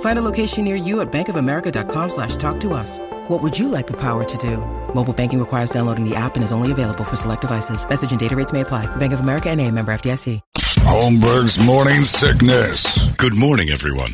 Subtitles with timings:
[0.00, 2.98] Find a location near you at bankofamerica.com slash talk to us.
[3.28, 4.56] What would you like the power to do?
[4.94, 7.88] Mobile banking requires downloading the app and is only available for select devices.
[7.88, 8.86] Message and data rates may apply.
[8.96, 10.40] Bank of America and a member FDIC.
[10.88, 13.10] Holmberg's morning sickness.
[13.16, 14.08] Good morning, everyone.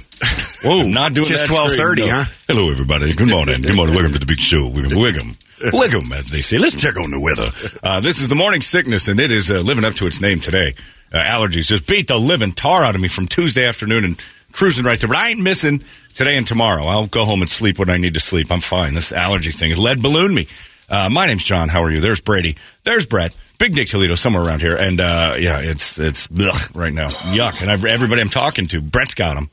[0.65, 2.07] Whoa, not doing just that straight, 12:30, no.
[2.09, 2.25] huh?
[2.49, 3.15] Hello, everybody.
[3.15, 3.63] Good morning.
[3.63, 3.95] Good morning.
[3.95, 4.67] Welcome to the big show.
[4.67, 5.37] Welcome, welcome,
[5.73, 6.59] welcome, as they say.
[6.59, 7.51] Let's check on the weather.
[7.83, 10.41] Uh, this is the morning sickness, and it is uh, living up to its name
[10.41, 10.75] today.
[11.13, 14.85] Uh, allergies just beat the living tar out of me from Tuesday afternoon and cruising
[14.85, 15.09] right there.
[15.09, 15.83] But I ain't missing
[16.15, 16.85] today and tomorrow.
[16.85, 18.51] I'll go home and sleep when I need to sleep.
[18.51, 18.95] I'm fine.
[18.95, 20.47] This allergy thing has lead ballooned me.
[20.89, 21.69] Uh, my name's John.
[21.69, 22.01] How are you?
[22.01, 22.57] There's Brady.
[22.85, 23.37] There's Brett.
[23.59, 24.77] Big Dick Toledo somewhere around here.
[24.77, 27.09] And uh, yeah, it's it's ugh, right now.
[27.09, 27.61] Yuck.
[27.63, 29.49] And I've, everybody I'm talking to, Brett's got them.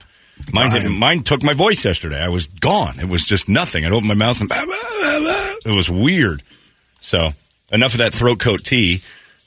[0.53, 2.19] Mine, didn't- mine took my voice yesterday.
[2.19, 2.99] I was gone.
[2.99, 3.85] It was just nothing.
[3.85, 6.41] I'd open my mouth and it was weird.
[6.99, 7.29] So
[7.72, 9.02] enough of that throat coat tea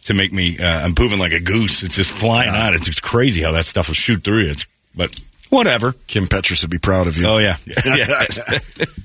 [0.04, 0.56] to make me.
[0.58, 1.82] Uh, I'm pooping like a goose.
[1.82, 2.74] It's just flying out.
[2.74, 4.50] It's, it's crazy how that stuff will shoot through you.
[4.50, 4.66] It's
[4.96, 5.18] but
[5.50, 5.92] whatever.
[6.06, 7.26] Kim Petras would be proud of you.
[7.26, 7.56] Oh yeah,
[7.86, 8.24] yeah.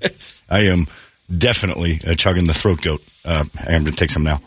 [0.49, 0.85] I am
[1.35, 3.01] definitely uh, chugging the throat goat.
[3.23, 4.41] Uh, I'm going to take some now.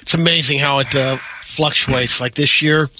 [0.00, 2.20] It's amazing how it uh, fluctuates.
[2.20, 2.90] Like this year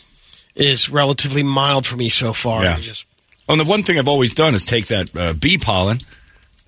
[0.55, 2.63] is relatively mild for me so far.
[2.65, 2.77] Yeah.
[2.79, 3.07] Just-
[3.49, 5.99] and the one thing I've always done is take that uh, bee pollen.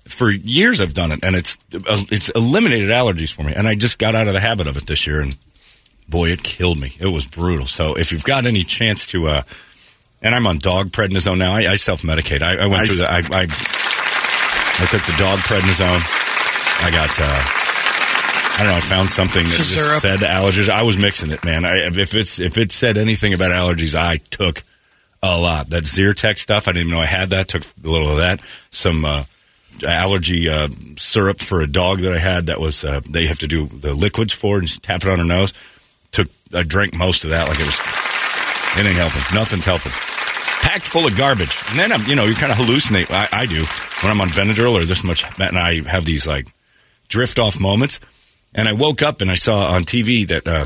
[0.03, 3.53] For years, I've done it, and it's uh, it's eliminated allergies for me.
[3.55, 5.35] And I just got out of the habit of it this year, and
[6.07, 6.91] boy, it killed me.
[6.99, 7.65] It was brutal.
[7.65, 9.41] So if you've got any chance to, uh,
[10.21, 11.53] and I'm on dog prednisone now.
[11.53, 12.41] I, I self medicate.
[12.41, 12.87] I, I went Nice.
[12.87, 13.11] through the.
[13.11, 13.47] I, I
[14.77, 16.01] I took the dog prednisone.
[16.85, 17.09] I got.
[17.19, 17.61] Uh,
[18.57, 18.77] I don't know.
[18.77, 20.01] I found something that just syrup.
[20.01, 20.69] said allergies.
[20.69, 21.65] I was mixing it, man.
[21.65, 24.63] I, if it's if it said anything about allergies, I took
[25.21, 25.69] a lot.
[25.71, 27.47] That Zyrtec stuff, I didn't even know I had that.
[27.49, 28.41] Took a little of that.
[28.71, 29.23] Some uh,
[29.85, 32.45] allergy uh, syrup for a dog that I had.
[32.47, 35.17] That was uh, they have to do the liquids for and just tap it on
[35.19, 35.53] her nose.
[36.11, 37.79] Took I drank most of that like it was.
[38.77, 39.21] It ain't helping.
[39.33, 39.91] Nothing's helping.
[40.61, 43.11] Packed full of garbage, and then I'm you know you kind of hallucinate.
[43.11, 43.63] I, I do
[44.03, 46.47] when I'm on Benadryl or this much, and I have these like
[47.07, 47.99] drift off moments.
[48.57, 50.47] And I woke up and I saw on TV that.
[50.47, 50.65] Uh,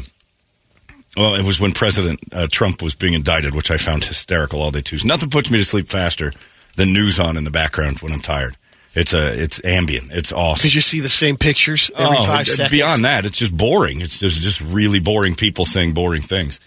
[1.17, 4.71] well, it was when President uh, Trump was being indicted, which I found hysterical all
[4.71, 5.07] day Tuesday.
[5.07, 6.31] Nothing puts me to sleep faster
[6.77, 8.55] than news on in the background when I'm tired.
[8.93, 10.11] It's a, it's ambient.
[10.11, 10.59] It's awesome.
[10.61, 12.71] Because you see the same pictures every Oh, five and seconds.
[12.71, 14.01] Beyond that, it's just boring.
[14.01, 16.59] It's just just really boring people saying boring things.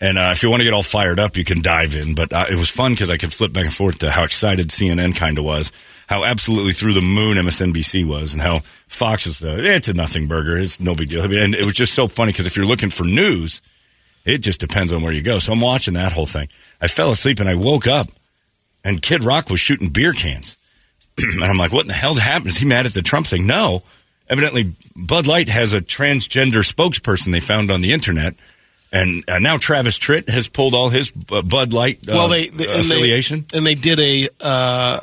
[0.00, 2.14] And uh, if you want to get all fired up, you can dive in.
[2.14, 4.68] But uh, it was fun because I could flip back and forth to how excited
[4.68, 5.72] CNN kind of was,
[6.06, 10.26] how absolutely through the moon MSNBC was, and how Fox is uh, it's a nothing
[10.26, 10.56] burger.
[10.56, 11.22] It's no big deal.
[11.22, 13.60] And it was just so funny because if you're looking for news,
[14.24, 15.38] it just depends on where you go.
[15.38, 16.48] So I'm watching that whole thing.
[16.80, 18.06] I fell asleep and I woke up,
[18.82, 20.56] and Kid Rock was shooting beer cans.
[21.18, 22.48] and I'm like, what in the hell happened?
[22.48, 23.46] Is he mad at the Trump thing?
[23.46, 23.82] No.
[24.30, 28.34] Evidently, Bud Light has a transgender spokesperson they found on the internet.
[28.92, 32.48] And uh, now Travis Tritt has pulled all his uh, Bud Light uh, well, they,
[32.48, 33.44] they and affiliation.
[33.50, 34.98] They, and they did a uh,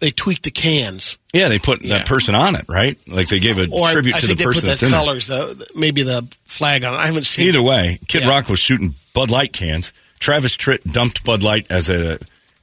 [0.00, 1.18] they tweaked the cans.
[1.32, 1.98] yeah, they put Yeah.
[1.98, 2.96] that person on it, right?
[3.06, 4.82] Like they gave a Or tribute I to think the they put person the that's
[4.82, 4.92] in it.
[4.92, 6.94] colors, the, maybe the flag on.
[6.94, 6.96] it.
[6.96, 7.46] I haven't seen.
[7.48, 7.62] Either it.
[7.64, 8.30] way, Kid Yeah.
[8.30, 9.92] Rock was shooting Bud Light cans.
[10.18, 12.18] Travis Tritt dumped Bud Light as a.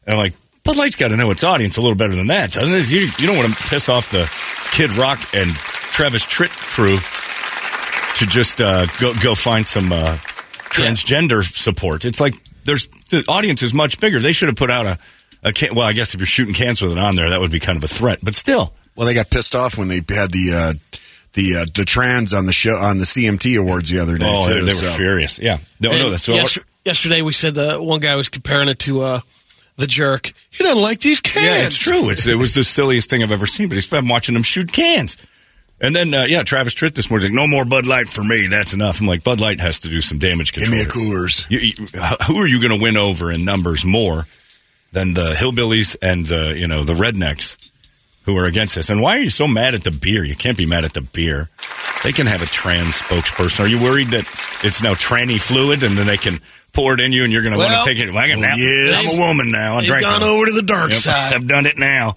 [0.06, 0.34] And like,
[0.64, 2.90] Bud Light's got to know its audience a little better than that, doesn't it?
[2.92, 4.30] You, you don't want to piss off the
[4.72, 6.98] Kid Rock and Travis Tritt crew
[8.18, 10.18] to just uh, go go find some uh,
[10.70, 12.06] transgender support.
[12.06, 14.20] It's like there's the audience is much bigger.
[14.20, 15.00] They should have put out a,
[15.44, 17.52] a can, well, I guess if you're shooting cans with it on there, that would
[17.52, 18.20] be kind of a threat.
[18.24, 20.74] But still, Well, they got pissed off when they had the uh,
[21.34, 24.26] the uh, the trans on the show on the CMT awards the other day.
[24.28, 24.92] oh, too, they, they were so.
[24.94, 25.40] furious.
[25.40, 28.80] Yeah, no, no, And that's yes- yesterday we said the one guy was comparing it
[28.80, 29.20] to uh,
[29.78, 30.32] the jerk.
[30.50, 31.46] He doesn't like these cans.
[31.46, 32.10] Yeah, it's true.
[32.10, 33.68] It's, it was the silliest thing I've ever seen.
[33.70, 35.18] But he's been watching them shoot cans.
[35.80, 38.48] And then, uh, yeah, Travis Tritt this morning, no more Bud Light for me.
[38.48, 39.00] That's enough.
[39.00, 40.72] I'm like, Bud Light has to do some damage control.
[40.76, 41.46] Give me a Coors.
[41.52, 41.74] You, you,
[42.26, 44.26] who are you going to win over in numbers more
[44.92, 47.58] than the hillbillies and the you know the rednecks
[48.24, 48.90] who are against this?
[48.90, 50.24] And why are you so mad at the beer?
[50.24, 51.50] You can't be mad at the beer.
[52.04, 53.60] They can have a trans spokesperson.
[53.66, 54.24] Are you worried that
[54.64, 56.40] it's now tranny fluid and then they can
[56.74, 58.10] pour it in you and you're going to Well, want to take it?
[58.12, 59.14] Well, I can, well, yes.
[59.14, 59.76] I'm a woman now.
[59.78, 60.26] I They've drank gone it.
[60.26, 61.34] over to the dark Yep, side.
[61.36, 62.16] I've done it now.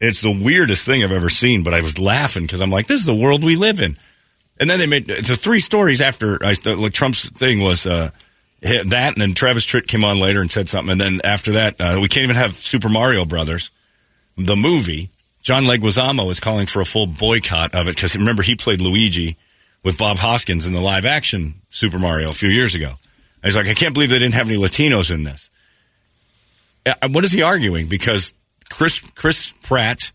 [0.00, 3.00] It's the weirdest thing I've ever seen, but I was laughing because I'm like, this
[3.00, 3.96] is the world we live in.
[4.60, 8.10] And then they made the three stories after I, like Trump's thing was uh,
[8.62, 11.80] that, and then Travis Tritt came on later and said something, and then after that,
[11.80, 13.70] uh, we can't even have Super Mario Brothers,
[14.36, 15.10] the movie.
[15.42, 19.36] John Leguizamo is calling for a full boycott of it because remember he played Luigi
[19.84, 22.94] with Bob Hoskins in the live action Super Mario a few years ago.
[23.42, 25.48] He's like, I can't believe they didn't have any Latinos in this.
[26.84, 27.88] Uh, What is he arguing?
[27.88, 28.34] Because
[28.70, 30.12] Chris Chris Pratt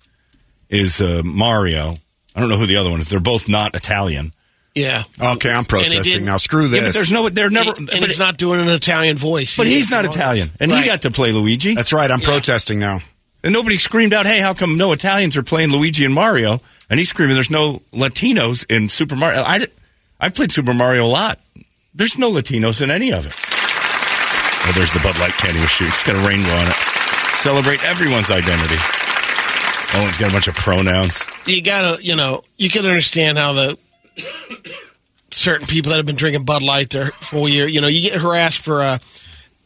[0.70, 1.96] is uh, Mario.
[2.36, 3.10] I don't know who the other one is.
[3.10, 4.32] They're both not Italian.
[4.76, 5.04] Yeah.
[5.22, 6.38] Okay, I'm protesting now.
[6.38, 6.80] Screw this.
[6.80, 7.30] Yeah, but there's no.
[7.30, 7.74] They're never.
[7.78, 9.56] and, but, and he's not doing an Italian voice.
[9.58, 10.82] but He he's not Italian, and Right.
[10.84, 11.76] he got to play Luigi.
[11.76, 12.10] That's right.
[12.10, 13.00] I'm protesting now.
[13.44, 16.60] and nobody screamed out, "Hey, how come no Italians are playing Luigi and Mario?"
[16.90, 19.68] And he's screaming, "There's no Latinos in Super Mario." I
[20.20, 21.40] I played Super Mario a lot.
[21.94, 23.36] There's no Latinos in any of it.
[24.66, 25.88] Oh, there's the Bud Light candy machine.
[25.88, 25.94] shoot.
[25.94, 26.76] It's got a rainbow on it.
[27.44, 28.76] Celebrate everyone's identity.
[29.96, 31.24] Oh, it's got a bunch of pronouns.
[31.46, 33.78] you gotta, you know, you can understand how the
[35.32, 38.20] certain people that have been drinking Bud Light their full year, you know, you get
[38.22, 38.98] harassed for uh,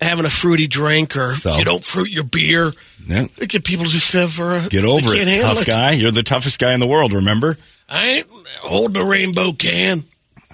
[0.01, 1.55] having a fruity drink or So?
[1.55, 2.71] you don't fruit your beer.
[3.05, 3.27] Yeah.
[3.37, 5.91] They get people just for uh, Get over it, can't handle tough guy.
[5.91, 7.13] You're the toughest guy in the world.
[7.13, 7.57] Remember?
[7.87, 8.27] I ain't
[8.61, 10.03] holding a rainbow can.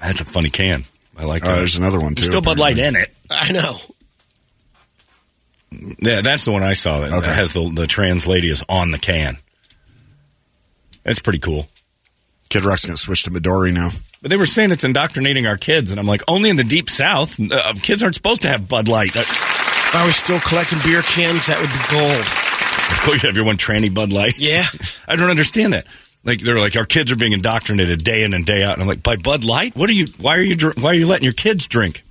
[0.01, 0.83] That's a funny can.
[1.17, 1.55] I like Uh, that.
[1.59, 2.15] there's another one too.
[2.15, 3.09] There's still Bud Light in it.
[3.31, 3.77] I know.
[5.99, 7.33] Yeah, that's the one I saw that, that Okay.
[7.33, 9.35] has the the trans lady is on the can.
[11.03, 11.67] That's pretty cool.
[12.49, 13.89] Kid Rock's going to switch to Midori now.
[14.21, 16.89] But they were saying it's indoctrinating our kids, and I'm like, only in the deep
[16.89, 19.13] south, uh, kids aren't supposed to have Bud Light.
[19.15, 22.23] If I was still collecting beer cans, that would be gold.
[23.09, 24.35] oh, you have your one tranny Bud Light.
[24.37, 24.63] Yeah.
[25.07, 25.87] I don't understand that.
[26.23, 28.87] Like they're like our kids are being indoctrinated day in and day out, and I'm
[28.87, 29.75] like, by Bud Light?
[29.75, 30.05] What are you?
[30.21, 30.55] Why are you?
[30.79, 32.01] Why are you letting your kids drink?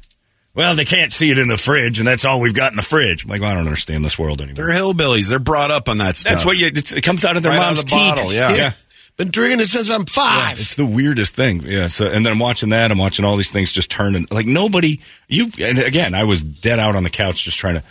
[0.54, 2.82] Well, they can't see it in the fridge, and that's all we've got in the
[2.82, 3.24] fridge.
[3.24, 4.66] I'm like, well, I don't understand this world anymore.
[4.66, 5.30] They're hillbillies.
[5.30, 6.32] They're brought up on that stuff.
[6.34, 6.66] That's what you.
[6.66, 8.34] It comes out of their Right out mom's of the bottle, teeth.
[8.34, 8.54] yeah.
[8.54, 8.72] yeah.
[9.16, 10.52] Been drinking it since I'm five.
[10.52, 11.62] It's the weirdest thing.
[11.64, 11.86] Yeah.
[11.86, 12.90] So, and then I'm watching that.
[12.90, 14.26] I'm watching all these things just turning.
[14.30, 15.00] Like nobody.
[15.28, 15.48] You.
[15.60, 17.82] And again, I was dead out on the couch just trying to.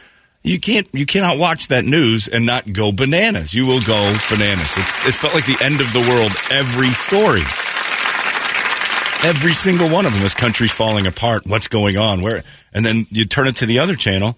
[0.43, 0.87] You can't.
[0.93, 3.53] You cannot watch that news and not go bananas.
[3.53, 4.77] You will go bananas.
[4.77, 5.07] It's.
[5.07, 6.31] It felt like the end of the world.
[6.51, 7.41] Every story.
[9.23, 10.21] Every single one of them.
[10.21, 11.45] This country's falling apart.
[11.45, 12.21] What's going on?
[12.21, 12.44] Where?
[12.73, 14.29] And then you turn it to the other channel.
[14.29, 14.33] Uh,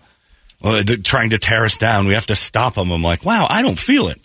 [0.64, 2.08] well, they're trying to tear us down.
[2.08, 2.92] We have to stop them.
[2.92, 4.20] I'm like, wow, I don't feel it.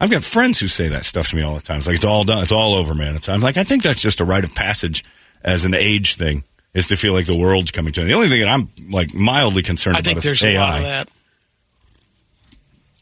[0.00, 1.78] I've got friends who say that stuff to me all the time.
[1.78, 2.42] It's like it's all done.
[2.42, 3.16] It's all over, man.
[3.16, 5.04] It's, I'm like, I think that's just a rite of passage
[5.44, 6.42] as an age thing,
[6.72, 8.10] is to feel like the world's coming to an end.
[8.10, 10.52] The only thing that I'm like mildly concerned I about think is there's AI.
[10.52, 11.08] a lot of that.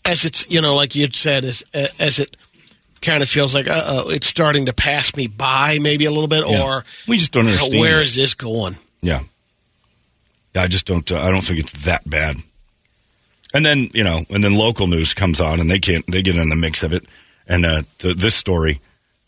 [0.04, 2.36] As it's, you know, like you'd said, as, as it
[3.00, 6.28] kind of feels like, uh oh, it's starting to pass me by maybe a little
[6.28, 6.62] bit, Yeah.
[6.62, 7.80] or we just don't you know, understand.
[7.80, 8.76] where is this going?
[9.00, 9.20] Yeah,
[10.56, 11.10] I just don't.
[11.10, 12.36] Uh, I don't think it's that bad.
[13.54, 16.06] And then you know, and then local news comes on, and they can't.
[16.06, 17.04] They get in the mix of it.
[17.46, 18.80] And uh, th- this story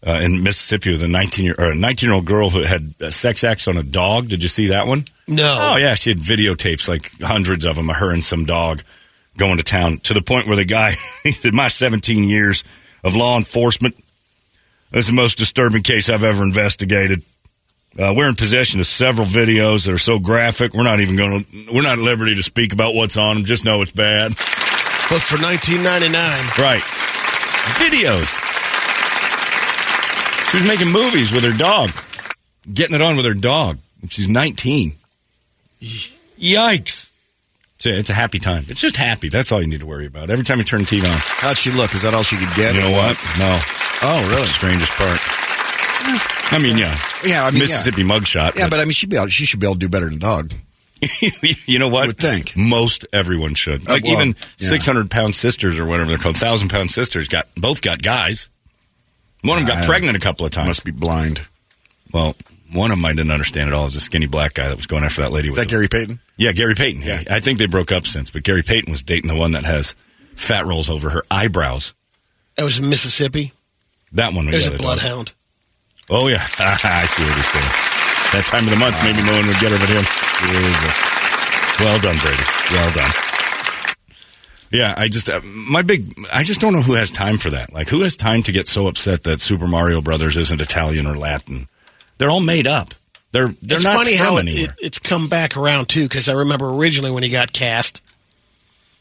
[0.06, 2.94] uh, in Mississippi with a nineteen year or a nineteen year old girl who had
[3.00, 4.28] uh, sex acts on a dog.
[4.28, 5.04] Did you see that one?
[5.26, 5.56] No.
[5.58, 8.82] Oh yeah, she had videotapes, like hundreds of them, of her and some dog
[9.38, 9.98] going to town.
[9.98, 10.90] To the point where the guy,
[11.30, 12.62] said, "My 17 years
[13.04, 13.96] of law enforcement,
[14.90, 17.22] this is the most disturbing case I've ever investigated.
[17.98, 20.74] Uh, we're in possession of several videos that are so graphic.
[20.74, 21.74] We're not even going to.
[21.74, 23.44] We're not at liberty to speak about what's on them.
[23.44, 24.30] Just know it's bad.
[25.10, 26.14] But for 1999,
[26.56, 26.82] Right?
[27.82, 28.38] Videos.
[30.50, 31.90] She was making movies with her dog,
[32.72, 33.78] getting it on with her dog.
[34.08, 34.92] She's 19.
[35.80, 36.99] Yikes.
[37.80, 38.66] It's a, it's a happy time.
[38.68, 39.30] It's just happy.
[39.30, 40.28] That's all you need to worry about.
[40.28, 41.16] Every time you turn the TV on.
[41.16, 41.94] How'd she look?
[41.94, 42.74] Is that all she could get?
[42.74, 43.16] You know what?
[43.38, 43.58] No.
[44.02, 44.44] Oh, really?
[44.44, 45.18] Strangest part.
[46.52, 46.94] I mean, yeah.
[47.24, 48.54] Yeah, I mean, Mississippi mugshot.
[48.54, 50.10] Yeah, but- but I mean, she'd be able, she should be able to do better
[50.10, 50.52] than dog.
[51.66, 52.02] you know what?
[52.04, 52.52] I would think.
[52.54, 53.88] most everyone should.
[53.88, 54.68] Like well, even yeah.
[54.68, 58.50] six hundred pound sisters or whatever they're called, thousand pound sisters got both got guys.
[59.42, 60.66] One of them got Uh, pregnant a couple of times.
[60.66, 61.46] Must be blind.
[62.12, 62.36] Well,
[62.72, 63.82] one of them I didn't understand at all.
[63.82, 65.48] It was a skinny black guy that was going after that lady.
[65.48, 66.20] Is with that Gary Payton?
[66.36, 67.02] Yeah, Gary Payton.
[67.02, 69.64] Yeah, I think they broke up since, but Gary Payton was dating the one that
[69.64, 69.94] has
[70.34, 71.94] fat rolls over her eyebrows.
[72.56, 73.52] that was in Mississippi.
[74.12, 74.46] That one.
[74.50, 75.32] There's a that- bloodhound.
[76.08, 77.70] Oh yeah, I see what he's doing.
[78.34, 80.02] That time of the month, maybe no one would get her but him.
[80.02, 80.96] Jesus.
[81.80, 82.42] Well done, Brady.
[82.72, 83.10] Well done.
[84.72, 86.12] Yeah, I just uh, my big.
[86.32, 87.72] I just don't know who has time for that.
[87.72, 91.14] Like, who has time to get so upset that Super Mario Brothers isn't Italian or
[91.16, 91.66] Latin?
[92.20, 92.88] They're all made up.
[93.32, 96.02] They're they're it's not funny how it, it, it's come back around too.
[96.02, 98.02] Because I remember originally when he got cast,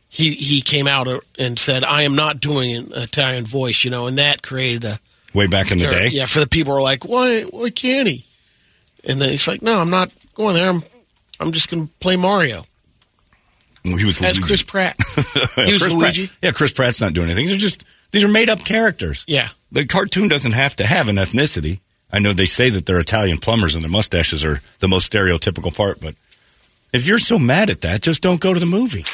[0.08, 4.08] he he came out and said, "I am not doing an Italian voice," you know,
[4.08, 5.00] and that created a
[5.34, 6.08] Way back in the or- day.
[6.08, 8.26] Yeah, for the people who are like, "Why why can't he?"
[9.04, 10.70] And then he's like, "No, I'm not going there.
[10.72, 10.82] I'm
[11.42, 12.64] I'm just going to play Mario
[13.84, 14.42] He was as Luigi.
[14.44, 14.96] Chris Pratt."
[15.66, 16.28] He was Chris Luigi.
[16.28, 16.38] Pratt.
[16.42, 17.48] Yeah, Chris Pratt's not doing anything.
[17.48, 19.26] They're just these are made up characters.
[19.28, 19.50] Yeah.
[19.74, 21.80] The cartoon doesn't have to have an ethnicity.
[22.12, 25.76] I know they say that they're Italian plumbers and their mustaches are the most stereotypical
[25.76, 26.16] part, but
[26.92, 29.06] if you're so mad at that, just don't go to the movie.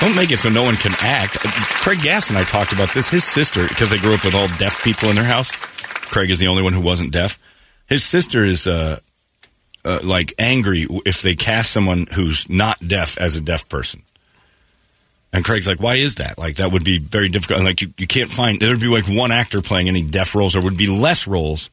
[0.00, 1.38] Don't make it so no one can act.
[1.38, 3.08] Craig Gass and I talked about this.
[3.08, 5.52] His sister, because they grew up with all deaf people in their house.
[5.52, 7.38] Craig is the only one who wasn't deaf.
[7.88, 9.00] His sister is uh,
[9.84, 14.02] uh, like angry if they cast someone who's not deaf as a deaf person.
[15.36, 16.38] And Craig's like, why is that?
[16.38, 17.58] Like, that would be very difficult.
[17.58, 20.56] And like, you, you can't find, there'd be like one actor playing any deaf roles,
[20.56, 21.68] or would be less roles,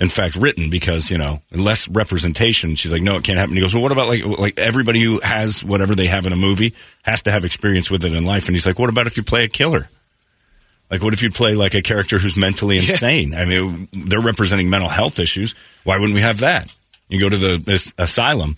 [0.00, 2.74] in fact, written because, you know, less representation.
[2.74, 3.54] She's like, no, it can't happen.
[3.54, 6.36] He goes, well, what about like, like everybody who has whatever they have in a
[6.36, 8.48] movie has to have experience with it in life?
[8.48, 9.88] And he's like, what about if you play a killer?
[10.90, 13.32] Like, what if you play like a character who's mentally insane?
[13.32, 15.54] I mean, they're representing mental health issues.
[15.84, 16.74] Why wouldn't we have that?
[17.08, 18.56] You go to the this asylum,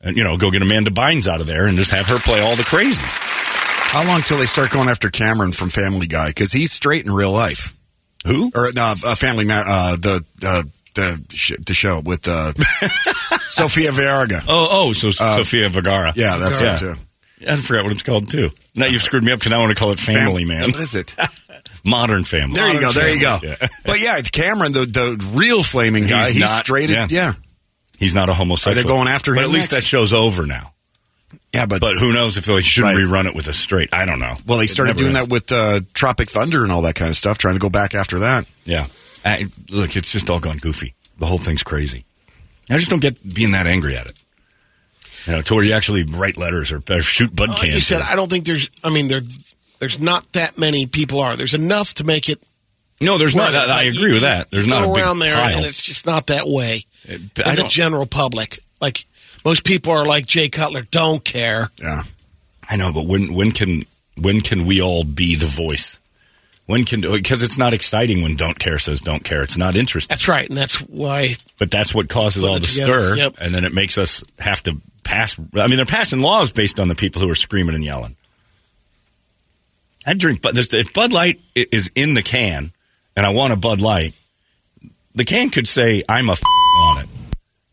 [0.00, 2.40] and you know, go get Amanda Bynes out of there and just have her play
[2.40, 3.41] all the crazies.
[3.92, 6.28] How long till they start going after Cameron from Family Guy?
[6.28, 7.76] Because he's straight in real life.
[8.26, 8.50] Who?
[8.56, 10.62] Or no, uh, Family Ma- uh, the uh,
[10.94, 12.52] the sh- the show with uh,
[13.48, 14.40] Sofia Vergara.
[14.48, 16.10] Oh, oh, so Sofia Vergara.
[16.10, 16.74] Uh, Yeah, that's yeah.
[16.74, 16.94] it too.
[17.46, 18.48] I forgot what it's called too.
[18.74, 20.62] Now you've screwed me up because I want to call it Family Fam- Man.
[20.62, 21.14] What is it?
[21.84, 22.54] Modern Family.
[22.54, 22.92] There you go.
[22.92, 23.38] There you go.
[23.42, 23.56] Yeah.
[23.84, 27.32] But yeah, Cameron, the the real flaming guy, he's, not- straight as yeah.
[27.98, 28.78] He's not a homosexual.
[28.78, 29.84] Are they going after But him at least next?
[29.84, 30.72] that show's over now.
[31.54, 33.04] Yeah, but, But who knows if they shouldn't Right.
[33.04, 33.90] rerun it with a straight?
[33.92, 34.34] I don't know.
[34.46, 35.28] well, they It started doing ends.
[35.28, 37.94] that with uh, Tropic Thunder and all that kind of stuff, trying to go back
[37.94, 38.46] after that.
[38.64, 38.86] Yeah.
[39.24, 40.94] I, look, it's just all gone goofy.
[41.18, 42.04] The whole thing's crazy.
[42.70, 44.16] I just don't get being that angry at it.
[45.26, 47.74] You know, to where you actually write letters or, or shoot bud Like cans.
[47.74, 48.70] you said, or- I don't think there's.
[48.82, 49.20] I mean, there
[49.78, 51.36] there's not that many people are.
[51.36, 52.42] There's enough to make it.
[53.00, 53.52] no, there's not.
[53.52, 54.50] Right, I agree you- with that.
[54.50, 55.58] There's not go a big around there, pile.
[55.58, 56.84] and it's just not that way.
[57.08, 59.04] I in the general public, like
[59.44, 61.70] most people are like Jay Cutler, don't care.
[61.80, 62.02] Yeah.
[62.68, 63.82] I know, but when when can
[64.20, 65.98] when can we all be the voice?
[66.66, 69.42] When can because it's not exciting when don't care says don't care.
[69.42, 70.14] It's not interesting.
[70.14, 71.30] That's right, and that's why.
[71.58, 73.14] But that's what causes all the together.
[73.14, 73.34] stir, Yep.
[73.40, 75.36] and then it makes us have to pass.
[75.54, 78.16] I mean, they're passing laws based on the people who are screaming and yelling.
[80.06, 82.72] I drink, but if Bud Light is in the can,
[83.16, 84.14] and I want a Bud Light,
[85.14, 86.42] the can could say I'm a f-
[86.78, 87.08] on it,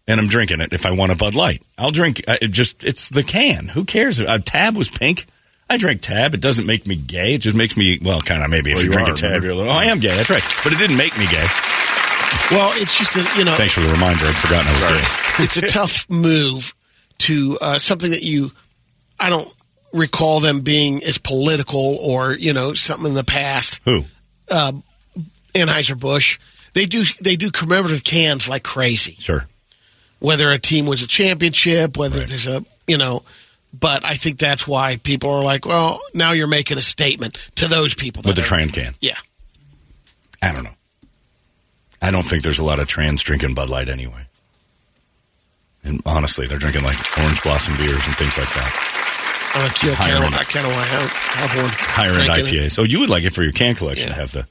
[0.10, 0.74] and I'm drinking it.
[0.74, 2.22] If I want a Bud Light, I'll drink.
[2.28, 3.68] uh, It just it's the can.
[3.70, 4.20] Who cares?
[4.20, 5.26] A tab was pink.
[5.70, 6.34] I drank tab.
[6.34, 7.36] It doesn't make me gay.
[7.36, 9.24] It just makes me well, kind of maybe if you you drink are, a tab,
[9.44, 9.46] remember?
[9.48, 10.10] you're like, oh, I am gay.
[10.10, 11.46] That's right, but it didn't make me gay.
[12.52, 14.26] Well, it's just a, you know, Thanks for the reminder.
[14.26, 15.44] I'd forgotten I was gay.
[15.46, 16.74] it's a tough move
[17.20, 18.52] to uh, something that you.
[19.20, 19.48] I don't
[19.94, 23.80] recall them being as political or you know something in the past.
[23.86, 24.04] Who?
[25.54, 26.40] Anheuser Busch,
[26.74, 29.16] they do they do commemorative cans like crazy.
[29.20, 29.46] Sure.
[30.20, 33.24] Whether a team wins a championship, whether there's a you know.
[33.78, 37.68] But I think that's why people are like, well, now you're making a statement to
[37.68, 38.24] those people.
[38.26, 38.94] With the are- Tran can.
[39.00, 39.18] Yeah.
[40.42, 40.74] I don't know.
[42.02, 44.26] I don't think there's a lot of trans drinking Bud Light anyway.
[45.84, 49.52] And honestly, they're drinking like orange blossom beers and things like that.
[49.56, 50.16] I, like, Higher.
[50.18, 51.70] I kind of want to have, one.
[51.72, 52.46] Higher end it.
[52.46, 52.72] IPAs.
[52.72, 54.14] So oh, you would like it for your can collection Yeah.
[54.16, 54.48] to have the,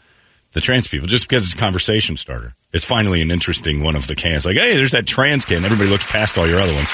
[0.53, 2.55] the trans people, just because it's a conversation starter.
[2.73, 4.45] It's finally an interesting one of the cans.
[4.45, 5.65] Like, hey, there's that trans can.
[5.65, 6.91] Everybody looks past all your other ones.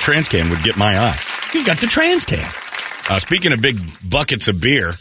[0.00, 1.18] Trans can would get my eye.
[1.52, 2.48] You've got the trans can.
[3.10, 4.94] Uh, speaking of big buckets of beer,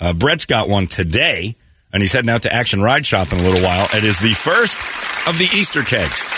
[0.00, 1.56] uh, Brett's got one today,
[1.92, 3.88] and he's heading out to Action Ride Shop in a little while.
[3.94, 4.78] It is the first
[5.26, 6.28] of the Easter kegs,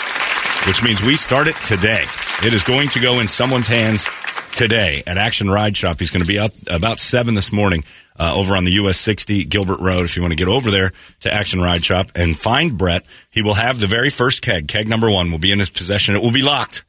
[0.66, 2.04] which means we start it today.
[2.44, 4.08] It is going to go in someone's hands
[4.52, 5.98] today at Action Ride Shop.
[5.98, 7.84] He's going to be out about 7 this morning
[8.18, 10.04] uh, over on the US 60 Gilbert Road.
[10.04, 13.42] If you want to get over there to Action Ride Shop and find Brett, he
[13.42, 14.68] will have the very first keg.
[14.68, 16.14] Keg number one will be in his possession.
[16.14, 16.84] It will be locked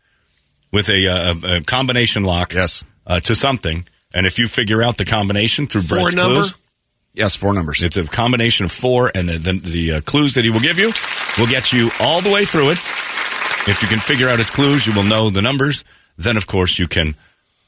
[0.72, 2.84] with a, uh, a, a combination lock Yes.
[3.06, 3.86] uh, to something.
[4.14, 6.34] And if you figure out the combination through Four Brett's number?
[6.42, 6.56] clues,
[7.14, 7.84] Yes, four numbers.
[7.84, 10.78] it's a combination of four, and the, the, the uh, clues that he will give
[10.80, 10.94] you
[11.38, 12.78] will get you all the way through it.
[13.68, 15.84] If you can figure out his clues, you will know the numbers.
[16.18, 17.16] Then, of course, you can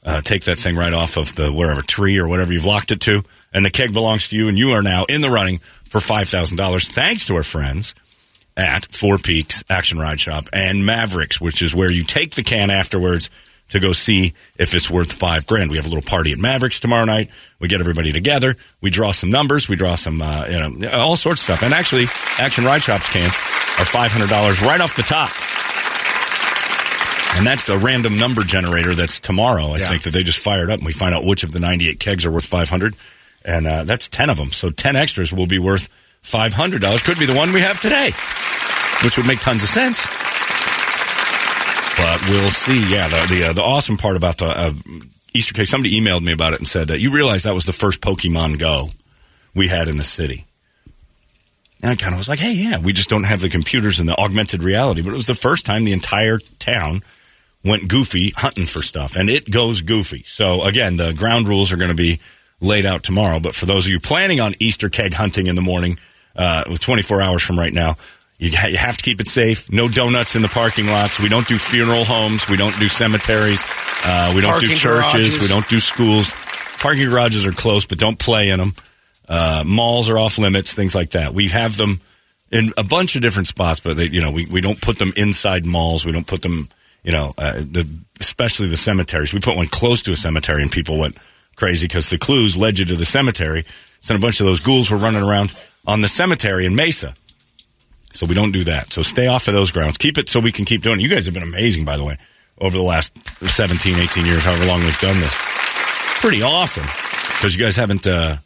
[0.04, 3.00] uh, take that thing right off of the wherever tree or whatever you've locked it
[3.02, 6.00] to, and the keg belongs to you, and you are now in the running for
[6.00, 7.94] five thousand dollars, thanks to our friends
[8.56, 12.70] at Four Peaks Action Ride Shop and Mavericks, which is where you take the can
[12.70, 13.30] afterwards
[13.70, 15.70] to go see if it's worth five grand.
[15.70, 17.30] We have a little party at Mavericks tomorrow night.
[17.58, 18.56] We get everybody together.
[18.80, 19.68] We draw some numbers.
[19.68, 21.62] We draw some, uh, you know, all sorts of stuff.
[21.62, 22.04] And actually,
[22.38, 23.34] Action Ride Shops cans
[23.78, 25.30] are $500 right off the top.
[27.36, 29.88] And that's a random number generator that's tomorrow, I Yeah.
[29.88, 30.78] think, that they just fired up.
[30.78, 32.94] And we find out which of the 98 kegs are worth 500
[33.44, 34.52] And uh, that's 10 of them.
[34.52, 35.88] So 10 extras will be worth
[36.22, 37.04] $500.
[37.04, 38.12] Could be the one we have today,
[39.04, 40.06] which would make tons of sense.
[41.96, 42.90] But we'll see.
[42.90, 44.72] Yeah, the the, uh, the awesome part about the uh,
[45.32, 45.68] Easter cake.
[45.68, 48.90] Somebody emailed me about it and said, "You realize that was the first Pokemon Go
[49.54, 50.44] we had in the city."
[51.82, 54.08] And I kind of was like, "Hey, yeah, we just don't have the computers and
[54.08, 57.02] the augmented reality." But it was the first time the entire town
[57.64, 60.22] went goofy hunting for stuff, and it goes goofy.
[60.24, 62.20] So again, the ground rules are going to be
[62.60, 63.40] laid out tomorrow.
[63.40, 65.98] But for those of you planning on Easter keg hunting in the morning,
[66.36, 67.96] uh, 24 hours from right now,
[68.38, 69.70] you, you have to keep it safe.
[69.72, 71.20] No donuts in the parking lots.
[71.20, 72.48] We don't do funeral homes.
[72.48, 73.62] We don't do cemeteries.
[74.04, 74.82] Uh, we don't do churches.
[74.84, 75.40] garages.
[75.40, 76.32] We don't do schools.
[76.78, 78.74] Parking garages are close, but don't play in them.
[79.26, 80.74] Uh, malls are off limits.
[80.74, 81.32] Things like that.
[81.32, 82.00] We have them
[82.50, 85.12] in a bunch of different spots, but they, you know, we, we don't put them
[85.16, 86.04] inside malls.
[86.04, 86.68] We don't put them,
[87.04, 89.32] you know, uh, the, especially the cemeteries.
[89.32, 91.18] We put one close to a cemetery, and people went
[91.54, 93.64] crazy because the clues led you to the cemetery.
[94.00, 95.52] So a bunch of those ghouls were running around
[95.86, 97.14] on the cemetery in Mesa.
[98.12, 98.92] So we don't do that.
[98.92, 99.96] So stay off of those grounds.
[99.96, 101.02] Keep it so we can keep doing it.
[101.02, 102.16] You guys have been amazing, by the way,
[102.60, 103.12] over the last
[103.44, 105.36] 17, 18 years, however long we've done this.
[106.20, 106.84] Pretty awesome.
[106.84, 108.36] Because you guys haven't, uh,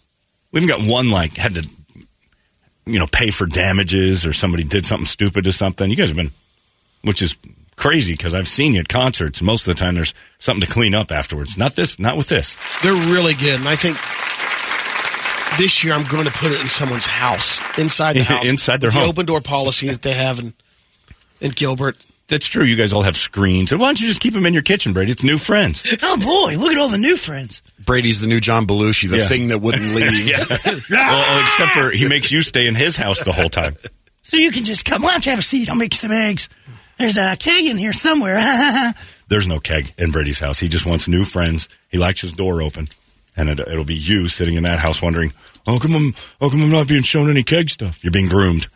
[0.52, 1.68] we haven't got one like had to,
[2.86, 5.88] you know, pay for damages or somebody did something stupid to something.
[5.88, 6.30] You guys have been,
[7.02, 7.36] which is
[7.78, 9.40] crazy because I've seen you at concerts.
[9.40, 11.56] Most of the time there's something to clean up afterwards.
[11.56, 12.56] Not this, not with this.
[12.82, 13.96] They're really good, and I think
[15.58, 18.88] this year I'm going to put it in someone's house, inside the house, Inside their
[18.88, 19.08] With the home.
[19.08, 20.52] open door policy that they have in
[21.40, 22.04] in Gilbert.
[22.28, 22.62] That's true.
[22.64, 23.72] You guys all have screens.
[23.72, 25.12] Why don't you just keep them in your kitchen, Brady?
[25.12, 25.96] It's new friends.
[26.02, 27.62] Oh boy, look at all the new friends.
[27.84, 29.26] Brady's the new John Belushi, the Yeah.
[29.28, 30.34] thing that wouldn't leave.
[30.90, 33.76] well, except for he makes you stay in his house the whole time.
[34.22, 35.00] So you can just come.
[35.02, 35.70] Why don't you have a seat?
[35.70, 36.48] I'll make you some eggs.
[36.98, 38.38] There's a keg in here somewhere.
[39.28, 40.58] There's no keg in Brady's house.
[40.58, 41.68] He just wants new friends.
[41.90, 42.88] He likes his door open,
[43.36, 45.32] and it, it'll be you sitting in that house wondering,
[45.66, 48.66] "Oh, come I'm, oh, come I'm not being shown any keg stuff." You're being groomed.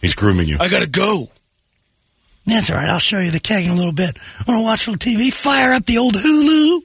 [0.00, 0.56] He's grooming you.
[0.58, 1.30] I got to go.
[2.46, 2.88] That's all right.
[2.88, 4.18] I'll show you the keg in a little bit.
[4.38, 5.32] I want to watch a little TV?
[5.32, 6.80] Fire up the old Hulu.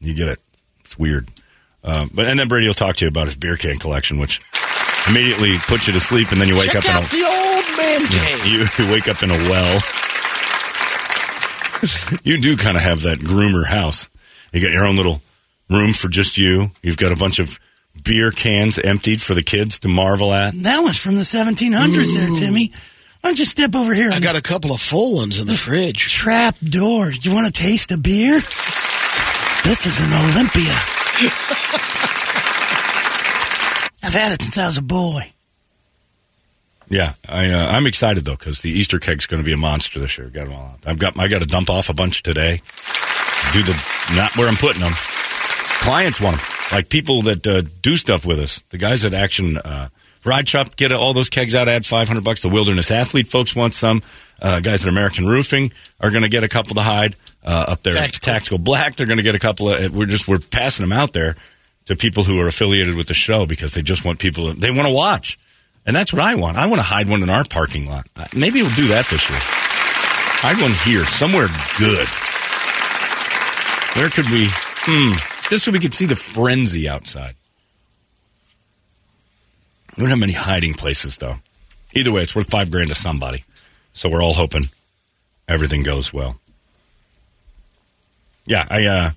[0.00, 0.38] You get it.
[0.84, 1.28] It's weird.
[1.82, 4.40] Um, but and then Brady will talk to you about his beer can collection, which
[5.08, 7.78] immediately puts you to sleep, and then you wake Check up in a the old
[7.78, 8.46] man cave.
[8.46, 9.80] you, you wake up in a well.
[12.22, 14.08] you do kind of have that groomer house.
[14.52, 15.20] You got your own little
[15.68, 16.68] room for just you.
[16.82, 17.58] You've got a bunch of
[18.04, 20.54] beer cans emptied for the kids to marvel at.
[20.62, 22.72] That one's from the 1700s there, Timmy.
[23.20, 24.10] Why don't you step over here?
[24.12, 26.12] I got a couple of full ones in the fridge.
[26.12, 27.10] trap door.
[27.12, 28.34] You want to taste a beer?
[28.34, 30.74] This is an Olympia.
[34.02, 35.32] I've had it since I was a boy.
[36.88, 39.98] Yeah, I, uh, I'm excited though because the Easter keg's going to be a monster
[39.98, 40.28] this year.
[40.28, 40.78] Got them all out.
[40.84, 42.60] I've got I got to dump off a bunch today.
[43.52, 43.72] Do the
[44.14, 44.92] not where I'm putting them.
[44.94, 48.62] Clients want them, like people that uh, do stuff with us.
[48.70, 49.88] The guys at Action uh,
[50.24, 51.66] Ride Shop get all those kegs out.
[51.66, 52.42] Add 500 bucks.
[52.42, 54.02] The Wilderness Athlete folks want some.
[54.40, 57.82] Uh, guys at American Roofing are going to get a couple to hide uh, up
[57.82, 57.94] there.
[57.94, 58.32] Tactical.
[58.32, 58.96] Tactical Black.
[58.96, 59.94] They're going to get a couple of.
[59.94, 61.36] We're just we're passing them out there
[61.86, 64.52] to people who are affiliated with the show because they just want people.
[64.54, 65.38] They want to watch.
[65.84, 66.56] And that's what I want.
[66.56, 68.06] I want to hide one in our parking lot.
[68.14, 69.38] Uh, Maybe we'll do that this year.
[69.42, 72.06] Hide one here, somewhere good.
[73.96, 74.46] Where could we?
[74.50, 75.12] Hmm.
[75.50, 77.34] Just so we could see the frenzy outside.
[79.96, 81.36] We don't have many hiding places, though.
[81.94, 83.44] Either way, it's worth five grand to somebody.
[83.92, 84.64] So we're all hoping
[85.48, 86.38] everything goes well.
[88.46, 88.86] Yeah, I.
[88.86, 89.10] uh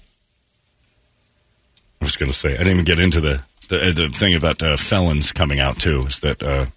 [2.05, 4.61] I was going to say I didn't even get into the the, the thing about
[4.61, 6.01] uh, felons coming out too.
[6.01, 6.67] Is that uh,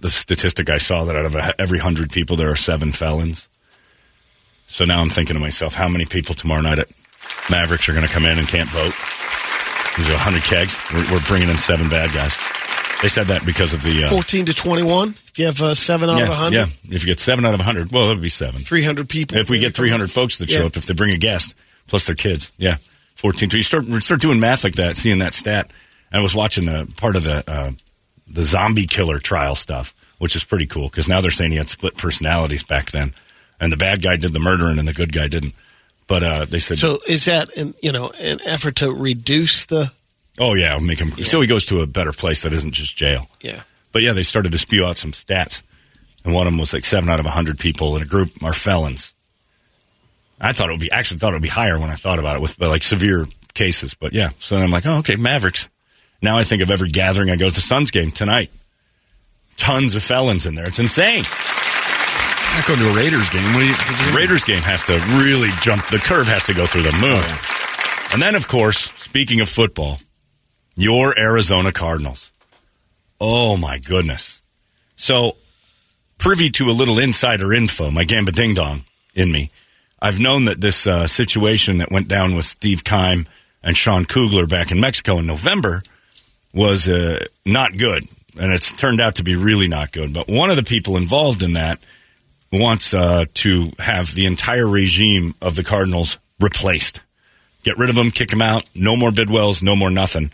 [0.00, 3.46] the statistic I saw that out of a, every hundred people there are seven felons.
[4.66, 6.88] So now I'm thinking to myself, how many people tomorrow night at
[7.50, 8.94] Mavericks are going to come in and can't vote?
[9.98, 10.80] These are hundred kegs.
[10.92, 12.38] We're, we're bringing in seven bad guys.
[13.02, 15.08] They said that because of the uh, 14 to 21.
[15.10, 16.64] If you have uh, seven out yeah, of 100, yeah.
[16.88, 18.62] If you get seven out of hundred, well, it would be seven.
[18.62, 19.36] 300 people.
[19.36, 20.66] If we get 300 folks that show Yeah.
[20.68, 21.54] up, if they bring a guest
[21.86, 22.76] plus their kids, yeah,
[23.24, 23.48] 14.
[23.48, 25.72] So you start start doing math like that, seeing that stat.
[26.12, 27.70] And I was watching uh, part of the uh,
[28.28, 31.68] the zombie killer trial stuff, which is pretty cool because now they're saying he had
[31.68, 33.14] split personalities back then,
[33.58, 35.54] and the bad guy did the murdering and the good guy didn't.
[36.06, 39.90] But uh, they said, So is that, in, you know, an effort to reduce the.
[40.38, 43.26] "Oh yeah, make him." So he goes to a better place that isn't just jail.
[43.40, 43.62] Yeah.
[43.92, 45.62] But yeah, they started to spew out some stats,
[46.26, 48.52] and one of them was like seven out of hundred people in a group are
[48.52, 49.14] felons.
[50.40, 52.36] I thought it would be actually thought it would be higher when I thought about
[52.36, 53.94] it with like severe cases.
[53.94, 55.70] But yeah, so then I'm like, oh, okay, Mavericks.
[56.22, 58.50] Now I think of every gathering I go to the Suns game tonight.
[59.56, 60.66] Tons of felons in there.
[60.66, 61.24] It's insane.
[62.54, 63.44] Not going to a Raiders game.
[63.52, 63.74] What do you?
[63.74, 65.86] The Raiders game has to really jump.
[65.88, 67.20] The curve has to go through the moon.
[67.20, 69.98] Oh, and then, of course, speaking of football,
[70.76, 72.30] your Arizona Cardinals.
[73.20, 74.40] Oh my goodness!
[74.94, 75.36] So,
[76.18, 79.50] privy to a little insider info, my Gamba Ding Dong in me.
[80.04, 83.24] I've known that this uh, situation that went down with Steve Keim
[83.62, 85.82] and Sean Kugler back in Mexico in November
[86.52, 88.04] was uh, not good,
[88.38, 90.12] and it's turned out to be really not good.
[90.12, 91.78] But one of the people involved in that
[92.52, 97.00] wants uh, to have the entire regime of the Cardinals replaced.
[97.62, 98.68] Get rid of them, kick them out.
[98.74, 100.30] No more Bidwells, no more nothing.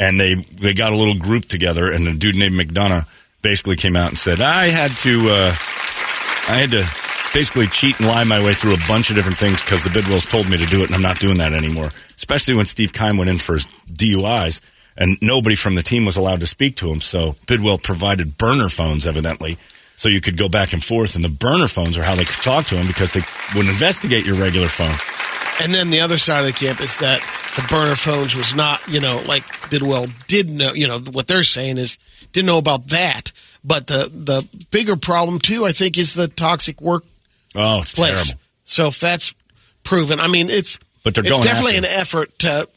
[0.00, 3.08] And they they got a little group together, and a dude named McDonough
[3.40, 5.54] basically came out and said, "I had to, uh,
[6.48, 7.01] I had to
[7.34, 10.28] basically cheat and lie my way through a bunch of different things because the Bidwells
[10.28, 13.16] told me to do it, and I'm not doing that anymore." Especially when Steve Keim
[13.16, 14.60] went in for his DUIs,
[14.96, 17.00] and nobody from the team was allowed to speak to him.
[17.00, 19.58] So Bidwell provided burner phones, evidently,
[19.96, 21.16] so you could go back and forth.
[21.16, 23.22] And the burner phones are how they could talk to him because they
[23.54, 24.94] wouldn't investigate your regular phone.
[25.60, 27.20] And then the other side of the camp is that
[27.56, 31.42] the burner phones was not, you know, like Bidwell did know, you know, what they're
[31.42, 31.98] saying is
[32.32, 33.32] didn't know about that.
[33.64, 37.04] But the the bigger problem too, I think, is the toxic work
[37.54, 38.26] Oh, it's place.
[38.28, 38.40] terrible.
[38.64, 39.34] So if that's
[39.84, 42.68] proven, I mean, it's But they're it's definitely an effort to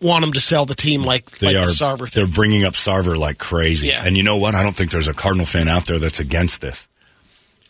[0.00, 1.66] want them to sell the team like They like are.
[1.66, 3.88] the Sarver they're bringing up Sarver like crazy.
[3.88, 4.02] Yeah.
[4.04, 4.54] And you know what?
[4.54, 6.86] I don't think there's a Cardinal fan out there that's against this.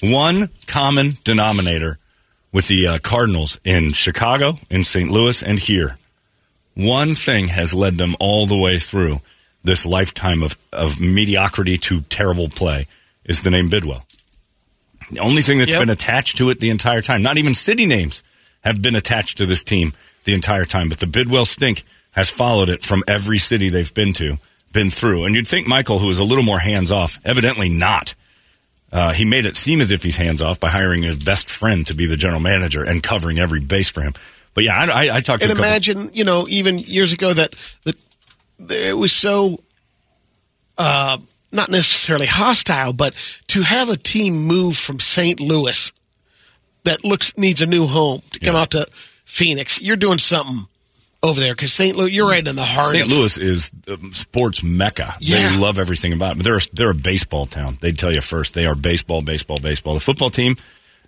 [0.00, 1.98] One common denominator
[2.52, 5.10] with the uh, Cardinals in Chicago, in St.
[5.10, 5.98] Louis, and here.
[6.74, 9.16] One thing has led them all the way through
[9.64, 12.86] this lifetime of, of mediocrity to terrible play
[13.24, 14.04] is the name Bidwell.
[15.10, 15.80] The only thing that's Yep.
[15.80, 18.22] been attached to it the entire time, not even city names
[18.62, 19.92] have been attached to this team
[20.24, 24.12] the entire time, but the Bidwell stink has followed it from every city they've been
[24.14, 24.38] to,
[24.72, 25.24] been through.
[25.24, 28.14] And you'd think Michael, who is a little more hands off, evidently not.
[28.90, 31.86] Uh, he made it seem as if he's hands off by hiring his best friend
[31.86, 34.14] to be the general manager and covering every base for him.
[34.54, 37.32] But yeah, I, I, I talked to And couple- imagine, you know, even years ago
[37.32, 37.52] that
[37.84, 37.96] that
[38.70, 39.60] it was so
[40.76, 41.18] uh,
[41.52, 43.14] not necessarily hostile, but
[43.48, 45.40] to have a team move from St.
[45.40, 45.92] Louis
[46.84, 48.60] that looks needs a new home to come Yeah.
[48.62, 50.66] out to Phoenix, you're doing something
[51.22, 51.96] over there because St.
[51.96, 52.94] Louis, you're right in the heart.
[52.94, 53.08] St.
[53.08, 55.14] Louis is um, sports mecca.
[55.20, 55.50] Yeah.
[55.50, 56.36] They love everything about it.
[56.38, 57.76] But they're they're a baseball town.
[57.80, 58.54] They'd tell you first.
[58.54, 59.94] They are baseball, baseball, baseball.
[59.94, 60.56] The football team,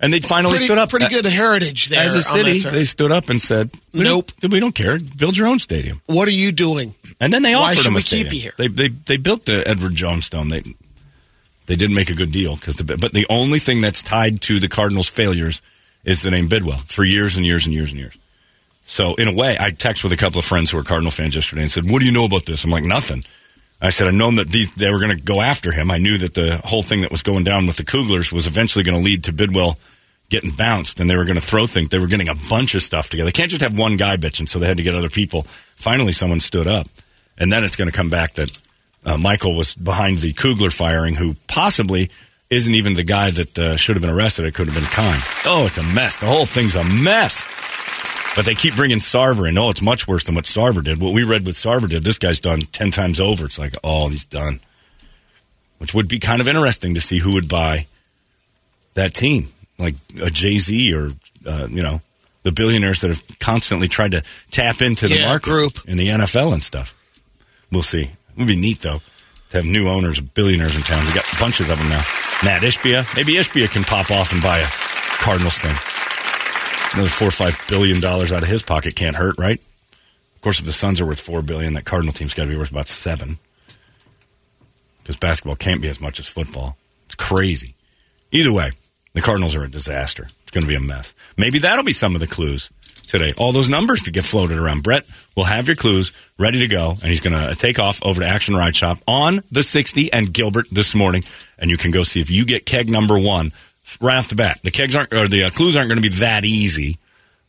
[0.00, 0.90] and they finally pretty, stood up.
[0.90, 2.02] pretty good heritage there.
[2.04, 4.30] As a city, they stood up and said, we Nope.
[4.40, 4.98] don't, we don't care.
[5.18, 6.94] Build your own stadium." what are you doing?
[7.20, 8.32] And then they Why offered him a stadium.
[8.32, 8.52] here?
[8.56, 10.48] They they they built the Edward Jones Dome.
[10.48, 10.62] They
[11.66, 14.58] they didn't make a good deal because the but the only thing that's tied to
[14.58, 15.60] the Cardinals' failures
[16.04, 18.16] is the name Bidwell for years and years and years and years.
[18.84, 21.34] So in a way, I texted with a couple of friends who are Cardinal fans
[21.36, 23.22] yesterday and said, "What do you know about this?" I'm like, "Nothing."
[23.80, 25.90] I said, "I known that these, they were going to go after him.
[25.90, 28.84] I knew that the whole thing that was going down with the Kuglers was eventually
[28.84, 29.78] going to lead to Bidwell."
[30.28, 31.88] Getting bounced, and they were going to throw things.
[31.88, 33.26] They were getting a bunch of stuff together.
[33.26, 35.42] They can't just have one guy bitching, so they had to get other people.
[35.42, 36.86] Finally, someone stood up,
[37.36, 38.62] and then it's going to come back that
[39.04, 42.10] uh, Michael was behind the Kugler firing, who possibly
[42.48, 44.46] isn't even the guy that uh, should have been arrested.
[44.46, 45.18] It could have been Khan.
[45.46, 46.18] Oh, it's a mess.
[46.18, 47.42] The whole thing's a mess.
[48.36, 49.58] But they keep bringing Sarver in.
[49.58, 51.00] Oh, it's much worse than what Sarver did.
[51.00, 53.44] What we read what Sarver did, this guy's done 10 times over.
[53.44, 54.60] It's like, oh, he's done.
[55.78, 57.86] Which would be kind of interesting to see who would buy
[58.94, 61.10] that team, like a Jay Z or,
[61.46, 62.02] uh, you know,
[62.42, 65.80] the billionaires that have constantly tried to tap into the Yeah, market group.
[65.88, 66.94] in the NFL and stuff.
[67.72, 68.02] We'll see.
[68.02, 69.00] It would be neat, though,
[69.48, 71.04] to have new owners, billionaires in town.
[71.04, 72.02] We got bunches of them now.
[72.44, 73.04] Matt Ishbia.
[73.16, 74.66] Maybe Ishbia can pop off and buy a
[75.22, 75.74] Cardinals thing.
[76.92, 79.60] Another four or five billion dollars out of his pocket can't hurt, right?
[80.34, 82.56] Of course, if the Suns are worth four billion, that Cardinal team's got to be
[82.56, 83.38] worth about seven.
[84.98, 86.76] Because basketball can't be as much as football.
[87.06, 87.74] It's crazy.
[88.32, 88.70] Either way,
[89.12, 90.28] the Cardinals are a disaster.
[90.42, 91.14] It's going to be a mess.
[91.36, 92.70] Maybe that'll be some of the clues
[93.06, 93.34] today.
[93.36, 94.82] All those numbers to get floated around.
[94.82, 95.04] Brett
[95.36, 98.26] will have your clues ready to go, and he's going to take off over to
[98.26, 101.24] Action Ride Shop on the 60 and Gilbert this morning,
[101.58, 103.52] and you can go see if you get keg number one
[104.00, 104.60] right off the bat.
[104.62, 106.98] The kegs aren't, or the uh, clues aren't going to be that easy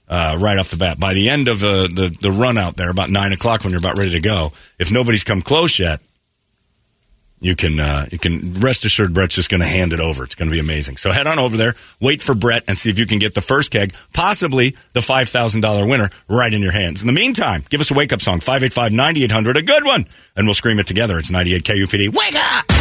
[0.08, 1.00] uh, right off the bat.
[1.00, 3.80] By the end of uh, the the run out there, about nine o'clock when you're
[3.80, 6.02] about ready to go, if nobody's come close yet,
[7.40, 10.24] you can uh, you can rest assured Brett's just going to hand it over.
[10.24, 10.98] It's going to be amazing.
[10.98, 13.42] So head on over there, wait for Brett, and see if you can get the
[13.42, 17.02] first keg, possibly the five thousand dollar winner, right in your hands.
[17.02, 20.54] In the meantime, give us a wake up song 585-9800, a good one, and we'll
[20.54, 21.18] scream it together.
[21.18, 22.14] It's ninety eight KUPD.
[22.14, 22.81] Wake up!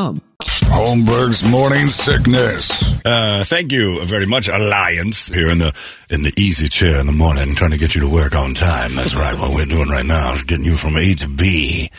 [0.71, 3.03] Holmberg's morning sickness.
[3.05, 5.73] Uh, thank you very much, Alliance, here in the
[6.09, 8.95] in the easy chair in the morning, trying to get you to work on time.
[8.95, 9.37] That's right.
[9.37, 11.91] What we're doing right now is getting you from A to B,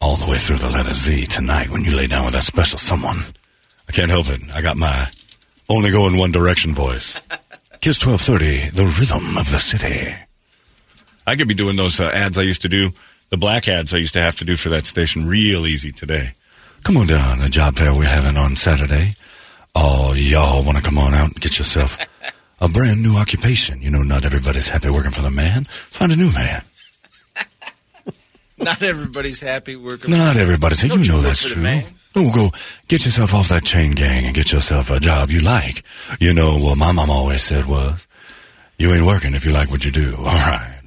[0.00, 1.68] all the way through the letter Z tonight.
[1.70, 3.18] When you lay down with that special someone,
[3.88, 4.40] I can't help it.
[4.54, 5.06] I got my
[5.68, 7.20] only go in one direction voice.
[7.80, 10.14] Kiss twelve thirty, the rhythm of the city.
[11.26, 12.90] I could be doing those uh, ads I used to do,
[13.30, 16.34] the black ads I used to have to do for that station, real easy today.
[16.84, 19.14] Come on down, the job fair we're having on Saturday.
[19.74, 21.98] Oh, y'all want to come on out and get yourself
[22.60, 23.80] a brand new occupation.
[23.80, 25.64] You know, not everybody's happy working for the man.
[25.64, 26.62] Find a new man.
[28.58, 30.10] Not everybody's happy working.
[30.10, 30.82] Not everybody's.
[30.82, 31.62] You you know that's true.
[31.62, 31.84] man?
[32.14, 32.50] No, go
[32.88, 35.82] get yourself off that chain gang and get yourself a job you like.
[36.20, 38.06] You know what my mom always said was,
[38.78, 40.79] "You ain't working if you like what you do." All right.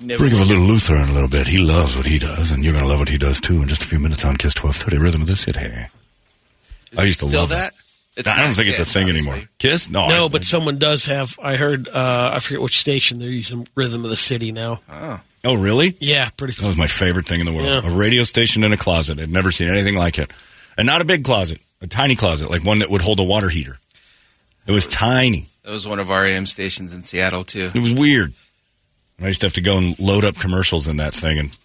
[0.00, 1.46] Never Bring of a little Luther in a little bit.
[1.46, 3.62] He loves what he does, and you're going to love what he does too.
[3.62, 5.60] In just a few minutes on Kiss 1230, Rhythm of the City.
[5.60, 7.72] Is I it used to love that.
[8.16, 9.32] It's I don't not think it's a thing obviously.
[9.32, 9.48] anymore.
[9.58, 9.90] Kiss?
[9.90, 10.08] No.
[10.08, 11.36] No, but someone does have.
[11.42, 11.88] I heard.
[11.88, 14.80] Uh, I forget which station they're using "Rhythm of the City" now.
[15.44, 15.94] Oh, really?
[16.00, 16.54] Yeah, pretty.
[16.54, 17.66] That was my favorite thing in the world.
[17.84, 17.90] Yeah.
[17.90, 19.20] A radio station in a closet.
[19.20, 20.30] I'd never seen anything like it.
[20.76, 23.48] And not a big closet, a tiny closet, like one that would hold a water
[23.48, 23.78] heater.
[24.66, 25.48] It was tiny.
[25.62, 27.70] That was one of our AM stations in Seattle too.
[27.74, 28.32] It was weird.
[29.20, 31.56] I used to have to go and load up commercials in that thing, and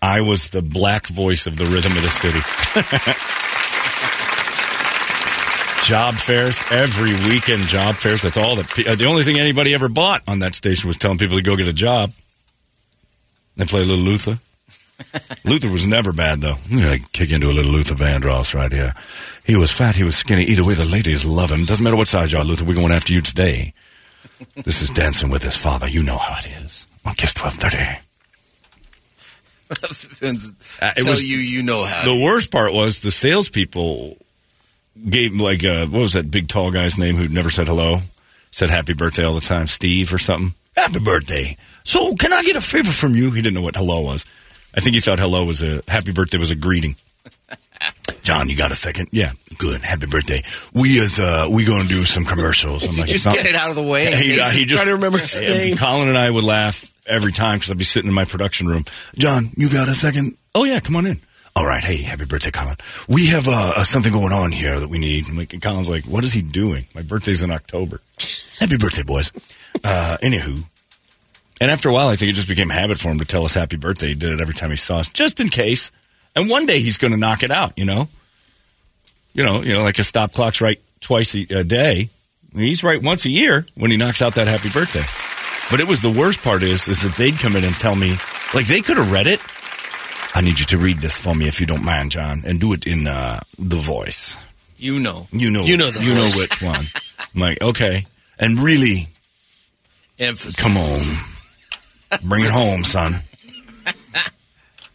[0.00, 2.40] I was the black voice of the rhythm of the city.
[5.86, 7.62] job fairs every weekend.
[7.68, 8.22] Job fairs.
[8.22, 8.88] That's all that.
[8.88, 11.56] uh, The only thing anybody ever bought on that station was telling people to go
[11.56, 12.12] get a job.
[13.56, 14.38] They play a little Luther.
[15.44, 16.54] Luther was never bad though.
[16.72, 18.94] I'm kick into a little Luther Vandross right here.
[19.44, 19.96] He was fat.
[19.96, 20.44] He was skinny.
[20.44, 21.64] Either way, the ladies love him.
[21.66, 22.64] Doesn't matter what size you are, Luther.
[22.64, 23.74] We're going after you today.
[24.64, 25.88] This is dancing with his father.
[25.88, 26.86] You know how it is.
[27.04, 27.78] On Kiss twelve thirty.
[29.68, 32.04] Depends- Uh, it Tell was- you, you know how.
[32.04, 34.16] The worst part was the salespeople
[35.08, 37.96] gave him like uh, what was that big tall guy's name who never said hello?
[38.50, 40.54] Said happy birthday all the time, Steve or something.
[40.76, 41.56] Happy birthday.
[41.84, 43.30] So can I get a favor from you?
[43.30, 44.24] He didn't know what hello was.
[44.74, 46.96] I think he thought hello was a happy birthday was a greeting.
[48.26, 49.10] John, you got a second?
[49.12, 49.82] Yeah, good.
[49.82, 50.42] Happy birthday.
[50.74, 52.82] We as uh, we going to do some commercials.
[52.82, 54.06] I'm like, Just not- get it out of the way.
[54.20, 55.76] he, uh, he just Trying to remember his name.
[55.76, 58.84] Colin and I would laugh every time because I'd be sitting in my production room.
[59.14, 60.36] John, you got a second?
[60.56, 61.20] Oh yeah, come on in.
[61.54, 62.74] All right, hey, happy birthday, Colin.
[63.08, 65.28] We have uh, uh, something going on here that we need.
[65.28, 66.84] And like, and Colin's like, what is he doing?
[66.96, 68.00] My birthday's in October.
[68.58, 69.30] happy birthday, boys.
[69.84, 70.64] Uh, anywho,
[71.60, 73.44] and after a while, I think it just became a habit for him to tell
[73.44, 74.08] us happy birthday.
[74.08, 75.92] He did it every time he saw us, just in case.
[76.36, 77.78] And one day he's going to knock it out.
[77.78, 78.08] You know,
[79.32, 82.10] you know, you know, like a stop clock's right twice a, a day.
[82.54, 85.02] He's right once a year when he knocks out that happy birthday.
[85.70, 88.16] But it was the worst part is is that they'd come in and tell me
[88.54, 89.40] like they could have read it.
[90.34, 92.74] I need you to read this for me if you don't mind, John, and do
[92.74, 94.36] it in uh, the voice.
[94.76, 95.26] You know.
[95.32, 96.84] You know, You know the you know which one.
[97.34, 98.04] I'm like, okay,
[98.38, 99.08] and really,
[100.18, 100.56] Emphasis.
[100.56, 103.14] come on, bring it home, son.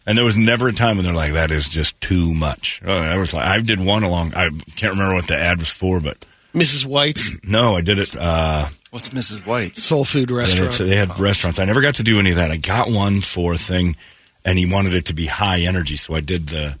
[0.06, 2.80] And there was never a time when they're like, that is just too much.
[2.84, 4.32] Oh, I was like, I did one along.
[4.34, 6.18] I can't remember what the ad was for, but
[6.54, 6.84] Mrs.
[6.84, 8.16] White's no, I did it.
[8.16, 9.46] Uh, What's Mrs.
[9.46, 9.82] White's?
[9.82, 10.74] soul food They restaurant.
[10.76, 11.58] had, they had restaurants.
[11.58, 12.50] I never got to do any of that.
[12.50, 13.96] I got one for a thing,
[14.44, 16.78] and he wanted it to be high energy, so I did the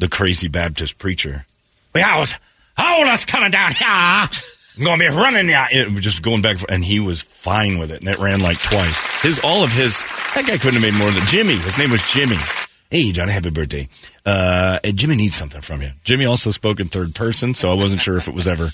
[0.00, 1.46] the crazy Baptist preacher.
[1.94, 2.34] We was
[2.76, 4.28] all us coming down here.
[4.78, 5.66] I'm gonna be running yeah.
[5.70, 9.22] It just going back, and he was fine with it, and it ran like twice.
[9.22, 11.56] His all of his that guy couldn't have made more than Jimmy.
[11.56, 12.36] His name was Jimmy.
[12.90, 13.86] Hey, Johnny, happy birthday.
[14.24, 15.90] Uh, and Jimmy needs something from you.
[16.04, 18.70] Jimmy also spoke in third person, so I wasn't sure if it was ever.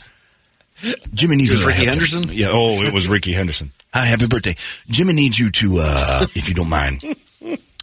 [1.15, 2.25] Jimmy needs It was to Rickey Henderson?
[2.31, 2.49] Yeah.
[2.51, 3.73] Oh, it was Rickey Henderson.
[3.95, 4.55] Hi, happy birthday.
[4.89, 7.03] Jimmy needs you to, uh, if you don't mind,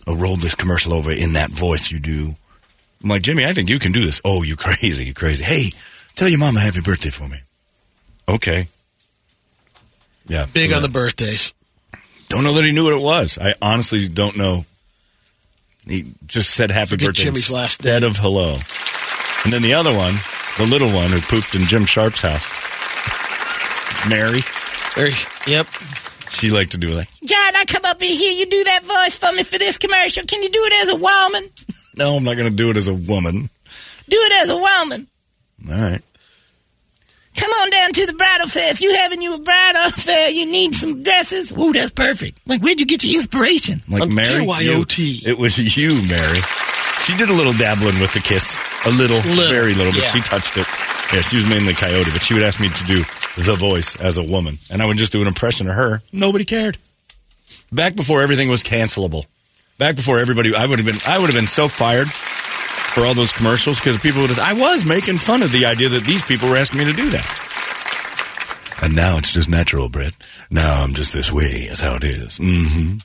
[0.08, 2.32] uh, roll this commercial over in that voice you do.
[3.04, 4.22] I'm like, Jimmy, I think you can do this.
[4.24, 5.44] Oh, you crazy, you crazy.
[5.44, 5.72] Hey,
[6.16, 7.38] tell your mama happy birthday for me.
[8.28, 8.68] Okay.
[10.28, 10.46] Yeah.
[10.54, 11.54] Big so on the birthdays.
[12.30, 13.38] Don't know that he knew what it was.
[13.38, 14.64] I honestly don't know.
[15.86, 18.58] He just said happy Forget birthday Jimmy's last instead of hello.
[19.44, 20.14] And then the other one,
[20.58, 22.48] the little one who pooped in Jim Sharp's house,
[24.10, 24.42] Mary,
[24.96, 25.14] Very,
[25.48, 25.68] yep.
[26.30, 28.32] she liked to do like, John, I come up in here.
[28.32, 30.24] You do that voice for me for this commercial.
[30.26, 31.50] Can you do it as a woman?
[31.98, 33.50] no, I'm not going to do it as a woman.
[34.08, 35.08] Do it as a woman.
[35.70, 36.02] All right.
[37.42, 38.70] Come on down to the bridal fair.
[38.72, 41.52] If you having you a bridal fair, you need some dresses.
[41.58, 42.38] Ooh, that's perfect.
[42.48, 43.82] Like, where'd you get your inspiration?
[43.90, 44.98] Like On Mary, KYOT.
[45.00, 46.40] you- it was you, Mary.
[47.04, 50.08] She did a little dabbling with the kiss, a little, Little, very little, but yeah.
[50.10, 50.68] she touched it.
[51.12, 53.00] Yeah, she was mainly Coyote, but she would ask me to do
[53.42, 56.04] the voice as a woman, and I would just do an impression of her.
[56.14, 56.78] Nobody cared.
[57.72, 59.26] Back before everything was cancelable.
[59.80, 62.08] Back before everybody, I would have been, I would have been so fired
[62.94, 64.30] for all those commercials because people would.
[64.32, 66.94] have I was making fun of the idea that these people were asking me to
[66.94, 67.26] do that.
[68.84, 70.16] And now it's just natural, Brett.
[70.50, 71.68] Now I'm just this way.
[71.70, 72.40] Is how it is.
[72.40, 72.98] Mm-hmm.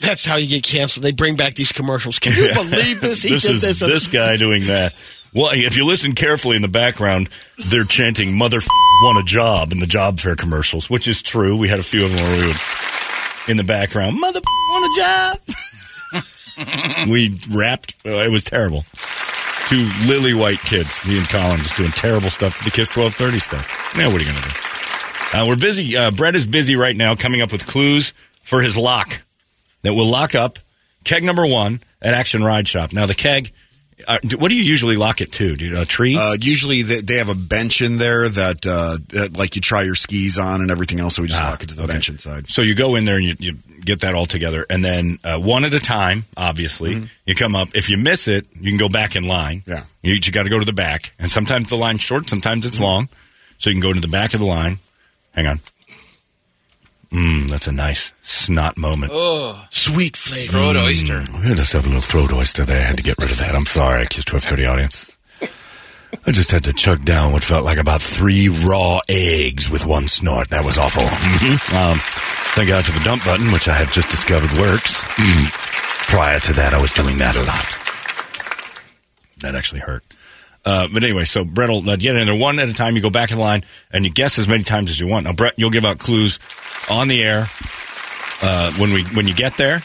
[0.00, 1.04] That's how you get canceled.
[1.04, 2.18] They bring back these commercials.
[2.18, 3.22] Can you believe this?
[3.22, 3.80] He this did is this.
[3.80, 4.92] this guy doing that.
[5.34, 7.30] Well, if you listen carefully in the background,
[7.68, 8.66] they're chanting "Mother f-
[9.02, 11.56] want a job" in the job fair commercials, which is true.
[11.56, 12.56] We had a few of them where we would
[13.48, 15.38] in the background, "Mother f- want a job."
[17.08, 17.94] we rapped.
[18.04, 18.84] It was terrible.
[19.72, 22.58] Two lily white kids, me and Colin, just doing terrible stuff.
[22.58, 23.96] To the Kiss twelve thirty stuff.
[23.96, 25.38] Now, what are you going to do?
[25.38, 25.96] Uh, we're busy.
[25.96, 29.22] Uh, Brett is busy right now coming up with clues for his lock
[29.80, 30.58] that will lock up
[31.04, 32.92] keg number one at Action Ride Shop.
[32.92, 33.50] Now, the keg,
[34.06, 35.54] uh, what do you usually lock it to?
[35.54, 36.16] You, a tree?
[36.16, 39.82] Uh, usually they, they have a bench in there that, uh, that like you try
[39.82, 41.16] your skis on and everything else.
[41.16, 41.92] So we just Ah, lock it to the okay.
[41.94, 42.48] bench inside.
[42.50, 43.52] So you go in there and you, you
[43.84, 46.24] get that all together, and then uh, one at a time.
[46.36, 47.68] Obviously, you come up.
[47.74, 49.62] If you miss it, you can go back in line.
[49.66, 49.84] Yeah.
[50.02, 52.80] you, you got to go to the back, and sometimes the line's short, sometimes it's
[52.80, 53.08] long.
[53.58, 54.78] So you can go to the back of the line.
[55.34, 55.60] Hang on.
[57.12, 59.12] Mmm, that's a nice snot moment.
[59.14, 60.52] Oh, Sweet flavor.
[60.52, 61.20] throat oyster.
[61.20, 62.80] Mm, let's have a little throat oyster there.
[62.80, 63.54] I had to get rid of that.
[63.54, 65.16] I'm sorry, Kiss 1230 audience.
[66.26, 70.06] I just had to chug down what felt like about three raw eggs with one
[70.08, 70.48] snort.
[70.50, 71.02] That was awful.
[71.02, 71.74] Mhm.
[71.92, 71.98] Um,
[72.54, 75.02] thank God for the dump button, which I have just discovered works.
[75.02, 75.52] Mm.
[76.08, 77.78] Prior to that, I was doing that a lot.
[79.40, 80.04] That actually hurt.
[80.64, 82.94] Uh, but anyway, so Brett will uh, get in there one at a time.
[82.94, 85.24] You go back in line and you guess as many times as you want.
[85.24, 86.38] Now, Brett, you'll give out clues
[86.88, 87.46] on the air
[88.42, 89.76] uh, when we when you get there.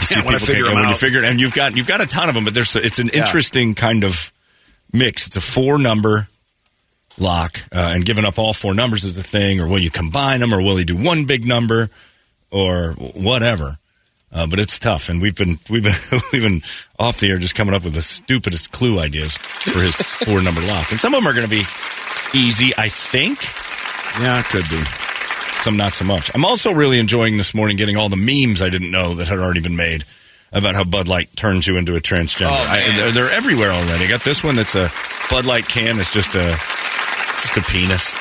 [0.00, 0.98] You see Yeah, when I figure them when you out.
[0.98, 3.24] figure, and you've got you've got a ton of them, but there's it's an Yeah.
[3.26, 4.32] interesting kind of
[4.92, 5.26] mix.
[5.26, 6.28] It's a four number
[7.18, 10.40] lock, uh, and giving up all four numbers is the thing, or will you combine
[10.40, 11.88] them, or will you do one big number,
[12.50, 13.78] or whatever.
[14.36, 15.94] Uh, but it's tough, and we've been we've been
[16.32, 16.60] we've been
[16.98, 19.96] off the air just coming up with the stupidest clue ideas for his
[20.26, 21.64] four number lock, and some of them are going to be
[22.38, 23.38] easy, I think.
[24.20, 24.82] Yeah, it could be.
[25.62, 26.30] Some not so much.
[26.34, 29.38] I'm also really enjoying this morning getting all the memes I didn't know that had
[29.38, 30.04] already been made
[30.52, 32.48] about how Bud Light turns you into a transgender.
[32.50, 34.04] Oh, I, they're, they're everywhere already.
[34.04, 34.92] I got this one that's a
[35.30, 35.98] Bud Light can.
[35.98, 36.56] It's just a
[37.40, 38.14] just a penis.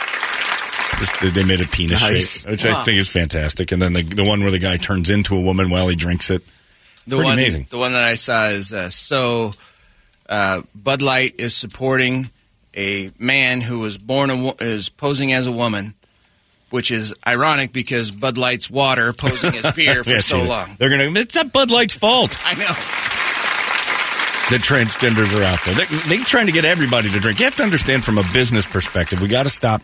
[1.00, 2.42] Just, they made a penis Nice.
[2.42, 3.72] shape, which I think is fantastic.
[3.72, 6.30] And then the the one where the guy turns into a woman while he drinks
[6.30, 6.42] it.
[7.08, 7.68] The Pretty one, amazing.
[7.70, 9.54] the one that I saw is uh, so
[10.30, 12.30] uh, Bud Light is supporting
[12.76, 15.94] a man who was born a, is posing as a woman,
[16.72, 20.76] which is ironic because Bud Light's water posing as beer for Yeah, so long.
[20.80, 21.20] They're gonna.
[21.20, 22.66] It's not Bud Light's fault I know.
[24.50, 25.74] that transgenders are out there.
[25.76, 27.40] They're, they're trying to get everybody to drink.
[27.40, 29.22] You have to understand from a business perspective.
[29.22, 29.82] We got to stop.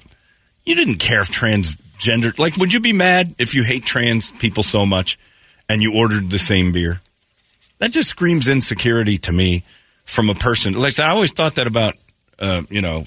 [0.71, 2.39] You didn't care if transgender.
[2.39, 5.19] Like, would you be mad if you hate trans people so much
[5.67, 7.01] and you ordered the same beer?
[7.79, 9.65] That just screams insecurity to me
[10.05, 10.75] from a person.
[10.75, 11.97] Like I always thought that about,
[12.39, 13.05] uh, you know,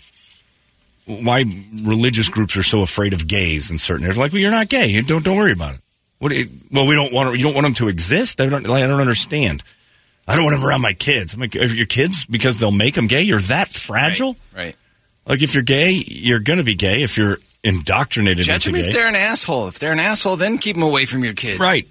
[1.07, 1.46] why
[1.83, 4.18] religious groups are so afraid of gays in certain areas.
[4.18, 4.88] Like, well, you're not gay.
[4.88, 5.81] You don't don't worry about it.
[6.18, 6.33] What?
[6.33, 7.35] You, well, we don't want.
[7.35, 8.42] You don't want them to exist.
[8.42, 8.66] I don't.
[8.66, 9.62] Like, I don't understand.
[10.29, 11.33] I don't want them around my kids.
[11.33, 14.37] I'm like, if your kids because they'll make them gay, you're that fragile.
[14.55, 14.77] Right.
[15.27, 17.03] Like, if you're gay, you're going to be gay.
[17.03, 19.68] If you're indoctrinated Judge them gay, if they're an asshole.
[19.68, 21.59] If they're an asshole, then keep them away from your kids.
[21.59, 21.88] Right.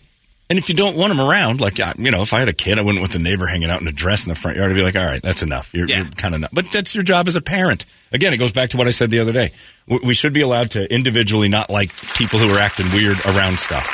[0.50, 2.78] And if you don't want them around, like, you know, if I had a kid,
[2.78, 4.70] I wouldn't want the neighbor hanging out in a dress in the front yard.
[4.70, 5.74] I'd be like, all right, that's enough.
[5.74, 6.02] You're, Yeah.
[6.04, 6.52] you're kind of not.
[6.54, 7.86] But that's your job as a parent.
[8.12, 9.52] Again, it goes back to what I said the other day.
[9.88, 13.88] We should be allowed to individually not like people who are acting weird around stuff.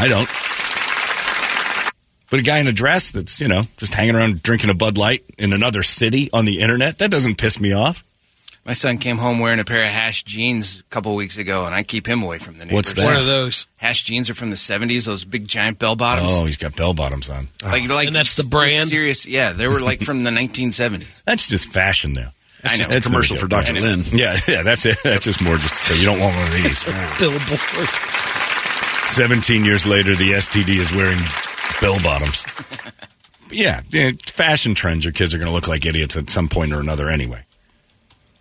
[0.00, 0.28] I don't.
[2.30, 4.98] But a guy in a dress that's, you know, just hanging around drinking a Bud
[4.98, 8.02] Light in another city on the internet, that doesn't piss me off.
[8.64, 11.74] My son came home wearing a pair of hash jeans a couple weeks ago, and
[11.74, 12.74] I keep him away from the neighbors.
[12.74, 13.04] What's that?
[13.04, 13.66] What are those?
[13.78, 15.06] Hash jeans are from the '70s.
[15.06, 16.28] Those big giant bell bottoms.
[16.30, 17.48] Oh, he's got bell bottoms on.
[17.64, 18.88] like, like And that's the brand?
[18.88, 19.52] Serious, yeah.
[19.52, 21.22] They were like from the 1970s.
[21.30, 22.32] That's just fashion now.
[22.62, 22.84] I know.
[22.90, 23.72] It's commercial for Dr.
[23.72, 24.02] Lynn.
[24.12, 24.98] Yeah, yeah, that's it.
[25.04, 26.84] That's just more just to say you don't want one of these.
[27.18, 27.88] Billboard.
[29.06, 31.18] 17 years later, the STD is wearing
[31.80, 32.44] bell bottoms.
[33.50, 35.06] yeah, yeah, fashion trends.
[35.06, 37.44] Your kids are going to look like idiots at some point or another anyway.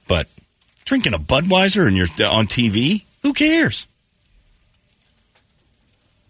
[0.10, 0.28] But
[0.84, 3.88] drinking a Budweiser and you're on TV, who cares?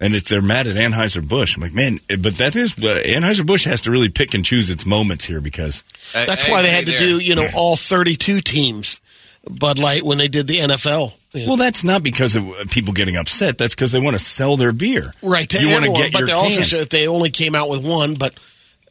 [0.01, 1.57] And it's they're mad at Anheuser Busch.
[1.57, 4.69] I'm like, man, but that is uh, Anheuser Busch has to really pick and choose
[4.69, 5.83] its moments here because
[6.15, 6.99] I- That's I why they had to there.
[6.99, 9.01] do, you know, all 32 teams
[9.49, 11.13] Bud Light when they did the NFL.
[11.33, 13.57] You know, well, that's not because of uh, people getting upset.
[13.57, 15.11] That's because they want to sell their beer.
[15.21, 15.49] right.
[15.49, 16.65] To You want to get but your they also can.
[16.65, 18.33] said if they only came out with one, but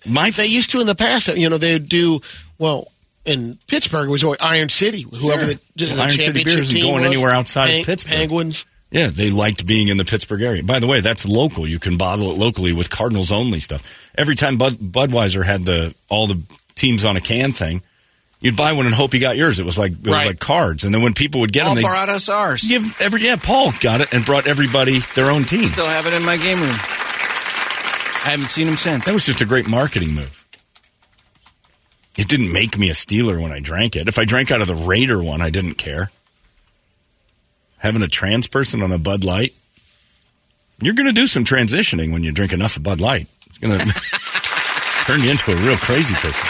[0.07, 1.29] My they used to in the past.
[1.37, 2.21] You know, they would do
[2.59, 2.93] well
[3.29, 4.09] in Pittsburgh.
[4.09, 5.03] It was always Iron City.
[5.03, 5.55] Whoever Sure.
[5.55, 7.13] the, the Well, Iron City championship beer isn't team going was.
[7.13, 8.13] anywhere outside of Pittsburgh.
[8.13, 8.67] Penguins.
[8.91, 10.63] Yeah, they liked being in the Pittsburgh area.
[10.63, 11.67] By the way, that's local.
[11.69, 13.83] You can bottle it locally with Cardinals only stuff.
[14.17, 16.41] Every time Bud, Budweiser had the all the
[16.75, 17.83] teams on a can thing,
[18.41, 19.61] you'd buy one and hope you got yours.
[19.61, 20.85] It was like it was like cards.
[20.85, 22.63] And then when people would get Paul them, they brought us ours.
[22.67, 23.37] give every yeah.
[23.37, 25.65] Paul got it and brought everybody their own team.
[25.65, 26.71] Still have it in my game room.
[28.25, 29.05] I haven't seen him since.
[29.05, 30.47] That was just a great marketing move.
[32.19, 34.09] It didn't make me a Steeler when I drank it.
[34.09, 36.11] If I drank out of the Raider one, I didn't care.
[37.79, 39.55] Having a trans person on a Bud Light,
[40.83, 43.29] you're going to do some transitioning when you drink enough of Bud Light.
[43.47, 43.87] It's going to
[45.07, 46.49] turn you into a real crazy person.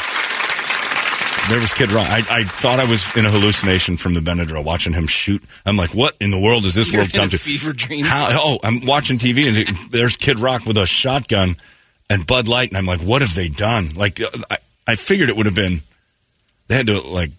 [1.51, 2.07] There was Kid Rock.
[2.09, 5.43] I, I thought I was in a hallucination from the Benadryl watching him shoot.
[5.66, 7.39] I'm like, what in the world does this You're world come to?
[7.39, 8.05] fever dream.
[8.05, 8.29] How?
[8.33, 11.57] Oh, I'm watching TV and there's Kid Rock with a shotgun
[12.11, 13.95] and Bud Light, and I'm like, what have they done?
[13.97, 14.59] Like, uh, I,
[14.89, 15.78] I figured it would have been
[16.66, 17.30] they had to like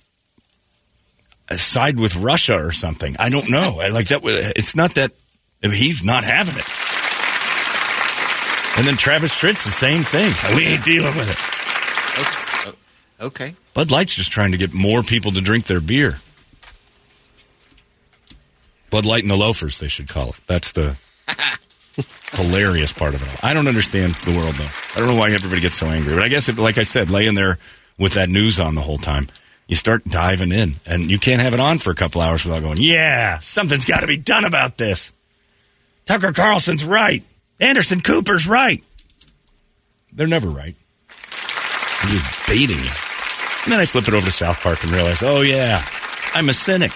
[1.58, 3.16] side with Russia or something.
[3.18, 3.80] I don't know.
[3.82, 4.24] I like that.
[4.56, 5.12] It's not that
[5.64, 6.66] I mean, he's not having it.
[8.78, 10.32] And then Travis Tritt's the same thing.
[10.56, 11.60] We ain't dealing with it.
[13.22, 13.56] Okay.
[13.74, 16.20] Bud Light's just trying to get more people to drink their beer.
[18.90, 20.38] Bud Light and the loafers, they should call it.
[20.48, 20.98] That's the
[22.32, 23.50] hilarious part of it all.
[23.50, 24.70] I don't understand the world, though.
[24.96, 26.14] I don't know why everybody gets so angry.
[26.14, 27.58] But I guess, like I said, laying there
[27.98, 29.28] with that news on the whole time,
[29.68, 30.74] you start diving in.
[30.86, 34.02] And you can't have it on for a couple hours without going, yeah, something's got
[34.02, 35.14] to be done about this.
[36.06, 37.24] Tucker Carlson's right.
[37.60, 38.84] Anderson Cooper's right.
[40.14, 40.76] They're never right.
[41.08, 42.92] They're just baiting you.
[43.64, 45.84] And then I flip it over to South Park and realize, oh, yeah,
[46.34, 46.92] I'm a cynic.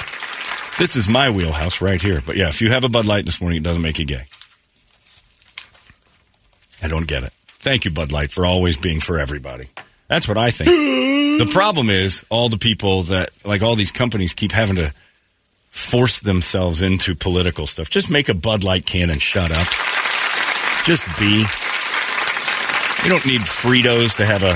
[0.80, 2.22] This is my wheelhouse right here.
[2.26, 4.26] But yeah, if you have a Bud Light this morning, it doesn't make you gay.
[6.84, 7.32] I don't get it.
[7.48, 9.68] Thank you, Bud Light, for always being for everybody.
[10.10, 10.70] That's what I think.
[11.40, 14.94] the problem is all the people that, like all these companies, keep having to
[15.70, 17.90] force themselves into political stuff.
[17.90, 19.68] Just make a Bud Light can and shut up.
[20.86, 21.46] Just be.
[23.04, 24.54] You don't need Fritos to have a,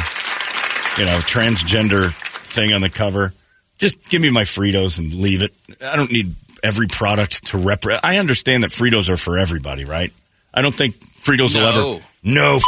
[1.02, 3.34] you know, transgender thing on the cover.
[3.78, 5.54] Just give me my Fritos and leave it.
[5.82, 7.86] I don't need every product to rep.
[8.04, 10.12] I understand that Fritos are for everybody, right?
[10.54, 10.96] I don't think
[11.28, 11.94] Fritos will No.
[11.96, 12.64] ever no f-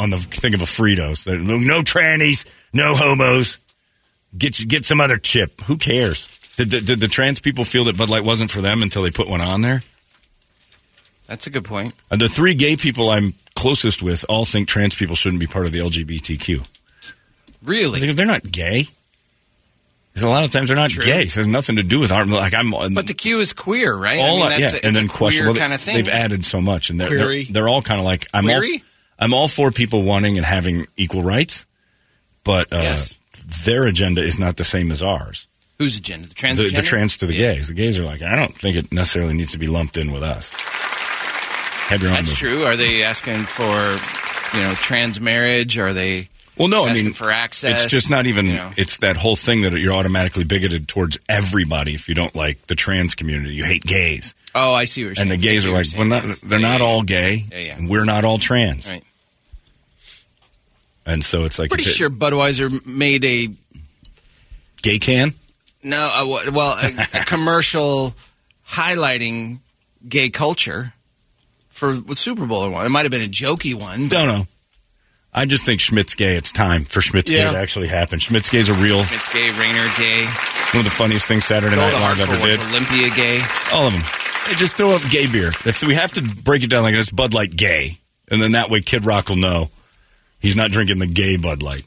[0.00, 1.26] on the thing of a Fritos.
[1.26, 3.58] No, trannies, no homos.
[4.36, 5.60] Get get some other chip.
[5.62, 6.28] Who cares?
[6.56, 9.10] Did the, did the trans people feel that Bud Light wasn't for them until they
[9.10, 9.82] put one on there?
[11.26, 11.94] That's a good point.
[12.10, 15.66] And the three gay people I'm closest with all think trans people shouldn't be part
[15.66, 16.66] of the LGBTQ.
[17.62, 18.10] Really?
[18.12, 18.84] they're not gay.
[20.14, 21.04] Because a lot of times they're not True.
[21.04, 21.26] gay.
[21.26, 22.70] So it has nothing to do with our like I'm.
[22.70, 24.20] But the Q is queer, right?
[24.20, 25.40] all I mean, yeah, that's a, and then question.
[25.40, 25.96] queer Well, kind of thing.
[25.96, 28.62] They've added so much, and they're they're, they're all kind of like I'm all?
[29.18, 31.66] I'm all for people wanting and having equal rights,
[32.44, 33.18] but uh, Yes.
[33.64, 35.48] their agenda is not the same as ours.
[35.78, 36.28] Whose agenda?
[36.28, 37.54] The trans The, the trans to the Yeah.
[37.54, 37.66] gays.
[37.68, 40.22] The gays are like, I don't think it necessarily needs to be lumped in with
[40.22, 40.52] us.
[41.88, 42.64] Have your own That's true.
[42.64, 43.66] Are they asking for,
[44.56, 45.76] you know, trans marriage?
[45.78, 47.82] Are they Well, no, I mean for access?
[47.84, 48.46] It's just not even.
[48.46, 48.70] You know?
[48.76, 52.76] It's that whole thing that you're automatically bigoted towards everybody if you don't like the
[52.76, 53.54] trans community.
[53.54, 55.30] You hate gays, Oh, I see what you're saying.
[55.32, 57.88] and the gays are like, well, not, they're Yeah, not yeah, all gay, Yeah, and
[57.90, 59.02] we're not all trans, Right.
[61.06, 63.48] and so it's like Pretty sure Budweiser made a
[64.82, 65.34] gay can.
[65.82, 68.14] no, uh, well, a, a commercial
[68.68, 69.58] highlighting
[70.08, 70.92] gay culture
[71.68, 72.86] for with Super Bowl or one.
[72.86, 74.08] It might have been a jokey one.
[74.08, 74.46] Don't know.
[75.34, 76.36] I just think Schmidt's gay.
[76.36, 77.48] It's time for Schmidt's Yeah.
[77.48, 78.20] gay to actually happen.
[78.20, 80.24] Is a real It's gay, Rainier gay,
[80.72, 82.60] one of the funniest things Saturday Night Live ever did.
[82.60, 83.42] Olympia gay.
[83.72, 84.02] All of them.
[84.46, 85.48] They just throw up gay beer.
[85.64, 87.98] If we have to break it down like this, Bud Light gay,
[88.30, 89.70] and then that way Kid Rock will know
[90.38, 91.84] he's not drinking the gay Bud Light.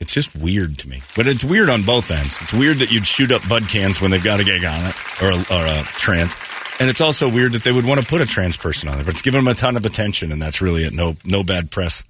[0.00, 2.40] It's just weird to me, but it's weird on both ends.
[2.40, 4.94] It's weird that you'd shoot up Bud cans when they've got a gay on it
[5.20, 6.34] or a, or a trans,
[6.80, 9.04] and it's also weird that they would want to put a trans person on there,
[9.04, 10.92] But it's giving them a ton of attention, and that's really it.
[10.92, 12.04] No, no bad press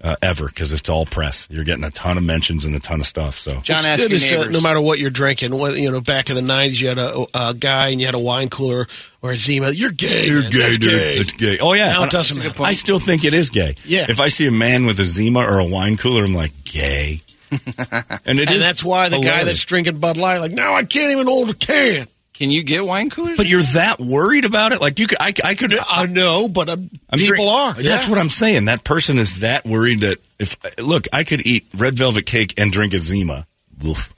[0.00, 1.48] uh, ever because it's all press.
[1.50, 3.34] You're getting a ton of mentions and a ton of stuff.
[3.36, 5.90] So John, It's ask good your is, uh, no matter what you're drinking, what, you
[5.90, 8.48] know, back in the '90s, you had a, a guy and you had a wine
[8.48, 8.86] cooler
[9.22, 9.70] or a Zima.
[9.70, 10.28] You're gay.
[10.30, 10.42] man.
[10.42, 10.78] That's gay.
[10.78, 11.20] Dude.
[11.22, 11.58] It's gay.
[11.58, 12.62] Oh yeah, Now it And doesn't I- matter.
[12.62, 13.74] I still think it is gay.
[13.84, 14.06] Yeah.
[14.08, 17.22] If I see a man with a Zima or a wine cooler, I'm like gay.
[17.50, 20.84] and it and is that's why the guy that's drinking Bud Light, like, now I
[20.84, 22.06] can't even hold a can.
[22.38, 23.36] Can you get wine coolers?
[23.36, 24.80] But you're that worried about it?
[24.80, 25.76] Like you could, I, I could.
[25.76, 27.74] I know, but um, I'm people drink- are.
[27.74, 28.08] That's yeah.
[28.08, 28.66] what I'm saying.
[28.66, 32.70] That person is that worried that if look, I could eat red velvet cake and
[32.70, 33.44] drink a Zima,
[33.84, 34.14] Oof.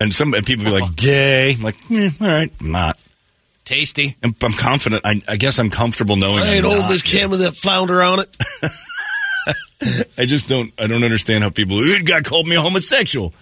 [0.00, 1.54] and some and people be like gay.
[1.56, 2.98] I'm like, eh, all right, I'm not.
[3.64, 4.16] Tasty.
[4.24, 5.02] I'm, I'm confident.
[5.04, 6.40] I, I guess I'm comfortable knowing.
[6.40, 8.36] I ain't old this can with that flounder on it.
[10.18, 10.72] I just don't.
[10.76, 11.76] I don't understand how people.
[11.76, 13.32] "That guy called me a homosexual.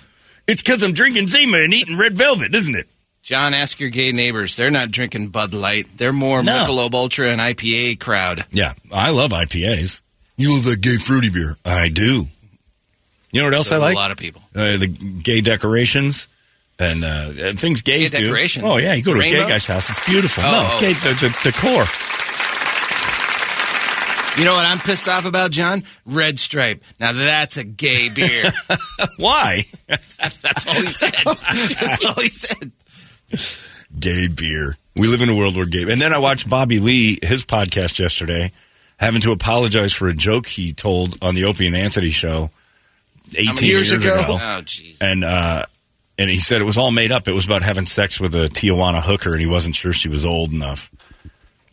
[0.47, 2.87] It's because I'm drinking Zima and eating red velvet, isn't it?
[3.23, 4.57] John, ask your gay neighbors.
[4.57, 5.87] They're not drinking Bud Light.
[5.97, 6.53] They're more No.
[6.53, 8.45] Michelob Ultra and IPA crowd.
[8.51, 10.01] Yeah, I love IPAs.
[10.37, 11.55] You love that gay fruity beer.
[11.65, 12.25] I do.
[13.33, 13.95] You know what else So I like?
[13.95, 14.43] A lot of people.
[14.57, 16.29] uh, the gay decorations
[16.79, 18.25] and uh, and things gays Gay do.
[18.25, 18.65] decorations?
[18.67, 20.43] Oh yeah, you go to a gay guy's house, it's beautiful.
[20.47, 20.81] Oh, no, oh.
[20.81, 21.85] gay the, the decor.
[24.39, 25.83] You know what I'm pissed off about, John?
[26.07, 26.83] Red Stripe.
[26.99, 28.45] Now that's a gay beer.
[29.19, 29.65] Why?
[29.89, 31.13] that's all he said.
[31.27, 32.73] That's all he said.
[33.99, 34.77] gay beer.
[34.97, 35.83] We live in a world where gay.
[35.83, 38.53] And then I watched Bobby Lee his podcast yesterday,
[38.99, 42.51] having to apologize for a joke he told on the Opie and Anthony show,
[43.37, 44.15] eighteen years years, ago?
[44.23, 44.33] ago.
[44.35, 44.99] Oh, jeez.
[45.01, 45.67] and uh,
[46.19, 47.29] and he said it was all made up.
[47.29, 50.25] It was about having sex with a Tijuana hooker, and he wasn't sure she was
[50.25, 50.91] old enough.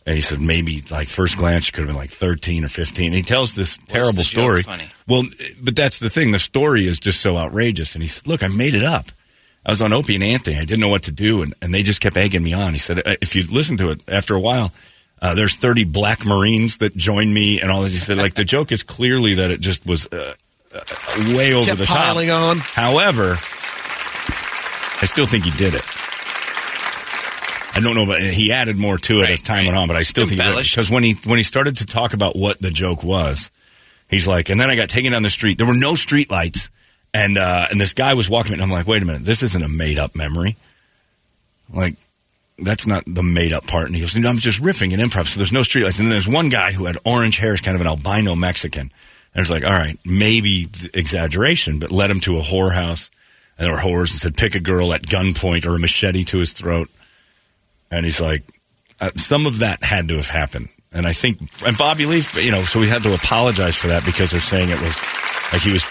[0.06, 3.06] And he said maybe like first glance she could have been like thirteen or fifteen.
[3.06, 4.62] And he tells this terrible story.
[4.62, 4.88] funny?
[5.06, 5.24] Well,
[5.62, 6.30] but that's the thing.
[6.32, 7.94] The story is just so outrageous.
[7.94, 9.06] And he said, "Look, I made it up.
[9.66, 10.56] I was on Opie and Anthony.
[10.56, 12.78] I didn't know what to do, and, and they just kept egging me on." He
[12.78, 14.72] said, "Uh, "If you listen to it after a while."
[15.20, 17.90] Uh, there's 30 black Marines that joined me, and all this.
[17.90, 20.34] He said, like, the joke is clearly that it just was uh,
[20.72, 20.80] uh,
[21.36, 21.96] way over Kept the top.
[21.96, 22.58] piling on.
[22.58, 25.82] However, I still think he did it.
[27.74, 29.66] I don't know, but he added more to it Right, as time right.
[29.66, 29.88] went on.
[29.88, 30.74] But I still think Embellished.
[30.74, 33.50] because when he when he started to talk about what the joke was,
[34.08, 35.58] he's like, and then I got taken down the street.
[35.58, 36.70] There were no street lights,
[37.14, 39.62] and uh, and this guy was walking, and I'm like, wait a minute, this isn't
[39.62, 40.56] a made up memory.
[41.72, 41.94] Like
[42.58, 43.86] that's not the made up part.
[43.86, 45.26] And he goes, no, I'm just riffing and improv.
[45.26, 45.98] So there's no streetlights.
[45.98, 48.90] And then there's one guy who had orange hair, is kind of an albino Mexican.
[49.34, 53.10] And it's like, all right, maybe exaggeration, but led him to a whorehouse.
[53.58, 56.38] And there were whores and said, pick a girl at gunpoint or a machete to
[56.38, 56.88] his throat.
[57.90, 58.42] And he's like,
[59.00, 60.68] uh, some of that had to have happened.
[60.92, 64.04] And I think, and Bobby Lee, you know, so we had to apologize for that
[64.04, 64.96] because they're saying it was
[65.52, 65.84] like he was,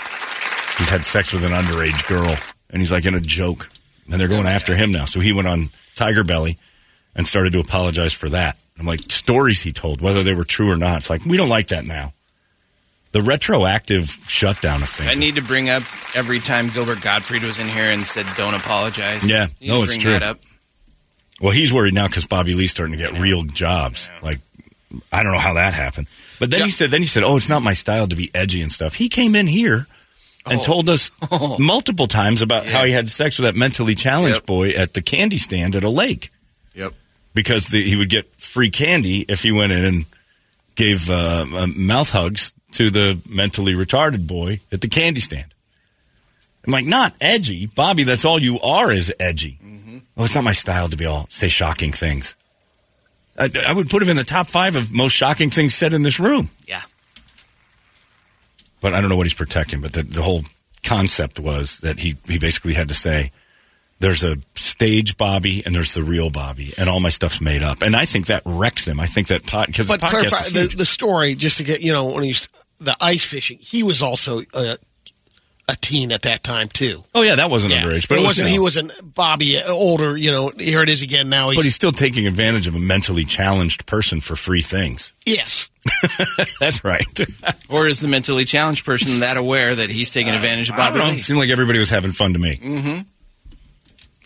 [0.77, 2.35] he's had sex with an underage girl.
[2.69, 3.69] And he's like in a joke.
[4.09, 5.05] And they're going after him now.
[5.05, 6.57] So he went on Tiger Belly
[7.15, 8.57] and started to apologize for that.
[8.79, 10.97] I'm like, stories he told, whether they were true or not.
[10.97, 12.11] It's like, we don't like that now.
[13.13, 15.09] The retroactive shutdown of things.
[15.09, 18.53] I need to bring up every time Gilbert Gottfried was in here and said, "Don't
[18.53, 19.47] apologize." Yeah.
[19.61, 20.35] No, it's bring true.
[21.41, 24.11] Well, he's worried now because Bobby Lee's starting to get real jobs.
[24.21, 24.39] Like,
[25.11, 26.07] I don't know how that happened.
[26.39, 28.61] But then he said, then he said, "Oh, it's not my style to be edgy
[28.61, 29.87] and stuff." He came in here
[30.49, 30.63] and Oh.
[30.63, 31.57] told us Oh.
[31.59, 34.45] multiple times about how he had sex with that mentally challenged Yep.
[34.45, 36.29] boy at the candy stand at a lake
[36.75, 36.93] Yep.
[37.33, 40.05] because the, he would get free candy if he went in and
[40.75, 45.53] gave uh, uh, mouth hugs to the mentally retarded boy at the candy stand.
[46.65, 48.03] I'm like, not edgy, Bobby.
[48.03, 49.57] That's all you are is edgy.
[50.15, 52.35] Well, it's not my style to be all say shocking things.
[53.39, 56.01] I, I would put him in the top five of most shocking things said in
[56.03, 56.49] this room.
[56.67, 56.81] Yeah.
[58.81, 59.81] But I don't know what he's protecting.
[59.81, 60.43] But the, the whole
[60.83, 63.31] concept was that he he basically had to say,
[63.99, 67.81] "There's a stage Bobby and there's the real Bobby, and all my stuff's made up."
[67.81, 68.99] And I think that wrecks him.
[68.99, 72.13] I think that pot because podcast clarify the, the story, just to get you know,
[72.13, 72.47] when he's
[72.79, 74.77] the ice fishing, he was also a,
[75.69, 77.03] a teen at that time too.
[77.13, 77.81] oh yeah, that wasn't Yeah.
[77.83, 78.47] underage, but it it was, wasn't.
[78.49, 80.15] you He wasn't Bobby uh, older.
[80.15, 81.27] You know, here it is again.
[81.29, 85.13] Now he's, But he's still taking advantage of a mentally challenged person for free things.
[85.25, 85.69] yes.
[86.59, 87.03] That's right.
[87.69, 90.99] Or is the mentally challenged person that aware that he's taking advantage of I Bobby
[90.99, 91.13] don't know.
[91.15, 92.55] It seemed like everybody was having fun to me.
[92.55, 92.99] Mm-hmm.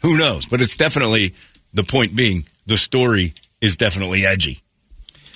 [0.04, 0.46] Who knows?
[0.46, 1.34] But it's definitely
[1.74, 4.60] the point being the story is definitely edgy.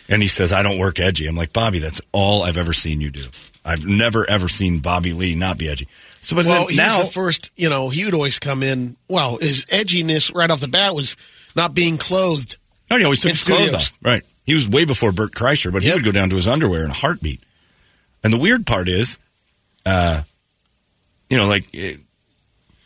[0.07, 1.25] And he says, I don't work edgy.
[1.27, 3.23] I'm like, Bobby, that's all I've ever seen you do.
[3.65, 5.87] I've never ever seen Bobby Lee not be edgy.
[6.21, 7.51] So, but Well, now, was the first.
[7.55, 8.95] You know, he would always come in.
[9.09, 11.17] Well, his edginess right off the bat was
[11.55, 12.57] not being clothed.
[12.89, 13.97] no, he always took his clothes off.
[14.01, 14.23] Right.
[14.45, 16.91] He was way before Bert Kreischer, but he would go down to his underwear in
[16.91, 17.41] a heartbeat.
[18.23, 19.17] And the weird part is,
[19.85, 20.21] uh,
[21.29, 21.97] you know, like, eh,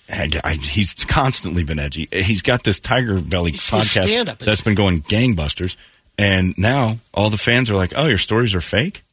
[0.09, 2.07] I, I, he's constantly been edgy.
[2.11, 5.75] He's got this Tiger Belly He's podcast that's been going gangbusters,
[6.17, 9.03] and now all the fans are like, "Oh, your stories are fake."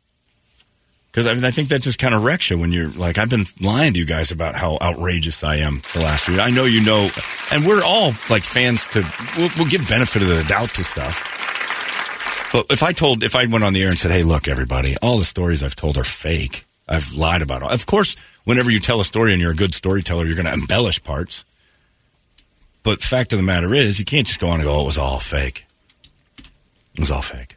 [1.17, 3.31] Because I mean, I think that just kind of wrecks you when you're like, I've
[3.31, 6.39] been lying to you guys about how outrageous I am the last week.
[6.39, 7.09] I know you know,
[7.51, 9.01] and we're all like fans to.
[9.35, 11.23] We'll, we'll give benefit of the doubt to stuff.
[12.53, 14.95] But if I told, if I went on the air and said, "Hey, look, everybody,
[15.01, 16.67] all the stories I've told are fake.
[16.87, 18.15] I've lied about it." Of course,
[18.45, 21.47] whenever you tell a story and you're a good storyteller, you're going to embellish parts.
[22.83, 24.85] But fact of the matter is, you can't just go on and go, oh, it
[24.85, 25.65] was all fake.
[26.39, 27.57] It was all fake.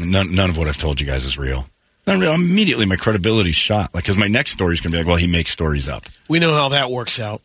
[0.00, 1.66] None, none of what I've told you guys is real.
[2.08, 2.34] None real.
[2.34, 3.94] Immediately, my credibility's shot.
[3.94, 6.04] Like, because my next story is going to be like, well, he makes stories up.
[6.28, 7.40] We know how that works out.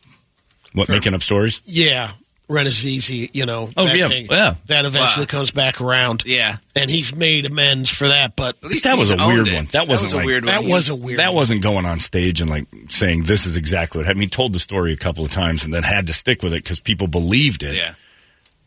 [0.72, 1.60] What, making up stories?
[1.66, 2.10] Yeah,
[2.48, 4.54] Renazizi, you know, Oh, that yeah, thing, yeah.
[4.66, 5.26] that eventually Wow.
[5.26, 6.24] comes back around.
[6.26, 6.56] Yeah.
[6.76, 8.34] and he's made amends for that.
[8.36, 9.54] But At least That was a weird it.
[9.54, 9.64] one.
[9.66, 10.54] That wasn't was a like- weird one.
[10.54, 11.18] that He was a weird.
[11.20, 11.36] That one.
[11.36, 14.22] wasn't going on stage and like saying this is exactly what happened.
[14.24, 16.62] He told the story a couple of times and then had to stick with it
[16.64, 17.76] because people believed it.
[17.76, 17.94] Yeah.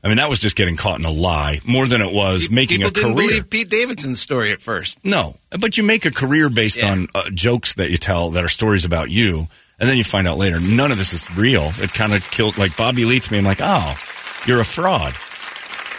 [0.04, 2.78] I mean, that was just getting caught in a lie more than it was making
[2.78, 3.28] People a didn't career.
[3.28, 5.04] believe Pete Davidson's story at first.
[5.04, 6.92] No, but you make a career based Yeah.
[6.92, 9.48] on uh, jokes that you tell that are stories about you,
[9.80, 11.72] and then you find out later none of this is real.
[11.80, 12.58] It kind of killed.
[12.58, 13.98] Like Bobby Lee to me, I'm like, oh,
[14.46, 15.14] you're a fraud.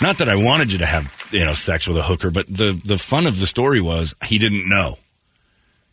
[0.01, 2.80] Not that I wanted you to have you know sex with a hooker, but the
[2.84, 4.96] the fun of the story was he didn't know.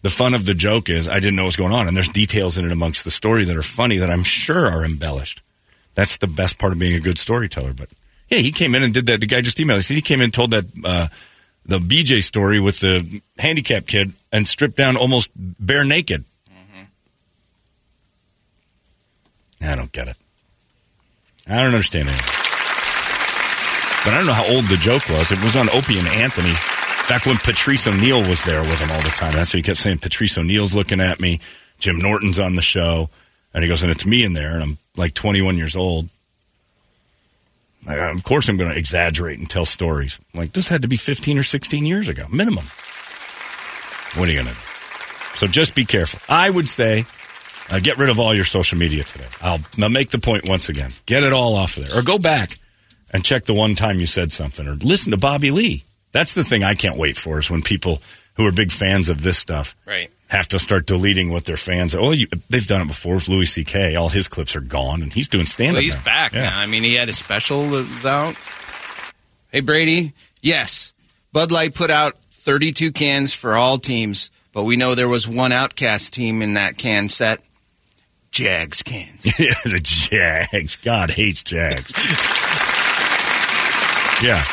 [0.04, 2.58] The fun of the joke is I didn't know what's going on, and there's details
[2.60, 5.42] in it amongst the story that are funny that I'm sure are embellished.
[5.96, 7.74] That's the best part of being a good storyteller.
[7.74, 7.90] But
[8.30, 9.22] yeah, he came in and did that.
[9.22, 9.76] The guy just emailed.
[9.76, 11.08] He said he came in and told that uh,
[11.66, 16.26] the BJ story with the handicapped kid and stripped down almost bare naked.
[19.62, 20.18] I don't get it.
[21.48, 22.16] I don't understand it.
[24.04, 25.32] But I don't know how old the joke was.
[25.32, 26.54] It was on Opie and Anthony
[27.10, 29.34] back when Patrice O'Neal was there with him all the time.
[29.34, 30.00] That's what he kept saying.
[30.00, 31.40] Patrice O'Neal's looking at me.
[31.80, 33.10] Jim Norton's on the show.
[33.56, 34.52] And he goes, and it's me in there.
[34.52, 36.10] And I'm like 21 years old.
[37.88, 40.20] Of course, I'm going to exaggerate and tell stories.
[40.34, 42.66] I'm like, this had to be 15 or 16 years ago, minimum.
[44.16, 44.60] What are you going to do?
[45.36, 46.20] So just be careful.
[46.28, 47.06] I would say
[47.70, 49.28] uh, get rid of all your social media today.
[49.42, 50.92] I'll, I'll make the point once again.
[51.06, 51.98] Get it all off of there.
[51.98, 52.52] Or go back
[53.12, 54.68] and check the one time you said something.
[54.68, 55.84] Or listen to Bobby Lee.
[56.12, 58.02] That's the thing I can't wait for is when people
[58.36, 60.12] who are big fans of this stuff Right.
[60.36, 61.96] Have to start deleting what their fans.
[61.96, 63.96] Oh, you, they've done it before with Louis C.K.
[63.96, 65.76] All his clips are gone, and he's doing stand up.
[65.76, 66.58] Well, he's back now.
[66.58, 68.36] I mean, he had a special that was out.
[69.52, 70.14] Hey, Brady.
[70.42, 70.94] Yes,
[71.32, 75.52] Bud Light put out 32 cans for all teams, but we know there was one
[75.52, 77.42] outcast team in that can set.
[78.32, 79.26] Jags cans.
[79.40, 80.76] Yeah, the Jags.
[80.76, 81.92] God hates Jags.
[84.22, 84.44] yeah.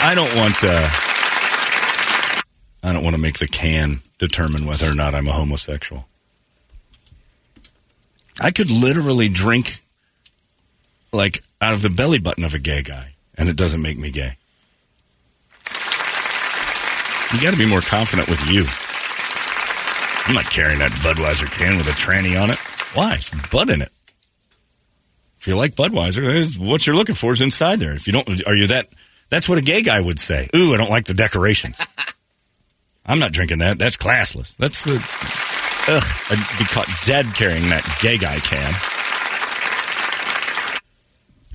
[0.00, 0.88] I don't want uh
[2.82, 6.06] I don't want to make the can determine whether or not I'm a homosexual.
[8.40, 9.76] I could literally drink
[11.12, 14.10] like out of the belly button of a gay guy and it doesn't make me
[14.10, 14.36] gay.
[17.32, 18.64] You got to be more confident with you.
[20.26, 22.58] I'm not carrying that Budweiser can with a tranny on it.
[22.94, 23.14] Why?
[23.14, 23.90] It's Bud in it.
[25.38, 27.92] If you like Budweiser, what you're looking for is inside there.
[27.92, 28.86] If you don't, are you that?
[29.28, 30.48] That's what a gay guy would say.
[30.56, 31.80] Ooh, I don't like the decorations.
[33.08, 33.78] I'm not drinking that.
[33.78, 34.54] That's classless.
[34.58, 34.96] That's the.
[35.90, 38.74] Ugh, I'd be caught dead carrying that gay guy can.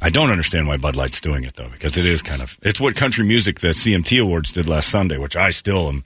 [0.02, 2.82] I don't understand why Bud Light's doing it though, because it is kind of it's
[2.82, 6.04] what country music the CMT Awards did last Sunday, which I still am.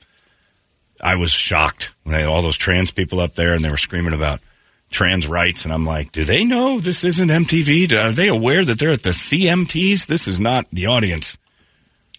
[0.99, 3.77] I was shocked when they had all those trans people up there and they were
[3.77, 4.41] screaming about
[4.91, 7.93] trans rights, and I'm like, do they know this isn't MTV?
[7.93, 10.07] Are they aware that they're at the CMTs?
[10.07, 11.37] This is not the audience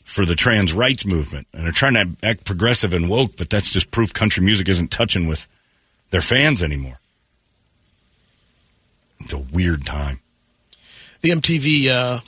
[0.08, 3.70] for the trans rights movement, and they're trying to act progressive and woke, but that's
[3.70, 5.46] just proof country music isn't touching with
[6.08, 6.98] their fans anymore.
[9.20, 10.20] It's a weird time.
[11.20, 12.20] the MTV uh,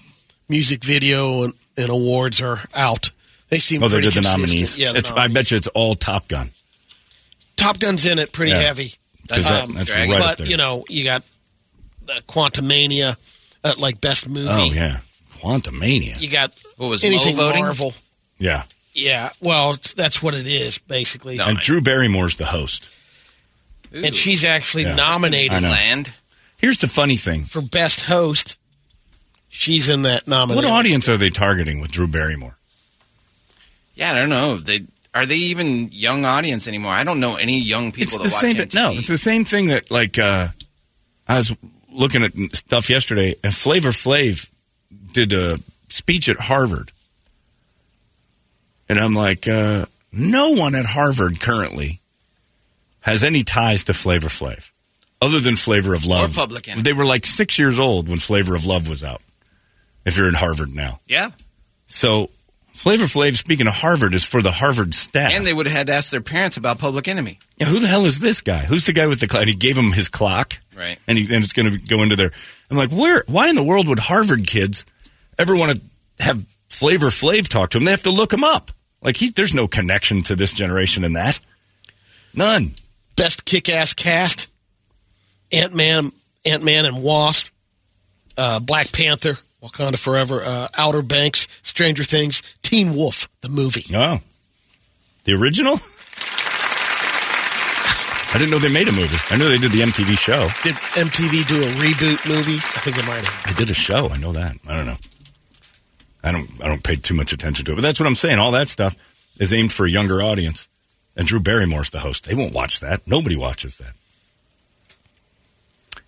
[0.48, 3.10] music video and, and awards are out.
[3.48, 4.76] They seem Oh, they did the nominees.
[4.76, 6.50] Yeah, the it's, I bet you it's all Top Gun.
[7.56, 8.60] Top Gun's in it pretty Yeah.
[8.60, 8.94] heavy.
[9.28, 10.08] that- that's right
[10.38, 11.22] but you know, you got
[12.04, 13.16] the Quantumania,
[13.64, 14.48] uh, like best movie.
[14.50, 14.98] Oh yeah,
[15.38, 16.20] Quantumania.
[16.20, 17.64] You got What was anything Mo voting?
[17.64, 17.92] Marvel.
[18.38, 18.62] Yeah,
[18.94, 21.36] Yeah, well, that's what it is basically.
[21.36, 21.46] No.
[21.46, 22.88] and Drew Barrymore's the host.
[23.92, 24.94] And she's actually Yeah.
[24.94, 26.12] nominated Land.
[26.56, 28.56] Here's the funny thing: for best host.
[29.50, 30.64] She's in that nomination.
[30.70, 32.56] what audience are they targeting with Drew Barrymore?
[33.94, 34.56] Yeah, I don't know.
[34.56, 36.92] They are they even young audience anymore?
[36.92, 38.56] I don't know any young people It's that the watch same.
[38.68, 38.74] MTV.
[38.74, 40.48] No, it's the same thing that like uh,
[41.28, 41.54] I was
[41.92, 44.48] looking at stuff yesterday, and Flavor Flav
[45.12, 45.58] did a
[45.90, 46.92] speech at Harvard,
[48.88, 52.00] and I'm like, uh, no one at Harvard currently
[53.00, 54.70] has any ties to Flavor Flav,
[55.22, 56.30] other than Flavor of Love.
[56.36, 56.82] Republican.
[56.82, 59.22] They were like six years old when Flavor of Love was out.
[60.04, 61.30] If you're in Harvard now, yeah,
[61.86, 62.30] so
[62.72, 65.32] Flavor Flav, speaking of Harvard, is for the Harvard staff.
[65.32, 67.38] and they would have had to ask their parents about Public Enemy.
[67.58, 68.60] Yeah, who the hell is this guy?
[68.64, 69.42] Who's the guy with the clock?
[69.42, 70.98] And he gave him his clock, Right.
[71.06, 72.30] And he and it's going to go into there.
[72.70, 73.22] I'm like, where?
[73.26, 74.86] Why in the world would Harvard kids
[75.40, 77.84] ever want to have Flavor Flav talk to him?
[77.84, 78.70] They have to look him up.
[79.02, 81.38] Like he, there's no connection to this generation in that.
[82.34, 82.72] None.
[83.16, 84.48] best kick-ass cast.
[85.52, 86.12] Ant Man,
[86.44, 87.50] Ant Man and Wasp.
[88.38, 93.84] uh, Black Panther, Wakanda Forever, uh, Outer Banks, Stranger Things, Teen Wolf, the movie.
[93.94, 94.18] Oh,
[95.24, 95.78] the original.
[98.32, 99.16] I didn't know they made a movie.
[99.30, 100.46] I knew they did the MTV show.
[100.62, 102.58] Did MTV do a reboot movie?
[102.58, 103.46] I think they might have.
[103.56, 104.08] They did a show.
[104.08, 104.56] I know that.
[104.68, 104.96] I don't know.
[106.22, 106.48] I don't.
[106.62, 108.38] I don't pay too much attention to it, but that's what I'm saying.
[108.38, 108.96] All that stuff
[109.38, 110.68] is aimed for a younger audience,
[111.16, 112.28] and Drew Barrymore's the host.
[112.28, 113.06] They won't watch that.
[113.06, 113.94] Nobody watches that.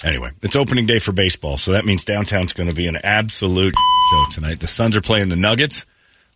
[0.05, 3.75] Anyway, it's opening day for baseball, so that means downtown's going to be an absolute
[4.11, 4.61] show tonight.
[4.61, 5.87] The Suns are playing the Nuggets.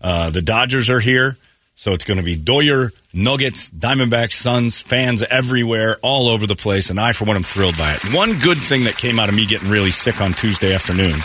[0.01, 1.37] Uh, the Dodgers are here,
[1.75, 6.91] so it's going to be Doyer, Nuggets, Diamondbacks, Suns, fans everywhere, all over the place,
[6.91, 8.15] and I, for one, am thrilled by it.
[8.15, 11.17] One good thing that came out of me getting really sick on Tuesday afternoon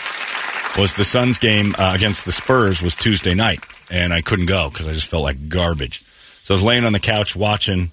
[0.78, 4.70] was the Suns game uh, against the Spurs was Tuesday night, and I couldn't go
[4.70, 6.04] because I just felt like garbage.
[6.44, 7.92] So I was laying on the couch watching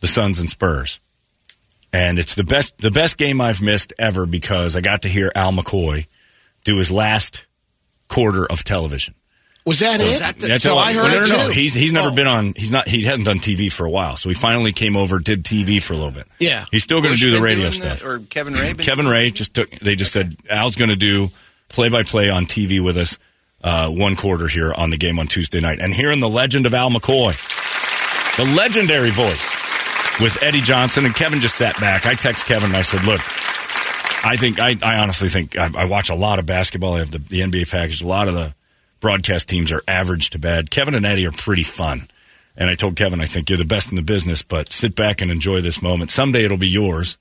[0.00, 1.00] the Suns and Spurs
[1.92, 5.32] and it's the best the best game I've missed ever because I got to hear
[5.34, 6.06] Al McCoy
[6.64, 7.46] do his last
[8.08, 9.14] quarter of television.
[9.66, 10.18] Was that So- it?
[10.20, 11.46] that the- That's so I heard no, it no, no.
[11.48, 11.52] too.
[11.52, 12.14] He's he's never Oh.
[12.14, 12.54] been on.
[12.56, 12.88] He's not.
[12.88, 14.16] He hasn't done TV for a while.
[14.16, 16.28] So he finally came over, did TV for a little bit.
[16.38, 16.64] Yeah.
[16.70, 18.00] he's still going to do the radio stuff.
[18.00, 18.72] that, or Kevin Ray.
[18.74, 19.68] Kevin Ray just took.
[19.70, 21.30] They just said Al's going to do
[21.70, 23.18] play by play on TV with us
[23.62, 26.74] uh, one quarter here on the game on Tuesday night, and hearing the legend of
[26.74, 27.34] Al McCoy,
[28.36, 29.56] the legendary voice
[30.20, 32.06] with Eddie Johnson and Kevin just sat back.
[32.06, 33.20] I text Kevin and I said, "Look,
[34.24, 36.94] I think I, I honestly think I, I watch a lot of basketball.
[36.94, 38.02] I have the, the NBA package.
[38.02, 38.54] A lot of the
[39.00, 40.70] broadcast teams are average to bad.
[40.70, 42.00] Kevin and Eddie are pretty fun."
[42.56, 45.22] And I told Kevin, I think you're the best in the business, but sit back
[45.22, 46.10] and enjoy this moment.
[46.10, 47.16] Someday it'll be yours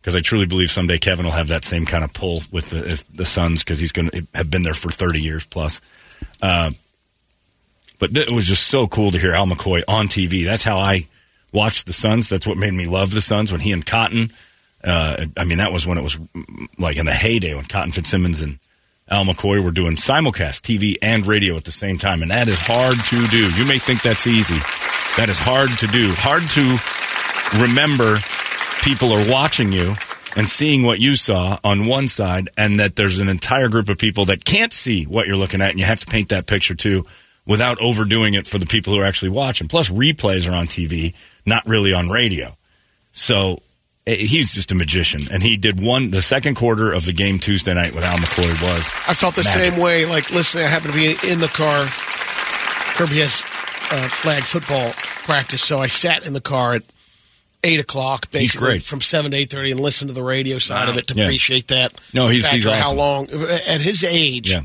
[0.00, 3.04] because I truly believe someday Kevin will have that same kind of pull with the
[3.14, 5.80] the Suns because he's going to have been there for 30 years plus.
[6.42, 6.70] Uh,
[7.98, 10.44] but it was just so cool to hear Al McCoy on TV.
[10.44, 11.06] That's how I
[11.52, 12.28] watched the Suns.
[12.28, 14.32] That's what made me love the Suns when he and Cotton.
[14.82, 17.92] Uh, I mean, that was when it was mm, like in the heyday when Cotton
[17.92, 18.58] Fitzsimmons and
[19.10, 22.58] Al McCoy were doing simulcast TV and radio at the same time, and that is
[22.58, 23.50] hard to do.
[23.52, 24.58] You may think that's easy.
[25.16, 26.14] That is hard to do.
[26.16, 26.78] Hard to
[27.60, 28.16] remember
[28.82, 29.94] people are watching you
[30.36, 33.98] and seeing what you saw on one side, and that there's an entire group of
[33.98, 36.74] people that can't see what you're looking at, and you have to paint that picture
[36.74, 37.04] too
[37.46, 39.66] without overdoing it for the people who are actually watching.
[39.66, 41.14] Plus, replays are on TV,
[41.46, 42.52] not really on radio.
[43.10, 43.60] So
[44.06, 46.12] eh, he's just a magician, and he did one.
[46.12, 49.42] The second quarter of the game Tuesday night with Al McCoy was I felt the
[49.42, 49.72] Magic.
[49.72, 50.06] same way.
[50.06, 51.86] Like, listen, I happened to be in the car.
[52.94, 53.42] Kirby has
[53.90, 54.92] uh, flag football
[55.24, 56.82] practice, so I sat in the car at
[57.64, 60.96] eight o'clock, basically from seven to eight thirty, and listen to the radio side of
[60.96, 61.24] it to Yeah.
[61.24, 61.92] appreciate that.
[62.14, 64.50] No, he's- he's for how long at his age.
[64.50, 64.62] Yeah.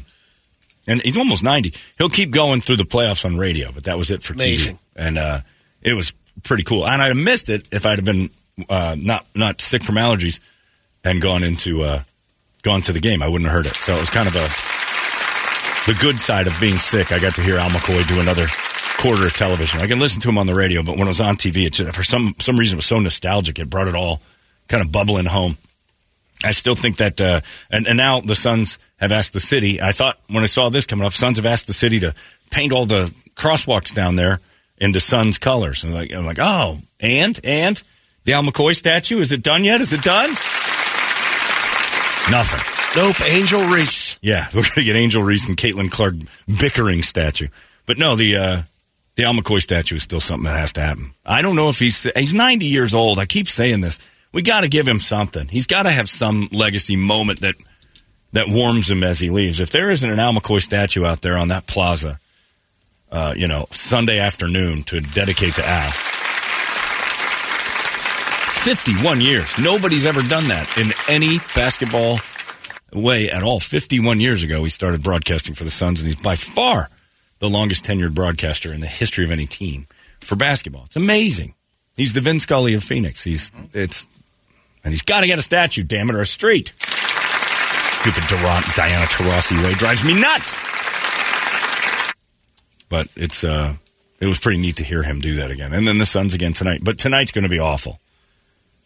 [0.88, 1.74] And he's almost 90.
[1.98, 4.76] He'll keep going through the playoffs on radio, but that was it for Amazing.
[4.76, 4.80] TV.
[4.96, 5.40] And uh,
[5.82, 6.86] it was pretty cool.
[6.88, 8.30] And I'd have missed it if I'd have been
[8.70, 10.40] uh, not not sick from allergies
[11.04, 12.04] and gone into uh,
[12.62, 13.24] gone to the game.
[13.24, 13.74] I wouldn't have heard it.
[13.82, 14.48] So it was kind of a
[15.92, 17.12] the good side of being sick.
[17.12, 18.46] I got to hear Al McCoy do another
[18.98, 19.82] quarter of television.
[19.82, 21.74] I can listen to him on the radio, but when it was on TV, it
[21.74, 23.60] just, for some some reason it was so nostalgic.
[23.60, 24.22] It brought it all
[24.68, 25.58] kind of bubbling home.
[26.44, 27.42] I still think that, uh,
[27.72, 29.82] and, and now the Suns have asked the city.
[29.82, 32.14] I thought when I saw this coming up, Suns have asked the city to
[32.52, 34.40] paint all the crosswalks down there
[34.78, 35.84] into Suns colors.
[35.84, 37.82] And like, I'm like, oh, and and
[38.26, 39.82] the Al McCoy statue is it done yet?
[39.82, 40.30] Is it done?
[42.32, 42.62] Nothing.
[42.96, 44.18] Nope, Angel Reese.
[44.22, 46.16] Yeah, we're gonna get Angel Reese and Caitlin Clark
[46.60, 47.48] bickering statue.
[47.86, 48.62] But no, the uh,
[49.16, 51.14] the Al McCoy statue is still something that has to happen.
[51.26, 53.20] I don't know if he's he's 90 years old.
[53.20, 54.00] I keep saying this.
[54.34, 55.48] We got to give him something.
[55.48, 57.56] He's got to have some legacy moment that
[58.34, 59.62] that warms him as he leaves.
[59.62, 62.20] If there isn't an Al McCoy statue out there on that plaza,
[63.10, 65.92] uh, you know, Sunday afternoon to dedicate to Al.
[68.66, 69.58] 51 years.
[69.60, 72.18] Nobody's ever done that in any basketball
[72.92, 73.60] way at all.
[73.60, 76.90] 51 years ago, he started broadcasting for the Suns, and he's by far
[77.40, 79.88] the longest tenured broadcaster in the history of any team
[80.20, 80.84] for basketball.
[80.86, 81.54] It's amazing.
[81.96, 83.24] He's the Vin Scully of Phoenix.
[83.24, 84.06] He's it's,
[84.84, 86.74] and he's got to get a statue, damn it, or a street.
[86.78, 90.56] Stupid Durant, Diana Taurasi way drives me nuts.
[92.90, 93.76] But it's uh,
[94.20, 96.54] it was pretty neat to hear him do that again, and then the Suns again
[96.54, 96.82] tonight.
[96.84, 98.00] But tonight's going to be awful.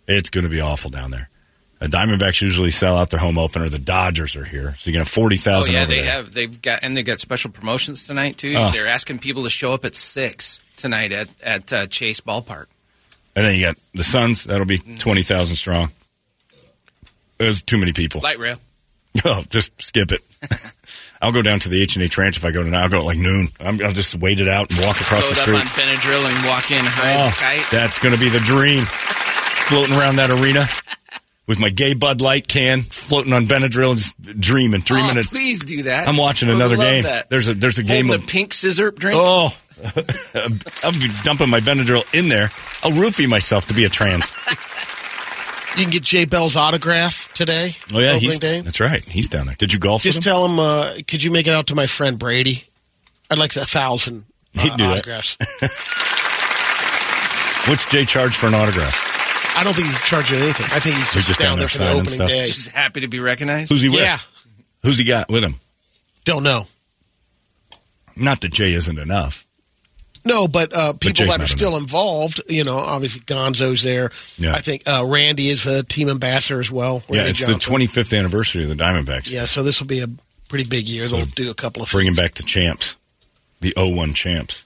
[0.07, 1.29] It's going to be awful down there.
[1.79, 3.69] The Diamondbacks usually sell out their home opener.
[3.69, 5.73] The Dodgers are here, so you have forty Oh thousand.
[5.75, 6.11] yeah, over they there.
[6.11, 6.33] have.
[6.33, 8.53] They've got and they got special promotions tonight too.
[8.57, 8.69] Oh.
[8.71, 12.65] They're asking people to show up at six tonight at at uh, Chase Ballpark.
[13.35, 14.43] And then you got the Suns.
[14.43, 15.91] That'll be twenty thousand strong.
[17.37, 18.21] There's too many people.
[18.21, 18.57] Light rail.
[19.25, 20.21] Oh, just skip it.
[21.21, 22.83] I'll go down to the H and H Ranch if I go tonight.
[22.83, 23.47] I'll go at like noon.
[23.59, 25.81] I'm, I'll just wait it out and walk across Load the up street.
[25.83, 27.71] on Benadryl and walk in high Oh, as a kite.
[27.71, 28.83] that's going to be the dream.
[29.65, 30.65] Floating around that arena
[31.49, 35.17] with my gay Bud Light can floating on Benadryl and just dreaming, dreaming.
[35.17, 36.07] Oh, please do that.
[36.07, 37.03] I'm watching another game.
[37.03, 37.29] that.
[37.29, 39.17] There's a there's a game Holding of pink scissor drink.
[39.19, 39.49] Oh,
[40.83, 42.51] I'll be dumping my Benadryl in there.
[42.83, 44.31] I'll roofie myself to be a trans.
[45.77, 47.69] You can get Jay Bell's autograph today.
[47.93, 48.61] Oh yeah, he's day.
[48.61, 49.05] that's right.
[49.05, 49.55] He's down there.
[49.59, 50.31] Did you golf Just with him?
[50.31, 50.59] tell him.
[50.59, 52.63] Uh, could you make it out to my friend Brady?
[53.29, 54.25] I'd like a thousand
[54.57, 54.97] uh, He'd do that.
[54.97, 55.37] autographs.
[57.69, 59.08] What's Jay charge for an autograph?
[59.59, 60.65] I don't think he's charging anything.
[60.71, 62.29] I think he's just, just down, down there there for the opening stuff.
[62.29, 62.45] day.
[62.45, 63.69] Just happy to be recognized.
[63.71, 63.99] Who's he with?
[63.99, 64.17] Yeah,
[64.83, 65.55] Who's he got with him?
[66.25, 66.67] don't know.
[68.15, 69.45] Not that Jay isn't enough.
[70.25, 74.11] No, but uh, people Jay's that are not still involved, you know, obviously Gonzo's there.
[74.37, 74.53] Yeah.
[74.53, 77.01] I think uh, Randy is a team ambassador as well.
[77.09, 77.73] yeah, it's Johnson.
[77.79, 79.31] the 25th anniversary of the Diamondbacks.
[79.31, 80.07] Yeah, so this will be a
[80.49, 81.07] pretty big year.
[81.07, 82.97] They'll do a couple of Bringing back the champs,
[83.61, 84.65] the 01 champs.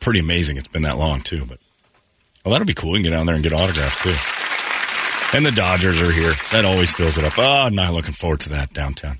[0.00, 0.56] Pretty amazing.
[0.56, 1.58] It's been that long too, but
[2.46, 2.92] well, that'll be cool.
[2.92, 4.14] We can get down there and get autographs too.
[5.36, 6.32] And the Dodgers are here.
[6.52, 7.36] That always fills it up.
[7.38, 9.18] Oh, I'm not looking forward to that downtown.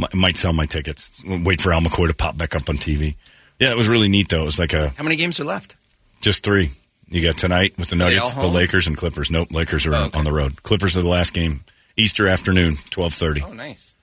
[0.00, 1.22] M- might sell my tickets.
[1.26, 3.16] Wait for Al McCoy to pop back up on TV.
[3.58, 4.42] Yeah, it was really neat though.
[4.42, 5.76] It was like a How many games are left?
[6.20, 6.70] just three.
[7.10, 8.46] You got tonight with the Nuggets, the?
[8.46, 9.30] Lakers, and Clippers.
[9.30, 10.18] Nope, Lakers are Oh, okay.
[10.18, 10.62] on the road.
[10.62, 11.64] Clippers are the last game,
[11.96, 13.42] Easter afternoon, twelve thirty.
[13.42, 13.94] Oh, nice.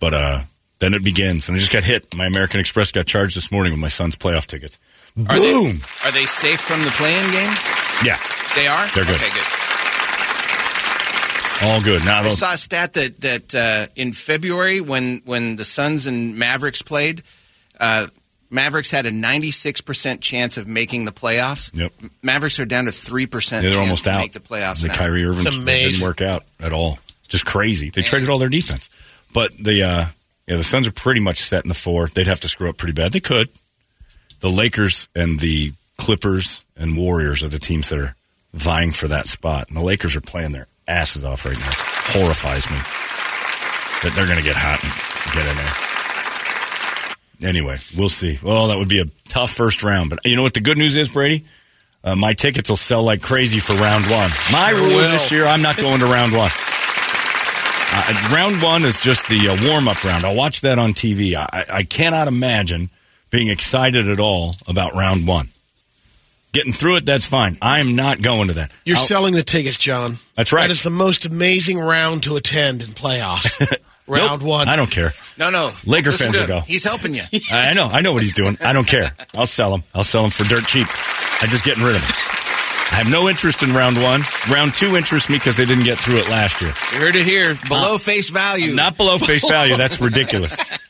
[0.00, 0.38] But uh,
[0.80, 2.14] then it begins, and I just got hit.
[2.16, 4.78] My American Express got charged this morning with my son's playoff tickets.
[5.18, 5.78] Are Boom!
[5.78, 7.52] They, are they safe from the playing game?
[8.04, 8.18] yeah,
[8.54, 8.86] They are.
[8.94, 9.16] They're good.
[9.20, 9.46] Okay, good.
[11.62, 12.04] all good.
[12.04, 16.06] Now, I they'll- saw a stat that that uh, in February when when the Suns
[16.06, 17.22] and Mavericks played,
[17.80, 18.06] uh,
[18.50, 21.76] Mavericks had a 96 percent chance of making the playoffs.
[21.76, 21.92] Yep.
[22.22, 23.64] Mavericks are down to three percent.
[23.64, 24.18] they're almost to out.
[24.18, 24.82] Make the playoffs.
[24.82, 24.94] The now.
[24.94, 26.98] Kyrie Irving didn't work out at all.
[27.26, 27.90] Just crazy.
[27.90, 28.88] They traded all their defense,
[29.34, 30.04] but the uh,
[30.46, 32.06] yeah the Suns are pretty much set in the four.
[32.06, 33.12] They'd have to screw up pretty bad.
[33.12, 33.48] They could.
[34.40, 38.14] The Lakers and the Clippers and Warriors are the teams that are
[38.54, 41.68] vying for that spot, and the Lakers are playing their asses off right now.
[41.68, 41.76] It
[42.18, 44.92] horrifies me that they're going to get hot and
[45.34, 47.50] get in there.
[47.50, 48.38] Anyway, we'll see.
[48.42, 50.96] Well, that would be a tough first round, but you know what the good news
[50.96, 51.44] is, Brady?
[52.02, 54.30] Uh, my tickets will sell like crazy for round one.
[54.52, 55.10] My Sure rule will.
[55.10, 56.50] this year, I'm not going to round one.
[57.90, 60.24] Uh, round one is just the uh, warm up round.
[60.24, 61.34] I'll watch that on TV.
[61.34, 62.90] I, I cannot imagine
[63.30, 65.46] being excited at all about round one.
[66.52, 67.58] Getting through it, that's fine.
[67.60, 68.72] I'm not going to that.
[68.84, 70.18] You're I'll- selling the tickets, John.
[70.34, 70.62] That's right.
[70.62, 73.60] That is the most amazing round to attend in playoffs.
[74.06, 74.68] round Nope, one.
[74.68, 75.10] I don't care.
[75.38, 75.70] No, no.
[75.86, 76.60] Laker Listen fans will go.
[76.60, 77.22] He's helping you.
[77.52, 77.86] I I know.
[77.86, 78.56] I know what he's doing.
[78.64, 79.12] I don't care.
[79.34, 79.82] I'll sell them.
[79.94, 80.86] I'll sell them for dirt cheap.
[81.42, 82.44] I'm just getting rid of them.
[82.90, 84.22] I have no interest in round one.
[84.50, 86.72] Round two interests me because they didn't get through it last year.
[86.94, 87.54] You heard it here.
[87.68, 88.74] Below uh, face value.
[88.74, 89.76] Not below face value.
[89.76, 90.56] That's ridiculous.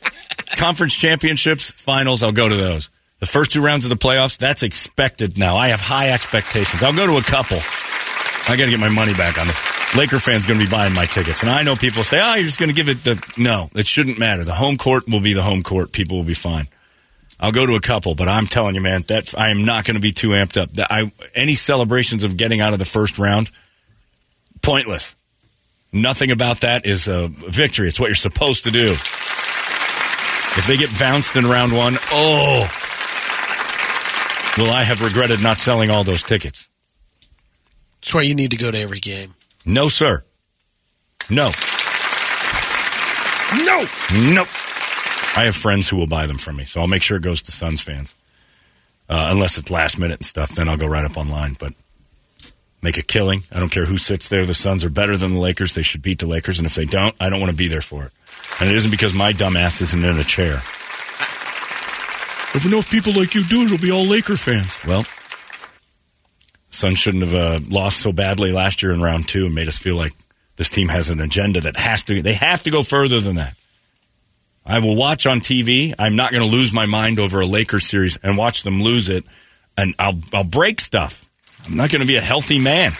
[0.57, 2.89] Conference championships, finals, I'll go to those.
[3.19, 5.57] The first two rounds of the playoffs, that's expected now.
[5.57, 6.83] I have high expectations.
[6.83, 7.57] I'll go to a couple.
[8.47, 9.55] I got to get my money back on it.
[9.95, 11.41] Laker fans going to be buying my tickets.
[11.41, 13.33] And I know people say, oh, you're just going to give it the.
[13.37, 14.43] No, it shouldn't matter.
[14.43, 15.91] The home court will be the home court.
[15.91, 16.67] People will be fine.
[17.39, 19.95] I'll go to a couple, but I'm telling you, man, that I am not going
[19.95, 20.71] to be too amped up.
[20.73, 23.49] That I any celebrations of getting out of the first round,
[24.61, 25.15] pointless.
[25.91, 27.87] Nothing about that is a victory.
[27.87, 28.95] It's what you're supposed to do.
[30.57, 32.67] If they get bounced in round one, oh,
[34.57, 36.69] will I have regretted not selling all those tickets?
[38.01, 39.35] That's why you need to go to every game.
[39.65, 40.23] No, sir.
[41.29, 41.51] No.
[43.63, 43.85] No.
[44.33, 44.47] Nope.
[45.37, 47.41] I have friends who will buy them from me, so I'll make sure it goes
[47.43, 48.15] to Suns fans.
[49.07, 51.55] Uh, unless it's last minute and stuff, then I'll go right up online.
[51.59, 51.73] But
[52.81, 53.41] make a killing.
[53.51, 54.45] I don't care who sits there.
[54.45, 55.75] The Suns are better than the Lakers.
[55.75, 57.81] They should beat the Lakers, and if they don't, I don't want to be there
[57.81, 58.11] for it.
[58.59, 60.61] And it isn't because my dumbass isn't in a chair.
[62.51, 64.79] If enough people like you do, it'll be all Laker fans.
[64.85, 65.05] Well,
[66.69, 69.77] Suns shouldn't have uh, lost so badly last year in round two and made us
[69.77, 70.13] feel like
[70.55, 72.21] this team has an agenda that has to.
[72.21, 73.55] They have to go further than that.
[74.65, 75.93] I will watch on TV.
[75.97, 79.09] I'm not going to lose my mind over a Lakers series and watch them lose
[79.09, 79.25] it,
[79.77, 81.28] and I'll I'll break stuff.
[81.65, 82.91] I'm not going to be a healthy man.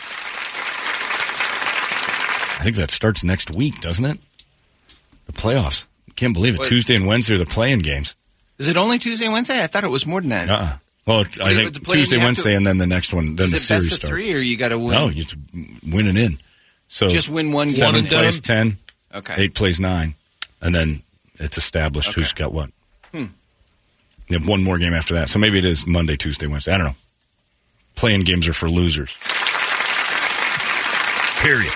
[2.59, 4.19] I think that starts next week, doesn't it?
[5.27, 5.85] The playoffs.
[6.15, 6.59] Can't believe it.
[6.59, 6.67] What?
[6.67, 8.15] Tuesday and Wednesday are the playing games.
[8.57, 9.63] Is it only Tuesday and Wednesday?
[9.63, 10.49] I thought it was more than that.
[10.49, 10.77] Uh-uh.
[11.05, 13.35] Well, I think Tuesday, Wednesday, to- and then the next one.
[13.37, 14.23] Then Is the it series best of starts.
[14.25, 14.91] three, or you got to win?
[14.91, 15.23] No, you
[15.89, 16.37] win it in.
[16.87, 18.77] So Just win one game Seven and plays ten.
[19.15, 19.35] Okay.
[19.37, 20.13] Eight plays nine,
[20.61, 21.01] and then
[21.35, 22.69] it's established who's got what.
[23.13, 23.25] Hmm.
[24.27, 26.73] You have one more game after that, so maybe it is Monday, Tuesday, Wednesday.
[26.73, 26.95] I don't know.
[27.99, 29.17] Playing games are for losers.
[31.41, 31.73] Period.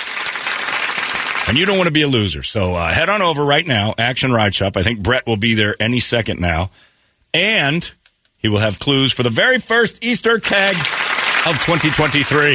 [1.50, 3.94] And you don't want to be a loser, so uh, head on over right now.
[3.98, 4.78] Action Ride Shop.
[4.78, 6.72] I think Brett will be there any second now,
[7.34, 7.92] and
[8.38, 12.54] he will have clues for the very first Easter keg of 2023.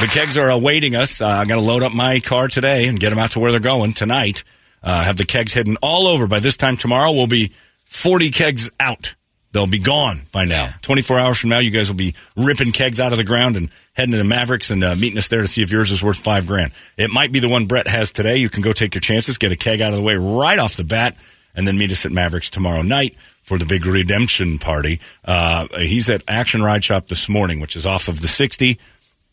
[0.00, 1.20] The kegs are awaiting us.
[1.20, 3.52] Uh, I got to load up my car today and get them out to where
[3.52, 4.42] they're going tonight.
[4.82, 6.26] Uh, have the kegs hidden all over.
[6.26, 7.52] By this time tomorrow, we'll be
[7.86, 9.14] 40 kegs out.
[9.52, 10.68] They'll be gone by now.
[10.80, 13.70] 24 hours from now, you guys will be ripping kegs out of the ground and
[13.92, 16.18] heading to the Mavericks and uh, meeting us there to see if yours is worth
[16.18, 16.72] five grand.
[16.96, 18.38] It might be the one Brett has today.
[18.38, 20.76] You can go take your chances, get a keg out of the way right off
[20.76, 21.16] the bat,
[21.54, 25.00] and then meet us at Mavericks tomorrow night for the big redemption party.
[25.24, 28.78] Uh, he's at Action Ride Shop this morning, which is off of the 60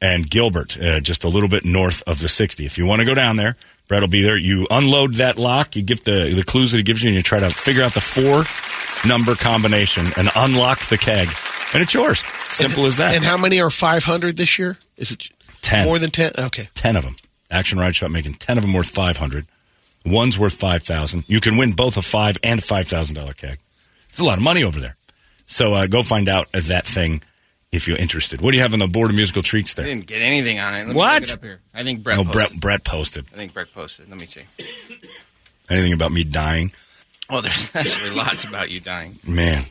[0.01, 2.65] and Gilbert, uh, just a little bit north of the 60.
[2.65, 3.55] If you want to go down there,
[3.90, 4.38] Brett will be there.
[4.38, 7.24] You unload that lock, you give the, the clues that he gives you, and you
[7.24, 8.44] try to figure out the four
[9.10, 11.28] number combination and unlock the keg.
[11.74, 12.24] And it's yours.
[12.50, 13.16] Simple as that.
[13.16, 14.78] And how many are 500 this year?
[14.96, 15.30] Is it
[15.62, 15.86] 10.
[15.86, 16.34] more than 10?
[16.40, 16.70] Okay.
[16.76, 17.16] 10 of them.
[17.52, 19.46] Action Ride Shop making 10 of them worth 500.
[20.06, 23.60] One's worth 5000 You can win both a five and a $5,000 keg.
[24.10, 24.96] It's a lot of money over there.
[25.46, 27.24] So uh, go find out as that thing
[27.72, 28.41] if you're interested.
[28.41, 29.86] What do you have on the board of musical treats there?
[29.86, 30.78] I didn't get anything on it.
[30.80, 31.22] Let me What?
[31.22, 31.59] look it up here.
[31.74, 32.34] I think Brett oh, posted.
[32.34, 33.26] Brett, Brett posted.
[33.34, 34.09] I think Brett posted.
[34.09, 34.45] Let me check.
[35.70, 36.72] Anything about me dying?
[37.30, 39.20] Oh, there's actually lots about you dying.
[39.28, 39.61] Man.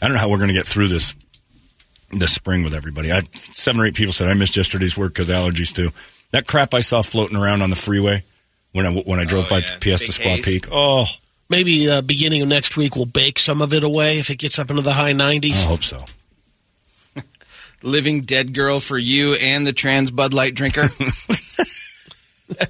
[0.00, 1.14] I don't know how we're going to get through this
[2.10, 3.12] this spring with everybody.
[3.12, 5.90] I seven or eight people said I missed yesterday's work because allergies too.
[6.30, 8.22] That crap I saw floating around on the freeway
[8.72, 9.76] when I when I drove Oh, by yeah.
[9.80, 10.44] Fiesta Big Squaw.
[10.44, 10.68] Peak.
[10.72, 11.04] Oh,
[11.50, 14.58] Maybe uh, beginning of next week, we'll bake some of it away if it gets
[14.58, 15.64] up into the high 90s.
[15.64, 16.04] I hope so.
[17.82, 20.82] Living dead girl for you and the trans Bud Light drinker.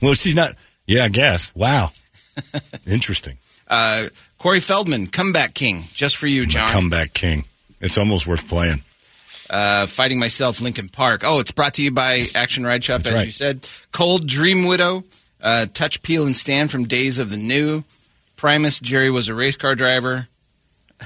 [0.00, 0.54] Well, she's not.
[0.86, 1.52] Yeah, I guess.
[1.56, 1.90] Wow.
[2.86, 3.36] Interesting.
[3.66, 4.04] uh,
[4.38, 6.70] Corey Feldman, comeback king, just for you, John.
[6.70, 7.44] comeback king.
[7.80, 8.82] It's almost worth playing.
[9.50, 11.22] uh, fighting myself, Linkin Park.
[11.24, 13.26] Oh, it's brought to you by Action Ride Shop, That's as right.
[13.26, 13.68] you said.
[13.90, 15.02] Cold Dream Widow,
[15.42, 17.82] uh, Touch Peel and Stand from Days of the New.
[18.36, 20.28] Primus, Jerry was a race car driver.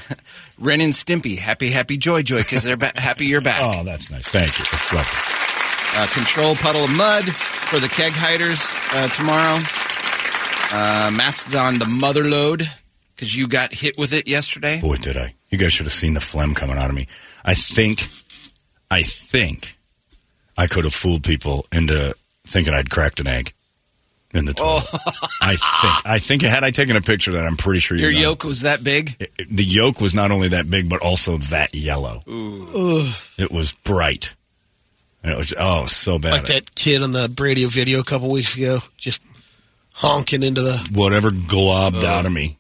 [0.59, 3.61] Ren and Stimpy, happy, happy, joy, joy, because they're ba- happy you're back.
[3.63, 4.29] Oh, that's nice.
[4.29, 4.65] Thank you.
[4.71, 5.19] That's lovely.
[5.95, 9.59] Uh, control Puddle of Mudd for the keg hiders uh, tomorrow.
[10.73, 12.63] Uh, Mastodon, the mother load,
[13.15, 14.81] because you got hit with it yesterday.
[14.81, 15.35] Boy, did I.
[15.51, 17.09] You guys should have seen the phlegm coming out of me.
[17.45, 18.09] I think,
[18.91, 19.77] I think
[20.57, 22.15] I could have fooled people into
[22.45, 23.53] thinking I'd cracked an egg
[24.35, 24.85] in the toilet.
[24.93, 24.99] Oh.
[25.43, 26.07] I think.
[26.07, 28.61] I think had I taken a picture of that, I'm pretty sure Your yolk was
[28.63, 29.17] that big?
[29.19, 32.23] It- it- the yolk was not only that big, but also that yellow.
[32.29, 33.11] Ooh.
[33.39, 34.35] It was bright.
[35.23, 36.33] And it was, oh, so bad.
[36.33, 39.23] Like that kid on the Brady video a couple weeks ago, just
[39.95, 40.91] honking into the.
[40.95, 42.57] whatever globbed out of me.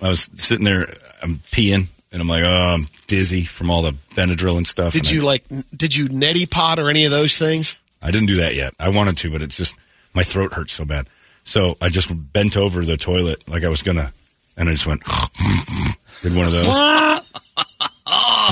[0.00, 0.86] I was sitting there,
[1.22, 4.94] I'm peeing, and I'm like, oh, I'm dizzy from all the Benadryl and stuff.
[4.94, 5.44] Did and you like?
[5.76, 7.76] Did you neti pot or any of those things?
[8.02, 8.74] I, I didn't do that yet.
[8.80, 9.78] I wanted to, but it's just
[10.14, 11.06] my throat hurts so bad.
[11.44, 14.12] So I just bent over the toilet like I was gonna,
[14.56, 15.02] and I just went,
[16.22, 16.66] did one of those,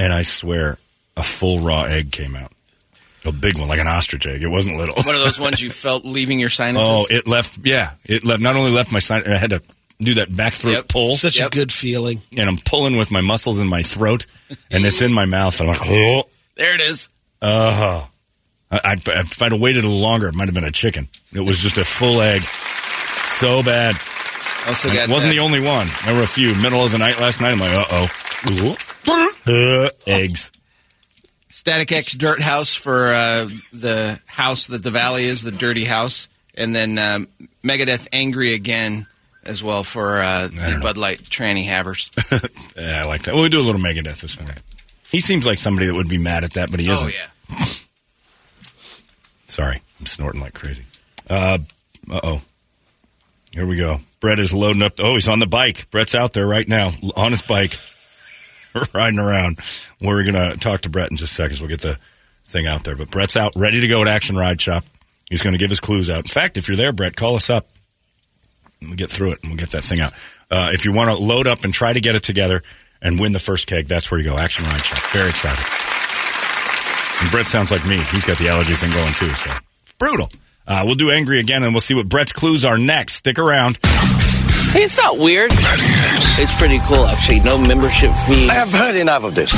[0.01, 0.79] and I swear,
[1.17, 2.53] a full raw egg came out,
[3.25, 4.43] a big one, like an ostrich egg.
[4.43, 4.95] It wasn't little.
[4.97, 6.89] One of those ones you felt leaving your sinuses?
[6.91, 7.59] Oh, it left.
[7.65, 8.43] Yeah, it left.
[8.43, 9.63] Not only left my side, I had to
[9.99, 10.89] do that back throat Yep.
[10.89, 11.17] pull.
[11.17, 12.23] Such a good feeling.
[12.37, 14.25] and I'm pulling with my muscles in my throat,
[14.71, 15.61] and it's in my mouth.
[15.61, 16.25] I'm like, oh,
[16.57, 17.09] There it is.
[17.43, 18.05] uh,
[18.71, 21.09] I, I, if I'd have waited a little longer, it might have been a chicken.
[21.35, 23.95] It was just a full egg, so bad.
[24.69, 25.87] Also And got it wasn't that- the only one.
[26.05, 26.55] There were a few.
[26.55, 28.77] Middle of the night last night, I'm like, uh oh,
[29.47, 30.53] uh, eggs.
[31.49, 36.75] Static X Dirthouse for uh, the house that the Valley is, the dirty house, and
[36.75, 37.27] then um,
[37.65, 39.07] Megadeth Angry Again
[39.43, 42.11] as well for uh, the Bud Light tranny havers.
[42.77, 43.35] Yeah, I like that.
[43.35, 44.57] Well, we do a little Megadeth this morning.
[45.11, 47.07] He seems like somebody that would be mad at that, but he isn't.
[47.07, 47.65] oh yeah,
[49.51, 50.85] Sorry, I'm snorting like crazy.
[51.29, 51.59] Uh
[52.11, 52.43] oh.
[53.53, 53.97] Here we go.
[54.21, 54.95] Brett is loading up.
[55.01, 55.91] Oh, he's on the bike.
[55.91, 57.75] Brett's out there right now on his bike,
[58.95, 59.59] riding around.
[60.01, 61.61] We're gonna talk to Brett in just seconds.
[61.61, 61.99] We'll get the
[62.51, 62.97] thing out there.
[62.97, 64.85] But Brett's out, ready to go at Action Ride Shop.
[65.29, 66.19] He's going to give his clues out.
[66.19, 67.69] In fact, if you're there, Brett, call us up.
[68.83, 70.13] We'll get through it and we'll get that thing out.
[70.51, 72.63] Uh, if you want to load up and try to get it together
[73.01, 74.37] and win the first keg, that's where you go.
[74.37, 74.99] Action Ride Shop.
[75.13, 75.90] Very excited.
[77.21, 77.99] And Brett sounds like me.
[78.11, 79.51] He's got the allergy thing going too, so
[79.99, 80.29] brutal.
[80.67, 83.15] Uh, we'll do angry again, and we'll see what Brett's clues are next.
[83.15, 83.79] Stick around.
[84.73, 85.51] Hey, it's not weird.
[85.53, 87.41] It's pretty cool, actually.
[87.41, 88.49] No membership fee.
[88.49, 89.53] I have heard enough of this.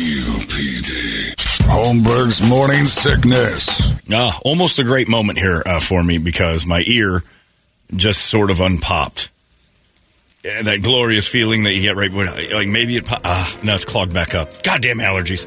[0.00, 1.34] UPD.
[1.68, 3.92] Holmberg's morning sickness.
[4.12, 7.22] Ah, almost a great moment here uh, for me because my ear
[7.94, 9.30] just sort of unpopped.
[10.42, 13.74] Yeah, that glorious feeling that you get right when, like maybe it, pop- ah, now
[13.74, 14.62] it's clogged back up.
[14.62, 15.46] Goddamn allergies.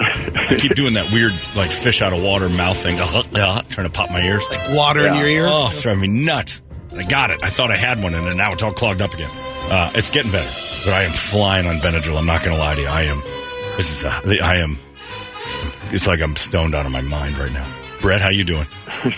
[0.00, 4.10] I keep doing that weird, like fish out of water mouth thing, trying to pop
[4.10, 4.46] my ears.
[4.50, 5.46] Like water in your ear.
[5.46, 6.62] Oh, it's driving me nuts.
[6.96, 7.42] I got it.
[7.42, 9.30] I thought I had one, and then now it's all clogged up again.
[9.70, 10.50] Uh, it's getting better,
[10.84, 12.18] but I am flying on Benadryl.
[12.18, 12.86] I'm not going to lie to you.
[12.88, 13.16] I am
[13.76, 14.76] This is uh, I am.
[15.92, 17.66] It's like I'm stoned out of my mind right now.
[18.00, 18.66] Brett, how you doing?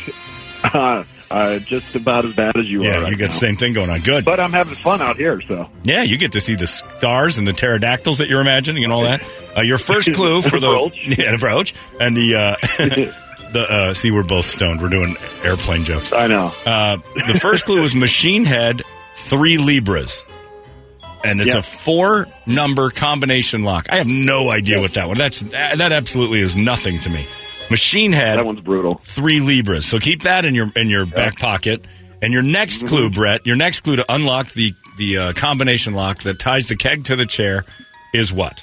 [0.63, 3.03] Uh, uh, just about as bad as you yeah, are.
[3.03, 4.01] right you got the same thing going on.
[4.01, 4.25] Good.
[4.25, 5.71] But I'm having fun out here, so.
[5.85, 9.03] Yeah, you get to see the stars and the pterodactyls that you're imagining and all
[9.03, 9.23] that.
[9.57, 11.09] Uh, your first clue for The the brooch.
[11.19, 12.57] yeah the brooch and the uh,
[13.53, 14.81] the uh, see we're both stoned.
[14.83, 16.13] We're doing airplane jokes.
[16.13, 16.53] I know.
[16.67, 18.83] Uh, the first clue was machine head
[19.15, 20.25] three libras,
[21.25, 21.59] and it's Yeah.
[21.61, 23.87] a four number combination lock.
[23.91, 25.17] I have no idea what that one.
[25.19, 27.25] That's that absolutely is nothing to me.
[27.71, 28.95] Machine head That one's brutal.
[28.97, 29.87] three libras.
[29.87, 31.85] So keep that in your in your back pocket.
[32.23, 32.87] And your next Mm-hmm.
[32.89, 36.77] clue, Brett, your next clue to unlock the the uh, combination lock that ties the
[36.77, 37.65] keg to the chair
[38.13, 38.61] is what?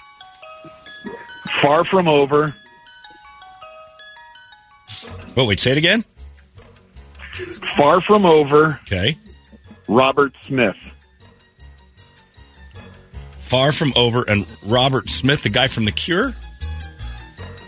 [1.62, 2.54] Far from over.
[5.36, 6.04] Oh, wait, say it again.
[7.76, 8.80] Far from over.
[8.84, 9.16] Okay.
[9.88, 10.76] Robert Smith.
[13.38, 16.34] Far from over, and Robert Smith, the guy from The Cure.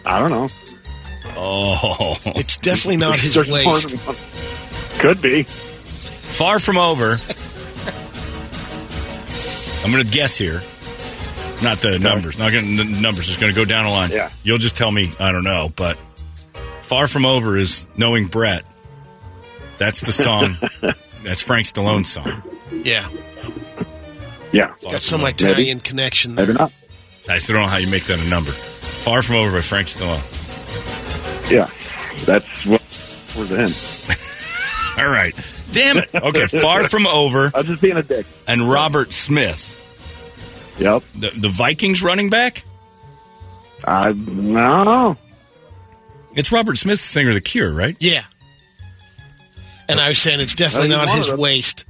[0.06, 0.48] I don't know.
[1.42, 5.00] Oh, It's definitely not his There's more waist.
[5.00, 5.44] Could be.
[5.44, 7.18] far from over.
[9.86, 10.62] I'm going to guess here.
[11.64, 12.38] Not the numbers.
[12.38, 13.28] Not gonna, the numbers.
[13.28, 14.10] Just going to go down a line.
[14.12, 14.30] Yeah.
[14.44, 15.12] You'll just tell me.
[15.20, 15.98] I don't know, but
[16.82, 18.66] far from over is knowing Brett.
[19.78, 20.58] That's the song.
[21.24, 22.42] That's Frank Stallone's song.
[22.72, 23.08] Yeah,
[24.52, 24.68] Yeah.
[24.74, 25.30] Far got from some Over.
[25.30, 26.48] Italian connection there.
[26.48, 26.72] Maybe not.
[27.30, 28.52] I still don't know how you make that a number.
[28.52, 30.39] Far from over by Frank Stallone.
[31.50, 31.70] Yeah.
[32.26, 32.82] That's what
[33.38, 33.52] was
[34.98, 35.04] in.
[35.04, 35.34] All right.
[35.72, 36.14] Damn it.
[36.14, 36.48] Okay.
[36.48, 38.26] Far from over I'm just being a dick.
[38.48, 39.76] and Robert Smith,
[40.80, 41.04] Yep.
[41.16, 42.64] the, the Vikings running back.
[43.84, 45.16] I don't know.
[46.36, 47.96] It's Robert Smith, the singer of The Cure, right?
[48.00, 48.24] Yeah.
[49.88, 51.86] And I was saying it's definitely not his of waist.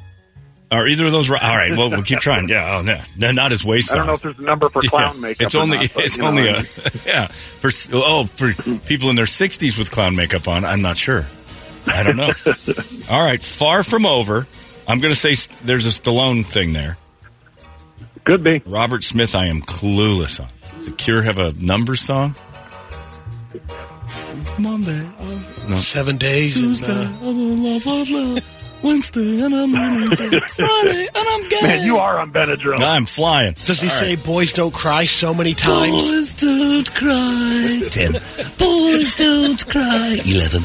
[0.71, 1.41] Are either of those right?
[1.41, 1.75] All right.
[1.75, 2.47] Well, we'll keep trying.
[2.47, 2.77] Yeah.
[2.77, 2.99] Oh, no.
[3.17, 5.45] no not his waist I don't know if there's a number for clown Yeah, makeup.
[5.47, 6.65] It's or only not, but, it's you know, only I a mean,
[7.07, 8.53] yeah for oh for
[8.87, 10.63] people in their sixties with clown makeup on.
[10.65, 11.25] I'm not sure.
[11.87, 12.31] I don't know.
[13.09, 14.45] All right, far from over.
[14.87, 16.97] I'm going to say there's a Stallone thing there.
[18.23, 18.61] could be.
[18.65, 20.49] Robert Smith, I am clueless on.
[20.77, 22.35] Does the Cure have a number song?
[23.53, 25.07] It's Monday,
[25.67, 25.75] no.
[25.77, 26.61] Seven days.
[26.61, 29.71] And, uh, Wednesday, and I'm
[30.11, 31.61] It's Friday, and I'm gay.
[31.61, 32.79] Man, you are on Benadryl.
[32.81, 33.53] I'm flying.
[33.53, 35.91] does he say "boys don't cry" so many times?
[36.11, 37.81] Boys don't cry.
[37.91, 38.11] Ten.
[38.57, 40.17] Boys don't cry.
[40.25, 40.63] Eleven.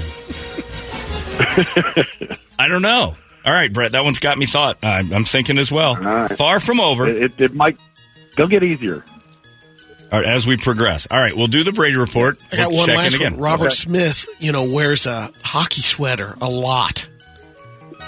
[2.58, 3.14] I don't know.
[3.44, 4.78] All right, Brett, that one's got me thought.
[4.82, 5.96] I'm, I'm thinking as well.
[5.96, 6.30] right.
[6.30, 7.06] Far from over.
[7.06, 7.78] It, it, it might.
[8.36, 9.04] They'll get easier.
[10.12, 11.06] All right, as we progress.
[11.10, 12.38] All right, we'll do the Brady report.
[12.52, 13.32] I got We'll one check last in again.
[13.32, 13.40] one.
[13.42, 13.74] Robert Okay.
[13.74, 17.08] Smith, you know, wears a hockey sweater a lot.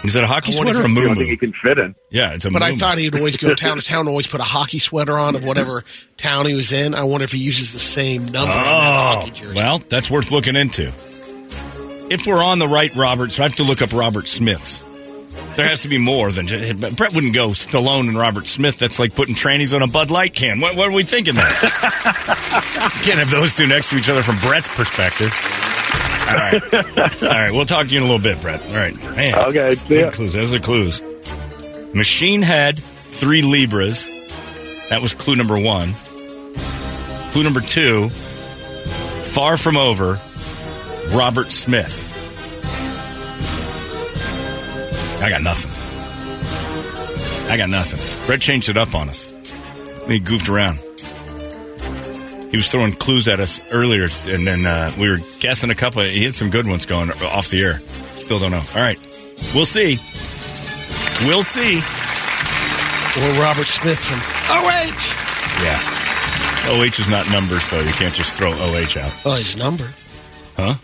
[0.05, 1.79] Is it a hockey sweater or a if- I moo don't think he can fit
[1.79, 1.95] in.
[2.11, 4.41] Yeah, it's a But I thought he'd always go town to town, and always put
[4.41, 5.85] a hockey sweater on of whatever
[6.17, 6.95] town he was in.
[6.95, 9.55] I wonder if he uses the same number on that Oh, hockey jersey.
[9.57, 10.89] well, that's worth looking into.
[12.09, 14.85] If we're on the right Roberts, I have to look up Robert Smiths.
[15.57, 18.79] There has to be more than just, Brett wouldn't go Stallone and Robert Smith.
[18.79, 20.61] That's like putting trannies on a Bud Light can.
[20.61, 21.45] What, what are we thinking there?
[21.51, 25.33] Can't have those two next to each other from Brett's perspective.
[26.29, 26.75] All right,
[27.23, 27.51] all right.
[27.53, 28.63] We'll talk to you in a little bit, Brett.
[28.67, 29.35] All right, man.
[29.49, 30.05] Okay, see ya.
[30.07, 30.33] Good clues.
[30.33, 31.03] Those are clues.
[31.95, 34.09] Machine head, three libras.
[34.91, 35.93] That was clue number one.
[37.31, 38.09] Clue number two.
[38.09, 40.19] Far from over.
[41.13, 42.03] Robert Smith.
[45.23, 45.71] I got nothing.
[47.51, 48.27] I got nothing.
[48.27, 49.33] Brett changed it up on us.
[50.09, 50.79] He goofed around.
[52.57, 56.01] He was throwing clues at us earlier, and then uh, we were guessing a couple.
[56.05, 57.81] He had some good ones going off the air.
[57.81, 58.63] Still don't know.
[58.75, 58.97] All right,
[59.55, 60.01] we'll see.
[61.29, 61.77] We'll see.
[63.21, 64.17] Or Robert Smith from
[64.57, 64.89] OH.
[65.61, 66.81] Yeah.
[66.81, 67.83] OH is not numbers, though.
[67.83, 69.13] You can't just throw OH out.
[69.27, 69.93] Oh, his number.
[70.57, 70.77] Huh?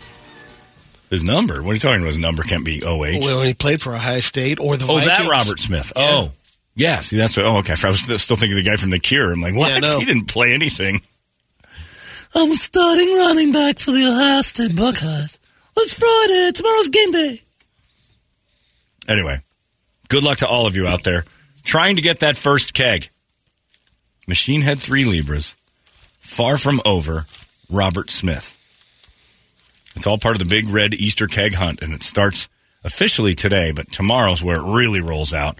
[1.09, 1.63] His number?
[1.63, 2.13] What are you talking about?
[2.13, 3.17] His number can't be OH.
[3.19, 5.07] Well, when he played for Ohio State or the oh, Vikings.
[5.07, 5.91] that Robert Smith.
[5.95, 6.33] Oh.
[6.75, 7.47] Yeah, see, that's what.
[7.47, 7.73] Oh, okay.
[7.83, 9.31] I was still thinking of the guy from The Cure.
[9.31, 9.71] I'm like, what?
[9.71, 9.97] Yeah, no.
[9.97, 11.01] He didn't play anything.
[12.35, 15.37] I'm starting running back for the Ohio State Buckeyes.
[15.77, 16.51] It's Friday.
[16.51, 17.41] Tomorrow's game day.
[19.07, 19.39] Anyway,
[20.09, 21.25] good luck to all of you out there
[21.63, 23.09] trying to get that first keg.
[24.27, 25.55] Machine Head 3 Libras.
[26.19, 27.25] Far from over.
[27.69, 28.59] Robert Smith.
[29.95, 32.47] It's all part of the big red Easter keg hunt, and it starts
[32.83, 35.59] officially today, but tomorrow's where it really rolls out,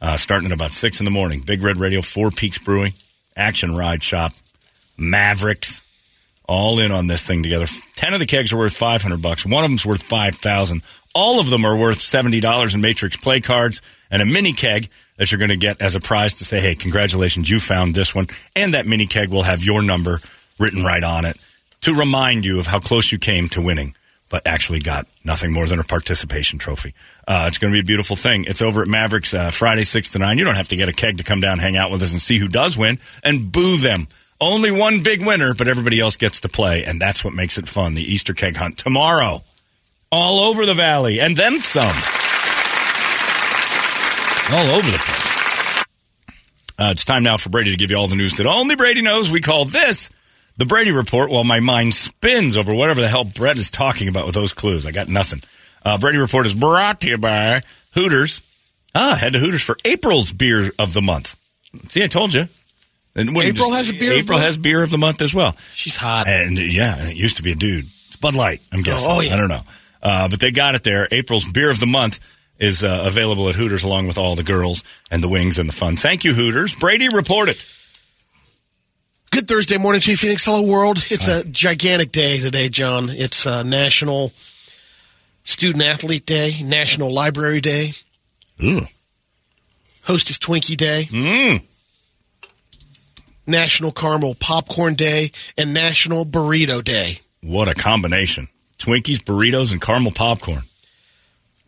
[0.00, 1.40] uh, starting at about 6 in the morning.
[1.40, 2.94] Big Red Radio, Four Peaks Brewing,
[3.36, 4.32] Action Ride Shop,
[4.96, 5.81] Mavericks,
[6.52, 7.64] all in on this thing together.
[7.96, 9.46] 10 of the kegs are worth 500 bucks.
[9.46, 10.82] One of them's worth 5000
[11.14, 13.80] All of them are worth $70 in Matrix play cards
[14.10, 16.74] and a mini keg that you're going to get as a prize to say, hey,
[16.74, 18.26] congratulations, you found this one.
[18.54, 20.20] And that mini keg will have your number
[20.58, 21.42] written right on it
[21.82, 23.94] to remind you of how close you came to winning,
[24.30, 26.92] but actually got nothing more than a participation trophy.
[27.26, 28.44] Uh, it's going to be a beautiful thing.
[28.46, 30.36] It's over at Mavericks uh, Friday, 6 to 9.
[30.36, 32.20] You don't have to get a keg to come down, hang out with us, and
[32.20, 34.06] see who does win and boo them.
[34.42, 37.68] Only one big winner, but everybody else gets to play, and that's what makes it
[37.68, 37.94] fun.
[37.94, 39.44] The Easter keg hunt tomorrow,
[40.10, 41.94] all over the valley, and then some.
[44.52, 45.84] All over the place.
[46.76, 49.00] Uh, it's time now for Brady to give you all the news that only Brady
[49.00, 49.30] knows.
[49.30, 50.10] We call this
[50.56, 54.26] the Brady Report while my mind spins over whatever the hell Brett is talking about
[54.26, 54.84] with those clues.
[54.84, 55.40] I got nothing.
[55.84, 57.62] Uh, Brady Report is brought to you by
[57.94, 58.40] Hooters.
[58.92, 61.38] Ah, head to Hooters for April's beer of the month.
[61.90, 62.48] See, I told you.
[63.14, 65.34] And what, April has a beer of April the has beer of the month as
[65.34, 65.54] well.
[65.74, 66.26] She's hot.
[66.28, 67.84] And yeah, and it used to be a dude.
[68.06, 69.08] It's Bud Light, I'm guessing.
[69.10, 69.34] oh, yeah.
[69.34, 69.62] I don't know.
[70.02, 71.06] Uh, but they got it there.
[71.10, 72.18] April's beer of the month
[72.58, 75.72] is uh, available at Hooters along with all the girls and the wings and the
[75.74, 75.96] fun.
[75.96, 76.74] Thank you, Hooters.
[76.74, 77.56] Brady reported.
[79.30, 80.44] Good Thursday morning to you, Phoenix.
[80.44, 80.98] Hello, world.
[81.10, 83.06] It's a gigantic day today, John.
[83.08, 84.30] It's uh, National
[85.44, 87.92] Student Athlete Day, National Library Day,
[88.62, 88.86] Ooh.
[90.04, 91.62] Hostess Twinkie Day, Mm.
[93.46, 97.18] National Caramel Popcorn Day, and National Burrito Day.
[97.42, 98.48] What a combination.
[98.78, 100.62] Twinkies, burritos, and caramel popcorn.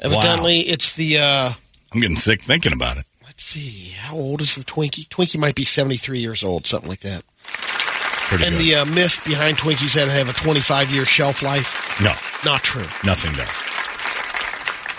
[0.00, 1.50] Evidently, it's the, uh,
[1.92, 3.04] I'm getting sick thinking about it.
[3.24, 5.08] let's see, how old is the Twinkie?
[5.08, 7.22] Twinkie might be 73 years old, something like that.
[7.44, 8.52] Pretty good.
[8.52, 8.66] and good.
[8.66, 12.12] the uh, myth behind Twinkies that have a 25 year shelf life, no,
[12.50, 12.82] not true.
[13.04, 13.62] nothing does.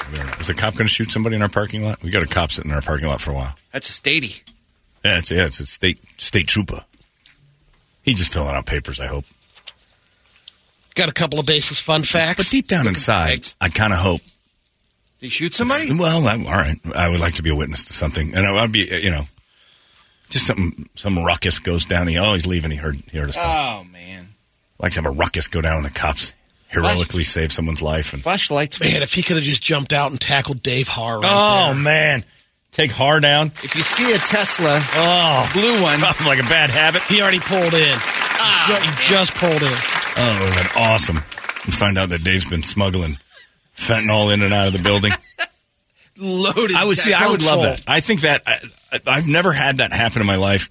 [0.07, 0.34] I don't know.
[0.39, 2.02] Is the cop going to shoot somebody in our parking lot?
[2.03, 3.56] We got a cop sitting in our parking lot for a while.
[3.72, 4.43] That's a statey.
[5.06, 6.84] Yeah, it's, yeah, it's a state state trooper.
[8.02, 9.26] He's just filling out papers, I hope.
[10.95, 12.38] Got a couple of basis fun facts.
[12.38, 14.22] But deep down inside, I kind of hope.
[15.19, 15.94] Did you shoot somebody?
[15.94, 16.76] Well, I'm, all right.
[16.95, 19.23] I would like to be a witness to something, and I'd be, you know,
[20.30, 20.90] just something.
[20.95, 22.07] Some ruckus goes down.
[22.07, 22.72] He always leaving.
[22.72, 23.36] He heard, he heard us.
[23.36, 23.45] talk.
[23.45, 24.30] Oh man,
[24.80, 26.34] like to have a ruckus go down, and the cops
[26.69, 28.14] heroically save someone's life.
[28.14, 28.80] And flashlights.
[28.80, 31.84] Man, if he could have just jumped out and tackled Dave Har right oh there.
[31.84, 32.23] man,
[32.76, 33.47] take Har down.
[33.64, 37.02] If you see a Tesla, Oh, blue one, like a bad habit.
[37.03, 37.95] He already pulled in.
[38.38, 39.68] Ah, he just pulled in.
[40.18, 41.18] Oh, have been awesome.
[41.18, 43.14] And find out that Dave's been smuggling
[43.76, 45.11] fentanyl in and out of the building.
[46.18, 46.76] loaded.
[46.76, 47.14] I would see.
[47.14, 47.84] I would love that.
[47.88, 48.60] I think that I,
[49.07, 50.69] I've never had that happen in my life.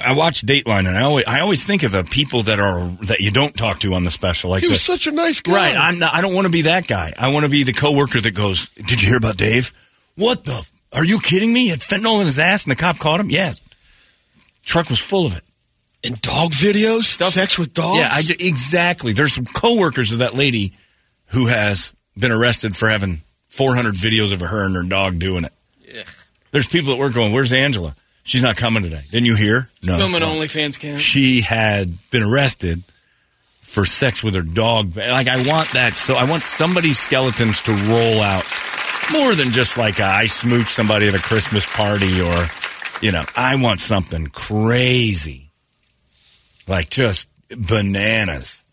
[0.00, 3.20] I watch Dateline, and I always I always think of the people that are that
[3.20, 4.50] you don't talk to on the special.
[4.50, 5.52] Like He the, was such a nice guy.
[5.52, 5.76] right.
[5.76, 6.12] I'm not.
[6.12, 7.12] I don't want to be that guy.
[7.16, 9.72] I want to be the coworker that goes, "Did you hear about Dave?
[10.16, 10.68] What the?
[10.92, 11.62] F- Are you kidding me?
[11.64, 13.30] He had fentanyl in his ass, and the cop caught him.
[13.30, 13.60] Yes.
[14.64, 15.44] Truck was full of it.
[16.04, 17.04] And dog videos?
[17.22, 17.98] Sex with dogs?
[17.98, 19.12] Yeah, I exactly.
[19.12, 20.72] There's some coworkers of that lady
[21.26, 25.52] who has been arrested for having 400 videos of her and her dog doing it.
[25.80, 26.02] Yeah.
[26.52, 27.94] There's people at work going, "Where's Angela?
[28.22, 29.02] She's not coming today.
[29.10, 29.68] Didn't you hear?
[29.82, 29.96] No.
[29.98, 30.32] Filming No.
[30.34, 30.98] OnlyFans cam.
[30.98, 32.82] She had been arrested
[33.62, 34.96] for sex with her dog.
[34.96, 35.96] Like I want that.
[35.96, 38.44] So I want somebody's skeletons to roll out
[39.12, 42.46] more than just like a, I smooch somebody at a Christmas party or,
[43.00, 45.50] you know, I want something crazy,
[46.66, 48.64] like just bananas.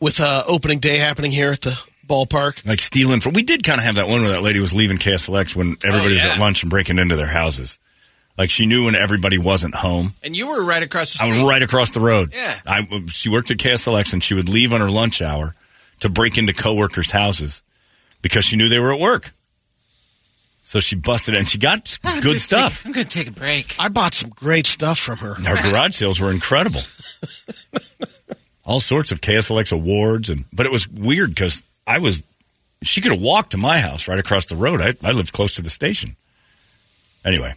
[0.00, 2.66] With uh, opening day happening here at the ballpark.
[2.66, 3.32] like stealing from.
[3.34, 6.14] We did kind of have that one where that lady was leaving KSLX when everybody
[6.14, 6.34] was yeah.
[6.34, 7.78] at lunch and breaking into their houses.
[8.36, 10.14] Like she knew when everybody wasn't home.
[10.22, 11.42] And you were right across the I street.
[11.42, 12.32] was right across the road.
[12.32, 12.54] Yeah.
[12.66, 15.54] I, she worked at KSLX and she would leave on her lunch hour
[16.00, 17.62] to break into coworkers' houses
[18.22, 19.32] because she knew they were at work.
[20.68, 22.78] So she busted and she got s- I'm good stuff.
[22.82, 23.74] take- I'm going to take a break.
[23.78, 25.30] I bought some great stuff from her.
[25.48, 26.82] Our garage sales were incredible.
[28.66, 32.22] All sorts of KSLX awards, and but it was weird because I was.
[32.82, 34.82] She could have walked to my house right across the road.
[34.82, 36.16] I, I lived close to the station.
[37.24, 37.54] Anyway,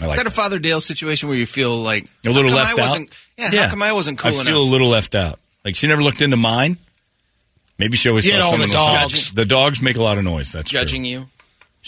[0.00, 2.76] I Is like that a Father Dale situation where you feel like a little left
[2.76, 2.88] I out.
[2.88, 4.46] wasn't- Yeah, how come I wasn't cool I enough?
[4.46, 5.38] feel a little left out.
[5.64, 6.76] Like she never looked into mine.
[7.78, 9.12] Maybe she always You thought know, someone the dogs.
[9.12, 9.34] judging.
[9.36, 10.50] The dogs make a lot of noise.
[10.50, 10.80] That's true.
[10.80, 11.28] judging you.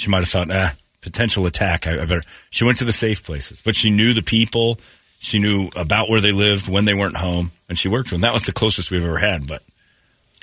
[0.00, 0.72] She might have thought, ah,
[1.02, 1.86] potential attack.
[1.86, 2.22] I, I better.
[2.48, 4.78] She went to the safe places, but she knew the people.
[5.18, 8.22] She knew about where they lived when they weren't home, and she worked with them.
[8.22, 9.46] That was the closest we've ever had.
[9.46, 9.62] But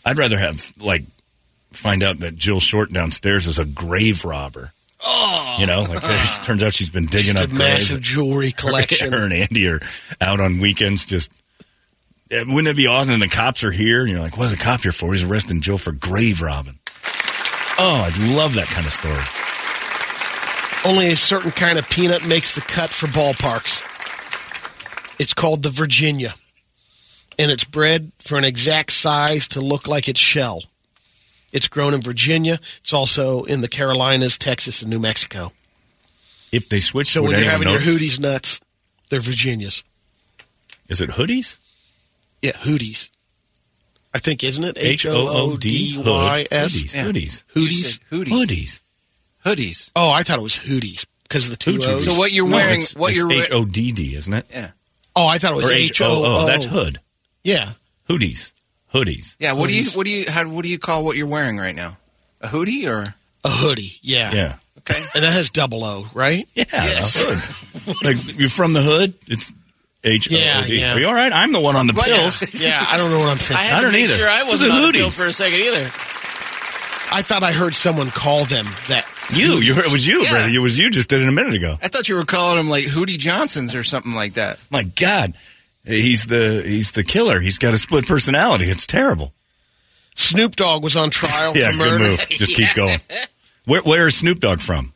[0.06, 1.02] I'd rather have like
[1.72, 4.72] find out that Jill Short downstairs is a grave robber.
[5.04, 8.52] Oh, you know, like it turns out she's been digging Just up a massive jewelry
[8.58, 9.12] collection.
[9.12, 9.80] Her and Andy are
[10.22, 11.32] out on weekends just.
[12.30, 13.14] eh, Wouldn't it be awesome?
[13.14, 15.62] And the cops are here, and you're like, "What's a cop here for?" He's arresting
[15.62, 16.78] Jill for grave robbing.
[17.80, 19.22] Oh, I'd love that kind of story.
[20.88, 23.84] Only a certain kind of peanut makes the cut for ballparks.
[25.20, 26.34] It's called the Virginia.
[27.38, 30.64] And it's bred for an exact size to look like its shell.
[31.52, 32.54] It's grown in Virginia.
[32.80, 35.52] It's also in the Carolinas, Texas, and New Mexico.
[36.54, 38.18] If they switch, So when you're anyone having your notice?
[38.18, 38.62] Hooties nuts,
[39.10, 39.84] they're Virginias.
[40.88, 41.58] Is it hoodies?
[42.42, 43.12] Yeah, Hooties.
[44.14, 44.78] I think, isn't it?
[44.80, 45.98] H O O D.
[46.00, 46.84] H-O-O-D-Y-S.
[46.84, 46.94] Hoodies.
[46.94, 47.44] Hoodies.
[47.54, 47.72] You Hooties.
[47.72, 48.28] said hoodies.
[48.30, 48.80] Hoodies.
[49.56, 49.92] Hoodies.
[49.96, 51.88] Oh, I thought it was hoodies because of the two Hooties.
[51.88, 52.06] O's.
[52.06, 52.82] So what you're No, wearing?
[52.82, 53.64] it's- what it's you're H wearing?
[53.64, 54.46] O D D, isn't it?
[54.52, 54.72] Yeah.
[55.16, 56.24] Oh, I thought it was Or H O O.
[56.26, 56.98] Oh, that's hood.
[57.44, 57.72] Yeah.
[58.10, 58.52] Hoodies.
[58.94, 59.36] Hoodies.
[59.40, 59.54] Yeah.
[59.54, 59.90] What do you?
[59.92, 60.26] What do you?
[60.30, 60.48] How?
[60.48, 61.98] What do you call what you're wearing right now?
[62.42, 63.04] A hoodie or?
[63.44, 63.94] A hoodie.
[64.02, 64.32] Yeah.
[64.34, 64.56] Yeah.
[64.80, 65.00] Okay.
[65.16, 66.48] And that has double O, right?
[66.56, 66.64] Yeah.
[66.72, 67.22] Yes.
[67.22, 67.96] a hood.
[68.06, 69.14] like you're from the hood.
[69.28, 69.52] It's
[70.04, 70.94] H O O Yeah, yeah.
[70.94, 71.34] Are you all right?
[71.34, 72.54] I'm the one on the But- pills.
[72.62, 73.66] Yeah, I don't know what I'm I thinking.
[73.66, 74.14] had I don't make either.
[74.16, 75.18] sure I Those wasn't are on the pill hoodies.
[75.20, 75.84] for a second either.
[77.10, 79.06] I thought I heard someone call them that.
[79.34, 80.32] You, you, it was you, Yeah.
[80.32, 80.50] brother.
[80.50, 81.78] It was you just did it a minute ago.
[81.82, 84.60] I thought you were calling him like Hootie Johnsons or something like that.
[84.70, 85.34] My God,
[85.86, 87.40] he's the he's the killer.
[87.40, 88.66] He's got a split personality.
[88.66, 89.34] It's terrible.
[90.16, 92.20] Snoop Dogg was on trial Yeah, for good move.
[92.30, 93.00] Just keep going.
[93.66, 94.94] Where, where is Snoop Dogg from?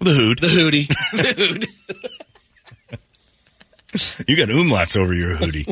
[0.00, 0.38] The Hood.
[0.38, 1.66] The Hootie.
[4.28, 5.66] You got umlauts over your hoodie.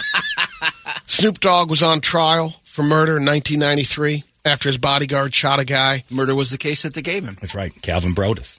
[1.06, 6.02] Snoop Dogg was on trial for murder in 1993 after his bodyguard shot a guy.
[6.10, 7.36] Murder was the case that they gave him.
[7.40, 7.72] That's right.
[7.82, 8.58] Calvin Broadus.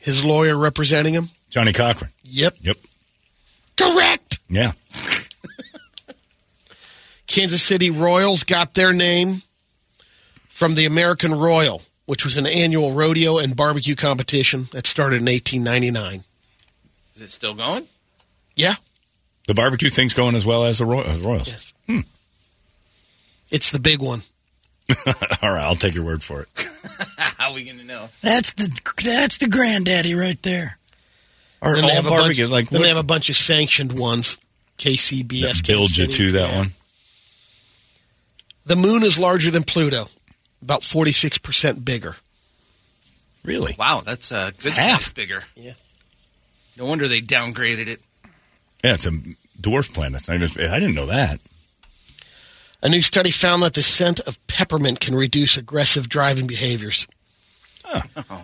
[0.00, 1.28] His lawyer representing him.
[1.50, 2.10] Johnnie Cochran.
[2.24, 2.56] Yep.
[2.60, 2.76] Yep.
[3.76, 4.38] Correct.
[4.48, 4.72] Yeah.
[7.26, 9.42] Kansas City Royals got their name
[10.48, 15.26] from the American Royal, which was an annual rodeo and barbecue competition that started in
[15.26, 16.22] 1899.
[17.16, 17.86] Is it still going?
[18.56, 18.74] Yeah.
[19.46, 21.48] The barbecue thing's going as well as the Roy- Royals.
[21.48, 21.72] Yes.
[21.86, 22.00] Hmm.
[23.50, 24.22] It's the big one.
[25.42, 26.48] All right, I'll take your word for it.
[27.18, 28.08] How are we going to know?
[28.22, 28.68] That's the
[29.02, 30.78] that's the granddaddy right there.
[31.62, 33.36] Or Then they all have a bunch, like then what, they have a bunch of
[33.36, 34.36] sanctioned ones.
[34.76, 35.58] KCBS.
[35.58, 36.58] that builds you Kansas to that Yeah.
[36.58, 36.70] one.
[38.66, 40.08] The moon is larger than Pluto,
[40.62, 42.16] about 46% bigger.
[43.44, 43.76] Really?
[43.78, 45.02] Wow, that's a good Half.
[45.02, 45.44] size bigger.
[45.54, 45.74] Yeah.
[46.76, 48.00] No wonder they downgraded it.
[48.82, 49.10] Yeah, it's a
[49.60, 50.28] dwarf planet.
[50.28, 51.38] I, just, I didn't know that.
[52.84, 57.06] A new study found that the scent of peppermint can reduce aggressive driving behaviors.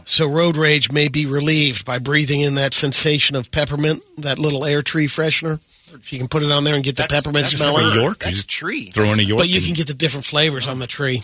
[0.06, 4.64] So road rage may be relieved by breathing in that sensation of peppermint, that little
[4.64, 5.58] air tree freshener.
[5.92, 7.84] If you can put it on there and get the That's- peppermint that's smelling.
[7.86, 8.18] a York.
[8.18, 8.90] That's a tree.
[8.90, 9.40] Throw in a York.
[9.40, 11.22] But you can get the different flavors on the tree.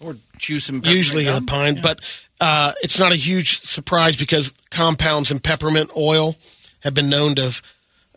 [0.00, 1.46] Or chew some peppermint Usually the gum.
[1.46, 2.00] pine, but
[2.40, 6.36] uh, it's not a huge surprise because compounds in peppermint oil
[6.80, 7.60] have been known to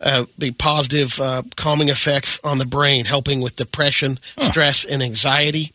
[0.00, 5.72] uh, be positive uh, calming effects on the brain, helping with depression, stress, and anxiety.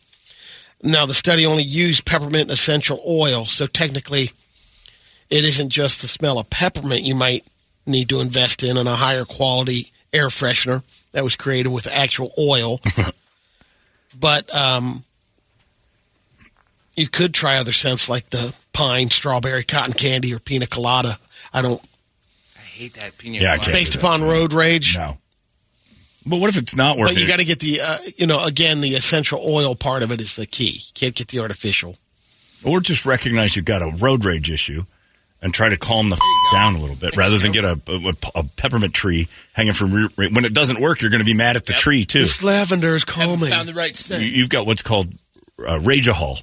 [0.82, 4.30] Now, the study only used peppermint essential oil, so technically,
[5.30, 7.44] it isn't just the smell of peppermint you might
[7.86, 10.82] need to invest in and a higher quality air freshener
[11.12, 12.80] that was created with actual oil.
[14.18, 15.04] but um,
[16.96, 21.18] you could try other scents like the pine, strawberry, cotton candy, or pina colada.
[21.52, 21.80] I don't,
[22.72, 23.62] hate that pina Yeah, I colada.
[23.64, 24.04] can't based do that.
[24.06, 24.96] upon road rage.
[24.96, 25.18] No.
[26.24, 27.14] But what if it's not working?
[27.16, 30.12] But you got to get the, uh, you know, again, the essential oil part of
[30.12, 30.70] it is the key.
[30.70, 31.96] You can't get the artificial.
[32.64, 34.84] or just recognize you've got a road rage issue
[35.42, 38.12] and try to calm the f- down a little bit rather than get a, a,
[38.36, 41.34] a peppermint tree hanging from re- re- when it doesn't work you're going to be
[41.34, 43.50] mad at the tree too This lavender is Haven't calming.
[43.50, 44.22] found the right scent.
[44.22, 45.12] you, you've got what's called
[45.58, 46.40] uh, rageahol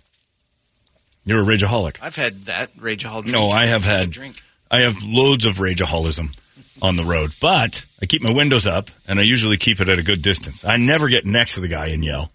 [1.24, 3.22] you're a rageaholic I've had that rageahol.
[3.22, 3.32] drink.
[3.32, 4.36] no i have It's a had drink.
[4.72, 6.36] I have loads of rageaholism
[6.82, 10.00] on the road but i keep my windows up and i usually keep it at
[10.00, 12.32] a good distance i never get next to the guy and yell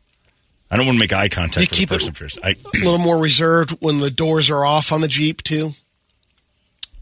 [0.71, 2.51] i don't want to make eye contact You with keep the it- person first I,
[2.51, 5.71] a little more reserved when the doors are off on the Jeep, too.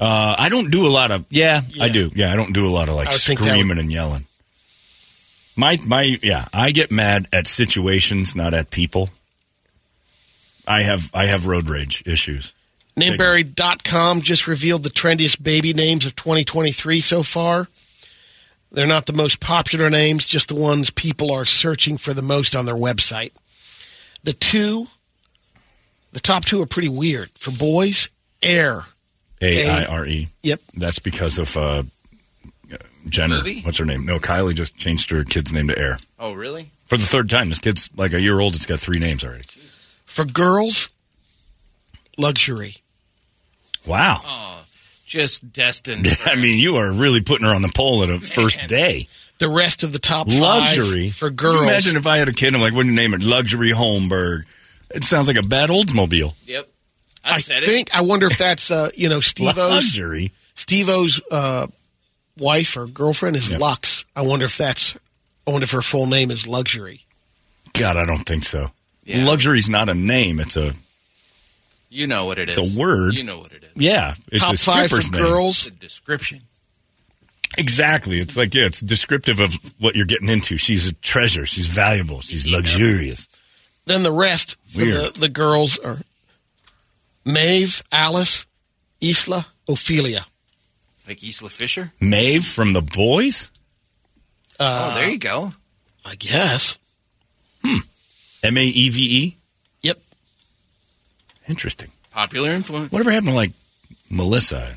[0.01, 2.11] Uh, I don't do a lot of yeah, I do.
[2.13, 4.27] Yeah, I don't do a lot of like I would screaming and yelling.
[5.57, 9.11] My my yeah, I get mad at situations, not at people.
[10.67, 12.53] I have I have road rage issues.
[12.97, 17.69] Nameberry.com just revealed the trendiest baby names of 2023 so far.
[18.71, 22.55] They're not the most popular names, just the ones people are searching for the most
[22.57, 23.33] on their website.
[24.25, 24.87] The two,
[26.13, 27.31] the top two are pretty weird.
[27.35, 28.09] For boys,
[28.43, 28.85] Aire.
[29.41, 30.29] A I R E.
[30.43, 30.61] Yep.
[30.77, 31.83] That's because of uh,
[33.09, 33.37] Jenner.
[33.39, 33.61] Movie?
[33.63, 34.07] What's her name?
[34.07, 36.71] No, Kylie just changed her kid's name to Aire Oh, really?
[36.87, 37.49] for the third time.
[37.49, 38.55] This kid's like a year old.
[38.55, 39.45] It's got three names already.
[40.07, 40.89] For girls,
[42.17, 42.77] Luxury.
[43.87, 44.21] Wow.
[44.25, 44.65] Oh,
[45.07, 46.07] just destined.
[46.27, 49.07] I mean, you are really putting her on the pole at a first day.
[49.39, 51.69] The rest of the top luxury five for Could you girls.
[51.69, 53.23] imagine if I had a kid, I'm like, what do you name it?
[53.23, 54.45] Luxury Holmberg.
[54.95, 56.35] It sounds like a bad Oldsmobile.
[56.47, 56.69] yep.
[57.25, 59.57] I, I said think, I wonder if that's, uh, you know, Steve-O's.
[59.57, 60.33] Luxury.
[60.55, 61.67] Steve-O's uh,
[62.39, 63.59] wife or girlfriend is Yeah.
[63.59, 64.05] Lux.
[64.15, 64.97] I wonder if that's.
[65.47, 67.01] I wonder if her full name is Luxury.
[67.75, 68.71] God, I don't think so.
[69.05, 69.25] Yeah.
[69.25, 70.39] Luxury's not a name.
[70.41, 70.77] It's a it.
[71.95, 72.57] You know what it is.
[72.57, 73.15] It's a word.
[73.15, 73.71] You know what it is.
[73.75, 74.15] yeah.
[74.33, 75.23] It's Top a five for name.
[75.23, 75.67] girls.
[75.67, 76.41] It's a description.
[77.59, 78.19] Exactly.
[78.19, 80.57] It's like, yeah, it's descriptive of what you're getting into.
[80.57, 81.45] She's a treasure.
[81.45, 82.23] She's valuable.
[82.23, 83.29] She's luxurious.
[83.85, 84.95] Then the rest for Weird.
[85.15, 85.99] the, the girls are
[87.27, 88.47] Maeve, Alice,
[89.03, 90.25] Isla, Ophelia.
[91.07, 91.93] Like Isla Fisher?
[92.01, 93.51] Maeve from the boys?
[94.59, 95.53] oh, there you go.
[96.07, 96.79] I guess.
[97.63, 97.81] Hmm.
[98.45, 99.37] M A E V E?
[101.53, 101.57] Yep.
[101.57, 101.91] Interesting.
[102.11, 102.93] Popular influence.
[102.93, 103.53] Whatever happened to like
[104.11, 104.75] Melissa?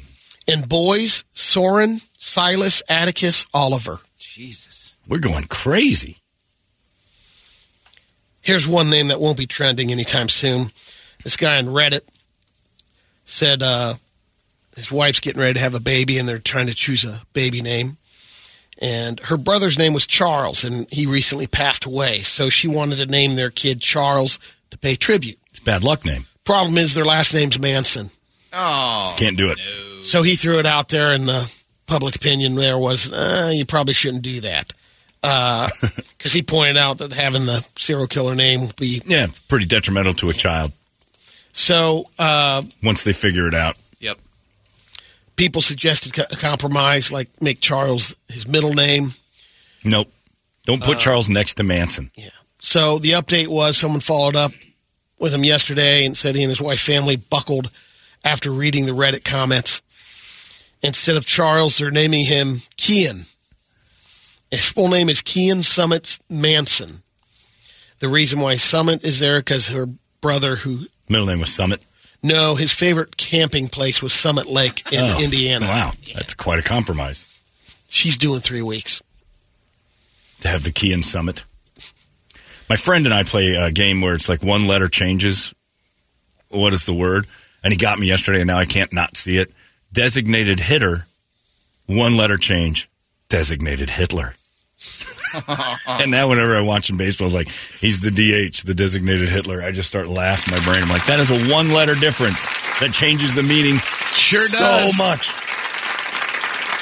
[0.48, 4.00] And boys, Soren, Silas, Atticus, Oliver.
[4.18, 4.98] Jesus.
[5.08, 6.18] We're going crazy.
[8.42, 10.72] Here's one name that won't be trending anytime soon.
[11.24, 12.02] This guy on Reddit
[13.26, 13.96] said uh,
[14.76, 17.62] his wife's getting ready to have a baby and they're trying to choose a baby
[17.62, 17.98] name.
[18.78, 22.20] And her brother's name was Charles, and he recently passed away.
[22.20, 24.38] So she wanted to name their kid Charles
[24.70, 25.40] to pay tribute.
[25.50, 26.26] It's a bad luck name.
[26.46, 28.10] Problem is, their last name's Manson.
[28.54, 29.14] Oh.
[29.18, 29.60] Can't do it.
[30.04, 31.52] So he threw it out there, and the
[31.88, 34.72] public opinion there was, uh, you probably shouldn't do that.
[36.18, 39.02] Because he pointed out that having the serial killer name would be.
[39.06, 40.72] Yeah, pretty detrimental to a child
[41.54, 43.76] So uh, once they figure it out.
[44.00, 44.18] Yep.
[45.36, 49.12] people suggested co- a compromise, like make Charles his middle name.
[49.84, 50.12] Nope.
[50.66, 52.10] Don't put Uh, Charles next to Manson.
[52.16, 52.30] Yeah.
[52.60, 54.52] So the update was someone followed up
[55.20, 57.70] with him yesterday and said he and his wife family buckled
[58.24, 59.82] after reading the Reddit comments.
[60.82, 63.32] Instead of Charles, they're naming him Kian.
[64.52, 67.02] His full name is Kian Summit Manson.
[68.00, 69.88] The reason why Summit is there because her
[70.22, 71.86] brother, who Middle name was Summit.
[72.22, 75.66] no, his favorite camping place was Summit Lake in Oh, Indiana.
[75.66, 77.26] Wow, that's quite a compromise
[77.88, 79.02] She's doing three weeks.
[80.42, 81.44] to have the in Summit.
[82.70, 85.54] My friend and I play a game where it's like one letter changes.
[86.50, 87.28] What is the word?
[87.64, 89.52] And he got me yesterday, and now I can't not see it.
[89.92, 91.06] Designated hitter,
[91.86, 92.90] one letter change.
[93.30, 94.34] Designated Hitler.
[95.88, 99.62] and now whenever I'm watching baseball, it's like he's the DH, the designated Hitler.
[99.62, 100.84] I just start laughing my brain.
[100.84, 102.46] I'm like, that is a one letter difference
[102.80, 103.78] that changes the meaning
[104.14, 104.98] Sure so does.
[104.98, 105.32] much.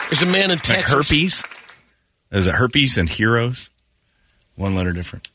[0.10, 1.10] There's a man in Like Texas.
[1.10, 1.44] herpes.
[2.30, 3.70] There's a herpes and heroes.
[4.56, 5.30] One letter different.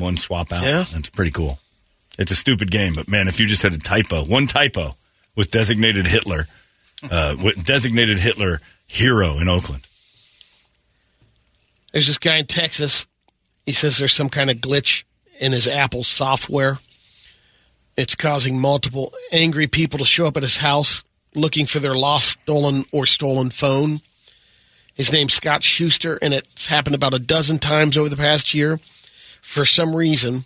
[0.00, 0.64] One swap out.
[0.64, 0.84] Yeah.
[0.92, 1.58] That's pretty cool.
[2.18, 4.94] It's a stupid game, but man, if you just had a typo, one typo
[5.36, 6.46] with designated Hitler,
[7.10, 9.86] uh, with designated Hitler hero in Oakland.
[11.92, 13.06] There's this guy in Texas.
[13.66, 15.04] He says there's some kind of glitch
[15.40, 16.78] in his Apple software.
[17.96, 21.02] It's causing multiple angry people to show up at his house
[21.34, 24.00] looking for their lost, stolen, or stolen phone.
[24.94, 28.78] His name's Scott Schuster, and it's happened about a dozen times over the past year.
[29.40, 30.44] For some reason,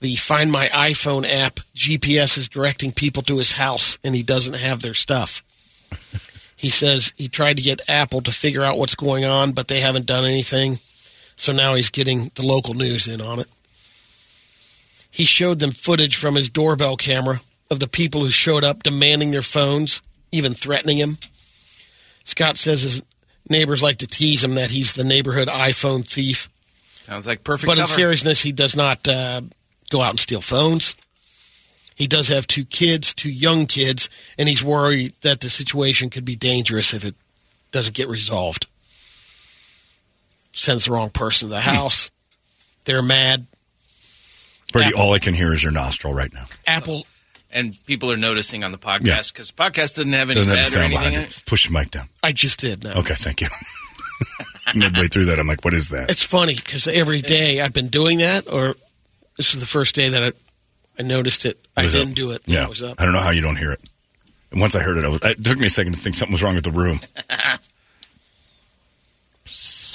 [0.00, 4.54] the Find My iPhone app GPS is directing people to his house, and he doesn't
[4.54, 5.42] have their stuff.
[6.58, 9.78] He says he tried to get Apple to figure out what's going on, but they
[9.78, 10.80] haven't done anything.
[11.36, 13.46] So now he's getting the local news in on it.
[15.08, 17.40] He showed them footage from his doorbell camera
[17.70, 20.02] of the people who showed up demanding their phones,
[20.32, 21.18] even threatening him.
[22.24, 23.02] Scott says his
[23.48, 26.48] neighbors like to tease him that he's the neighborhood iPhone thief.
[27.08, 29.40] Sounds like perfect But in seriousness, he does not uh,
[29.90, 30.94] go out and steal phones.
[31.96, 36.24] He does have two kids, two young kids, and he's worried that the situation could
[36.26, 37.14] be dangerous if it
[37.72, 38.66] doesn't get resolved.
[40.52, 42.10] Sends the wrong person to the house.
[42.84, 43.46] They're mad.
[44.72, 45.00] Pretty, Apple.
[45.00, 46.44] all I can hear is your nostril right now.
[46.66, 47.06] Apple.
[47.50, 50.70] and people are noticing on the podcast because podcast doesn't have any Doesn't have or
[50.70, 51.38] sound anything in it.
[51.38, 51.42] it.
[51.46, 52.08] Push the mic down.
[52.22, 52.98] I just did now.
[52.98, 53.48] Okay, thank you.
[54.74, 56.10] Midway through that, I'm like, what is that?
[56.10, 58.74] It's funny because every day I've been doing that, or
[59.36, 60.32] this is the first day that I,
[60.98, 61.58] I noticed it.
[61.76, 62.14] I It didn't up.
[62.16, 62.42] do it.
[62.46, 63.00] Yeah, It was up.
[63.00, 63.80] I don't know how you don't hear it.
[64.50, 66.32] And once I heard it, I was, it took me a second to think something
[66.32, 66.98] was wrong with the room.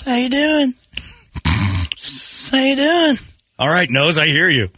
[0.05, 0.73] How you doing?
[2.51, 3.17] How you doing?
[3.59, 4.69] All right, nose, I hear you.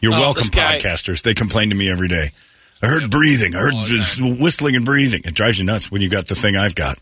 [0.00, 1.22] You're Oh, welcome, guy- podcasters.
[1.22, 2.30] They complain to me every day.
[2.82, 3.54] I heard breathing.
[3.54, 5.22] I heard just whistling and breathing.
[5.24, 6.98] It drives you nuts when you got the thing I've got.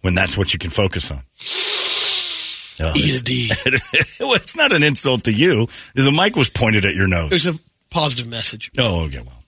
[0.00, 1.22] When that's what you can focus on.
[2.80, 5.66] Oh, it's, well, it's not an insult to you.
[5.94, 7.30] The mic was pointed at your nose.
[7.30, 7.58] There's a
[7.90, 8.70] positive message.
[8.78, 9.42] Oh, okay, well,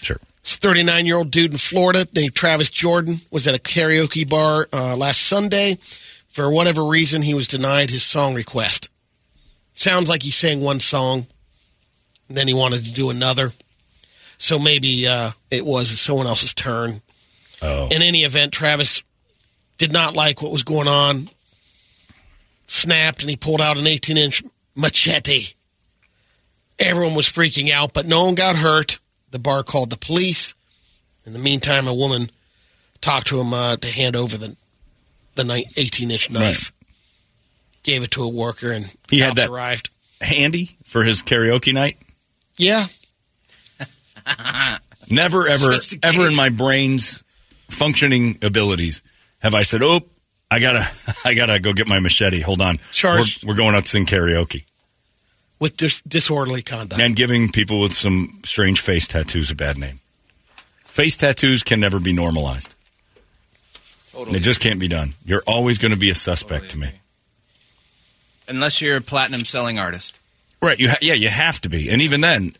[0.00, 0.18] sure.
[0.42, 4.66] This 39 year old dude in Florida named Travis Jordan was at a karaoke bar
[4.72, 5.76] uh, last Sunday.
[6.28, 8.88] For whatever reason, he was denied his song request.
[9.74, 11.28] Sounds like he sang one song,
[12.28, 13.52] and then he wanted to do another.
[14.44, 17.00] So maybe uh, it was someone else's turn.
[17.62, 19.02] Oh, In any event, Travis
[19.78, 21.30] did not like what was going on,
[22.66, 24.42] snapped, and he pulled out an 18 inch
[24.76, 25.54] machete.
[26.78, 28.98] Everyone was freaking out, but no one got hurt.
[29.30, 30.54] The bar called the police.
[31.24, 32.28] In the meantime, a woman
[33.00, 34.56] talked to him uh, to hand over the
[35.36, 36.70] the 18 inch knife.
[37.82, 39.88] Gave it to a worker, and He had that- arrived.
[40.20, 41.96] Handy for his karaoke night.
[42.58, 42.86] Yeah,
[45.10, 46.14] Never, ever, Just in case.
[46.14, 47.22] ever in my brain's
[47.68, 49.02] functioning abilities
[49.40, 50.00] have I said, "Oh,
[50.50, 50.88] I gotta,
[51.24, 53.44] I gotta go get my machete." Hold on, Charged.
[53.44, 54.64] We're, we're going out to sing karaoke
[55.58, 57.00] with dis- disorderly conduct.
[57.00, 60.00] and giving people with some strange face tattoos a bad name.
[60.84, 62.74] Face tattoos can never be normalized.
[64.16, 65.14] It just can't be done.
[65.24, 66.88] You're always going to be a suspect to me.
[68.46, 70.20] Unless you're a platinum selling artist.
[70.62, 70.78] Right?
[70.78, 72.52] You ha- yeah, you have to be, and even then,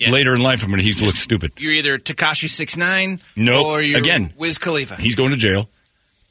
[0.00, 0.10] Yeah.
[0.10, 1.52] later in life, I'm going to he looks stupid.
[1.58, 3.66] You're either Tekashi six nine, Nope.
[3.66, 4.32] or you're Again.
[4.38, 4.96] Wiz Khalifa.
[4.96, 5.68] He's going to jail.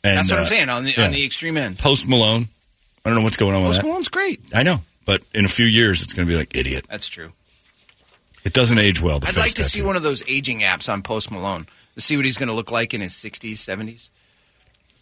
[0.04, 1.06] And, That's what uh, I'm saying on the yeah.
[1.06, 1.78] on the extreme end.
[1.78, 2.48] Post Malone.
[3.06, 3.82] I don't know what's going on with that.
[3.82, 3.88] Post.
[3.88, 4.42] Malone's great.
[4.56, 6.88] I know, but in a few years, it's going to be like idiot.
[6.90, 7.32] That's true.
[8.44, 9.20] It doesn't age well.
[9.20, 12.16] The I'd like to see one of those aging apps on Post Malone to see
[12.18, 14.10] what he's going to look like in his 60s, 70s.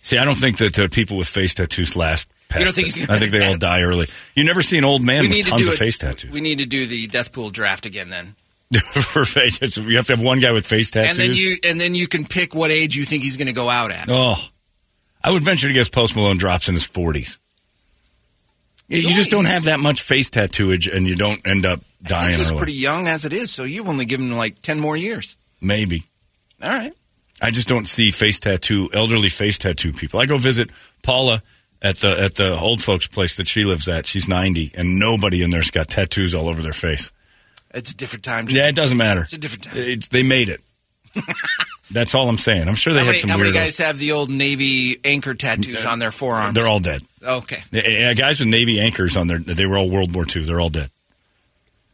[0.01, 2.27] See, I don't think that uh, people with face tattoos last.
[2.49, 4.07] Past You don't think he's I think they all die early.
[4.35, 6.31] You never see an old man we with tons of it- face tattoos.
[6.31, 8.35] We need to do the death pool draft again then.
[8.91, 11.17] For face, you have to have one guy with face tattoos.
[11.17, 13.53] And then you and then you can pick what age you think he's going to
[13.53, 14.07] go out at.
[14.09, 14.35] Oh,
[15.23, 17.39] I would venture to guess Post Malone drops in his forties.
[18.89, 22.51] You just don't have that much face tattooage, and you don't end up dying he's
[22.51, 22.57] early.
[22.57, 25.35] pretty young as it is, so you've only given him like 10 more years.
[25.59, 26.03] Maybe.
[26.63, 26.93] All right.
[27.41, 30.21] I just don't see face tattoo, elderly face tattoo people.
[30.21, 30.71] I go visit
[31.03, 31.43] Paula
[31.81, 34.07] at the at the old folks place that she lives at.
[34.07, 37.11] She's ninety, and nobody in there's got tattoos all over their face.
[37.73, 38.47] It's a different time.
[38.49, 39.21] Yeah, it doesn't matter.
[39.21, 39.77] It's a different time.
[39.77, 40.61] It's- they made it.
[41.91, 42.67] That's all I'm saying.
[42.67, 43.53] I'm sure they how had many, some how many weirdos.
[43.53, 46.53] guys have the old Navy anchor tattoos on their forearms?
[46.53, 47.01] They're all dead.
[47.25, 47.57] Okay.
[47.71, 50.43] Yeah, guys with Navy anchors on their, they were all World War II.
[50.43, 50.89] They're all dead.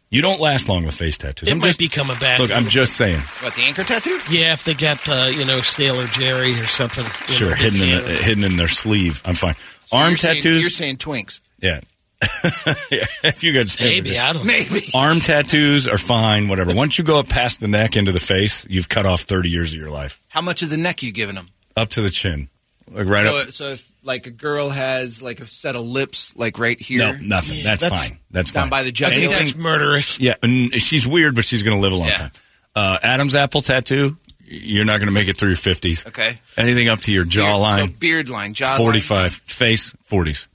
[0.09, 1.47] You don't last long with face tattoos.
[1.49, 2.39] it I'm might just, be coming back.
[2.39, 3.19] look, I'm just saying.
[3.41, 4.19] What, the anchor tattoo?
[4.29, 7.03] yeah, if they got uh, you know Sailor Jerry or something.
[7.33, 9.21] Sure, know, hidden in, fan the, hidden in their sleeve.
[9.25, 9.55] I'm fine.
[9.85, 10.61] So Arm you're saying- tattoos.
[10.61, 11.39] you're saying twinks.
[11.61, 11.81] yeah.
[12.91, 14.45] Yeah, if you got Maybe I don't.
[14.45, 14.53] know.
[14.53, 14.81] Maybe.
[14.95, 16.73] Arm tattoos are fine, whatever.
[16.75, 19.73] Once you go up past the neck into the face, you've cut off 30 years
[19.73, 20.21] of your life.
[20.29, 21.47] How much of the neck you giving them?
[21.75, 22.49] Up to the chin.
[22.91, 23.47] Like right so, up.
[23.47, 27.13] so if like a girl has like a set of lips like right here, No,
[27.21, 27.63] nothing.
[27.63, 28.19] That's, that's- fine.
[28.29, 28.69] That's down fine.
[28.69, 29.27] by the I jugular.
[29.27, 30.19] think that's murderous.
[30.19, 32.17] Yeah, and she's weird, but she's going to live a long Yeah.
[32.17, 32.31] time.
[32.75, 36.05] Uh, Adam's apple tattoo, you're not going to make it through your 50s.
[36.07, 36.37] Okay.
[36.57, 39.33] Anything up to your jawline, So beard line, jawline, 45.
[39.45, 40.47] Face, 40s.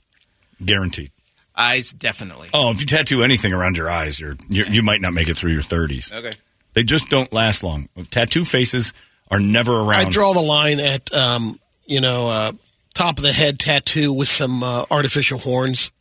[0.63, 1.11] Guaranteed.
[1.59, 2.49] Eyes, definitely.
[2.53, 5.35] Oh, if you tattoo anything around your eyes, you're, you're you might not make it
[5.35, 6.13] through your 30s.
[6.13, 6.31] Okay.
[6.73, 7.89] They just don't last long.
[8.11, 8.93] Tattoo faces
[9.29, 10.07] are never around.
[10.07, 12.51] I draw the line at um, you know uh,
[12.93, 15.91] top of the head tattoo with some uh, artificial horns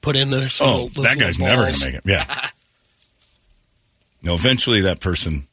[0.00, 0.48] put in there.
[0.48, 2.02] So Oh, those that guy's little never going to make it.
[2.04, 2.24] Yeah.
[4.22, 5.46] no, eventually that person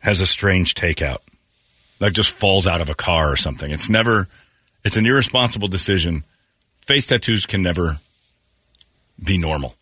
[0.00, 1.18] has a strange takeout.
[2.00, 3.70] Like just falls out of a car or something.
[3.70, 4.28] It's never,
[4.84, 6.24] it's an irresponsible decision.
[6.82, 7.98] Face tattoos can never
[9.22, 9.74] be normal.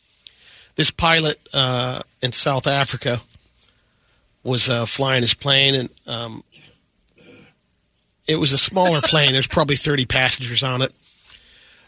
[0.76, 3.20] This pilot uh, in South Africa
[4.42, 6.44] was uh, flying his plane, and um,
[8.26, 9.32] it was a smaller plane.
[9.32, 10.92] There's probably 30 passengers on it.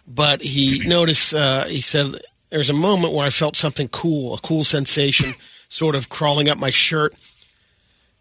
[0.08, 2.14] But he noticed, uh, he said,
[2.50, 5.32] there's a moment where I felt something cool, a cool sensation
[5.68, 7.14] sort of crawling up my shirt.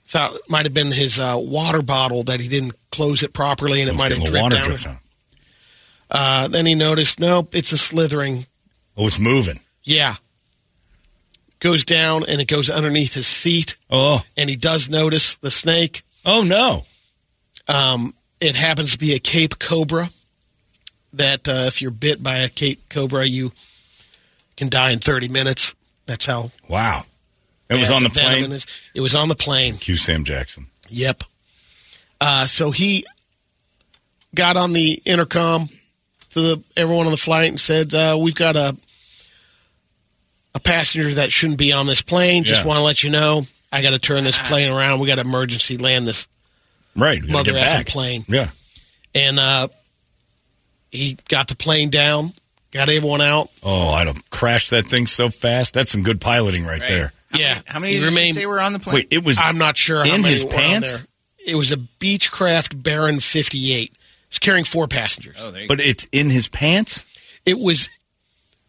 [0.07, 3.81] Thought it might have been his uh, water bottle that he didn't close it properly
[3.81, 4.88] and it might have dripped water down.
[4.88, 4.99] on.
[6.11, 8.45] Uh, then he noticed, nope, it's a slithering.
[8.97, 9.59] Oh, it's moving.
[9.84, 10.15] Yeah.
[11.59, 13.77] Goes down and it goes underneath his seat.
[13.89, 16.03] Oh, And he does notice the snake.
[16.26, 16.84] oh no.
[17.67, 20.09] Um, it happens to be a Cape Cobra.
[21.13, 23.51] That uh, if you're bit by a Cape Cobra, you
[24.57, 25.73] can die in 30 minutes.
[26.05, 26.51] That's how.
[26.67, 27.05] Wow.
[27.69, 28.51] It was on the venom plane.
[28.51, 28.91] is.
[28.93, 29.76] It was on the plane.
[29.77, 30.67] Cue Sam Jackson.
[30.89, 31.23] Yep.
[32.22, 33.05] Uh, so he
[34.35, 35.67] got on the intercom
[36.31, 38.76] to the, everyone on the flight and said, uh, "We've got a
[40.56, 42.44] a passenger that shouldn't be on this plane.
[42.44, 42.68] Just Yeah.
[42.68, 44.99] want to let you know, I got to turn this plane around.
[44.99, 46.27] We got to emergency land this
[46.95, 47.22] Right.
[47.22, 48.49] we mother effing plane." Yeah.
[49.14, 49.68] And uh,
[50.91, 52.34] he got the plane down,
[52.72, 53.49] got everyone out.
[53.64, 55.73] Oh, I don't crash that thing so fast.
[55.73, 56.88] That's some good piloting right, Right.
[56.88, 57.14] there.
[57.34, 58.95] yeah, How many he did you remained- say were on the plane?
[58.95, 60.90] Wait, it was I'm not sure how in many his were on pants?
[60.98, 61.07] there.
[61.48, 63.91] It was a Beechcraft Baron 58.
[64.30, 65.36] It's carrying four passengers.
[65.40, 67.06] oh, there you but it's in his pants?
[67.45, 67.90] It was,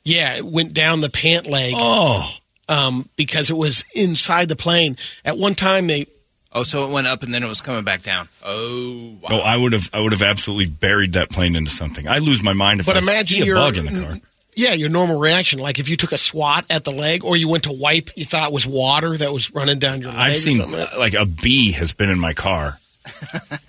[0.06, 2.28] yeah, it went down the pant leg Oh.
[2.68, 4.96] um, because it was inside the plane.
[5.24, 6.06] At one time, they.
[6.52, 8.28] Oh, so it went up and then it was coming back down.
[8.42, 9.28] Oh, wow.
[9.28, 12.08] No, I would have I would have absolutely buried that plane into something.
[12.08, 14.14] I lose my mind if But I imagine see a bug in the car.
[14.54, 17.46] yeah, your normal reaction, like if you took a swat at the leg or you
[17.48, 20.18] went to wipe, you thought it was water that was running down your leg.
[20.18, 22.78] I've or seen something like a bee has been in my car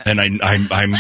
[0.06, 0.94] and I, I'm, I'm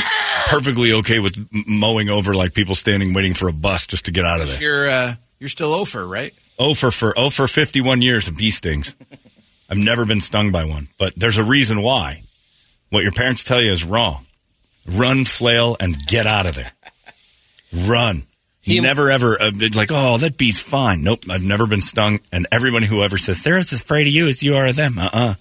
[0.47, 1.38] perfectly okay with
[1.68, 4.61] mowing over like people standing waiting for a bus just to get out of there.
[4.61, 6.34] You're uh, you're still Ofer, right?
[6.59, 8.95] Oh for oh 51 years of bee stings.
[9.69, 12.22] I've never been stung by one, but there's a reason why.
[12.89, 14.26] What your parents tell you is wrong.
[14.88, 16.72] Run, flail, and get out of there.
[17.73, 18.23] Run.
[18.64, 21.01] You never ever uh, like, oh, that bee's fine.
[21.01, 24.27] Nope, I've never been stung, and everyone who ever says they're as afraid of you
[24.27, 25.34] as you are of them, uh, uh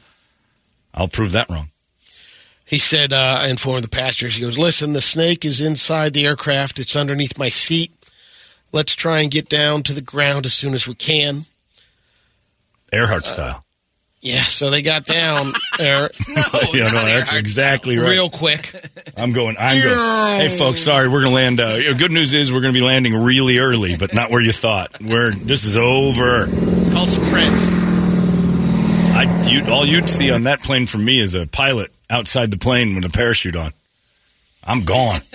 [0.94, 1.70] I'll prove that wrong.
[2.64, 6.24] He said, uh, I informed the passengers, he goes, listen, the snake is inside the
[6.24, 6.80] aircraft.
[6.80, 7.92] It's underneath my seat.
[8.76, 11.46] Let's try and get down to the ground as soon as we can.
[12.92, 13.64] Earhart style.
[14.20, 16.10] Yeah, so they got down there
[16.74, 18.10] yeah, no, that's exactly right.
[18.10, 18.70] real quick.
[19.16, 19.56] I'm going.
[19.58, 20.40] I'm going.
[20.40, 21.60] Hey, folks, sorry, we're going to land.
[21.60, 24.52] Uh, good news is we're going to be landing really early, but not where you
[24.52, 25.00] thought.
[25.00, 26.44] We're this is over.
[26.92, 27.70] Call some friends.
[29.16, 32.58] I, you, all you'd see on that plane from me is a pilot outside the
[32.58, 33.72] plane with a parachute on.
[34.62, 35.22] I'm gone.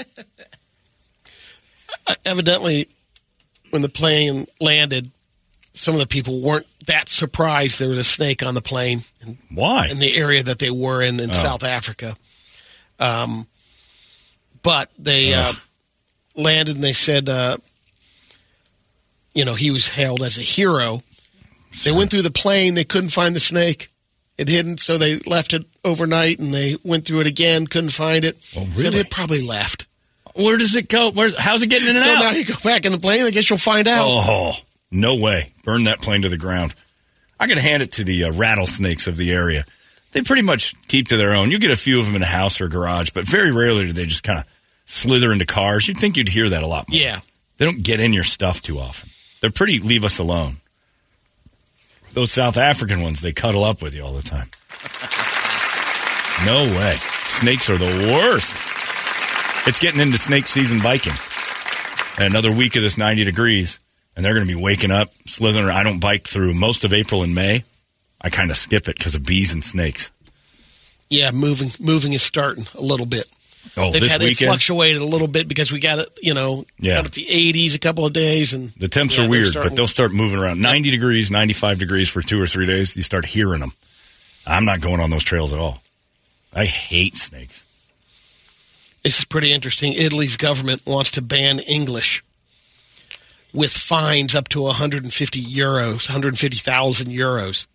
[2.07, 2.87] Uh, evidently,
[3.71, 5.11] when the plane landed,
[5.73, 9.01] some of the people weren't that surprised there was a snake on the plane.
[9.25, 9.87] In, Why?
[9.87, 11.33] In the area that they were in in Oh.
[11.33, 12.15] South Africa.
[12.99, 13.47] Um,
[14.63, 15.51] but they uh,
[16.35, 17.57] landed and they said, uh,
[19.33, 21.01] you know, he was hailed as a hero.
[21.83, 22.73] They went through the plane.
[22.73, 23.87] They couldn't find the snake.
[24.37, 27.67] It hidden, so they left it overnight and they went through it again.
[27.67, 28.37] Couldn't find it.
[28.57, 28.97] Oh, So really?
[28.97, 29.85] it probably left.
[30.35, 31.11] Where does it go?
[31.11, 32.23] Where's how's it getting in and so out?
[32.23, 33.25] now you go back in the plane.
[33.25, 34.05] I guess you'll find out.
[34.07, 34.53] Oh,
[34.91, 35.51] no way.
[35.63, 36.73] Burn that plane to the ground.
[37.39, 39.65] I got to hand it to the uh, rattlesnakes of the area.
[40.11, 41.49] They pretty much keep to their own.
[41.51, 43.93] You get a few of them in a house or garage, but very rarely do
[43.93, 44.45] they just kind of
[44.85, 45.87] slither into cars.
[45.87, 46.99] You'd think you'd hear that a lot more.
[46.99, 47.21] Yeah.
[47.57, 49.09] They don't get in your stuff too often.
[49.39, 50.57] They're pretty leave us alone.
[52.13, 54.49] Those South African ones, they cuddle up with you all the time.
[56.43, 56.95] No way.
[56.99, 58.51] Snakes are the worst.
[59.67, 61.13] It's getting into snake season biking.
[62.17, 63.79] Another week of this 90 degrees,
[64.15, 65.69] and they're going to be waking up, slithering.
[65.69, 67.63] I don't bike through most of April and May.
[68.19, 70.11] I kind of skip it because of bees and snakes.
[71.09, 73.25] Yeah, moving moving is starting a little bit.
[73.77, 74.49] Oh, They've this had it weekend?
[74.49, 76.95] fluctuated a little bit because we got it, you know, Yeah.
[76.95, 79.75] got at the 80s a couple of days, and The temps yeah, are weird, but
[79.75, 80.59] they'll start moving around.
[80.61, 82.95] 90 degrees, 95 degrees for two or three days.
[82.95, 83.73] You start hearing them.
[84.47, 85.81] I'm not going on those trails at all.
[86.53, 87.63] I hate snakes.
[89.03, 89.93] This is pretty interesting.
[89.93, 92.23] Italy's government wants to ban English
[93.53, 97.67] with fines up to 150 euros, 150,000 euros.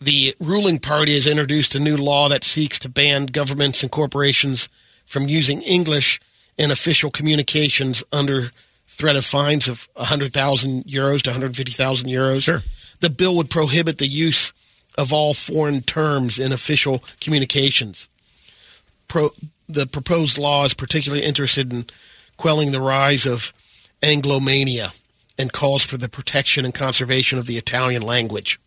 [0.00, 4.68] The ruling party has introduced a new law that seeks to ban governments and corporations
[5.04, 6.20] from using English
[6.56, 8.50] in official communications under
[8.86, 12.44] threat of fines of 100,000 euros to 150,000 euros.
[12.44, 12.62] Sure.
[13.00, 14.52] The bill would prohibit the use
[14.96, 18.08] of all foreign terms in official communications
[19.08, 19.30] pro,
[19.68, 21.86] the proposed law is particularly interested in
[22.36, 23.52] quelling the rise of
[24.02, 24.94] Anglomania
[25.38, 28.60] and calls for the protection and conservation of the Italian language.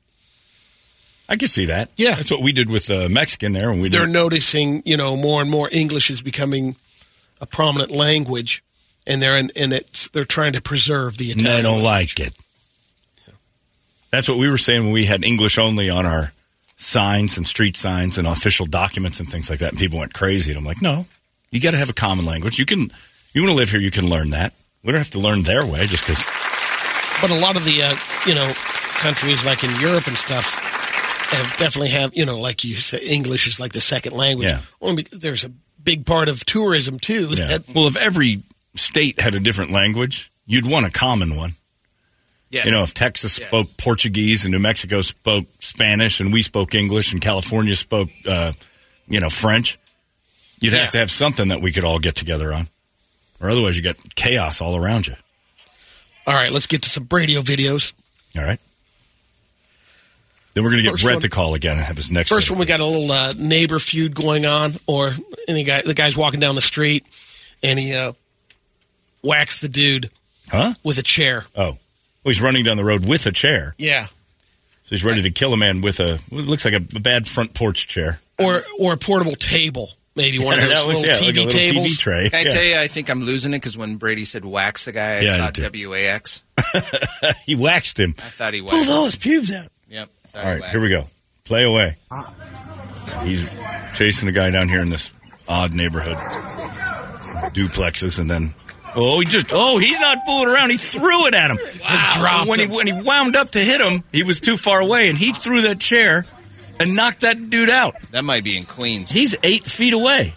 [1.29, 1.89] I can see that.
[1.97, 2.15] Yeah.
[2.15, 4.13] That's what we did with uh, Mexican there when we They're did.
[4.13, 6.75] noticing, you know, more and more English is becoming
[7.41, 8.63] a prominent language,
[9.05, 11.57] and they're in, and it's they're trying to preserve the And Italian.
[11.63, 12.19] they don't language.
[12.19, 12.33] like it.
[14.09, 16.31] That's what we were saying when we had English only on our
[16.77, 19.69] signs and street signs and official documents and things like that.
[19.69, 20.51] And people went crazy.
[20.51, 21.05] And I'm like, no,
[21.51, 22.57] you got to have a common language.
[22.59, 22.87] You can,
[23.33, 24.53] you want to live here, you can learn that.
[24.83, 26.23] We don't have to learn their way just because.
[27.19, 27.95] But a lot of the uh,
[28.27, 28.47] you know
[28.99, 30.53] countries like in Europe and stuff
[31.31, 34.47] have definitely have you know like you say English is like the second language.
[34.49, 34.61] Yeah.
[34.79, 35.51] Only because there's a
[35.81, 37.29] big part of tourism too.
[37.31, 37.47] Yeah.
[37.47, 38.43] That, Well, if every
[38.75, 41.51] state had a different language, you'd want a common one.
[42.49, 42.65] Yes.
[42.65, 43.47] You know, if Texas Yes.
[43.47, 48.53] spoke Portuguese and New Mexico spoke Spanish and we spoke English and California spoke, uh,
[49.09, 49.77] you know, French,
[50.61, 50.79] you'd Yeah.
[50.79, 52.69] have to have something that we could all get together on.
[53.41, 55.15] Or otherwise, you got chaos all around you.
[56.25, 57.93] all right, let's get to some radio videos.
[58.37, 58.59] All right.
[60.53, 62.29] Then we're going to get Brett one- to call again and have his next.
[62.29, 65.13] First one, we got a little uh, neighbor feud going on, or
[65.47, 67.05] any guy, the guy's walking down the street,
[67.61, 68.13] and he uh,
[69.21, 70.09] whacks the dude
[70.49, 70.73] Huh?
[70.83, 71.45] with a chair.
[71.55, 71.77] Oh.
[72.27, 73.73] Well, he's running down the road with a chair.
[73.77, 74.11] Yeah, So
[74.89, 77.53] he's ready to kill a man with a, what looks like a, a bad front
[77.53, 78.19] porch chair.
[78.37, 81.45] or or a portable table, maybe one of those looks- little yeah, like TV a
[81.45, 81.87] little tables.
[81.87, 82.29] TV tray.
[82.29, 82.49] Can I Yeah.
[82.49, 85.19] tell you, I think I'm losing it because when Brady said wax the guy, I
[85.21, 85.53] Yeah, thought.
[85.53, 86.43] W A X.
[87.45, 88.13] he waxed him.
[88.17, 88.87] I thought he Pull waxed.
[88.87, 89.69] those pubes out.
[89.87, 90.09] Yep.
[90.25, 90.71] I thought All he right, waxed.
[90.73, 91.03] here we go.
[91.45, 91.95] Play away.
[93.23, 93.45] He's
[93.93, 95.13] chasing a guy down here in this
[95.47, 96.17] odd neighborhood,
[97.53, 98.53] duplexes, and then
[98.97, 100.71] oh, he just oh, he's not fooling around.
[100.71, 101.57] He threw it at him.
[102.19, 102.69] dropped when him.
[102.69, 105.31] he when he wound up to hit him, he was too far away, and he
[105.31, 106.25] threw that chair
[106.79, 107.95] and knocked that dude out.
[108.11, 109.09] That might be in Queens.
[109.09, 110.33] He's eight feet away.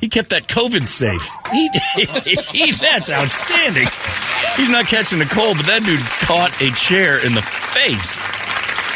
[0.00, 1.26] He kept that COVID safe.
[1.52, 1.68] He,
[2.66, 3.86] he, that's outstanding.
[4.56, 8.18] He's not catching a cold, but that dude caught a chair in the face.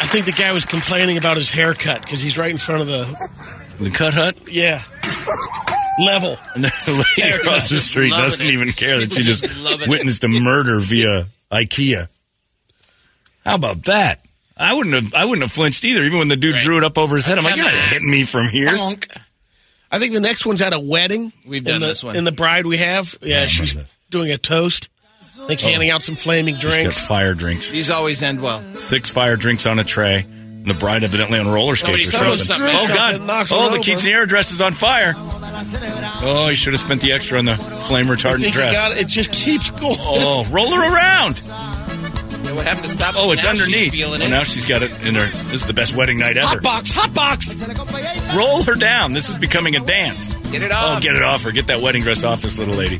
[0.02, 2.86] I think the guy was complaining about his haircut because he's right in front of
[2.88, 3.28] the
[3.80, 4.36] The cut hut?
[4.50, 4.82] yeah
[6.04, 6.36] level.
[6.54, 8.52] And the lady across the street Loving doesn't it.
[8.52, 9.88] even care that she just Loving it.
[9.88, 12.08] witnessed a murder via IKEA.
[13.44, 14.20] How about that?
[14.56, 15.14] I wouldn't have.
[15.14, 16.02] I wouldn't have flinched either.
[16.02, 16.62] Even when the dude Right.
[16.62, 17.88] drew it up over his head, I'm like, Come "You're not on.
[17.88, 19.16] hitting me from here." Bonk.
[19.90, 21.32] I think the next one's at a wedding.
[21.46, 22.14] We've in done the, this one.
[22.16, 23.16] in the bride we have.
[23.22, 23.76] Yeah, she's
[24.10, 24.88] doing a toast.
[25.22, 25.68] I think oh.
[25.68, 27.06] handing out some flaming She's got drinks.
[27.06, 28.60] fire drinks, These always end well.
[28.76, 30.26] six fire drinks on a tray.
[30.62, 32.36] And the bride evidently on roller skates or something.
[32.36, 32.96] something Oh God!
[33.12, 33.78] something, knocks her Oh, the over.
[33.78, 35.14] quinceanera dress is on fire.
[35.16, 38.74] Oh, he should have spent the extra on the flame retardant dress.
[38.76, 38.98] got it.
[38.98, 39.96] It just keeps going.
[39.98, 41.40] Oh, roll her around.
[41.42, 43.14] Yeah, what happened to stop?
[43.16, 43.92] Oh, it's Now underneath.
[43.92, 44.32] feeling Well, it.
[44.32, 45.26] now she's got it in her.
[45.50, 46.46] This is the best wedding night ever.
[46.46, 47.54] Hot box, hot box.
[48.36, 49.12] Roll her down.
[49.12, 50.34] This is becoming a dance.
[50.52, 50.98] Get it off.
[50.98, 51.52] Oh, get it off her.
[51.52, 52.98] Get that wedding dress off this little lady.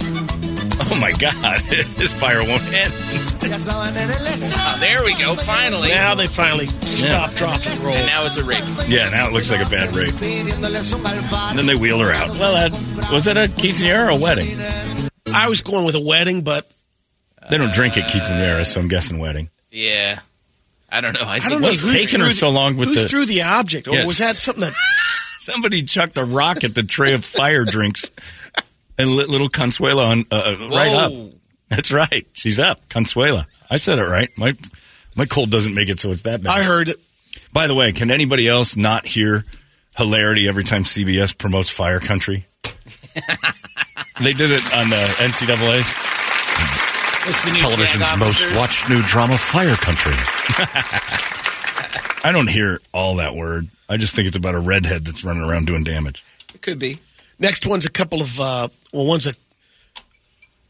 [0.83, 2.93] Oh my God, this fire won't end.
[2.93, 5.35] Oh, there we go.
[5.37, 5.89] Finally.
[5.91, 7.95] Now they finally stop, drop, and roll.
[7.95, 8.65] and now it's a rape.
[8.89, 10.15] Yeah, now it looks like a bad rape.
[10.21, 12.31] And then they wheel her out.
[12.31, 14.59] Well, that, was that a quinceanera or a wedding?
[15.27, 16.71] I was going with a wedding, but
[17.51, 19.51] They don't drink at quinceaneras, so I'm guessing wedding.
[19.71, 20.21] Yeah.
[20.91, 21.21] I don't know.
[21.23, 23.25] I, I think don't know What's taking her threw so long with who the- threw
[23.27, 24.07] the object, or Yes.
[24.07, 24.73] was that something that?
[25.41, 28.11] Somebody chucked a rock at the tray of fire drinks
[29.01, 31.13] and lit little Consuela on uh, uh, right up.
[31.69, 32.27] That's right.
[32.33, 32.89] She's up.
[32.89, 33.47] Consuela.
[33.71, 34.29] I said it right.
[34.37, 34.55] My
[35.17, 36.53] my cold doesn't make it so it's that bad.
[36.53, 36.97] I heard it.
[37.53, 39.45] By the way, can anybody else not hear
[39.97, 42.47] hilarity every time CBS promotes Fire Country?
[44.21, 45.93] they did it on the NCAA's.
[47.21, 50.13] The Television's most watched new drama, Fire Country.
[52.25, 53.69] I don't hear all that word.
[53.89, 56.25] I just think it's about a redhead that's running around doing damage.
[56.55, 56.99] It could be.
[57.41, 59.35] Next one's a couple of uh, well, one's a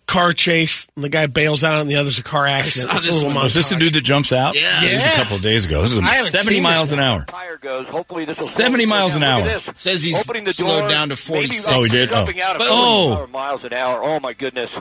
[0.06, 2.90] car chase, and the guy bails out, and the other's a car accident.
[2.90, 3.34] saw It's a this.
[3.34, 4.54] Was this the dude that jumps out?
[4.56, 4.82] Yeah.
[4.84, 5.82] It was a couple of days ago.
[5.82, 7.24] This is I 70 miles an hour.
[7.28, 7.86] Fire goes.
[7.88, 9.46] Hopefully this will 70 miles an hour.
[9.74, 11.66] Says he's Opening the slowed door, down to maybe 46.
[11.66, 12.10] like Oh, he did?
[12.12, 12.16] Oh.
[12.16, 13.26] out of Oh.
[13.32, 14.00] miles an hour.
[14.02, 14.76] Oh my goodness.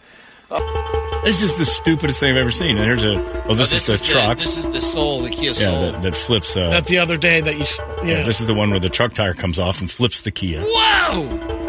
[1.23, 2.77] This is the stupidest thing I've ever seen.
[2.77, 3.11] And here's a,
[3.47, 4.29] oh, this, Oh, is the is truck.
[4.37, 6.55] The, this is the soul, the Kia yeah, that, that flips.
[6.57, 7.65] Uh, That the other day that you,
[8.07, 8.23] yeah.
[8.23, 10.61] This is the one where the truck tire comes off and flips the Kia.
[10.63, 11.68] Whoa!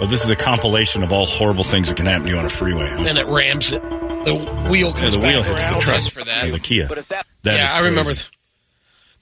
[0.00, 2.44] Oh, this is a compilation of all horrible things that can happen to you on
[2.44, 2.88] a freeway.
[2.88, 3.04] Huh?
[3.08, 3.80] and it rams it.
[4.24, 4.34] The
[4.70, 5.80] wheel Yeah, the wheel back hits the around.
[5.82, 6.00] truck.
[6.12, 6.44] For that.
[6.46, 6.88] Yeah, the Kia.
[6.88, 8.14] But if that That yeah, I remember.
[8.14, 8.30] th-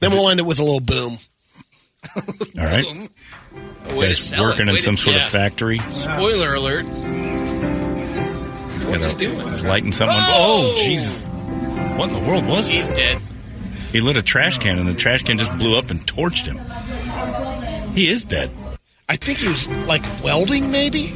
[0.01, 1.19] Then we'll end it with a little boom.
[2.59, 2.85] All right.
[2.85, 3.09] Boom.
[3.89, 4.75] A Guy's working it.
[4.77, 5.23] in some to- sort yeah.
[5.25, 5.79] of factory.
[5.91, 6.85] Spoiler alert.
[8.89, 9.49] What's he doing?
[9.49, 10.17] He's lighting something.
[10.19, 10.75] Oh!
[10.75, 11.27] Oh, Jesus.
[11.97, 12.77] What in the world was he?
[12.77, 12.97] He's that?
[12.97, 13.19] dead.
[13.93, 16.59] He lit a trash can and the trash can just blew up and torched him.
[17.95, 18.51] He is dead.
[19.09, 21.13] I think he was like welding, maybe.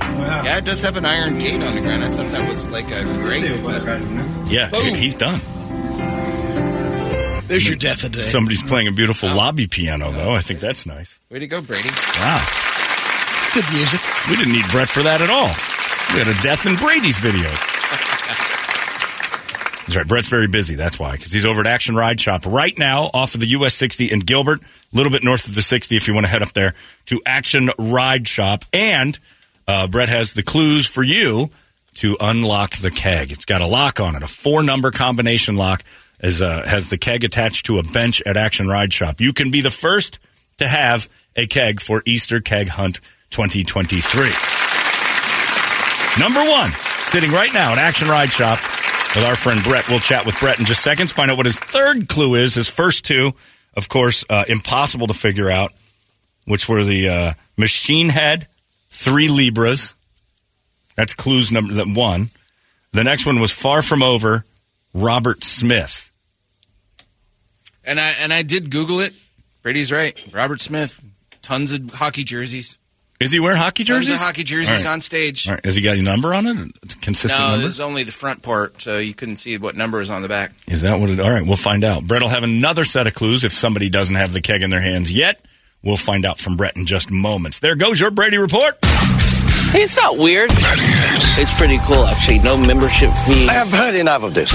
[0.00, 2.04] Yeah, it does have an iron gate on the ground.
[2.04, 3.62] I thought that was like a grate.
[3.62, 3.82] But
[4.50, 4.94] Yeah, Boom.
[4.94, 5.40] he's done.
[7.46, 8.22] There's your death of the day.
[8.22, 10.34] Somebody's playing a beautiful lobby piano, though.
[10.34, 11.18] I think that's nice.
[11.30, 11.88] way to go, Brady.
[12.20, 12.40] Wow.
[13.54, 14.00] Good music.
[14.28, 15.50] We didn't need Brett for that at all.
[16.14, 17.50] We had a Death in Brady's video.
[19.90, 20.06] That's right.
[20.06, 20.76] Brett's very busy.
[20.76, 21.16] That's why.
[21.16, 24.20] Because he's over at Action Ride Shop right now off of the US 60 in
[24.20, 26.74] Gilbert, a little bit north of the 60 if you want to head up there
[27.06, 28.64] to Action Ride Shop.
[28.72, 29.18] And
[29.66, 31.48] uh, Brett has the clues for you
[31.94, 33.32] to unlock the keg.
[33.32, 35.82] It's got a lock on it, a four number combination lock.
[36.22, 39.20] As, uh, has the keg attached to a bench at Action Ride Shop.
[39.20, 40.20] You can be the first
[40.58, 43.00] to have a keg for Easter Keg Hunt
[43.30, 44.30] 2023.
[46.22, 48.60] Number one, sitting right now at Action Ride Shop
[49.14, 49.88] with our friend Brett.
[49.88, 52.54] We'll chat with Brett in just seconds, find out what his third clue is.
[52.54, 53.32] His first two,
[53.76, 55.72] of course, uh, impossible to figure out,
[56.46, 58.46] which were the uh, machine head,
[58.90, 59.94] three Libras.
[60.96, 62.30] That's clues number one.
[62.92, 64.44] The next one was far from over,
[64.92, 66.10] Robert Smith.
[67.84, 69.14] And I and I did Google it.
[69.62, 70.22] Brady's right.
[70.32, 71.02] Robert Smith,
[71.42, 72.78] tons of hockey jerseys.
[73.20, 74.14] Is he wearing hockey Tons jerseys?
[74.20, 74.86] of hockey jerseys All right.
[74.94, 75.46] on stage.
[75.46, 75.64] All right.
[75.64, 76.56] Has he got a number on it?
[76.82, 77.60] It's a consistent No, number?
[77.62, 80.52] there's only the front part, so you couldn't see what number is on the back.
[80.68, 81.20] Is that what it?
[81.20, 82.06] All right, we'll find out.
[82.06, 84.80] Brett will have another set of clues if somebody doesn't have the keg in their
[84.80, 85.42] hands yet.
[85.82, 87.58] We'll find out from Brett in just moments.
[87.58, 88.78] There goes your Brady report.
[88.84, 90.50] Hey, it's not weird.
[90.52, 92.38] It's pretty cool, actually.
[92.38, 93.48] No membership fee.
[93.48, 94.50] I have heard enough of this.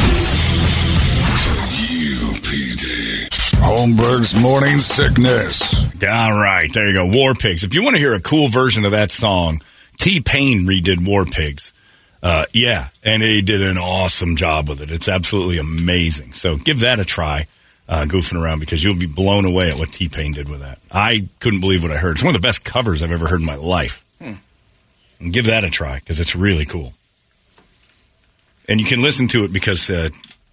[3.65, 5.85] Holmberg's morning sickness.
[6.03, 7.07] All right, there you go.
[7.07, 7.63] War Pigs.
[7.63, 9.61] If you want to hear a cool version of that song,
[9.97, 11.73] T Pain redid War Pigs.
[12.21, 14.91] Uh, yeah, and he did an awesome job with it.
[14.91, 16.33] It's absolutely amazing.
[16.33, 17.47] So give that a try.
[17.87, 20.79] uh, goofing around because you'll be blown away at what T Pain did with that.
[20.91, 22.13] I couldn't believe what I heard.
[22.13, 24.03] It's one of the best covers I've ever heard in my life.
[25.17, 26.93] And give that a try because it's really cool.
[28.67, 30.09] And you can listen to it because uh,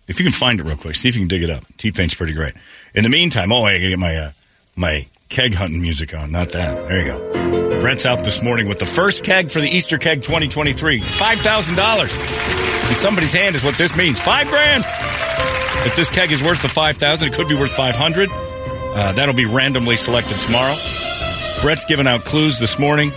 [0.07, 1.65] if you can find it real quick, see if you can dig it up.
[1.79, 2.55] T Pain's pretty great.
[2.95, 4.33] In the meantime, oh, I gotta get my uh,
[4.77, 6.31] my keg hunting music on.
[6.31, 6.89] Not that.
[6.89, 7.81] There you go.
[7.81, 10.99] Brett's out this morning with the first keg for the Easter keg 2023.
[11.01, 14.21] Five thousand dollars in somebody's hand is what this means.
[14.21, 14.85] Five grand.
[15.85, 18.29] If this keg is worth the five thousand, it could be worth five hundred.
[18.31, 20.77] Uh, that'll be randomly selected tomorrow.
[21.63, 23.11] Brett's given out clues this morning,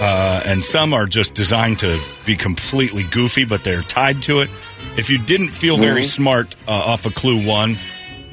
[0.00, 1.96] uh, and some are just designed to
[2.26, 4.50] be completely goofy, but they're tied to it.
[4.96, 6.06] If you didn't feel very Mhm.
[6.06, 7.76] smart uh, off of clue one,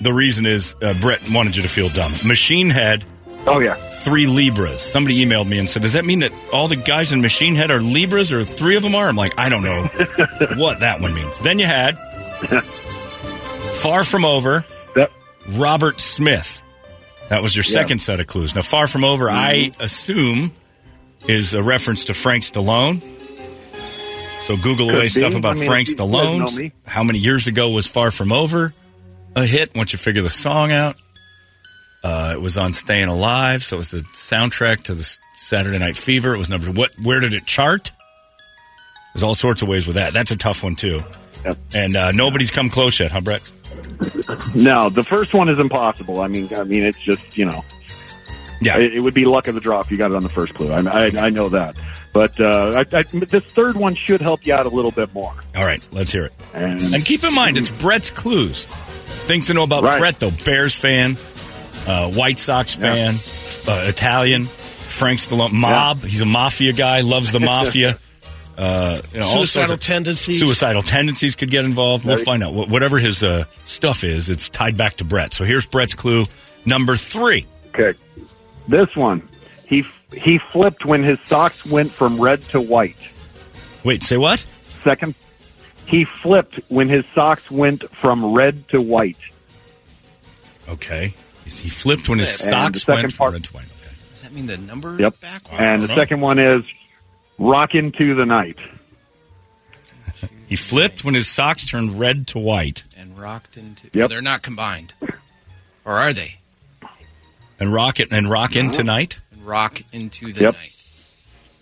[0.01, 2.11] the reason is uh, Brett wanted you to feel dumb.
[2.25, 3.03] Machine Head.
[3.47, 3.73] Oh yeah.
[3.73, 4.81] Three Libras.
[4.81, 7.71] Somebody emailed me and said, "Does that mean that all the guys in Machine Head
[7.71, 9.83] are Libras, or three of them are?" I'm like, I don't know
[10.57, 11.39] what that one means.
[11.39, 11.97] Then you had
[13.81, 14.65] Far From Over.
[14.95, 15.11] Yep.
[15.51, 16.61] Robert Smith.
[17.29, 17.71] That was your Yeah.
[17.73, 18.55] second set of clues.
[18.55, 20.51] Now, Far From Over, I assume,
[21.27, 23.01] is a reference to Frank Stallone.
[24.43, 25.09] So Google Could away be.
[25.09, 26.71] stuff about I mean, Frank if you guys know Stallone.
[26.85, 28.73] How many years ago was Far From Over
[29.39, 29.75] a hit?
[29.75, 30.95] Once you figure the song out,
[32.03, 35.95] uh, it was on Staying Alive, so it was the soundtrack to the Saturday Night
[35.95, 36.33] Fever.
[36.33, 36.91] It was number what?
[37.03, 37.91] Where did it chart?
[39.13, 40.13] There's all sorts of ways with that.
[40.13, 40.99] That's a tough one too.
[41.73, 43.51] And uh, nobody's come close yet, huh, Brett?
[44.55, 46.21] No, the first one is impossible.
[46.21, 47.63] I mean, I mean, it's just you know,
[48.61, 50.29] yeah, it, it would be luck of the draw if you got it on the
[50.29, 50.71] first clue.
[50.71, 51.75] I, I, I know that,
[52.13, 55.33] but uh, I, I, this third one should help you out a little bit more.
[55.55, 56.33] All right, let's hear it.
[56.53, 58.67] And, And keep in mind, it's Brett's clues.
[59.29, 59.99] Things to know about Right.
[59.99, 60.31] Brett, though.
[60.43, 61.15] Bears fan,
[61.85, 63.13] uh, White Sox fan,
[63.67, 66.01] uh, Italian, Frank Stallone, mob.
[66.03, 67.97] He's a mafia guy, loves the mafia.
[68.57, 70.39] Uh, you know, all sorts Suicidal of- tendencies.
[70.41, 72.03] Suicidal tendencies could get involved.
[72.03, 72.25] We'll Right.
[72.25, 72.53] find out.
[72.53, 75.31] Whatever his uh, stuff is, it's tied back to Brett.
[75.33, 76.25] So here's Brett's clue
[76.65, 77.45] number three.
[77.73, 77.97] Okay,
[78.67, 79.21] this one,
[79.65, 82.97] he he flipped when his socks went from red to white.
[83.85, 84.45] Wait, say what?
[84.83, 85.15] Second,
[85.89, 89.17] he flipped when his socks went from red to white.
[90.67, 91.13] Okay.
[91.45, 93.65] He flipped when his And socks second went part- from red to white.
[93.65, 93.95] Okay.
[94.11, 94.97] Does that mean the number?
[94.99, 95.15] Yep.
[95.51, 96.63] And the second one is
[97.39, 98.57] rock into the night.
[100.47, 102.83] He flipped when his socks turned red to white.
[102.97, 103.89] And rocked into.
[103.93, 104.05] Yep.
[104.05, 104.93] Oh, they're not combined,
[105.85, 106.35] or are they?
[107.59, 108.75] And rock it and rock in Uh-huh.
[108.75, 109.19] tonight.
[109.31, 110.53] And rock into the Yep.
[110.55, 110.75] night.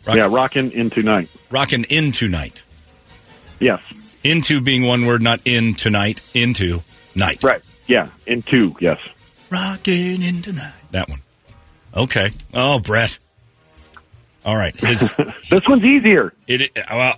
[0.06, 1.28] Rock- yeah, rocking into night.
[1.50, 2.64] Rocking into night.
[3.60, 3.82] Yes.
[4.28, 6.22] Into being one word, not in tonight.
[6.36, 6.82] Into
[7.16, 7.44] night.
[7.44, 7.62] Right.
[7.88, 9.00] Yeah, into yes.
[9.50, 10.74] Rocking into night.
[10.92, 11.22] That one.
[11.96, 12.32] Okay.
[12.54, 13.18] Oh, Brett.
[14.46, 14.76] All right.
[14.76, 15.16] His,
[15.50, 16.34] this one's easier.
[16.48, 17.18] It well,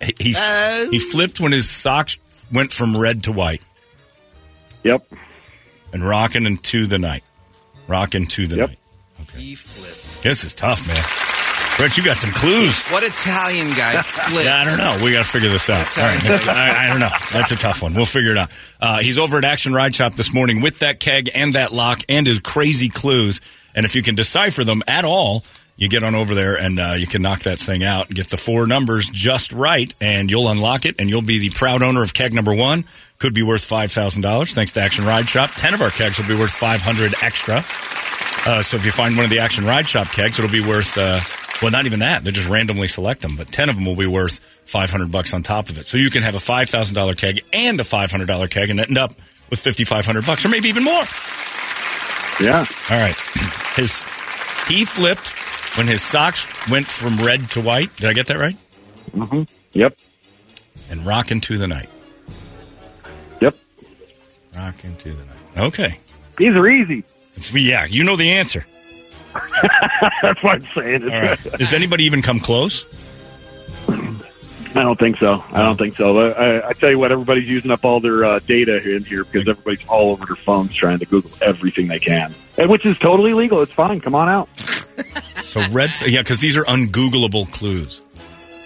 [0.00, 2.18] he he, he flipped when his socks
[2.52, 3.62] went from red to white.
[4.84, 5.06] Yep.
[5.92, 7.24] And rocking into the night.
[7.86, 8.68] Rocking to the Yep.
[8.70, 8.78] night.
[9.36, 10.22] He flipped.
[10.22, 11.27] This is tough, man.
[11.78, 12.82] Brett, you got some clues.
[12.88, 14.46] What Italian guy flipped?
[14.46, 15.04] Yeah, I don't know.
[15.04, 15.96] We got to figure this out.
[15.96, 16.48] All right.
[16.48, 17.08] I, I don't know.
[17.32, 17.94] That's a tough one.
[17.94, 18.50] We'll figure it out.
[18.80, 22.00] Uh, he's over at Action Ride Shop this morning with that keg and that lock
[22.08, 23.40] and his crazy clues.
[23.76, 25.44] And if you can decipher them at all,
[25.76, 28.26] you get on over there and uh, you can knock that thing out and get
[28.26, 32.02] the four numbers just right, and you'll unlock it, and you'll be the proud owner
[32.02, 32.84] of keg number one.
[33.20, 35.50] Could be worth five thousand dollars thanks to Action Ride Shop.
[35.54, 37.62] Ten of our kegs will be worth five hundred extra.
[38.46, 40.98] Uh, so if you find one of the Action Ride Shop kegs, it'll be worth.
[40.98, 41.20] Uh,
[41.62, 42.24] well, not even that.
[42.24, 45.34] They just randomly select them, but ten of them will be worth five hundred bucks
[45.34, 45.86] on top of it.
[45.86, 48.70] So you can have a five thousand dollar keg and a five hundred dollar keg,
[48.70, 49.12] and end up
[49.50, 51.04] with fifty five hundred bucks, or maybe even more.
[52.40, 52.64] Yeah.
[52.90, 53.16] All right.
[53.76, 54.02] His
[54.68, 55.28] he flipped
[55.78, 57.94] when his socks went from red to white.
[57.96, 58.56] Did I get that right?
[59.12, 59.42] Mm-hmm.
[59.72, 59.96] Yep.
[60.90, 61.88] And rock into the night.
[63.40, 63.56] Yep.
[64.56, 65.66] Rock into the night.
[65.68, 65.98] Okay.
[66.36, 67.04] These are easy.
[67.52, 68.66] Yeah, you know the answer.
[70.22, 71.02] That's what I'm saying.
[71.04, 71.38] All right.
[71.58, 72.86] Does anybody even come close?
[74.74, 75.42] I don't think so.
[75.52, 76.14] I don't think so.
[76.14, 79.24] But I, I tell you what, everybody's using up all their uh, data in here
[79.24, 82.98] because everybody's all over their phones trying to Google everything they can, and which is
[82.98, 83.62] totally legal.
[83.62, 84.00] It's fine.
[84.00, 84.48] Come on out.
[85.48, 88.02] So red, yeah, because these are ungoogleable clues.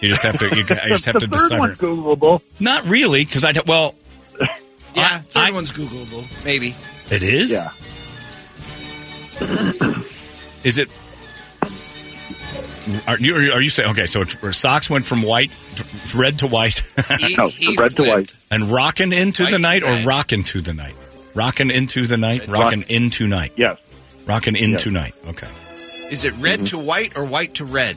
[0.01, 0.47] You just have to.
[0.47, 1.59] You, I just have the to third decipher.
[1.61, 2.61] one's Googleable.
[2.61, 3.95] Not really, because I well,
[4.97, 6.45] Yeah, third one's Googleable.
[6.45, 6.75] Maybe.
[7.15, 7.53] it is.
[7.53, 7.71] Yeah.
[10.65, 10.89] Is it?
[13.07, 14.07] Are you, are you saying okay?
[14.07, 16.83] So it's, socks went from white, to, red to white,
[17.21, 18.33] He, No, he red to white.
[18.51, 20.95] and rocking into White the night, or rocking to the night,
[21.35, 23.79] rocking into the night, rocking into night, Yes.
[24.27, 25.15] rocking into night.
[25.29, 25.47] Okay,
[26.11, 26.65] Is it red mm-hmm.
[26.77, 27.97] to white or white to red?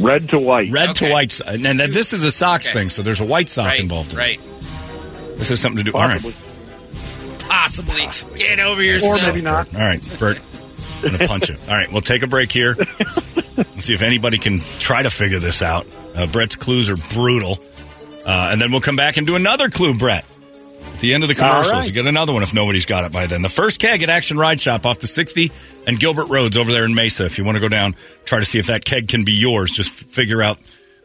[0.00, 0.70] Red to white.
[0.70, 1.06] red Okay.
[1.08, 2.78] to white, and then this is a socks Okay.
[2.80, 3.80] thing, so there's a white sock right.
[3.80, 4.12] involved.
[4.12, 4.38] In right.
[4.38, 5.38] it.
[5.38, 5.96] This has something to do.
[5.96, 6.22] All right,
[7.48, 8.00] Possibly.
[8.02, 9.22] possibly get over yourself?
[9.22, 9.74] Or maybe not.
[9.74, 10.40] All right, Bert.
[10.96, 11.58] I'm going to punch him.
[11.68, 12.74] All right, we'll take a break here.
[12.76, 15.86] Let's see if anybody can try to figure this out.
[16.14, 17.58] Uh, Brett's clues are brutal.
[18.24, 20.24] Uh, and then we'll come back and do another clue, Brett.
[20.96, 21.86] At the end of the commercials, right.
[21.86, 23.42] you get another one if nobody's got it by then.
[23.42, 25.52] The first keg at Action Ride Shop off the 60
[25.86, 27.26] and Gilbert Roads over there in Mesa.
[27.26, 27.94] If you want to go down,
[28.24, 29.70] try to see if that keg can be yours.
[29.70, 30.58] Just figure out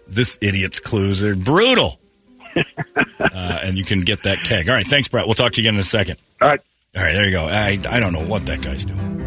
[0.08, 1.20] this idiot's clues.
[1.20, 2.00] They're brutal.
[2.56, 4.70] uh, and you can get that keg.
[4.70, 5.26] All right, thanks, Brett.
[5.26, 6.18] We'll talk to you again in a second.
[6.42, 6.62] All right.
[6.96, 7.46] All right, there you go.
[7.46, 9.21] I, I don't know what that guy's doing.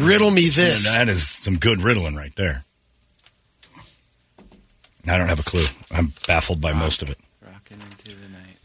[0.00, 0.84] Riddle me this.
[0.94, 2.64] That is some good riddling right there.
[5.06, 5.64] I don't have a clue.
[5.90, 7.18] I'm baffled by most of it.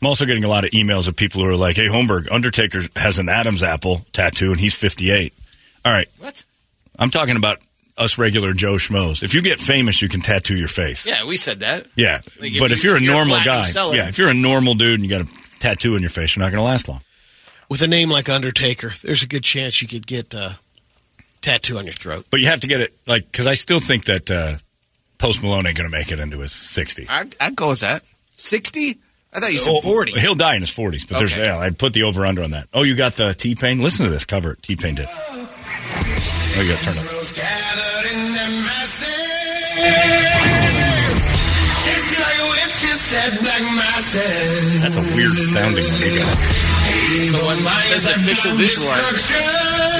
[0.01, 2.81] I'm also getting a lot of emails of people who are like, "Hey, Holmberg, Undertaker
[2.95, 5.33] has an Adam's apple tattoo, and he's 58."
[5.83, 6.43] All right, What?
[6.99, 7.59] I'm talking about
[7.97, 9.23] us regular Joe schmoes.
[9.23, 11.05] If you get famous, you can tattoo your face.
[11.05, 11.87] Yeah, we said that.
[11.95, 13.95] Yeah, Like, if but you- if you're a you're normal platinum guy, seller.
[13.95, 16.43] yeah, if you're a normal dude and you got a tattoo in your face, you're
[16.43, 17.01] not going to last long.
[17.69, 20.59] With a name like Undertaker, there's a good chance you could get a
[21.45, 22.25] tattoo on your throat.
[22.29, 24.55] But you have to get it like because I still think that uh,
[25.19, 27.09] Post Malone ain't going to make it into his 60s.
[27.09, 28.01] I'd, I'd go with that.
[28.31, 28.97] 60?
[29.33, 30.19] I thought you said Oh, 40.
[30.19, 31.45] He'll die in his 40s, but there's Okay.
[31.45, 32.67] yeah, I'd put the over under on that.
[32.73, 33.81] Oh, you got the T Pain?
[33.81, 35.07] Listen to this cover it T Pain did.
[35.09, 38.15] Oh, you got to turn it.
[44.85, 46.37] That's a weird sounding one you got.
[47.89, 49.84] That's official visual art.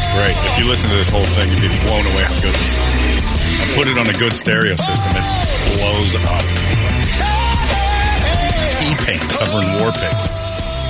[0.00, 0.32] it's great.
[0.48, 2.80] If you listen to this whole thing, you'd be blown away how good this is.
[3.60, 5.26] I put it on a good stereo system, it
[5.76, 6.44] blows up.
[8.80, 10.24] T-Pain covering War Pigs.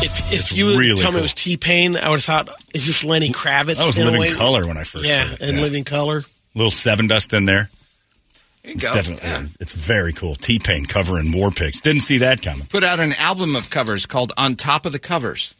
[0.02, 2.48] If, if you would really tell me it was T Pain, I would have thought,
[2.72, 3.76] is this Lenny Kravitz?
[3.76, 4.30] That was in a Living way?
[4.32, 5.40] Color when I first Yeah, heard it.
[5.48, 5.62] and Yeah.
[5.62, 6.24] Living Colour.
[6.54, 7.68] Little Sevendust in there.
[8.62, 8.94] There you It's go.
[8.94, 9.42] definitely, Yeah.
[9.58, 10.36] it's very cool.
[10.36, 11.80] T-Pain covering War Pigs.
[11.80, 12.66] Didn't see that coming.
[12.66, 15.54] Put out an album of covers called On Top of the Covers.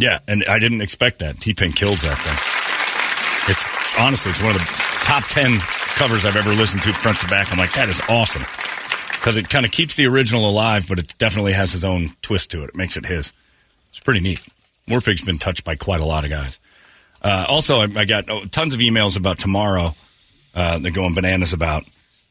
[0.00, 1.36] Yeah, and I didn't expect that.
[1.36, 3.50] T Pain kills that thing.
[3.50, 3.68] It's
[4.00, 5.58] honestly, it's one of the top ten
[5.96, 7.52] covers I've ever listened to front to back.
[7.52, 8.42] I'm like, that is awesome
[9.20, 12.50] because it kind of keeps the original alive, but it definitely has his own twist
[12.52, 12.70] to it.
[12.70, 13.34] It makes it his.
[13.90, 14.40] It's pretty neat.
[14.88, 16.58] Warpig's been touched by quite a lot of guys.
[17.20, 19.94] Uh, also, I, I got oh, tons of emails about tomorrow.
[20.54, 21.84] Uh, they're going bananas about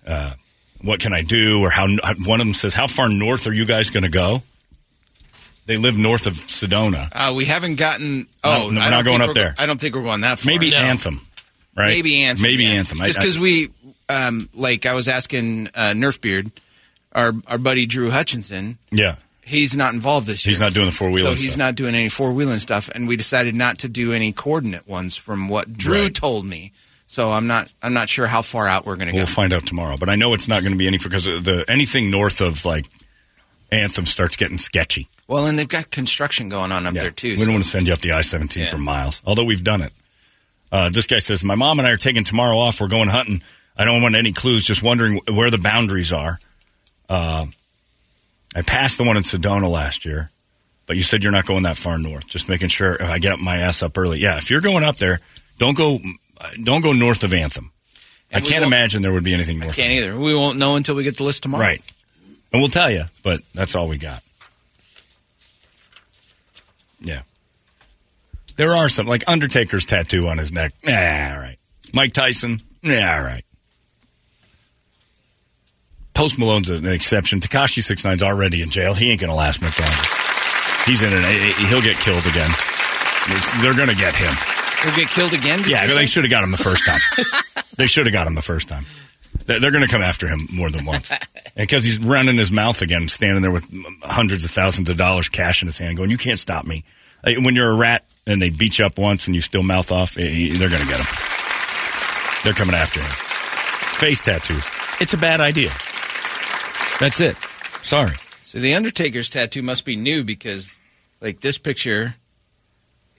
[0.07, 0.33] uh,
[0.81, 1.85] what can I do, or how.
[2.25, 4.41] One of them says, "How far north are you guys going to go?"
[5.69, 7.09] They live north of Sedona.
[7.13, 8.25] Uh, we haven't gotten.
[8.43, 9.53] Oh, no, we're don't going up there.
[9.59, 10.51] I don't think we're going that far.
[10.51, 10.77] Maybe No.
[10.77, 11.21] Anthem,
[11.77, 11.89] right?
[11.89, 12.41] Maybe Anthem.
[12.41, 12.71] Maybe yeah.
[12.71, 12.97] Anthem.
[12.97, 13.67] Just because we,
[14.09, 16.51] um, like, I was asking uh, Nerfbeard,
[17.13, 18.79] our our buddy Drew Hutchinson.
[18.91, 19.17] Yeah.
[19.45, 20.51] He's not involved this year.
[20.53, 21.59] He's not doing the four-wheeling So he's stuff.
[21.59, 25.17] not doing any four wheeling stuff, and we decided not to do any coordinate ones
[25.17, 26.13] from what Drew Right.
[26.15, 26.71] told me.
[27.05, 29.17] So I'm not I'm not sure how far out we're going to go.
[29.19, 31.63] We'll find out tomorrow, but I know it's not going to be any because the
[31.67, 32.85] anything north of like
[33.71, 35.07] Anthem starts getting sketchy.
[35.27, 37.31] Well, and they've got construction going on up there too.
[37.31, 38.71] We so- don't want to send you up the I seventeen Yeah.
[38.71, 39.93] for miles, although we've done it.
[40.71, 42.79] Uh, this guy says, "My mom and I are taking tomorrow off.
[42.81, 43.41] We're going hunting.
[43.77, 44.65] I don't want any clues.
[44.65, 46.39] Just wondering where the boundaries are."
[47.07, 47.45] Uh,
[48.55, 50.31] I passed the one in Sedona last year,
[50.85, 52.27] but you said you're not going that far north.
[52.27, 54.19] Just making sure if I get my ass up early.
[54.19, 55.19] Yeah, if you're going up there,
[55.57, 55.99] don't go.
[56.63, 57.71] Don't go north of Anthem.
[58.31, 59.75] And I can't imagine there would be anything north.
[59.75, 60.17] Can't either.
[60.19, 61.63] We won't know until we get the list tomorrow.
[61.63, 61.81] Right.
[62.51, 64.21] And we'll tell you, but that's all we got.
[67.01, 67.21] Yeah.
[68.55, 70.73] There are some, like Undertaker's tattoo on his neck.
[70.83, 71.57] Yeah, all right.
[71.93, 72.59] Mike Tyson.
[72.81, 73.43] Yeah, all right.
[76.13, 77.39] Post Malone's an exception.
[77.39, 78.93] Tekashi 69's already in jail.
[78.93, 79.95] He ain't going to last much longer.
[80.85, 81.55] He's in it.
[81.69, 82.49] He'll get killed again.
[83.29, 84.33] It's- they're going to get him.
[84.83, 85.61] He'll get killed again.
[85.65, 86.99] Yeah, they should have got him the first time.
[87.77, 88.85] they should have got him the first time.
[89.45, 91.11] They're, they're going to come after him more than once
[91.55, 93.69] because he's running his mouth again, standing there with
[94.03, 96.83] hundreds of thousands of dollars cash in his hand, going, "You can't stop me."
[97.23, 100.17] When you're a rat and they beat you up once and you still mouth off,
[100.17, 101.07] eh, they're going to get him.
[102.43, 103.09] They're coming after him.
[103.99, 104.65] Face tattoos.
[105.01, 105.69] It's a bad idea.
[106.99, 107.35] That's it.
[107.81, 108.15] Sorry.
[108.41, 110.79] So the Undertaker's tattoo must be new because,
[111.21, 112.15] like this picture,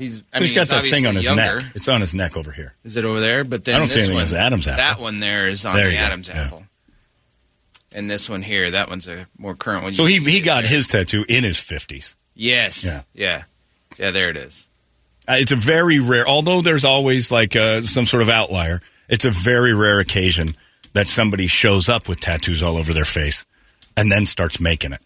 [0.00, 0.22] he's.
[0.32, 1.42] I he's mean, got that thing on his younger.
[1.60, 1.64] neck.
[1.74, 2.74] It's on his neck over here.
[2.84, 3.44] Is it over there?
[3.44, 4.76] But then I don't see this anything one, as Adam's apple.
[4.82, 6.04] That one there is on There the you go.
[6.04, 6.42] Adam's Yeah.
[6.46, 6.64] apple.
[7.92, 9.92] And this one here, that one's a more current one.
[9.92, 10.70] So he he got there.
[10.72, 12.14] his tattoo in his fifties.
[12.34, 12.84] Yes.
[12.84, 13.02] Yeah.
[13.14, 13.42] Yeah.
[13.98, 14.66] Yeah, there it is.
[15.28, 18.80] Uh, it's a very rare, although there's always like uh, some sort of outlier.
[19.08, 20.54] It's a very rare occasion
[20.92, 23.44] that somebody shows up with tattoos all over their face
[23.96, 25.00] and then starts making it.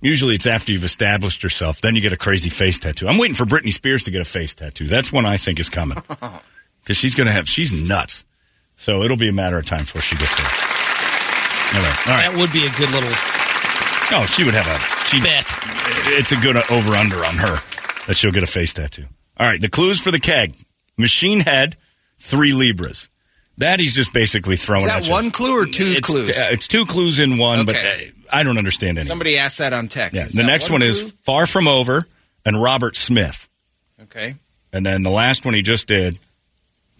[0.00, 3.08] Usually it's after you've established yourself, then you get a crazy face tattoo.
[3.08, 4.86] I'm waiting for Britney Spears to get a face tattoo.
[4.86, 5.98] That's one I think is coming
[6.82, 7.48] because she's going to have.
[7.48, 8.24] She's nuts.
[8.76, 10.46] So it'll be a matter of time before she gets there.
[11.74, 12.30] Anyway, all right.
[12.30, 13.10] That would be a good little
[14.10, 15.44] Oh, she would have a she bet.
[16.16, 17.58] It's a good over under on her
[18.06, 19.04] that she'll get a face tattoo.
[19.36, 20.54] All right, the clues for the keg:
[20.96, 21.76] machine head,
[22.16, 23.10] three libras.
[23.58, 24.84] That he's just basically throwing.
[24.86, 25.12] Is at that you.
[25.12, 26.30] one clue or two it's, clues?
[26.30, 28.08] uh, it's two clues in one, but Okay.
[28.08, 29.06] uh, I don't understand any.
[29.08, 30.16] Somebody asked that on text.
[30.16, 32.06] Yeah, Is the next one, is far from over
[32.44, 33.48] and Robert Smith,
[34.02, 34.34] Okay.
[34.72, 36.18] and then the last one he just did.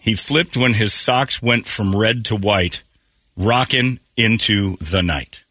[0.01, 2.83] He flipped when his socks went from red to white,
[3.37, 5.45] rocking into the night.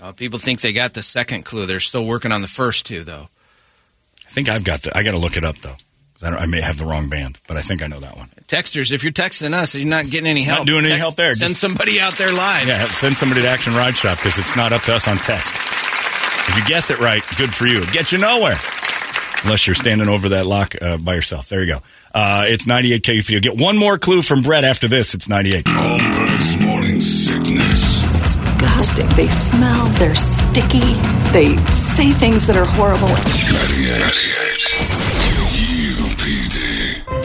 [0.00, 1.66] Uh, people think they got the second clue.
[1.66, 3.28] They're still working on the first two, though.
[4.26, 4.96] I think I've got the.
[4.96, 5.76] I got to look it up though.
[6.20, 8.16] 'Cause I, don't- I may have the wrong band, but I think I know that
[8.16, 8.28] one.
[8.48, 10.60] Texters, if you're texting us, you're not getting any help.
[10.60, 11.34] Not doing any Text- help there.
[11.34, 12.66] Send Just- somebody out there live.
[12.66, 15.54] Yeah, send somebody to Action Ride Shop because it's not up to us on text.
[16.48, 17.82] If you guess it right, good for you.
[17.82, 18.58] It gets you nowhere.
[19.44, 21.48] Unless you're standing over that lock uh, by yourself.
[21.48, 21.80] There you go.
[22.12, 23.40] Uh, it's 98 KUPD.
[23.42, 25.14] Get one more clue from Brett after this.
[25.14, 25.64] It's 98.
[25.66, 28.04] Holmberg's morning sickness.
[28.06, 29.06] disgusting.
[29.10, 30.80] They smell, they're sticky,
[31.32, 33.06] they say things that are horrible.
[33.06, 35.37] 98 UPD.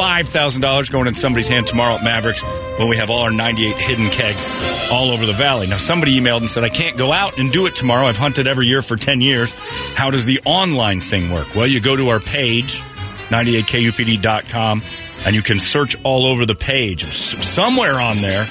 [0.03, 2.43] $5,000 going in somebody's hand tomorrow at Mavericks
[2.77, 4.49] when we have all our 98 hidden kegs
[4.91, 5.65] all over the valley.
[5.65, 8.05] Now, somebody emailed and said, I can't go out and do it tomorrow.
[8.07, 9.53] I've hunted every year for 10 years.
[9.95, 11.55] How does the online thing work?
[11.55, 12.81] Well, you go to our page,
[13.29, 14.81] 98kupd.com,
[15.25, 17.05] and you can search all over the page.
[17.05, 18.45] Somewhere on there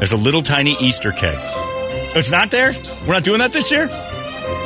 [0.00, 1.36] is a little tiny Easter keg.
[2.16, 2.72] It's not there?
[3.06, 3.88] We're not doing that this year?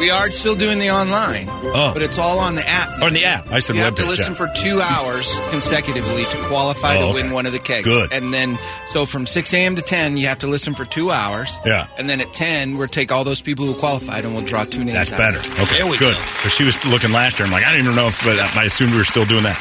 [0.00, 1.92] We are still doing the online, Oh.
[1.92, 3.02] but it's all on the app.
[3.02, 3.52] On the app.
[3.52, 4.38] I said you have to listen yeah.
[4.38, 7.22] for two hours consecutively to qualify Oh, to okay.
[7.22, 7.84] win one of the kegs.
[7.84, 8.10] Good.
[8.10, 9.76] And then, so from 6 a.m.
[9.76, 11.58] to 10, you have to listen for two hours.
[11.66, 11.86] Yeah.
[11.98, 14.82] And then at 10, we'll take all those people who qualified and we'll draw two
[14.84, 15.18] names That's out.
[15.18, 15.38] better.
[15.62, 16.16] Okay, good.
[16.16, 17.44] Because she was looking last year.
[17.46, 19.58] I'm like, I didn't even know if but I assumed we were still doing that.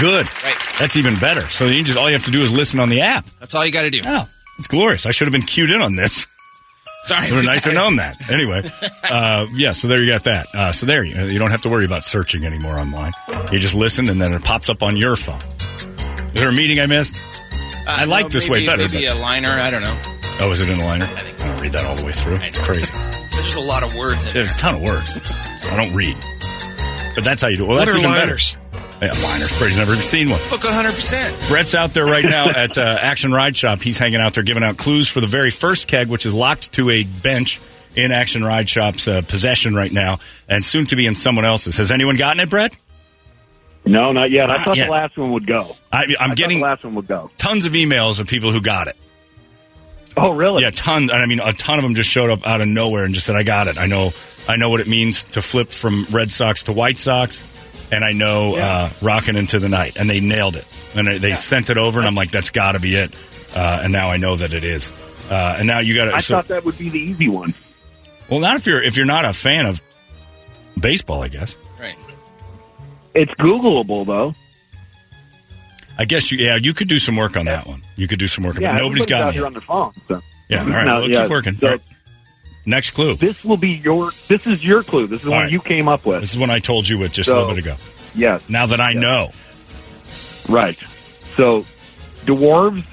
[0.00, 0.26] Good.
[0.42, 0.56] Right.
[0.78, 1.42] That's even better.
[1.48, 3.26] So you just all you have to do is listen on the app.
[3.40, 4.00] That's all you got to do.
[4.06, 4.24] Oh,
[4.58, 5.04] it's glorious.
[5.04, 6.26] I should have been cued in on this.
[7.04, 7.26] Sorry.
[7.26, 8.30] It would have nice to have known that.
[8.30, 8.62] Anyway,
[9.10, 9.72] uh, yeah.
[9.72, 10.46] So there you got that.
[10.54, 13.12] Uh, so there you you don't have to worry about searching anymore online.
[13.50, 15.40] You just listen, and then it pops up on your phone.
[15.58, 17.22] Is there a meeting I missed?
[17.86, 18.82] I like this way Uh, better.
[18.84, 19.48] Maybe but- a liner.
[19.50, 19.96] I don't know.
[20.42, 21.04] oh, is it in the liner?
[21.06, 22.36] I, don't read that all the way through.
[22.40, 22.92] It's crazy.
[23.32, 24.34] There's just a lot of words in it.
[24.34, 25.12] There's a ton of words.
[25.60, 26.16] So I don't read.
[27.16, 27.66] But that's how you do it.
[27.68, 28.52] Well, What that's are even liners?
[28.54, 28.61] better.
[29.02, 29.58] Yeah, liners.
[29.58, 30.38] Brady's never seen one.
[30.48, 31.48] Book 100%.
[31.48, 33.80] Brett's out there right now at uh, Action Ride Shop.
[33.82, 36.72] He's hanging out there giving out clues for the very first keg, which is locked
[36.74, 37.60] to a bench
[37.96, 40.18] in Action Ride Shop's uh, possession right now,
[40.48, 41.78] and soon to be in someone else's.
[41.78, 42.76] Has anyone gotten it, Brett?
[43.84, 44.48] No, not yet.
[44.48, 44.86] I thought yet.
[44.86, 45.66] the last one would go.
[45.92, 47.28] I, I I'm thought getting the last one would go.
[47.36, 48.96] tons of emails of people who got it.
[50.16, 50.62] Oh, really?
[50.62, 51.10] Yeah, tons.
[51.10, 53.34] I mean, a ton of them just showed up out of nowhere and just said,
[53.34, 53.78] "I got it.
[53.78, 54.10] I know.
[54.48, 57.40] I know what it means to flip from Red Sox to White Sox,
[57.92, 60.66] and I know uh, rocking into the night." And they nailed it.
[60.96, 63.14] And they, they sent it over, and I'm like, "That's got to be it."
[63.54, 64.90] Uh, and now I know that it is.
[65.30, 66.22] Uh, and now you got I to.
[66.22, 67.54] So, thought that would be the easy one.
[68.28, 69.80] well, not if you're if you're not a fan of
[70.80, 71.56] baseball, I guess.
[71.78, 71.96] Right.
[73.14, 74.34] It's Googleable though.
[75.98, 77.82] I guess you, yeah, you could do some work on that one.
[77.96, 78.56] You could do some work.
[78.56, 78.78] on Yeah, it.
[78.80, 79.34] Nobody's everybody's got out it.
[79.34, 79.92] here on their phone.
[80.08, 80.20] So.
[80.48, 80.84] Yeah, all right.
[80.86, 81.52] No, well, yeah, keep working.
[81.52, 81.82] so- All right.
[82.64, 83.14] Next clue.
[83.16, 84.10] This will be your.
[84.28, 85.06] This is your clue.
[85.08, 85.52] This is the All one right.
[85.52, 86.20] you came up with.
[86.20, 87.76] This is one I told you with just a So- little bit ago.
[88.14, 88.48] Yes.
[88.48, 89.30] Now that I know,
[90.48, 90.76] Right.
[91.36, 91.64] So,
[92.26, 92.84] dwarves,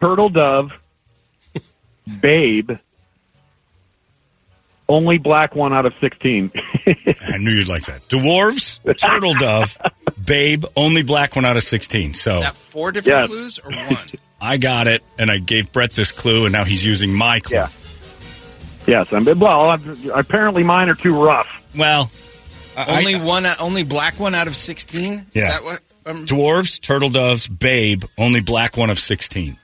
[0.00, 0.72] turtle dove,
[2.20, 2.72] babe,
[4.88, 6.50] only black one out of 16.
[6.86, 8.06] I knew you'd like that.
[8.08, 9.76] Dwarves, turtle dove,
[10.24, 12.12] babe, only black one out of sixteen.
[12.14, 13.28] So Is that four different Yes.
[13.30, 13.96] clues or one?
[14.42, 17.58] I got it, and I gave Brett this clue, and now he's using my clue.
[17.58, 17.68] Yeah.
[18.86, 19.12] yes.
[19.12, 21.64] I'm, well, I'm, apparently mine are too rough.
[21.76, 22.10] Well,
[22.76, 25.26] I- only one, only black one out of 16?
[25.32, 25.46] Yeah.
[25.46, 25.80] Is that what?
[26.04, 29.56] Um, dwarves, turtle doves, babe, only black one of sixteen.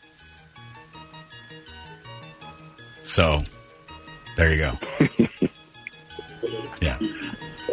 [3.02, 3.40] So,
[4.36, 4.72] there you go.
[6.80, 6.96] Yeah.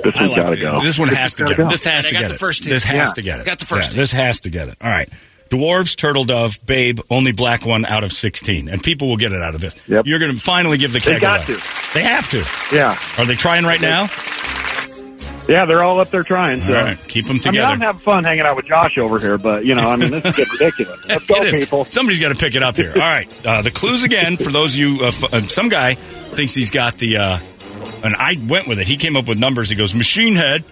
[0.04, 0.60] This I one's like got to it.
[0.62, 0.80] go.
[0.82, 1.64] This one has to gotta get it.
[1.64, 1.70] go.
[1.70, 2.40] This has I to got get the it.
[2.40, 2.70] first two.
[2.72, 3.14] This has Yeah.
[3.14, 3.46] to get it.
[3.46, 3.98] Got the first Yeah, two.
[4.02, 4.78] This has to get it.
[4.82, 5.08] All right.
[5.50, 8.68] Dwarves, turtle dove, babe, only black one out of 16.
[8.68, 9.88] And people will get it out of this.
[9.88, 10.08] Yep.
[10.08, 11.54] You're going to finally give the They got to.
[11.94, 12.44] They have to.
[12.76, 12.98] Yeah.
[13.20, 14.08] Are they trying right now?
[15.48, 16.60] Yeah, they're all up there trying.
[16.62, 16.76] So.
[16.76, 17.74] All right, keep them I mean, together.
[17.74, 20.26] I'm having fun hanging out with Josh over here, but you know, I mean, this
[20.26, 21.08] is getting ridiculous.
[21.08, 21.86] Let's go, people.
[21.86, 22.92] Somebody's got to pick it up here.
[22.94, 25.00] All right, uh, the clues again for those of you.
[25.04, 27.38] Uh, f- uh, some guy thinks he's got the, uh,
[28.04, 28.88] and I went with it.
[28.88, 29.70] He came up with numbers.
[29.70, 30.66] He goes machine head,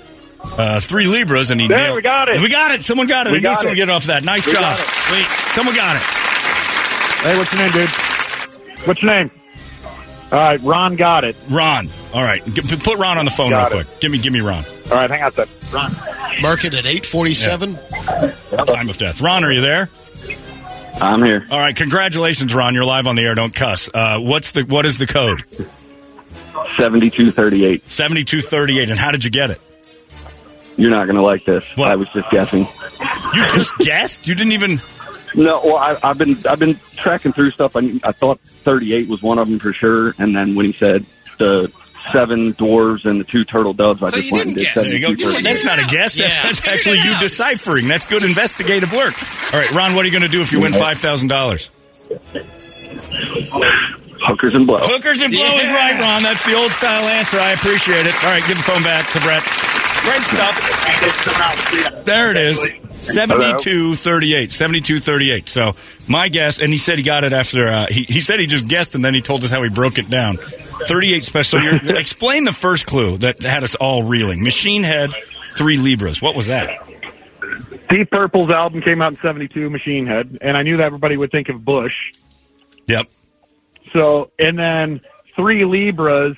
[0.57, 2.41] uh, three libras, and he There, nailed- we got it.
[2.41, 2.84] We got it.
[2.84, 3.32] Someone got it.
[3.32, 3.78] We I knew got someone it.
[3.78, 4.24] get off that.
[4.24, 4.78] Nice We job.
[5.11, 6.02] Wait, someone got it.
[6.02, 7.90] Hey, what's your name, dude?
[8.88, 9.30] What's your name?
[10.32, 11.36] All right, Ron got it.
[11.49, 11.88] Ron.
[12.14, 13.86] All right, G- put Ron on the phone Got real it.
[13.88, 13.99] quick.
[14.02, 14.64] Give me, give me Ron.
[14.91, 15.48] All right, hang on a sec.
[15.72, 15.95] Ron.
[16.41, 17.76] Mark it at 847.
[18.65, 19.22] Time of death.
[19.22, 19.90] Ron, are you there?
[21.02, 21.45] I'm here.
[21.49, 22.74] All right, congratulations, Ron.
[22.74, 23.36] You're live on the air.
[23.36, 23.90] Don't cuss.
[23.94, 25.44] Uh, what's the what is the code?
[26.78, 27.84] 7238.
[27.84, 28.90] Seventy two thirty eight.
[28.90, 29.61] And how did you get it?
[30.77, 31.65] You're not going to like this.
[31.75, 31.91] What?
[31.91, 32.65] I was just guessing.
[33.33, 34.27] You just guessed.
[34.27, 34.79] You didn't even.
[35.35, 37.75] No, well, I, I've been I've been tracking through stuff.
[37.75, 41.05] I, I thought 38 was one of them for sure, and then when he said
[41.39, 41.71] the
[42.11, 44.75] seven dwarves and the two turtle doves, I So just you went and did guess.
[44.75, 45.41] There you go.
[45.41, 46.17] That's not a guess.
[46.17, 46.27] Yeah.
[46.43, 47.87] That's actually you deciphering.
[47.87, 49.13] That's good investigative work.
[49.53, 51.69] All right, Ron, what are you going to do if you win five thousand dollars?
[54.23, 54.79] Hookers and blow.
[54.81, 56.23] Hookers and blow is right, Ron.
[56.23, 57.39] That's the old style answer.
[57.39, 58.13] I appreciate it.
[58.23, 59.43] All right, give the phone back to Brett.
[60.03, 62.03] Great stuff.
[62.05, 62.59] There it is.
[63.03, 64.51] 7238.
[64.51, 65.49] 7238.
[65.49, 65.73] So,
[66.07, 68.67] my guess, and he said he got it after, uh, he, he said he just
[68.67, 70.38] guessed and then he told us how he broke it down.
[70.38, 71.59] 38 special.
[71.59, 74.43] So you're, explain the first clue that had us all reeling.
[74.43, 75.13] Machine Head,
[75.55, 76.21] three Libras.
[76.21, 76.80] What was that?
[77.89, 81.31] Deep Purple's album came out in 72, Machine Head, and I knew that everybody would
[81.31, 82.11] think of Bush.
[82.88, 83.05] Yep.
[83.91, 85.01] So, and then
[85.35, 86.35] three Libras.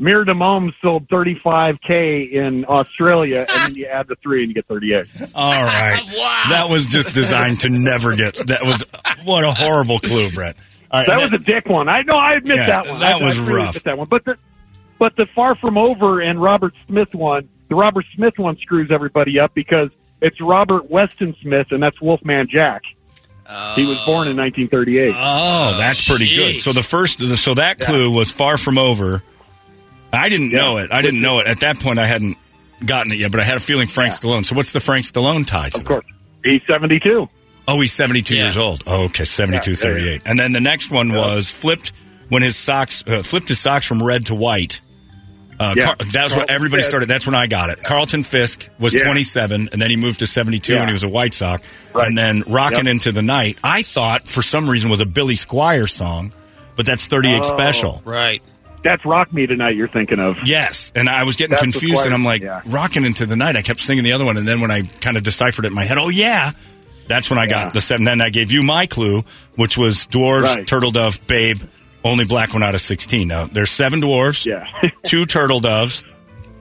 [0.00, 4.54] Mer de Noms sold 35K in Australia, and then you add the three and you
[4.54, 5.06] get 38.
[5.34, 6.00] All right.
[6.48, 8.34] That was just designed to never get.
[8.46, 8.82] That was
[9.24, 10.56] what a horrible clue, Brett.
[10.90, 11.86] All right, That and was a dick one.
[11.88, 13.00] I know I admit Yeah, that one.
[13.00, 13.82] that I, was I rough.
[13.82, 14.08] that one.
[14.08, 14.38] But the
[14.98, 19.38] but the Far From Over and Robert Smith one, the Robert Smith one screws everybody
[19.38, 19.90] up because
[20.22, 22.82] it's Robert Weston Smith, and that's Wolfman Jack.
[23.76, 25.14] he was born in 1938.
[25.16, 26.58] Oh, that's pretty good.
[26.58, 29.22] So the first, so that clue was far from over.
[30.12, 30.92] I didn't know it.
[30.92, 31.98] I didn't know it at that point.
[31.98, 32.36] I hadn't
[32.84, 34.44] gotten it yet, but I had a feeling Frank Stallone.
[34.44, 35.78] So what's the Frank Stallone tie to?
[35.78, 36.06] Of course,
[36.44, 37.28] he's 72.
[37.68, 38.82] Oh, he's seventy-two years old.
[38.86, 39.94] Oh, okay, seventy-two Yeah, yeah, yeah.
[40.00, 40.22] thirty-eight.
[40.26, 41.92] And then the next one was flipped
[42.28, 44.80] when his socks uh, flipped his socks from red to white.
[45.60, 45.84] Uh, Yeah.
[45.84, 46.90] Car- that was when Carlton everybody Fisk.
[46.90, 47.06] started.
[47.06, 47.84] That's when I got it.
[47.84, 49.04] Carlton Fisk was Yeah.
[49.04, 50.78] 27, and then he moved to 72 Yeah.
[50.80, 51.62] when he was a White Sox.
[51.94, 52.08] Right.
[52.08, 52.92] And then "Rocking Yep.
[52.92, 56.32] Into the Night, I thought for some reason was a Billy Squier song,
[56.76, 57.54] but that's 38 Oh.
[57.56, 58.02] special.
[58.04, 58.42] Right.
[58.82, 60.36] That's Rock Me Tonight you're thinking of.
[60.44, 62.62] Yes, and I was getting That's confused, and I'm like, yeah.
[62.66, 65.16] "Rockin' into the night." I kept singing the other one, and then when I kind
[65.16, 66.52] of deciphered it in my head, oh yeah,
[67.06, 67.64] that's when I Yeah.
[67.64, 68.04] got the seven.
[68.04, 69.22] Then I gave you my clue,
[69.56, 70.66] which was dwarves, Right.
[70.66, 71.60] turtle dove, babe,
[72.04, 73.28] only black one out of sixteen.
[73.28, 74.64] Now there's seven dwarves, Yeah.
[75.04, 76.02] two turtle doves,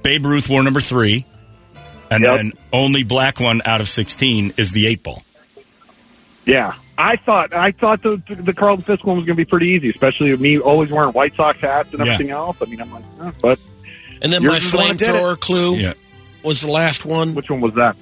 [0.04, 1.26] Babe Ruth wore number three,
[2.12, 2.36] and Yep.
[2.38, 5.24] then only black one out of sixteen is the eight ball.
[6.46, 9.68] Yeah, I thought I thought the the Carlton Fisk one was going to be pretty
[9.68, 12.14] easy, especially with me always wearing White Sox hats and Yeah.
[12.14, 12.58] everything else.
[12.62, 13.60] I mean, I'm like, eh, but
[14.22, 15.94] And then my is the one that did flamethrower clue Yeah,
[16.44, 17.36] was the last one.
[17.36, 17.96] which one was that?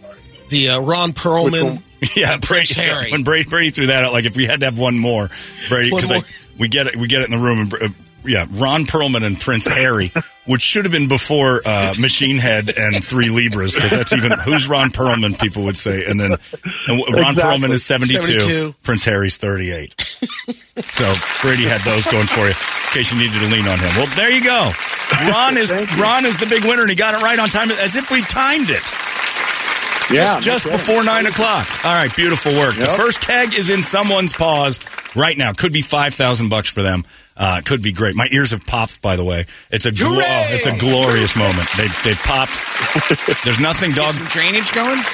[0.49, 1.81] The uh, Ron Which Perlman.
[2.15, 2.37] yeah.
[2.41, 3.11] Prince Brady, Harry.
[3.11, 5.29] When Brady, Brady threw that out, like if we had to have one more,
[5.67, 7.87] Brady, because we get it, we get it in the room, and uh,
[8.27, 10.11] yeah, Ron Perlman and Prince Harry,
[10.45, 14.67] which should have been before uh, Machine Head and Three Libras, because that's even who's
[14.67, 15.39] Ron Perlman?
[15.41, 17.43] People would say, and then and Ron Exactly.
[17.43, 18.75] Perlman is 72, 72.
[18.83, 19.99] Prince Harry's thirty eight.
[20.01, 23.89] so Brady had those going for you, in case you needed to lean on him.
[23.97, 24.71] Well, there you go.
[25.29, 27.95] Ron is Ron is the big winner, and he got it right on time, as
[27.95, 28.83] if we timed it
[30.13, 30.77] Yeah, just kidding.
[30.77, 31.67] before nine o'clock.
[31.85, 32.75] All right, beautiful work.
[32.75, 34.79] The first keg is in someone's paws
[35.15, 35.53] right now.
[35.53, 37.03] Could be five thousand bucks for them.
[37.39, 38.15] Uh, could be great.
[38.15, 38.99] My ears have popped.
[39.01, 40.23] By the way, it's a glo- Hooray!
[40.25, 41.67] oh, it's a glorious moment.
[41.77, 42.57] They they popped.
[43.45, 44.13] There's nothing Get dog.
[44.15, 44.97] some drainage going.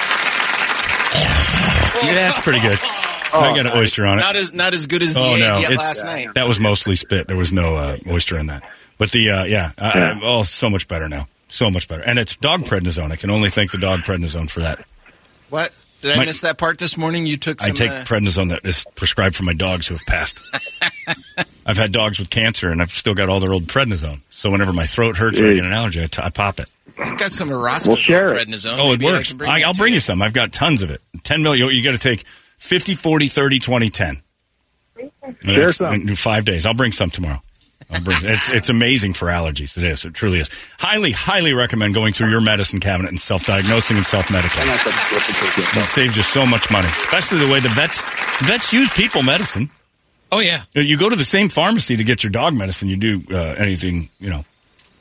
[2.04, 2.78] Yeah, that's pretty good.
[2.82, 4.22] I got an oyster on it.
[4.22, 6.28] Not as not as good as the Oh egg no, yet last night.
[6.34, 7.28] that was mostly spit.
[7.28, 8.68] There was no uh, oyster in that.
[8.98, 10.20] But the uh, yeah, uh, Yeah.
[10.22, 11.28] oh, so much better now.
[11.46, 13.10] So much better, and it's dog prednisone.
[13.12, 14.84] I can only thank the dog prednisone for that.
[15.50, 15.72] What?
[16.02, 17.26] Did I My- miss that part this morning?
[17.26, 17.70] You took some.
[17.70, 20.40] I take uh, prednisone that is prescribed for my dogs who have passed.
[21.66, 24.20] I've had dogs with cancer, and I've still got all their old prednisone.
[24.30, 26.68] So whenever my throat hurts or I get an allergy, I, t- I pop it.
[26.98, 28.46] I've got some of Roscoe's Well, share it.
[28.48, 28.76] prednisone.
[28.78, 29.32] Oh, it Maybe works.
[29.34, 30.20] I that I'll bring you some.
[30.22, 31.00] I've got tons of it.
[31.22, 31.68] 10 million.
[31.70, 32.24] You got to take
[32.58, 34.22] 50, 40, 30, 20, 10.
[34.96, 35.10] Share
[35.42, 35.92] that's- some.
[35.94, 36.66] and five days.
[36.66, 37.42] I'll bring some tomorrow.
[37.90, 39.76] I'll bring, it's it's amazing for allergies.
[39.76, 40.04] It is.
[40.04, 40.48] It truly is.
[40.78, 45.76] Highly, highly recommend going through your medicine cabinet and self-diagnosing and self-medicating.
[45.76, 48.02] It saves you so much money, especially the way the vets
[48.46, 49.68] vets use people medicine.
[50.34, 50.62] Oh, yeah.
[50.74, 52.88] You go to the same pharmacy to get your dog medicine.
[52.88, 54.44] You do uh, anything, you know,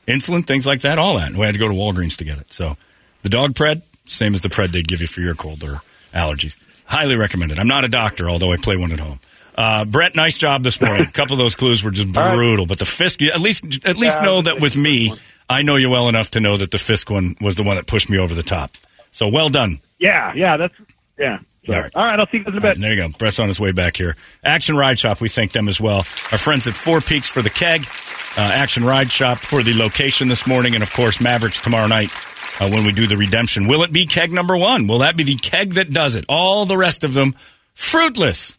[0.08, 1.30] insulin, things like that, all that.
[1.30, 2.54] And we had to go to Walgreens to get it.
[2.54, 2.78] So
[3.24, 5.82] The dog pred, same as the pred they give you for your cold or
[6.14, 6.58] allergies.
[6.86, 7.58] Highly recommended.
[7.58, 9.20] I'm not a doctor, although I play one at home.
[9.56, 11.08] Uh, Brett, nice job this morning.
[11.08, 14.18] A couple of those clues were just brutal, but the Fisk, at least, at least
[14.20, 15.14] Yeah, know that that with me.
[15.50, 17.88] I know you well enough to know that the Fisk one was the one that
[17.88, 18.72] pushed me over the top.
[19.12, 19.80] So well done.
[20.00, 20.76] Yeah, yeah, that's
[21.18, 21.40] yeah.
[21.66, 21.92] So, All right.
[21.96, 22.82] all right, I'll see you guys in a All right, bit.
[22.82, 23.10] there you go.
[23.18, 24.16] Brett's on his way back here.
[24.44, 26.00] Action Ride Shop, we thank them as well.
[26.32, 27.86] Our friends at Four Peaks for the keg.
[28.38, 30.74] Uh, Action Ride Shop for the location this morning.
[30.74, 32.10] And, of course, Mavericks tomorrow night
[32.60, 33.68] uh, when we do the redemption.
[33.68, 34.88] Will it be keg number one?
[34.88, 36.26] Will that be the keg that does it?
[36.28, 37.34] All the rest of them,
[37.74, 38.58] fruitless.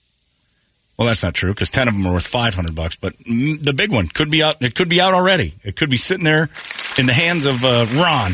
[0.97, 2.95] Well, that's not true because 10 of them are worth 500 bucks.
[2.97, 4.63] But the big one could be out.
[4.63, 5.55] It could be out already.
[5.65, 6.49] It could be sitting there
[6.97, 8.33] in the hands of uh, Ron.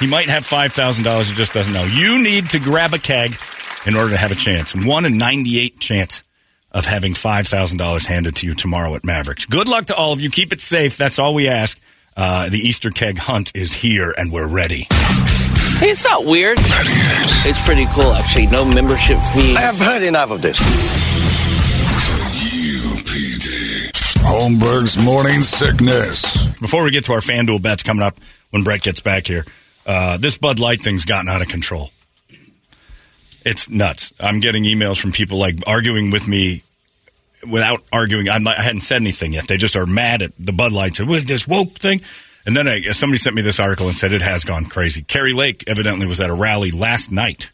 [0.00, 1.28] He might have five thousand dollars.
[1.28, 1.84] He just doesn't know.
[1.84, 3.34] You need to grab a keg
[3.86, 4.74] in order to have a chance.
[4.74, 6.22] One in ninety-eight chance
[6.72, 9.46] of having five thousand dollars handed to you tomorrow at Mavericks.
[9.46, 10.30] Good luck to all of you.
[10.30, 10.96] Keep it safe.
[10.96, 11.80] That's all we ask.
[12.16, 14.86] Uh, the Easter keg hunt is here, and we're ready.
[15.78, 16.58] Hey, it's not weird.
[16.60, 18.46] It's pretty cool, actually.
[18.46, 19.56] No membership fee.
[19.56, 20.58] I have heard enough of this.
[22.60, 23.90] UPD.
[24.22, 26.46] Holmberg's morning sickness.
[26.60, 28.18] Before we get to our FanDuel bets coming up
[28.50, 29.46] when Brett gets back here,
[29.86, 31.90] uh, this Bud Light thing's gotten out of control.
[33.44, 34.12] It's nuts.
[34.20, 36.62] I'm getting emails from people like arguing with me
[37.50, 38.28] without arguing.
[38.28, 39.48] I'm not, I hadn't said anything yet.
[39.48, 40.94] They just are mad at the Bud Light.
[40.94, 42.00] Said, "What is this woke thing?"
[42.46, 45.02] And then I, somebody sent me this article and said it has gone crazy.
[45.02, 47.50] Kari Lake evidently was at a rally last night.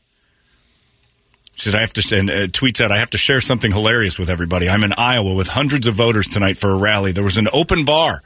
[1.55, 4.19] She says, I have to, and uh, tweets out, I have to share something hilarious
[4.19, 4.69] with everybody.
[4.69, 7.13] I'm in Iowa with hundreds of voters tonight for a rally.
[7.13, 8.23] There was an open bar,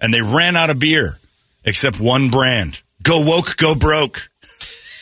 [0.00, 1.18] and they ran out of beer,
[1.64, 2.82] except one brand.
[3.02, 4.28] Go woke, go broke.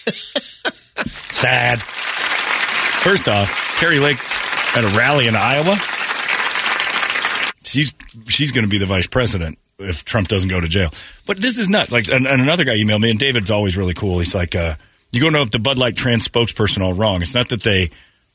[1.06, 1.80] Sad.
[1.82, 4.18] First off, Kari Lake
[4.76, 5.76] at a rally in Iowa.
[7.64, 7.94] She's
[8.26, 10.90] she's going to be the vice president if Trump doesn't go to jail.
[11.26, 11.92] But this is nuts.
[11.92, 14.18] Like, and, and another guy emailed me, and David's always really cool.
[14.18, 14.74] He's like, uh,
[15.12, 17.22] "You go to the Bud Light trans spokesperson all wrong.
[17.22, 17.90] It's not that they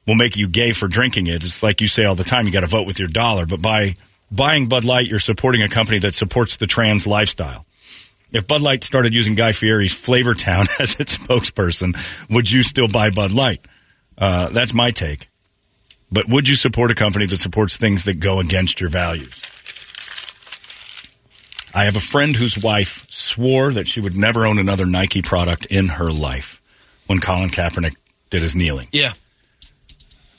[0.07, 1.43] will make you gay for drinking it.
[1.43, 2.45] It's like you say all the time.
[2.45, 3.45] You got to vote with your dollar.
[3.45, 3.95] But by
[4.31, 7.65] buying Bud Light, you're supporting a company that supports the trans lifestyle."
[8.35, 11.95] If Bud Light started using Guy Fieri's Flavor Town as its spokesperson,
[12.29, 13.65] would you still buy Bud Light?
[14.17, 15.29] Uh, that's my take.
[16.11, 19.41] But would you support a company that supports things that go against your values?
[21.73, 25.67] I have a friend whose wife swore that she would never own another Nike product
[25.67, 26.61] in her life
[27.07, 27.95] when Colin Kaepernick
[28.31, 28.87] did his kneeling.
[28.91, 29.13] Yeah.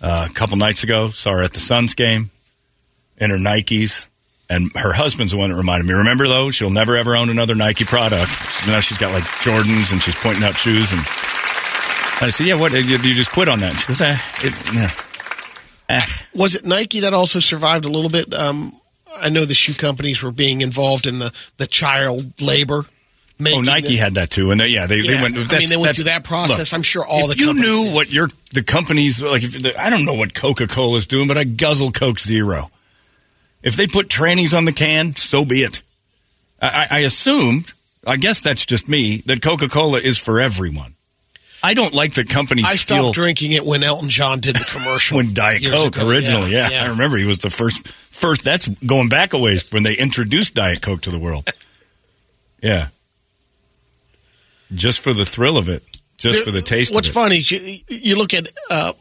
[0.03, 2.31] Uh, a couple nights ago, saw her at the Suns game
[3.17, 4.09] in her Nikes.
[4.49, 5.95] And her husband's the one that reminded me.
[5.95, 8.31] Remember, though, she'll never ever own another Nike product.
[8.67, 10.93] Now she's got like Jordans and she's pointing out shoes.
[10.93, 11.01] And
[12.21, 12.73] I said, "Yeah, what?
[12.73, 14.91] You, you just quit on that?" And she goes, eh, it, yeah.
[15.89, 16.07] eh.
[16.35, 18.33] Was it Nike that also survived a little bit?
[18.35, 18.73] Um,
[19.17, 22.85] I know the shoe companies were being involved in the, the child labor.
[23.45, 25.53] Oh, Nike had that too, and they, yeah, they, Yeah, they went.
[25.53, 26.73] I mean, they went through that process.
[26.73, 27.95] I'm sure all if the you knew did.
[27.95, 29.43] what your the companies like.
[29.43, 32.71] If the, I don't know what Coca Cola is doing, but I guzzle Coke Zero.
[33.67, 35.83] If they put trannies on the can, so be it.
[36.63, 37.73] I, I I assumed,
[38.07, 40.95] I guess that's just me, that Coca Cola is for everyone.
[41.65, 44.65] I don't like the companies I stopped feel drinking it when Elton John did the
[44.73, 45.17] commercial.
[45.19, 46.09] when Diet Coke ago.
[46.09, 46.53] originally.
[46.53, 47.89] Yeah, I remember he was the first.
[47.89, 51.53] First, that's going back a ways when they introduced Diet Coke to the world.
[52.63, 52.89] Yeah,
[54.75, 55.85] just for the thrill of it,
[56.17, 56.93] just for the taste.
[56.93, 57.15] What's of it.
[57.15, 58.93] funny is you, you look at uh,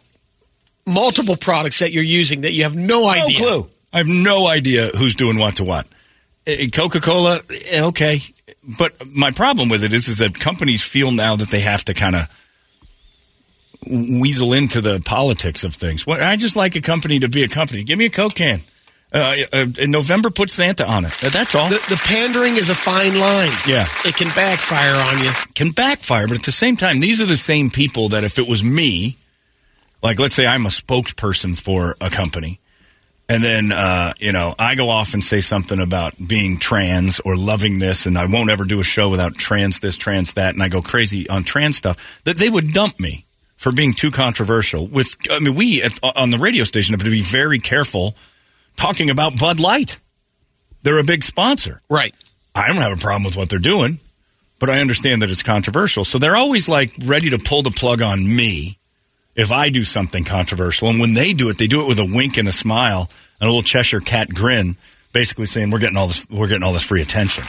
[0.85, 3.37] multiple products that you're using that you have no idea.
[3.37, 3.69] clue.
[3.95, 5.87] I have no idea who's doing what to what.
[6.45, 7.39] Eh, eh, Coca Cola,
[7.71, 8.19] eh, okay,
[8.77, 11.93] but my problem with it is, is that companies feel now that they have to
[11.93, 12.27] kind of
[13.89, 16.05] weasel into the politics of things.
[16.05, 17.83] Well, I just like a company to be a company.
[17.83, 18.59] Give me a Coke can.
[19.13, 21.23] Uh, uh, uh in November, put Santa on it.
[21.23, 21.69] Uh, that's all.
[21.69, 23.53] The, the pandering is a fine line.
[23.65, 23.87] Yeah.
[24.03, 25.31] It can backfire on you.
[25.53, 28.47] can backfire, but at the same time, these are the same people that if it
[28.49, 29.15] was me,
[30.03, 32.59] like let's say I'm a spokesperson for a company,
[33.27, 37.35] and then uh, you know I go off and say something about being trans or
[37.35, 40.63] loving this, and I won't ever do a show without trans this, trans that, and
[40.63, 43.25] I go crazy on trans stuff, that they would dump me
[43.57, 44.87] for being too controversial.
[44.87, 48.15] With I mean, we at, on the radio station have to be very careful
[48.77, 49.99] talking about Bud Light.
[50.83, 51.81] They're a big sponsor.
[51.89, 52.13] Right.
[52.53, 53.99] I don't have a problem with what they're doing,
[54.59, 56.05] but I understand that it's controversial.
[56.05, 58.77] So they're always like ready to pull the plug on me
[59.35, 60.89] if I do something controversial.
[60.89, 63.09] And when they do it, they do it with a wink and a smile
[63.39, 64.77] and a little Cheshire cat grin,
[65.13, 67.43] basically saying we're getting all this we're getting all this free attention.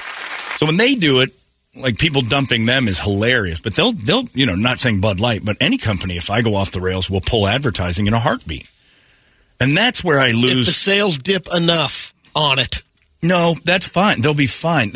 [0.56, 1.30] So when they do it,
[1.76, 3.60] like people dumping them is hilarious.
[3.60, 6.54] But they'll they'll you know not saying Bud Light, but any company if I go
[6.54, 8.68] off the rails will pull advertising in a heartbeat.
[9.60, 12.82] And that's where I If lose the sales dip enough on it.
[13.22, 14.20] no, that's fine.
[14.20, 14.92] They'll be fine.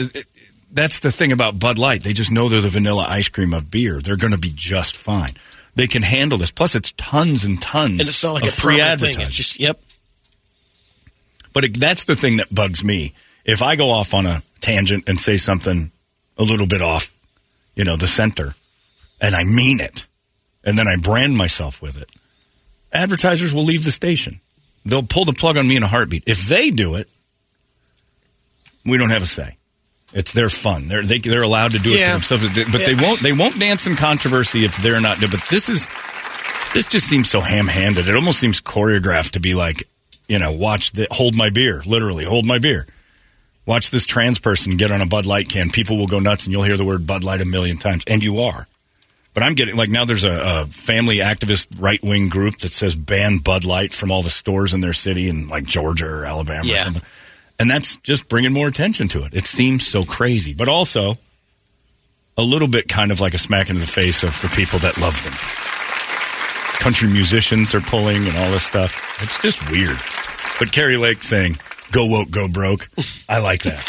[0.71, 2.03] that's the thing about Bud Light.
[2.03, 4.01] They just know they're the vanilla ice cream of beer.
[4.01, 5.33] They're going to be just fine.
[5.75, 6.51] They can handle this.
[6.51, 9.23] Plus, it's tons and tons And it's not like of a free advertising.
[9.23, 9.81] It's just yep.
[11.53, 13.15] But it, that's the thing that bugs me.
[13.45, 15.91] If I go off on a tangent and say something
[16.37, 17.17] a little bit off,
[17.75, 18.55] you know, the center,
[19.21, 20.07] and I mean it,
[20.65, 22.11] and then I brand myself with it,
[22.93, 24.41] advertisers will leave the station.
[24.85, 26.25] They'll pull the plug on me in a heartbeat.
[26.27, 27.09] If they do it,
[28.85, 29.57] we don't have a say.
[30.13, 30.89] It's their fun.
[30.89, 33.21] They're they, they're allowed to do it to themselves, but they won't.
[33.23, 35.21] They won't dance in controversy if they're not.
[35.21, 35.89] But this is
[36.75, 38.09] this just seems so ham-handed.
[38.09, 39.85] It almost seems choreographed to be like,
[40.29, 42.87] you know, watch the hold my beer, literally hold my beer.
[43.67, 45.71] Watch this trans person get on a Bud Light can.
[45.71, 48.25] People will go nuts, and you'll hear the word Bud Light a million times, and
[48.25, 48.67] you are.
[49.33, 50.05] But I'm getting like now.
[50.07, 54.23] There's a, a family activist right wing group that says ban Bud Light from all
[54.23, 56.83] the stores in their city in like Georgia or Alabama or Yeah.
[56.85, 57.03] something,
[57.61, 59.35] and that's just bringing more attention to it.
[59.35, 61.19] It seems so crazy, but also
[62.39, 64.97] a little bit kind of like a smack into the face of the people that
[64.97, 65.35] love them.
[66.81, 69.23] Country musicians are pulling and all this stuff.
[69.23, 69.99] It's just weird.
[70.59, 71.59] But Kari Lake saying,
[71.93, 72.89] "Go woke, go broke,"
[73.29, 73.85] I like that.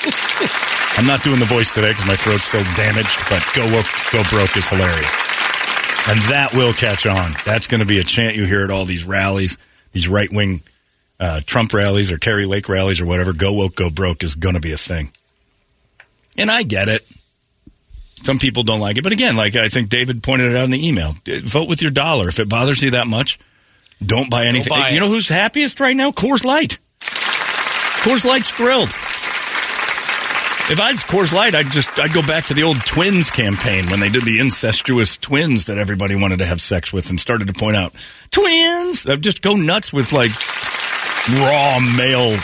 [0.97, 4.21] I'm not doing the voice today because my throat's still damaged, but "Go woke, go
[4.29, 5.15] broke" is hilarious,
[6.11, 7.35] and that will catch on.
[7.45, 9.57] That's going to be a chant you hear at all these rallies,
[9.93, 10.61] these right wing
[11.21, 13.31] uh, Trump rallies or Kari Lake rallies or whatever.
[13.31, 15.11] "Go woke, go broke" is going to be a thing,
[16.35, 17.03] and I get it.
[18.23, 20.71] Some people don't like it, but again, like I think David pointed it out in
[20.71, 22.27] the email, vote with your dollar.
[22.27, 23.39] If it bothers you that much,
[24.03, 24.69] don't buy anything.
[24.69, 26.11] buy you know who's happiest right now?
[26.11, 26.79] Coors Light.
[26.99, 28.89] Coors Light's thrilled.
[30.71, 33.87] If I was Coors Light, I'd just I'd go back to the old twins campaign
[33.87, 37.47] when they did the incestuous twins that everybody wanted to have sex with and started
[37.47, 37.93] to point out
[38.31, 39.05] twins.
[39.05, 40.31] I'd just go nuts with like
[41.29, 42.37] raw male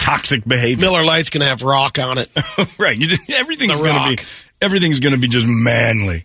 [0.00, 0.86] toxic behavior.
[0.86, 2.28] Miller Lite's going to have rock on it.
[2.78, 2.96] right.
[2.98, 4.28] Just, everything's going to be
[4.60, 6.24] everything's going to be just manly.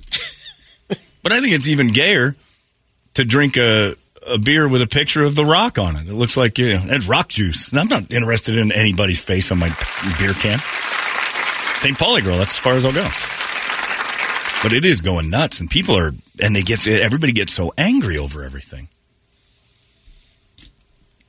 [1.23, 2.35] but I think it's even gayer
[3.15, 3.95] to drink a,
[4.27, 6.07] a beer with a picture of the Rock on it.
[6.07, 7.69] It looks like you know, it's rock juice.
[7.69, 9.69] And I'm not interested in anybody's face on my
[10.19, 10.59] beer can.
[11.79, 11.97] St.
[11.97, 12.37] Pauli girl.
[12.37, 13.07] That's as far as I'll go.
[14.63, 18.17] But it is going nuts, and people are, and they get everybody gets so angry
[18.17, 18.87] over everything.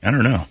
[0.03, 0.45] I don't know.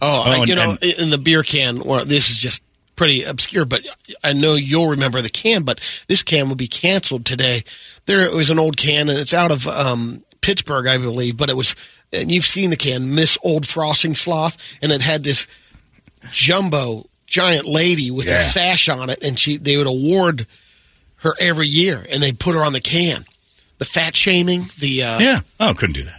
[0.00, 2.62] Oh, I, and- you know, and- in the beer can, well, this is just
[2.96, 3.86] pretty obscure, but
[4.24, 5.78] I know you'll remember the can, but
[6.08, 7.62] this can will be canceled today.
[8.06, 11.56] There was an old can, and it's out of um, Pittsburgh, I believe, but it
[11.56, 11.76] was,
[12.12, 15.46] and you've seen the can, Miss Old Frothingslosh, and it had this
[16.32, 18.38] jumbo giant lady with Yeah.
[18.40, 20.46] a sash on it, and she they would award
[21.16, 23.24] her every year, and they'd put her on the can.
[23.78, 25.40] The fat shaming, the uh, Yeah.
[25.60, 26.17] Oh, couldn't do that.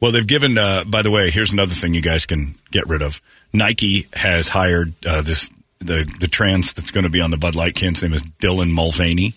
[0.00, 0.56] Well, they've given.
[0.58, 3.20] Uh, by the way, here's another thing you guys can get rid of.
[3.52, 5.50] Nike has hired uh, this
[5.80, 7.90] the the trans that's going to be on the Bud Light can.
[7.90, 9.34] His name is Dylan Mulvaney.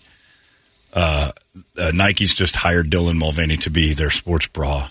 [0.92, 1.32] Uh,
[1.78, 4.90] uh, Nike's just hired Dylan Mulvaney to be their sports bra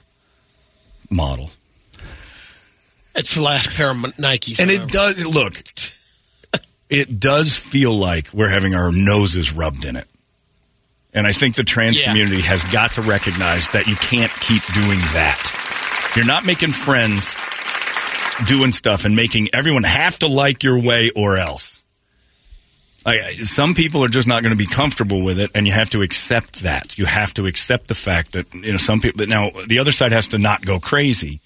[1.12, 1.52] model,
[3.14, 5.62] it's the last pair of Nikes, and it does look.
[6.90, 10.08] It does feel like we're having our noses rubbed in it.
[11.14, 12.08] And I think the trans Yeah.
[12.08, 15.52] community has got to recognize that you can't keep doing that.
[16.16, 17.36] You're not making friends
[18.46, 21.84] doing stuff and making everyone have to like your way or else.
[23.06, 25.90] Like, some people are just not going to be comfortable with it, and you have
[25.92, 26.98] to accept that.
[27.00, 29.20] You have to accept the fact that you know some people.
[29.20, 31.40] That now the other side has to not go crazy,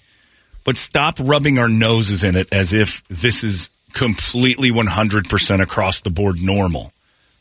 [0.64, 6.10] but stop rubbing our noses in it as if this is completely 100% across the
[6.10, 6.92] board normal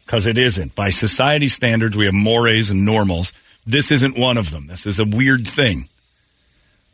[0.05, 0.75] because it isn't.
[0.75, 3.33] By society standards, we have mores and normals.
[3.65, 4.67] This isn't one of them.
[4.67, 5.89] This is a weird thing.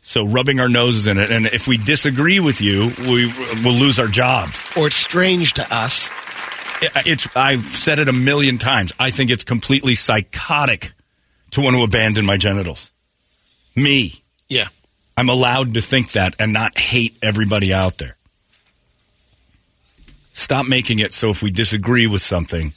[0.04, 3.32] So rubbing our noses in it, and if we disagree with you, we
[3.64, 4.70] will lose our jobs.
[4.76, 6.10] or it's strange to us.
[7.06, 8.92] It's I've said it a million times.
[8.98, 10.92] I think it's completely psychotic
[11.52, 12.90] to want to abandon my genitals.
[13.76, 14.12] Me.
[14.48, 14.66] Yeah.
[15.16, 18.16] I'm allowed to think that and not hate everybody out there.
[20.32, 22.72] Stop making it so if we disagree with something,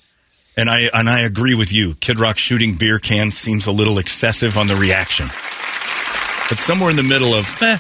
[0.56, 3.97] and I and I agree with you, Kid Rock shooting beer cans seems a little
[3.97, 5.27] excessive on the reaction.
[6.49, 7.77] But somewhere in the middle of eh,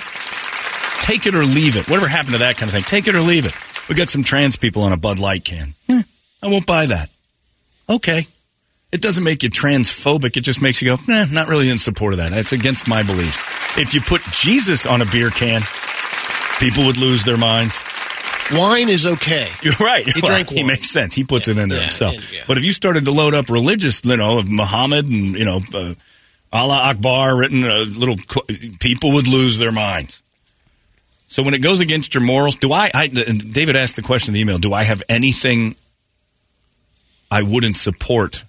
[1.01, 1.87] take it or leave it.
[1.89, 2.83] Whatever happened to that kind of thing?
[2.83, 3.53] Take it or leave it.
[3.89, 5.73] We got some trans people on a Bud Light can.
[5.89, 6.01] Eh,
[6.41, 7.09] I won't buy that.
[7.89, 8.25] Okay.
[8.91, 10.37] It doesn't make you transphobic.
[10.37, 12.33] It just makes you go, nah, not really in support of that.
[12.33, 13.43] It's against my beliefs.
[13.77, 15.61] If you put Jesus on a beer can,
[16.59, 17.83] people would lose their minds.
[18.53, 19.49] Wine is okay.
[19.63, 20.05] You're right.
[20.05, 21.13] He Well, drank He makes sense.
[21.13, 22.33] He puts it in there Yeah, himself.
[22.33, 22.43] yeah.
[22.47, 25.59] But if you started to load up religious, you know, of Muhammad and you know,
[25.73, 25.93] uh,
[26.55, 28.15] Allah Akbar written, uh, little
[28.79, 30.23] people would lose their minds.
[31.27, 34.33] So when it goes against your morals, do I, I David asked the question in
[34.35, 35.75] the email, do I have anything
[37.29, 38.43] I wouldn't support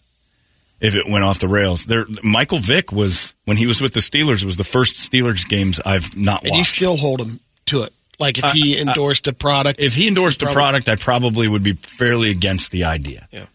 [0.80, 1.86] if it went off the rails?
[1.86, 5.80] There Michael Vick was when he was with the Steelers was the first Steelers games
[5.84, 7.92] I've not And you still hold him to it.
[8.18, 9.80] Like if he I- endorsed a product.
[9.80, 13.26] If he endorsed a product, I probably would be fairly against the idea.
[13.30, 13.46] Yeah.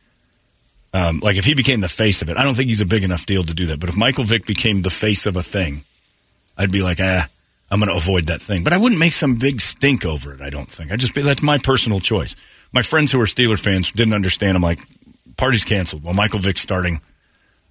[0.93, 3.03] Um, like if he became the face of it, I don't think he's a big
[3.03, 3.79] enough deal to do that.
[3.79, 5.83] But if Michael Vick became the face of a thing,
[6.57, 7.27] I'd be like, ah,
[7.69, 8.63] I'm going to avoid that thing.
[8.63, 10.41] But I wouldn't make some big stink over it.
[10.41, 10.91] I don't think.
[10.91, 12.35] I just be that's my personal choice.
[12.73, 14.57] My friends who are Steeler fans didn't understand.
[14.57, 14.79] I'm like,
[15.37, 16.03] party's canceled.
[16.03, 16.99] Well, Michael Vick's starting.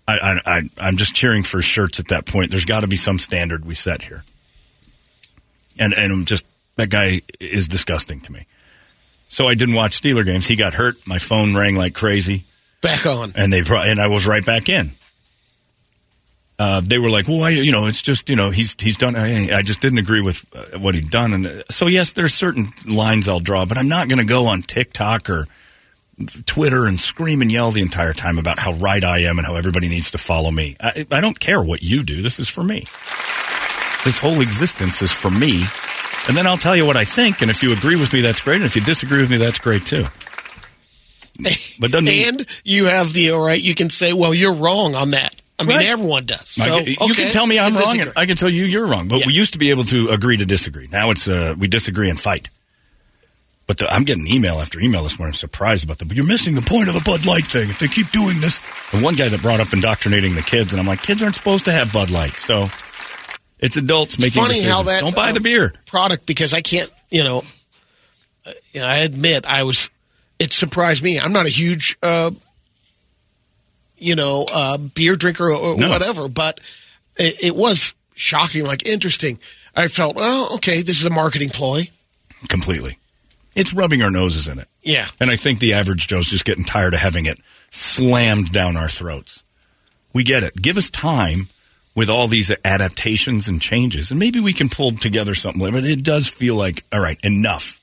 [0.09, 2.51] I, I, I I'm just cheering for shirts at that point.
[2.51, 4.24] There's got to be some standard we set here.
[5.78, 8.47] And and I'm just that guy is disgusting to me.
[9.28, 10.47] So I didn't watch Steeler games.
[10.47, 11.06] He got hurt.
[11.06, 12.44] My phone rang like crazy
[12.81, 13.32] Back on.
[13.36, 14.90] and they and I was right back in.
[16.59, 19.16] Uh, they were like, "Well, I, you know, it's just you know, he's he's done."
[19.16, 22.35] I, I just didn't agree with uh, what he'd done, and uh, so yes, there's
[22.35, 25.47] certain lines I'll draw, but I'm not going to go on TikTok or
[26.44, 29.55] Twitter and scream and yell the entire time about how right I am and how
[29.57, 30.77] everybody needs to follow me.
[30.78, 32.20] I, I don't care what you do.
[32.20, 32.81] This is for me.
[34.05, 35.65] This whole existence is for me,
[36.28, 37.40] and then I'll tell you what I think.
[37.40, 38.57] And if you agree with me, that's great.
[38.57, 40.05] And if you disagree with me, that's great too.
[41.78, 43.60] But doesn't mean- and you have the all right.
[43.60, 45.86] You can say, "Well, you're wrong on that." I mean, Right.
[45.88, 46.48] everyone does.
[46.48, 48.00] So can- you okay, can tell me I'm wrong, disagree.
[48.00, 49.08] and I can tell you you're wrong.
[49.08, 50.88] But we used to be able to agree to disagree.
[50.90, 52.48] Now it's uh, we disagree and fight.
[53.66, 55.30] But the, I'm getting email after email this morning.
[55.30, 56.06] I'm surprised about that.
[56.08, 57.68] But you're missing the point of the Bud Light thing.
[57.70, 58.58] If they keep doing this,
[58.92, 61.66] and one guy that brought up indoctrinating the kids, and I'm like, kids aren't supposed
[61.66, 62.40] to have Bud Light.
[62.40, 62.68] So
[63.60, 64.72] it's adults making funny decisions.
[64.74, 65.72] how that Don't buy uh, the beer.
[65.86, 66.90] product because I can't.
[67.10, 67.44] You know,
[68.46, 69.90] uh, you know, I admit I was.
[70.40, 71.20] It surprised me.
[71.20, 72.32] I'm not a huge, uh,
[73.98, 75.90] you know, uh, beer drinker or, No.
[75.90, 76.58] whatever, but
[77.16, 79.38] it, it was shocking, like interesting.
[79.76, 81.82] I felt, oh, okay, this is a marketing ploy.
[82.48, 82.96] Completely.
[83.54, 84.68] It's rubbing our noses in it.
[84.82, 85.06] Yeah.
[85.20, 87.38] And I think the average Joe's just getting tired of having it
[87.70, 89.44] slammed down our throats.
[90.12, 90.60] We get it.
[90.60, 91.48] Give us time
[91.94, 95.70] with all these adaptations and changes, and maybe we can pull together something.
[95.72, 97.80] But it does feel like, all right, enough.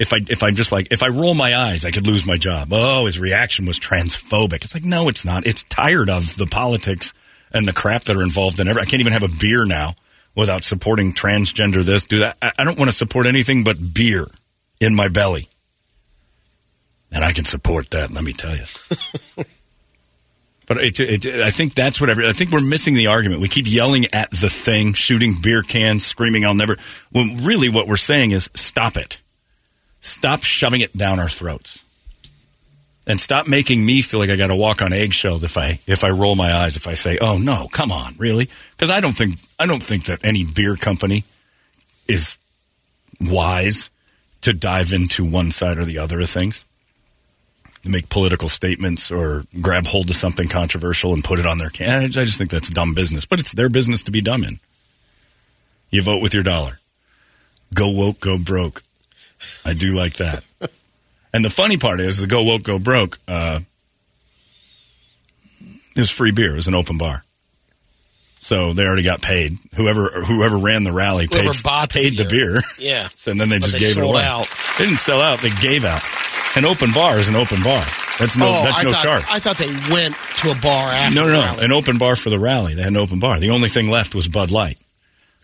[0.00, 2.36] If I if I'm just like if I roll my eyes, I could lose my
[2.36, 2.70] job.
[2.72, 4.64] Oh, his reaction was transphobic.
[4.64, 5.46] It's like no, it's not.
[5.46, 7.14] It's tired of the politics
[7.52, 8.82] and the crap that are involved in every.
[8.82, 9.94] I can't even have a beer now
[10.34, 12.36] without supporting transgender this, do that.
[12.40, 14.26] I, I don't want to support anything but beer
[14.80, 15.48] in my belly.
[17.12, 18.62] And I can support that, let me tell you.
[20.66, 23.40] but it, it, I think that's what every, I think we're missing the argument.
[23.40, 26.76] We keep yelling at the thing, shooting beer cans, screaming, I'll never.
[27.10, 29.19] When really what we're saying is stop it.
[30.00, 31.84] Stop shoving it down our throats.
[33.06, 36.04] And stop making me feel like I got to walk on eggshells if I if
[36.04, 39.12] I roll my eyes if I say, "Oh no, come on, really?" Because I don't
[39.12, 41.24] think I don't think that any beer company
[42.06, 42.36] is
[43.20, 43.90] wise
[44.42, 46.64] to dive into one side or the other of things,
[47.82, 51.70] to make political statements or grab hold of something controversial and put it on their
[51.70, 52.04] can.
[52.04, 54.58] I just think that's dumb business, but it's their business to be dumb in.
[55.90, 56.78] You vote with your dollar.
[57.74, 58.82] Go woke, go broke.
[59.64, 60.44] I do like that.
[61.32, 63.60] and the funny part is, the go woke, go broke uh,
[65.96, 66.52] is free beer.
[66.52, 67.24] It was an open bar.
[68.38, 69.52] So they already got paid.
[69.74, 72.56] Whoever whoever ran the rally Whoever paid, bought the paid the beer.
[72.78, 73.08] Yeah.
[73.26, 74.22] and then they But just they gave it away.
[74.24, 74.48] out.
[74.78, 75.40] They didn't sell out.
[75.40, 76.00] They gave out.
[76.56, 77.84] An open bar is an open bar.
[78.18, 78.46] That's no.
[78.48, 79.24] oh, that's I no thought, charge.
[79.30, 81.14] I thought they went to a bar after.
[81.14, 81.62] No, no, no.
[81.62, 82.74] An open bar for the rally.
[82.74, 83.38] They had an open bar.
[83.38, 84.78] The only thing left was Bud Light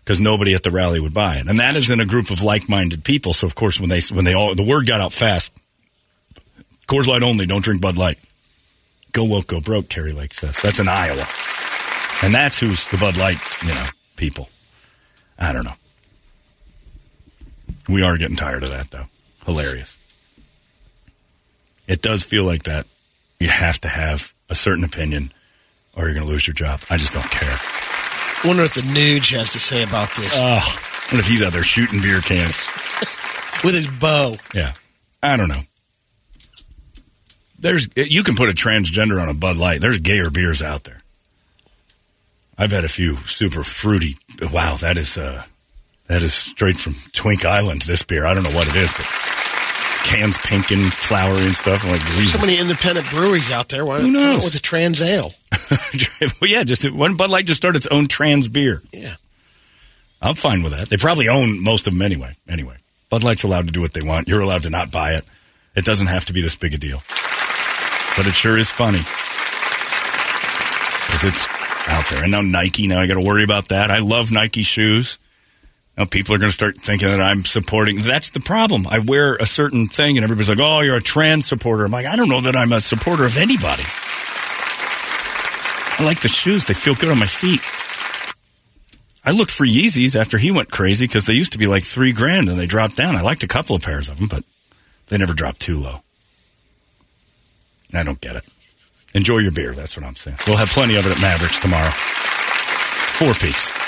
[0.07, 2.41] because nobody at the rally would buy it, and that is in a group of
[2.41, 3.33] like-minded people.
[3.33, 5.61] So of course, when they when they all the word got out fast,
[6.87, 7.45] Coors Light only.
[7.45, 8.17] Don't drink Bud Light.
[9.11, 9.89] Go woke, go broke.
[9.89, 11.25] Terry Lake says that's in Iowa,
[12.23, 13.83] and that's who's the Bud Light, you know,
[14.15, 14.47] people.
[15.37, 15.75] I don't know.
[17.89, 19.07] We are getting tired of that, though.
[19.45, 19.97] Hilarious.
[21.85, 22.85] It does feel like that.
[23.41, 25.33] You have to have a certain opinion,
[25.97, 26.79] or you're going to lose your job.
[26.89, 27.86] I just don't care.
[28.45, 30.59] Wonder what the Nuge has to say about this Oh,
[31.11, 32.57] what if he's out there shooting beer cans?
[33.63, 34.37] with his bow.
[34.53, 34.73] Yeah,
[35.23, 35.61] I don't know.
[37.59, 39.81] There's you can put a transgender on a Bud Light.
[39.81, 41.01] There's gayer beers out there.
[42.57, 44.13] I've had a few super fruity.
[44.53, 45.43] Wow, that is uh,
[46.07, 47.81] that is straight from Twink Island.
[47.81, 49.05] This beer, I don't know what it is, but
[50.07, 51.83] cans pink and flowery and stuff.
[51.83, 52.33] I'm like, Jesus.
[52.33, 53.85] so many independent breweries out there.
[53.85, 54.45] Why Who knows?
[54.45, 55.33] with a trans ale?
[56.41, 58.81] well, yeah, just when Bud Light just started its own trans beer.
[58.93, 59.15] Yeah.
[60.21, 60.89] I'm fine with that.
[60.89, 62.33] They probably own most of them anyway.
[62.47, 62.77] Anyway,
[63.09, 64.27] Bud Light's allowed to do what they want.
[64.27, 65.25] You're allowed to not buy it.
[65.75, 67.03] It doesn't have to be this big a deal.
[68.17, 69.03] But it sure is funny
[71.05, 71.47] because it's
[71.87, 72.23] out there.
[72.23, 72.87] And now Nike.
[72.87, 73.91] Now I got to worry about that.
[73.91, 75.19] I love Nike shoes.
[75.97, 77.97] Now people are going to start thinking that I'm supporting.
[78.01, 78.85] That's the problem.
[78.87, 82.05] I wear a certain thing, and everybody's like, "Oh, you're a trans supporter." I'm like,
[82.05, 83.83] I don't know that I'm a supporter of anybody.
[85.99, 87.61] I like the shoes; they feel good on my feet.
[89.25, 92.13] I looked for Yeezys after he went crazy because they used to be like three
[92.13, 93.15] grand, and they dropped down.
[93.15, 94.43] I liked a couple of pairs of them, but
[95.07, 96.01] they never dropped too low.
[97.93, 98.43] I don't get it.
[99.15, 99.73] Enjoy your beer.
[99.73, 100.37] That's what I'm saying.
[100.45, 101.89] We'll have plenty of it at Mavericks tomorrow.
[101.89, 103.86] Four Peaks.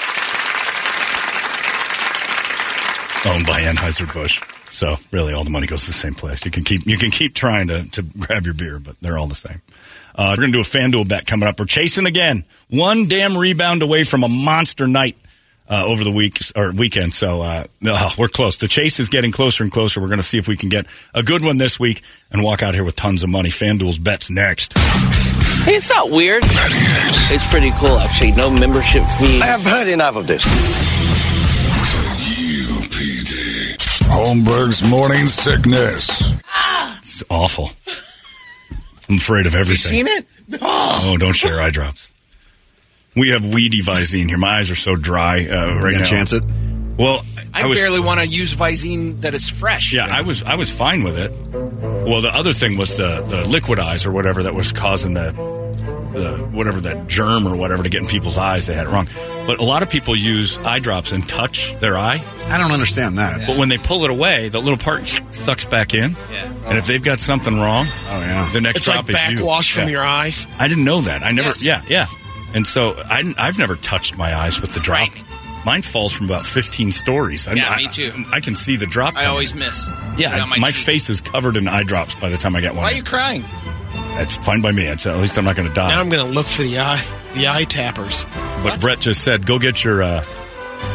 [3.28, 4.42] Owned by Anheuser Busch.
[4.72, 6.46] So really, all the money goes to the same place.
[6.46, 9.28] You can keep you can keep trying to, to grab your beer, but they're all
[9.28, 9.62] the same.
[10.16, 11.60] Uh, we're gonna do a FanDuel bet coming up.
[11.60, 15.18] We're chasing again, one damn rebound away from a monster night
[15.70, 17.14] uh, over the week or weekend.
[17.14, 18.58] So uh, uh, we're close.
[18.58, 20.02] The chase is getting closer and closer.
[20.02, 22.02] We're going to see if we can get a good one this week
[22.32, 23.50] and walk out here with tons of money.
[23.50, 24.78] FanDuel's bets next.
[24.78, 26.44] Hey, it's not weird.
[26.46, 28.32] It's pretty cool, actually.
[28.32, 29.42] No membership fee.
[29.42, 30.44] I have heard enough of this.
[34.10, 34.44] UPD.
[34.44, 36.34] Holmberg's morning sickness.
[36.98, 37.72] It's awful.
[39.10, 39.98] I'm afraid of everything.
[39.98, 40.18] You seen
[40.52, 40.60] it?
[40.62, 42.12] Oh, don't share eye drops.
[43.16, 44.38] We have weedy Visine here.
[44.38, 46.04] My eyes are so dry uh, right now.
[46.04, 46.44] chance it?
[46.98, 47.22] Well,
[47.54, 49.94] I, I was barely want to use Visine that it's fresh.
[49.94, 51.32] Yeah, I was I was fine with it.
[51.52, 55.32] Well, the other thing was the the liquid eyes or whatever that was causing the
[56.14, 58.68] the whatever that germ or whatever to get in people's eyes.
[58.68, 59.08] They had it wrong.
[59.48, 62.24] But a lot of people use eye drops and touch their eye.
[62.52, 63.46] I don't understand that.
[63.48, 66.16] But when they pull it away, the little part sucks back in.
[66.32, 66.46] Yeah.
[66.68, 68.50] And if they've got something wrong, Oh yeah.
[68.54, 69.38] the next It's like drop is you.
[69.40, 69.90] backwash from Yeah.
[69.92, 70.48] your eyes.
[70.58, 71.22] I didn't know that.
[71.24, 71.50] I never.
[71.50, 71.64] Yes.
[71.64, 72.06] Yeah, yeah.
[72.54, 75.00] And so I, I've never touched my eyes with the drop.
[75.10, 75.26] Frightening.
[75.66, 77.48] Mine falls from about 15 stories.
[77.48, 78.12] I, Yeah, I- me too.
[78.32, 79.10] I, can see the drop.
[79.16, 79.30] I coming.
[79.30, 79.88] always miss.
[80.18, 82.84] Yeah, my, my face is covered in eye drops by the time I get one.
[82.84, 83.42] Why are you crying?
[84.16, 84.86] That's fine by me.
[84.86, 85.90] It's, at least I'm not going to die.
[85.90, 87.02] Now I'm going to look for the eye,
[87.36, 88.26] the eye tappers.
[88.64, 90.24] but Brett just said, "Go get your, uh,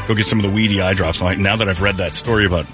[0.08, 2.14] go get some of the weedy eye drops." I'm like, now that I've read that
[2.14, 2.66] story about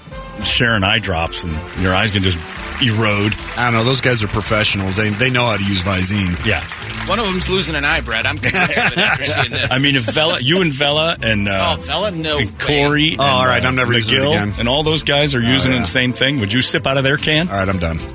[0.43, 2.37] sharing eye drops and your eyes can just
[2.81, 3.35] erode.
[3.57, 3.83] I don't know.
[3.83, 4.95] Those guys are professionals.
[4.95, 6.33] They they know how to use Visine.
[6.45, 6.63] Yeah,
[7.07, 8.25] One of them's losing an eye, Brad.
[8.25, 9.71] I'm convinced of it after seeing this.
[9.71, 12.57] I mean, if Vela, you and Vela and uh, oh, fella, no and way.
[12.87, 14.53] Corey, Oh, and, all right, uh, I'm never using it McGill, again.
[14.59, 15.79] and all those guys are using yeah.
[15.81, 16.39] the same thing.
[16.39, 17.49] Would you sip out of their can?
[17.49, 17.97] All right, I'm done.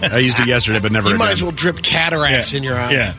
[0.00, 1.26] I used it yesterday, but never You again.
[1.26, 2.92] might as well drip cataracts in your eye.
[2.92, 3.14] Yeah,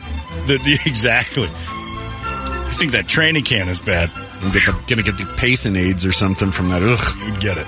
[0.46, 1.48] The- the- exactly.
[1.52, 4.10] I think that training can is bad.
[4.40, 6.82] I'm get the, gonna get the pacing aids or something from that.
[6.82, 7.16] Ugh.
[7.26, 7.66] You'd get it.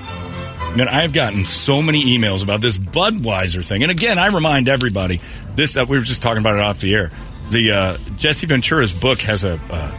[0.77, 5.21] Man, I've gotten so many emails about this Budweiser thing, and again, I remind everybody
[5.55, 5.77] this.
[5.77, 7.11] Uh, we were just talking about it off the air.
[7.51, 9.61] The uh, Jesse Ventura's book has a.
[9.71, 9.99] Uh,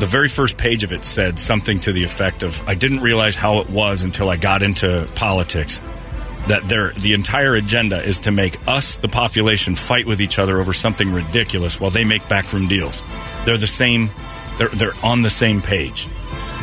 [0.00, 3.36] the very first page of it said something to the effect of, "I didn't realize
[3.36, 5.82] how it was until I got into politics."
[6.46, 10.58] That their the entire agenda is to make us, the population, fight with each other
[10.58, 13.02] over something ridiculous, while they make backroom deals.
[13.44, 14.08] They're the same.
[14.58, 16.08] They're they're on the same page.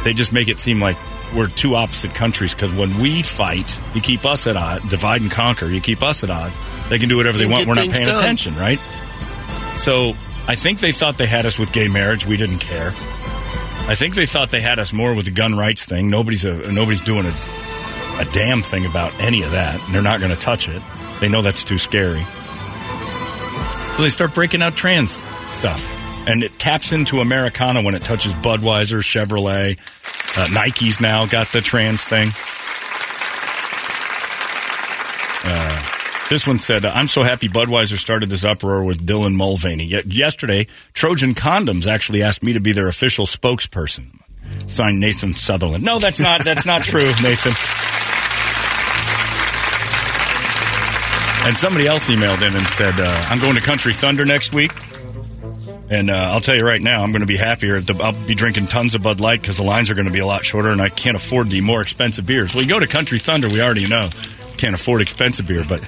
[0.03, 0.97] They just make it seem like
[1.35, 5.31] we're two opposite countries because when we fight, you keep us at odds, divide and
[5.31, 5.65] conquer.
[5.65, 6.57] You keep us at odds.
[6.89, 7.67] They can do whatever they want.
[7.67, 8.19] We're not paying done.
[8.19, 8.79] attention, right?
[9.75, 10.13] So
[10.47, 12.25] I think they thought they had us with gay marriage.
[12.25, 12.89] We didn't care.
[13.87, 16.09] I think they thought they had us more with the gun rights thing.
[16.09, 17.33] Nobody's a, nobody's doing a,
[18.19, 19.83] a damn thing about any of that.
[19.83, 20.81] And they're not going to touch it.
[21.19, 22.21] They know that's too scary.
[23.93, 25.91] So they start breaking out trans stuff.
[26.27, 29.77] And it taps into Americana when it touches Budweiser, Chevrolet.
[30.37, 32.29] Uh, Nike's now got the trans thing.
[35.47, 39.85] Uh, this one said, I'm so happy Budweiser started this uproar with Dylan Mulvaney.
[39.85, 44.07] Yesterday, Trojan Condoms actually asked me to be their official spokesperson.
[44.65, 45.83] Signed Nathan Sutherland.
[45.83, 47.53] No, that's not that's not true, Nathan.
[51.47, 54.71] And somebody else emailed in and said, uh, I'm going to Country Thunder next week.
[55.89, 57.75] And uh, I'll tell you right now, I'm going to be happier.
[57.75, 60.13] At the, I'll be drinking tons of Bud Light because the lines are going to
[60.13, 62.53] be a lot shorter, and I can't afford the more expensive beers.
[62.55, 64.09] Well, you go to Country Thunder, we already know
[64.57, 65.81] can't afford expensive beer, but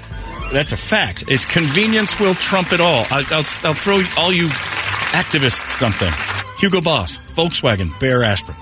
[0.52, 1.24] that's a fact.
[1.28, 3.04] It's convenience will trump it all.
[3.10, 4.46] I, I'll, I'll throw all you
[5.12, 6.10] activists something.
[6.58, 8.56] Hugo Boss, Volkswagen, Bayer Aspirin,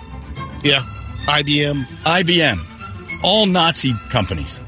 [0.62, 0.80] Yeah.
[1.26, 1.82] IBM.
[2.04, 4.62] IBM, all Nazi companies.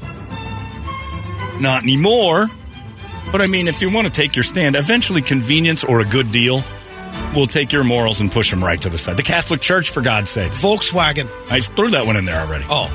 [1.61, 2.47] Not anymore.
[3.31, 6.31] But I mean, if you want to take your stand, eventually convenience or a good
[6.31, 6.63] deal
[7.35, 9.17] will take your morals and push them right to the side.
[9.17, 10.51] The Catholic Church, for God's sake.
[10.51, 11.29] Volkswagen.
[11.51, 12.65] I threw that one in there already.
[12.69, 12.89] Oh.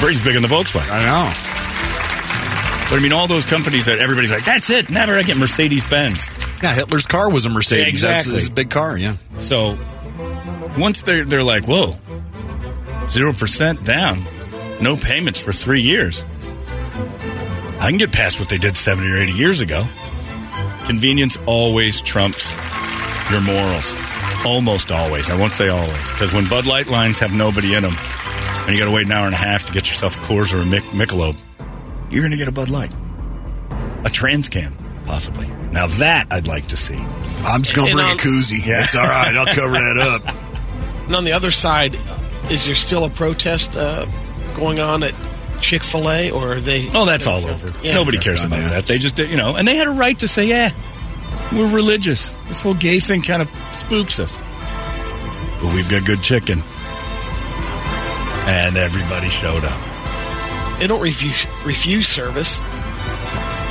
[0.00, 0.90] Brady's big on the Volkswagen.
[0.90, 2.90] I know.
[2.90, 5.38] But I mean, all those companies that everybody's like, that's it, never again.
[5.38, 6.28] Mercedes Benz.
[6.62, 7.84] Yeah, Hitler's car was a Mercedes.
[7.84, 8.32] Yeah, exactly.
[8.32, 8.96] That's his big car.
[8.98, 9.16] Yeah.
[9.38, 9.78] So
[10.78, 11.94] once they're they're like, whoa,
[13.08, 14.22] zero percent down,
[14.80, 16.26] no payments for three years.
[17.84, 19.84] I can get past what they did seventy or eighty years ago.
[20.86, 22.54] Convenience always trumps
[23.30, 23.94] your morals.
[24.46, 25.28] Almost always.
[25.28, 26.10] I won't say always.
[26.12, 29.12] Because when Bud Light lines have nobody in them, and you got to wait an
[29.12, 31.40] hour and a half to get yourself a Coors or a Mic- Michelob,
[32.10, 32.92] you're going to get a Bud Light.
[34.04, 35.46] A trans can, possibly.
[35.72, 36.96] Now that I'd like to see.
[37.46, 38.64] I'm just gonna bring on- a koozie.
[38.64, 38.84] Yeah.
[38.84, 39.34] It's all right.
[39.36, 40.34] I'll cover that up.
[41.06, 42.18] And on the other side, uh,
[42.50, 44.06] is there still a protest uh,
[44.56, 45.12] going on at
[45.64, 46.88] Chick Fil A, or are they?
[46.92, 47.72] Oh, that's all over.
[47.82, 47.94] Yeah.
[47.94, 48.68] Nobody That's cares about yeah.
[48.68, 48.86] that.
[48.86, 50.70] They just, you know, and they had a right to say, yeah,
[51.52, 52.34] we're religious.
[52.48, 54.38] This whole gay thing kind of spooks us.
[55.62, 56.58] But we've got good chicken.
[58.46, 59.80] And everybody showed up.
[60.80, 62.60] They don't refuse refuse service.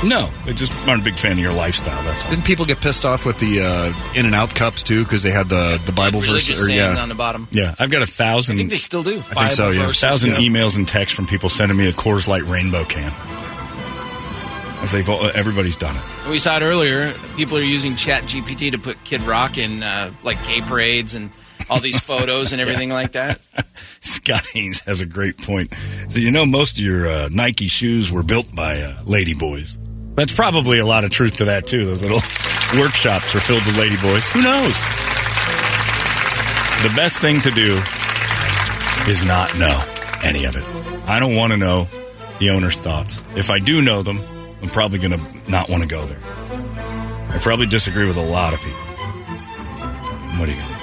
[0.02, 2.02] No, they just aren't a big fan of your lifestyle.
[2.02, 2.30] That's all.
[2.30, 5.30] Didn't people get pissed off with the uh, In and Out cups too because they
[5.30, 6.50] had the the Bible verse?
[6.60, 7.48] Or, yeah, on the bottom.
[7.52, 8.56] Yeah, I've got a thousand.
[8.56, 9.16] I think they still do.
[9.30, 9.70] I think so.
[9.70, 9.90] Yeah.
[9.90, 13.12] thousand emails and texts from people sending me a Coors Light rainbow can.
[14.82, 16.28] As they've all, everybody's done it.
[16.28, 17.12] We saw it earlier.
[17.36, 21.30] People are using Chat GPT to put Kid Rock in uh, like gay parades and
[21.70, 23.40] all these photos and everything like that.
[24.00, 25.74] Scott Haynes has a great point.
[26.08, 29.78] So you know, most of your uh, Nike shoes were built by uh, lady boys.
[30.14, 31.84] That's probably a lot of truth to that too.
[31.84, 32.20] Those little
[32.80, 34.28] workshops are filled with lady boys.
[34.28, 34.74] Who knows?
[36.82, 37.80] The best thing to do
[39.08, 39.80] is not know
[40.22, 40.64] any of it.
[41.06, 41.88] I don't want to know
[42.38, 43.24] the owner's thoughts.
[43.36, 44.20] If I do know them,
[44.62, 46.20] I'm probably going to not want to go there.
[47.30, 48.78] I probably disagree with a lot of people.
[50.38, 50.73] What are you do?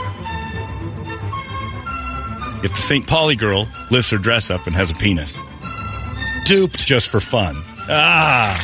[2.63, 3.07] If the St.
[3.07, 5.37] Pauli girl lifts her dress up and has a penis,
[6.45, 6.85] Duped.
[6.85, 7.55] just for fun.
[7.89, 8.55] Ah.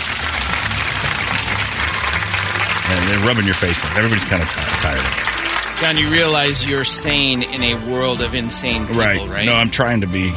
[2.89, 3.89] And they're rubbing your face in.
[3.97, 5.81] Everybody's kind of tired, tired of it.
[5.81, 9.45] John, you realize you're sane in a world of insane people, right?
[9.45, 10.31] No, I'm trying to be.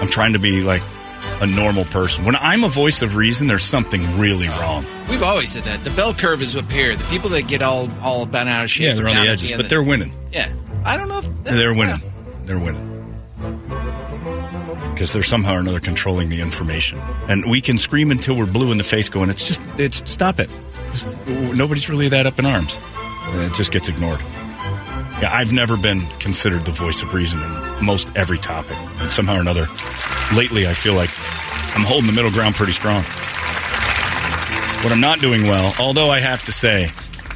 [0.00, 0.82] I'm trying to be like
[1.40, 2.24] a normal person.
[2.24, 4.84] When I'm a voice of reason, there's something really wrong.
[5.08, 5.82] We've always said that.
[5.82, 6.94] The bell curve is up here.
[6.94, 8.86] The people that get all all bent out of shape.
[8.88, 9.60] Yeah, they're on the edges, end.
[9.60, 10.12] but they're winning.
[10.32, 10.52] Yeah,
[10.84, 11.18] I don't know.
[11.18, 11.96] if They're winning.
[12.48, 13.14] They're winning.
[14.94, 16.98] Because they're somehow or another controlling the information.
[17.28, 20.40] And we can scream until we're blue in the face going, it's just, it's, stop
[20.40, 20.48] it.
[20.92, 22.78] Just, nobody's really that up in arms.
[23.26, 24.20] And it just gets ignored.
[25.20, 28.78] Yeah, I've never been considered the voice of reason in most every topic.
[28.98, 29.66] And somehow or another,
[30.34, 31.10] lately I feel like
[31.76, 33.02] I'm holding the middle ground pretty strong.
[34.82, 36.88] What I'm not doing well, although I have to say,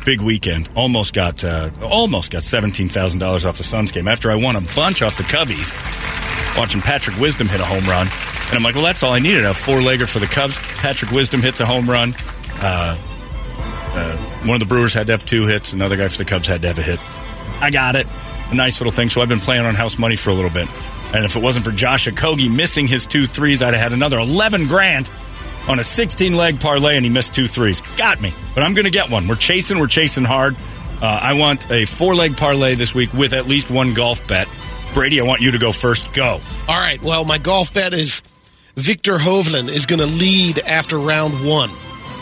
[0.05, 0.68] big weekend.
[0.74, 4.56] Almost got uh, almost got seventeen thousand dollars off the Suns game after I won
[4.56, 5.72] a bunch off the Cubbies.
[6.56, 8.06] Watching Patrick Wisdom hit a home run,
[8.48, 9.44] and I'm like, well, that's all I needed.
[9.44, 10.58] A four legger for the Cubs.
[10.58, 12.14] Patrick Wisdom hits a home run.
[12.60, 12.98] Uh,
[13.94, 15.72] uh, one of the Brewers had to have two hits.
[15.72, 17.00] Another guy for the Cubs had to have a hit.
[17.62, 18.06] I got it.
[18.50, 19.08] A nice little thing.
[19.08, 20.68] So I've been playing on house money for a little bit.
[21.14, 24.18] And if it wasn't for Josh Okogie missing his two threes, I'd have had another
[24.18, 25.10] 11 grand
[25.68, 27.81] on a 16 leg parlay, and he missed two threes.
[27.97, 28.32] Got me.
[28.55, 29.28] But I'm going to get one.
[29.28, 29.78] We're chasing.
[29.78, 30.57] We're chasing hard.
[31.00, 34.49] Uh, I want a four leg parlay this week with at least one golf bet.
[34.94, 36.12] Brady, I want you to go first.
[36.12, 36.41] Go.
[36.68, 37.00] All right.
[37.02, 38.23] Well, my golf bet is
[38.76, 41.70] Viktor Hovland is going to lead after round one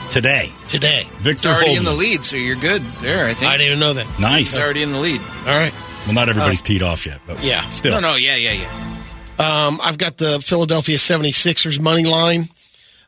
[0.08, 0.48] Today.
[0.68, 1.02] today.
[1.04, 3.26] He's Viktor already in the lead, so you're good there.
[3.26, 4.06] I think I didn't even know that.
[4.20, 4.52] Nice.
[4.54, 5.20] he's already in the lead.
[5.20, 5.72] All right.
[6.06, 7.60] Well, not everybody's teed off yet, but Yeah.
[7.68, 7.92] still.
[7.92, 9.66] No, no, yeah, yeah, yeah.
[9.66, 12.48] Um, I've got the Philadelphia 76ers money line,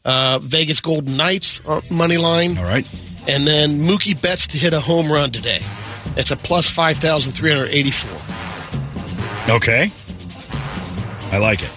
[0.05, 2.87] uh, Vegas Golden Knights uh, money line, All right.
[3.29, 5.61] and then Mookie Betts to hit a home run today.
[6.17, 8.11] It's a plus 5,384.
[9.55, 9.91] Okay.
[11.31, 11.71] I like it.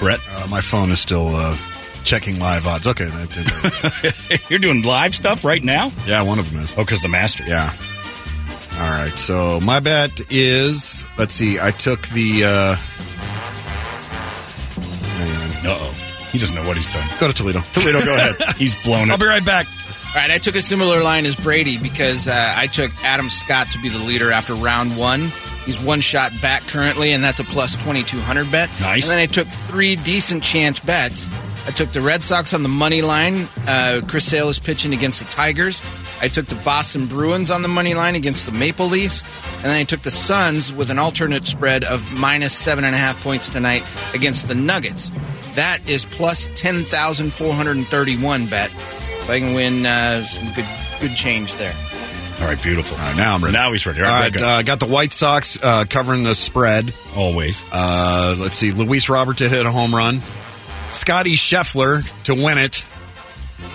[0.00, 1.56] Brett, Uh, my phone is still uh,
[2.04, 2.86] checking live odds.
[2.86, 5.90] Okay, that did- you're doing live stuff right now?
[6.06, 6.74] yeah, one of them is.
[6.76, 7.44] Oh, because the master.
[7.46, 7.72] Yeah.
[8.78, 9.18] All right.
[9.18, 11.58] So my bet is let's see.
[11.58, 12.42] I took the.
[12.44, 12.76] Uh,
[15.62, 15.66] hang.
[15.66, 16.12] Uh oh.
[16.32, 17.08] He doesn't know what he's done.
[17.18, 17.62] Go to Toledo.
[17.72, 18.34] Toledo, go ahead.
[18.58, 19.12] He's blown it.
[19.12, 19.66] I'll be right back.
[20.14, 23.70] All right, I took a similar line as Brady because uh, I took Adam Scott
[23.70, 25.30] to be the leader after round one.
[25.64, 28.68] He's one shot back currently, and that's a plus 2,200 bet.
[28.80, 29.04] Nice.
[29.04, 31.28] And then I took three decent chance bets.
[31.66, 33.48] I took the Red Sox on the money line.
[33.66, 35.82] Uh, Chris Sale is pitching against the Tigers.
[36.22, 39.22] I took the Boston Bruins on the money line against the Maple Leafs.
[39.56, 42.98] And then I took the Suns with an alternate spread of minus seven and a
[42.98, 43.82] half points tonight
[44.14, 45.10] against the Nuggets.
[45.56, 48.70] That is plus 10,431 bet.
[49.22, 50.66] So I can win uh, some good
[51.00, 51.74] good change there.
[52.40, 52.98] All right, beautiful.
[52.98, 53.54] All right, now I'm ready.
[53.56, 54.00] Now he's ready.
[54.02, 56.92] All All right, right, uh, got the White Sox uh, covering the spread.
[57.16, 57.64] Always.
[57.72, 60.20] Uh, let's see, Luis Robert to hit a home run,
[60.90, 62.86] Scotty Scheffler to win it,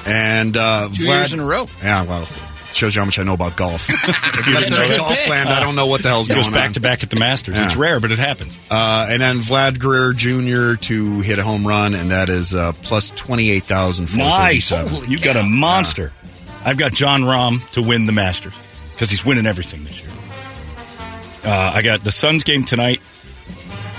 [0.05, 1.67] and uh, Two Vlad- years in a row.
[1.81, 2.27] Yeah, well,
[2.73, 3.87] shows you how much I know about golf.
[3.89, 5.29] if you That's didn't a know good golf pick.
[5.29, 6.73] land, I don't know what the hell's He going goes back on.
[6.73, 7.55] to back at the Masters.
[7.55, 7.65] Yeah.
[7.65, 8.57] It's rare, but it happens.
[8.69, 10.79] Uh, and then Vlad Guerrero Jr.
[10.81, 14.29] to hit a home run, and that is uh, plus twenty eight thousand four thirty
[14.29, 14.65] Nice.
[14.65, 15.09] seven.
[15.09, 16.13] You got a monster.
[16.63, 18.57] I've got Jon Rahm to win the Masters.
[18.93, 20.11] because he's winning everything this year.
[21.43, 23.01] Uh, I got the Suns game tonight.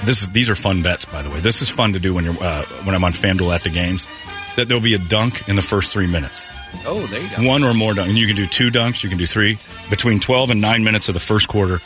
[0.04, 1.40] This is these are fun bets, by the way.
[1.40, 4.08] This is fun to do when you're uh, when I'm on FanDuel at the games.
[4.56, 6.46] That there'll be a dunk in the first three minutes.
[6.86, 7.46] Oh, there you go.
[7.46, 8.14] One or more dunks.
[8.14, 9.58] You can do two dunks, you can do three.
[9.90, 11.80] Between 12 and 9 minutes of the first quarter,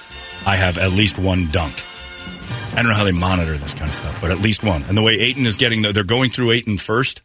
[0.46, 1.74] I have at least one dunk.
[2.72, 4.82] I don't know how they monitor this kind of stuff, but at least one.
[4.84, 7.22] And the way Ayton is getting, the, they're going through Ayton first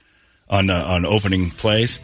[0.49, 1.99] on uh, on opening plays.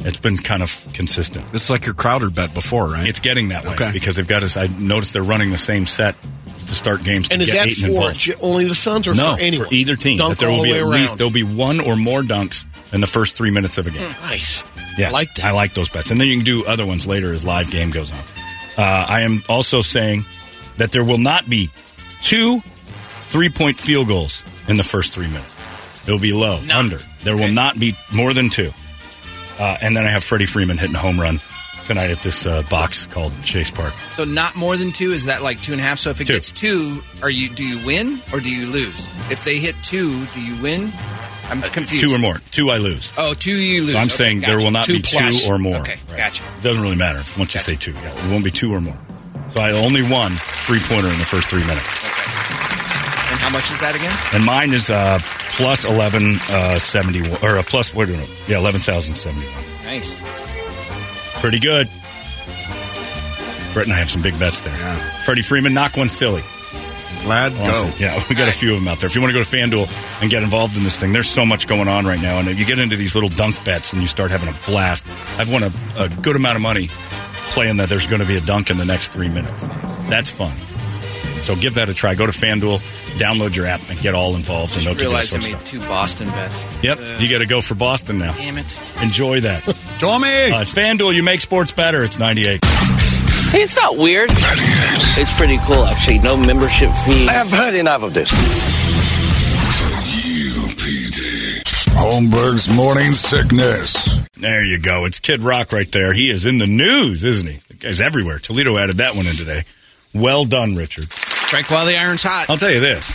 [0.00, 1.50] It's been kind of consistent.
[1.52, 3.08] This is like your Crowder bet before, right?
[3.08, 3.90] It's getting that way Okay.
[3.92, 4.56] because they've got us.
[4.56, 6.16] I noticed they're running the same set
[6.66, 8.30] to start games to And is get that Ayton for involved.
[8.40, 9.68] only the Suns or no, for anyone?
[9.70, 10.18] either team.
[10.18, 10.92] Dunk that there all will the be way at around.
[10.92, 14.10] least there'll be one or more dunks in the first three minutes of a game.
[14.22, 14.64] Nice.
[14.98, 15.44] Yeah, I like that.
[15.46, 17.90] I like those bets, and then you can do other ones later as live game
[17.90, 18.18] goes on.
[18.76, 20.24] Uh, I am also saying
[20.78, 21.70] that there will not be
[22.22, 22.60] two
[23.24, 25.64] three-point field goals in the first three minutes.
[26.06, 26.98] It will be low, under.
[27.22, 28.70] There will not be more than two.
[29.58, 31.38] Uh, and then I have Freddie Freeman hitting a home run
[31.84, 33.92] tonight at this uh, box called Chase Park.
[34.10, 35.10] So not more than two.
[35.12, 35.98] Is that like two and a half?
[35.98, 36.32] So if it Two.
[36.34, 39.08] gets two, are you do you win or do you lose?
[39.30, 40.92] If they hit two, do you win?
[41.50, 42.04] I'm confused.
[42.04, 42.34] Uh, Two or more.
[42.50, 43.12] Two, I lose.
[43.18, 43.92] Oh, two you lose.
[43.92, 45.44] So I'm Okay, saying there will not Two be plus.
[45.46, 45.76] two or more.
[45.80, 46.42] Okay, gotcha.
[46.58, 47.92] It doesn't really matter once you say two.
[47.92, 48.96] Yeah, it won't be two or more.
[49.48, 51.96] So I only won three pointer in the first three minutes.
[51.98, 53.32] Okay.
[53.32, 54.16] And how much is that again?
[54.34, 55.18] And mine is uh,
[55.56, 58.08] plus eleven uh, seventy or a plus what?
[58.08, 59.64] Yeah, eleven thousand seventy one.
[59.84, 60.22] Nice.
[61.40, 61.88] Pretty good.
[63.74, 64.74] Brett and I have some big bets there.
[65.24, 66.42] Freddie Freeman, knock one silly.
[67.24, 67.90] Glad Awesome.
[67.90, 67.96] go.
[67.98, 69.06] Yeah, we got a few of them out there.
[69.06, 71.46] If you want to go to FanDuel and get involved in this thing, there's so
[71.46, 72.38] much going on right now.
[72.38, 75.04] And you get into these little dunk bets and you start having a blast.
[75.38, 76.88] I've won a, a good amount of money
[77.54, 79.66] playing that there's going to be a dunk in the next three minutes.
[80.08, 80.56] That's fun.
[81.42, 82.14] So give that a try.
[82.14, 82.78] Go to FanDuel,
[83.18, 85.44] download your app, and get all involved and know Just to do realized I made
[85.44, 85.64] stuff.
[85.64, 86.64] two Boston bets.
[86.84, 88.32] Yep, you got to go for Boston now.
[88.34, 88.78] Damn it.
[89.02, 89.62] Enjoy that.
[89.98, 90.28] Tommy!
[90.52, 91.14] Uh, FanDuel.
[91.14, 92.04] You make sports better.
[92.04, 92.60] It's 98.
[93.52, 94.30] Hey, it's not weird.
[94.32, 96.20] It's pretty cool, actually.
[96.20, 97.28] No membership fee.
[97.28, 98.32] I have heard enough of this.
[100.32, 101.62] UPD.
[101.92, 104.24] Holmberg's morning sickness.
[104.38, 105.04] There you go.
[105.04, 106.14] It's Kid Rock right there.
[106.14, 107.60] He is in the news, isn't he?
[107.68, 108.38] The guy's everywhere.
[108.38, 109.64] Toledo added that one in today.
[110.14, 111.12] Well done, Richard.
[111.12, 112.48] Strike while the iron's hot.
[112.48, 113.06] I'll tell you this.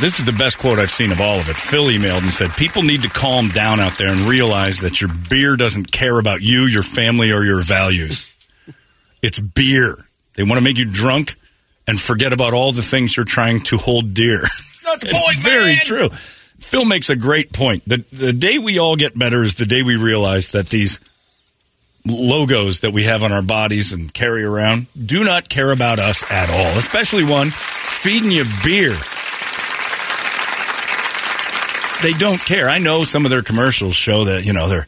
[0.00, 1.54] This is the best quote I've seen of all of it.
[1.54, 5.10] Phil emailed and said, People need to calm down out there and realize that your
[5.30, 8.33] beer doesn't care about you, your family, or your values.
[9.24, 10.04] It's beer.
[10.34, 11.34] They want to make you drunk
[11.86, 14.42] and forget about all the things you're trying to hold dear.
[14.84, 16.10] Not the point, very true.
[16.58, 17.84] Phil makes a great point.
[17.86, 21.00] The the day we all get better is the day we realize that these
[22.06, 26.30] logos that we have on our bodies and carry around do not care about us
[26.30, 26.78] at all.
[26.78, 28.94] Especially one feeding you beer.
[32.02, 32.68] They don't care.
[32.68, 34.86] I know some of their commercials show that, you know, they're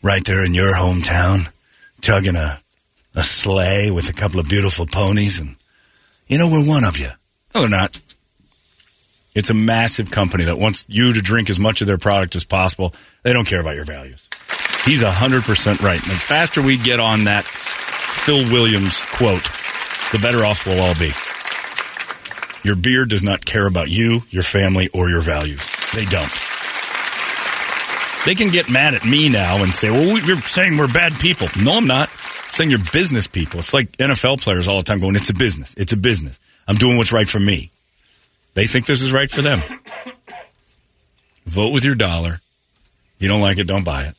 [0.00, 1.50] right there in your hometown
[2.00, 2.60] tugging a
[3.14, 5.56] a sleigh with a couple of beautiful ponies and
[6.26, 7.10] you know we're one of you.
[7.54, 8.00] No, they're not.
[9.34, 12.44] It's a massive company that wants you to drink as much of their product as
[12.44, 12.94] possible.
[13.22, 14.28] They don't care about your values.
[14.84, 16.00] He's 100% right.
[16.00, 19.42] And the faster we get on that Phil Williams quote,
[20.12, 21.10] the better off we'll all be.
[22.66, 25.68] Your beer does not care about you, your family, or your values.
[25.94, 26.32] They don't.
[28.24, 31.48] They can get mad at me now and say, well, you're saying we're bad people.
[31.62, 32.08] No, I'm not.
[32.54, 33.58] Saying you're business people.
[33.58, 35.74] It's like NFL players all the time going, it's a business.
[35.76, 36.38] It's a business.
[36.68, 37.70] I'm doing what's right for me.
[38.54, 39.60] They think this is right for them.
[41.46, 42.34] Vote with your dollar.
[43.16, 44.14] If you don't like it, don't buy it.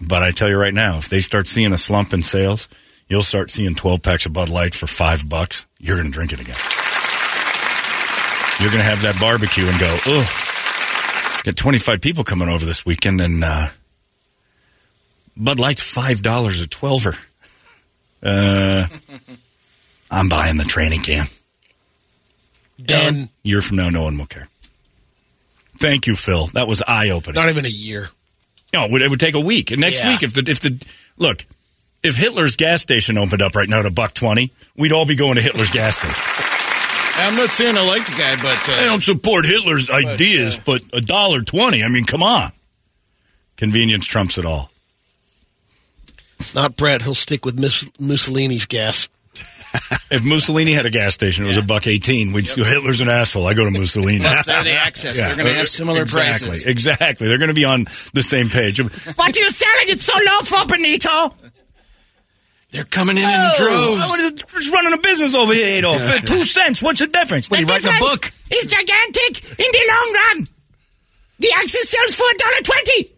[0.00, 2.66] But I tell you right now, if they start seeing a slump in sales,
[3.08, 5.66] you'll start seeing 12 packs of Bud Light for five bucks.
[5.78, 6.56] You're going to drink it again.
[8.60, 12.86] You're going to have that barbecue and go, oh, got 25 people coming over this
[12.86, 13.68] weekend, and uh,
[15.36, 16.20] Bud Light's $5
[16.64, 17.20] a 12er.
[18.24, 18.86] Uh,
[20.10, 21.28] I'm buying the training camp.
[22.82, 23.28] Done.
[23.42, 24.48] year from now, no one will care.
[25.78, 26.46] Thank you, Phil.
[26.48, 27.40] That was eye opening.
[27.40, 28.08] Not even a year.
[28.72, 29.70] No, it would, it would take a week.
[29.70, 30.08] And next Yeah.
[30.10, 30.80] week, if the if the
[31.16, 31.44] look,
[32.02, 35.14] if Hitler's gas station opened up right now at a buck twenty, we'd all be
[35.14, 36.16] going to Hitler's gas station.
[37.16, 40.82] I'm not saying I like the guy, but uh, I don't support Hitler's ideas, but
[40.92, 41.84] a dollar twenty.
[41.84, 42.50] I mean, come on.
[43.56, 44.70] Convenience trumps it all.
[46.54, 47.02] Not Brett.
[47.02, 49.08] He'll stick with Miss Mussolini's gas.
[50.10, 52.32] If Mussolini had a gas station, it was a buck eighteen.
[52.32, 53.46] We'd say Hitler's an asshole.
[53.48, 54.20] I go to Mussolini.
[54.20, 55.18] plus they're the Axis.
[55.18, 56.66] They're going to have similar exactly, prices.
[56.66, 57.26] Exactly.
[57.26, 58.80] They're going to be on the same page.
[58.80, 61.34] What are you selling it so low for, Benito?
[62.70, 64.02] They're coming in in Oh, droves.
[64.02, 64.32] I was
[64.64, 66.02] just running a business over here, Adolf.
[66.02, 66.80] For Two cents.
[66.82, 67.50] What's the difference?
[67.50, 68.32] What, are you The writing a book?
[68.50, 70.46] It's gigantic in the long run.
[71.40, 73.10] The Axis sells for a dollar twenty.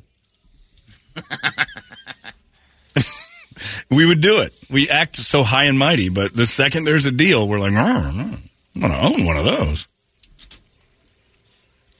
[3.90, 4.54] we would do it.
[4.70, 8.38] We act so high and mighty, but the second there's a deal, we're like, I'm
[8.78, 9.86] going to own one of those.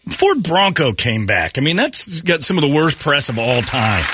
[0.09, 1.59] Ford Bronco came back.
[1.59, 4.05] I mean, that's got some of the worst press of all time.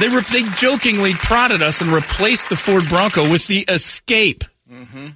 [0.00, 4.44] They re- they jokingly prodded us and replaced the Ford Bronco with the Escape.
[4.70, 5.08] Mm-hmm.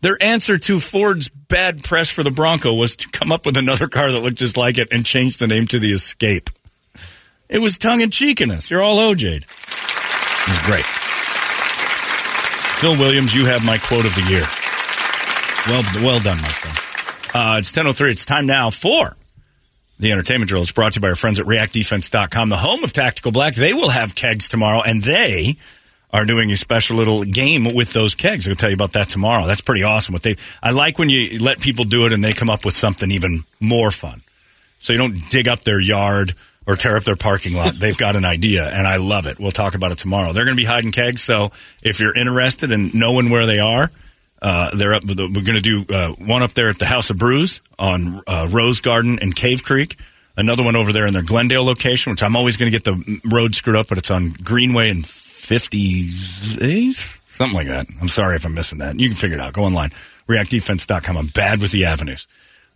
[0.00, 3.88] Their answer to Ford's bad press for the Bronco was to come up with another
[3.88, 6.50] car that looked just like it and change the name to the Escape.
[7.48, 8.70] It was tongue in cheekiness.
[8.70, 9.46] You're all OJ'd.
[10.48, 10.84] Was great.
[12.78, 14.46] Phil Williams, you have my quote of the year.
[15.66, 16.78] Well, well done, my friend.
[17.34, 18.10] Uh, it's 10.03.
[18.10, 19.16] It's time now for
[19.98, 20.62] the entertainment drill.
[20.62, 23.54] It's brought to you by our friends at reactdefense.com, the home of Tactical Black.
[23.54, 25.56] They will have kegs tomorrow, and they
[26.12, 28.48] are doing a special little game with those kegs.
[28.48, 29.46] I'll tell you about that tomorrow.
[29.46, 30.14] That's pretty awesome.
[30.14, 32.74] What they, I like when you let people do it and they come up with
[32.74, 34.22] something even more fun.
[34.78, 36.32] So you don't dig up their yard
[36.68, 37.72] or tear up their parking lot.
[37.72, 39.40] They've got an idea, and I love it.
[39.40, 40.34] We'll talk about it tomorrow.
[40.34, 41.50] They're going to be hiding kegs, so
[41.82, 43.90] if you're interested in knowing where they are,
[44.42, 45.02] uh, they're up.
[45.04, 48.48] We're going to do uh, one up there at the House of Brews on uh,
[48.50, 49.96] Rose Garden and Cave Creek.
[50.36, 53.20] Another one over there in their Glendale location, which I'm always going to get the
[53.32, 57.86] road screwed up, but it's on Greenway and 50s, something like that.
[58.00, 59.00] I'm sorry if I'm missing that.
[59.00, 59.54] You can figure it out.
[59.54, 59.88] Go online,
[60.28, 61.16] reactdefense.com.
[61.16, 62.28] I'm bad with the avenues.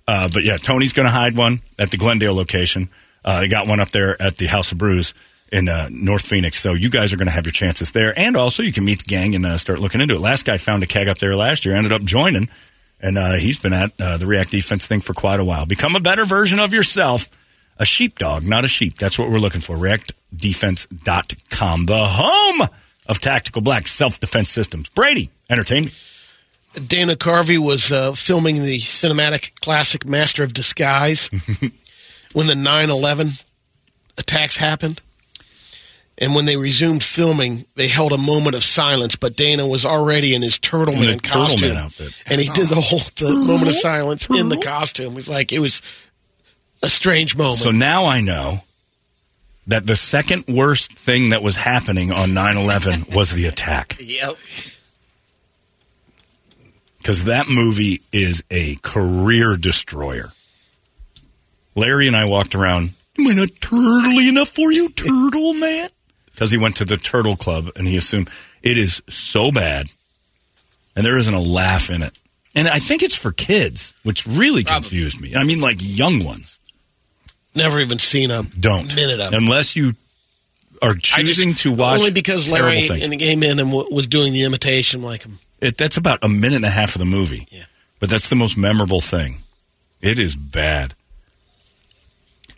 [0.09, 2.89] Uh, but yeah, Tony's going to hide one at the Glendale location.
[3.25, 5.15] Uh, they got one up there at the House of Brews
[5.53, 6.59] in uh, North Phoenix.
[6.59, 8.19] So you guys are going to have your chances there.
[8.19, 10.21] And also, you can meet the gang and uh, start looking into it.
[10.21, 12.49] Last guy found a keg up there last year, ended up joining,
[13.01, 15.67] and uh, he's been at uh, the React Defense thing for quite a while.
[15.67, 17.29] Become a better version of yourself.
[17.79, 18.99] A sheepdog, not a sheep.
[18.99, 19.77] That's what we're looking for.
[19.77, 22.69] ReactDefense.com, the home
[23.07, 24.89] of tactical black self defense systems.
[24.91, 25.91] Brady, entertain me.
[26.87, 31.29] Dana Carvey was uh, filming the cinematic classic Master of Disguise
[32.33, 33.29] when the 9 11
[34.19, 35.01] attacks happened.
[36.19, 40.35] And when they resumed filming, they held a moment of silence, but Dana was already
[40.35, 41.69] in his turtleman In the Man Turtle costume.
[41.71, 42.23] Man outfit.
[42.27, 42.81] And he did the oh.
[42.81, 45.15] whole the moment of silence in the costume.
[45.15, 45.81] It was like, it was
[46.83, 47.59] a strange moment.
[47.59, 48.59] So now I know
[49.67, 53.97] that the second worst thing that was happening on 9 11 was the attack.
[54.01, 54.37] Yep.
[56.99, 60.33] Because that movie is a career destroyer.
[61.75, 62.91] Larry and I walked around.
[63.19, 65.89] Am I not turtly enough for you, turtle man?
[66.27, 68.31] Because he went to the turtle club and he assumed
[68.63, 69.87] it is so bad,
[70.97, 72.19] and there isn't a laugh in it.
[72.55, 75.35] And I think it's for kids, which really confused me.
[75.37, 76.59] I mean, like young ones.
[77.55, 79.37] Never even seen a Don't minute of it.
[79.37, 79.95] unless you
[80.81, 83.05] are I just- choosing to watch only because Larry things.
[83.05, 85.39] and came in and w- was doing the imitation like him.
[85.61, 87.47] It, that's about a minute and a half of the movie.
[87.51, 87.65] Yeah.
[88.01, 89.43] But that's the most memorable thing.
[90.01, 90.95] It is bad.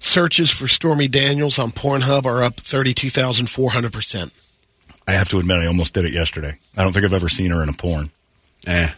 [0.09, 4.33] Searches for Stormy Daniels on Pornhub are up thirty-two thousand four hundred percent.
[5.09, 6.59] I have to admit, I almost did it yesterday.
[6.77, 8.11] I don't think I've ever seen her in a porn.
[8.67, 8.89] Eh.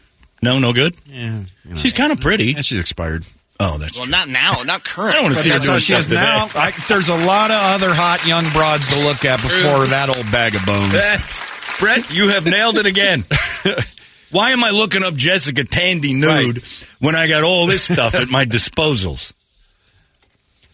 [0.43, 0.97] No, no good.
[1.07, 1.43] Yeah.
[1.65, 1.77] you know.
[1.77, 2.55] She's kind of pretty.
[2.55, 3.25] And she's expired.
[3.59, 4.11] Oh, that's Well, true.
[4.11, 5.11] not now, not current.
[5.11, 6.21] I don't want to But see her that's doing how she stuff is today.
[6.21, 6.49] now.
[6.55, 10.31] I, there's a lot of other hot young broads to look at before that old
[10.33, 10.93] bag of bones.
[10.93, 13.25] That's, Brett, you have nailed it again.
[14.33, 16.63] Why am I looking up Jessica Tandy nude
[17.01, 19.33] when I got all this stuff at my disposals?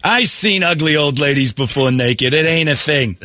[0.03, 2.33] I seen ugly old ladies before naked.
[2.33, 3.17] It ain't a thing.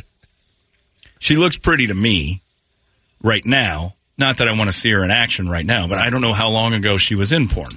[1.18, 2.42] She looks pretty to me
[3.23, 3.94] right now.
[4.16, 6.32] Not that I want to see her in action right now, but I don't know
[6.32, 7.73] how long ago she was in porn.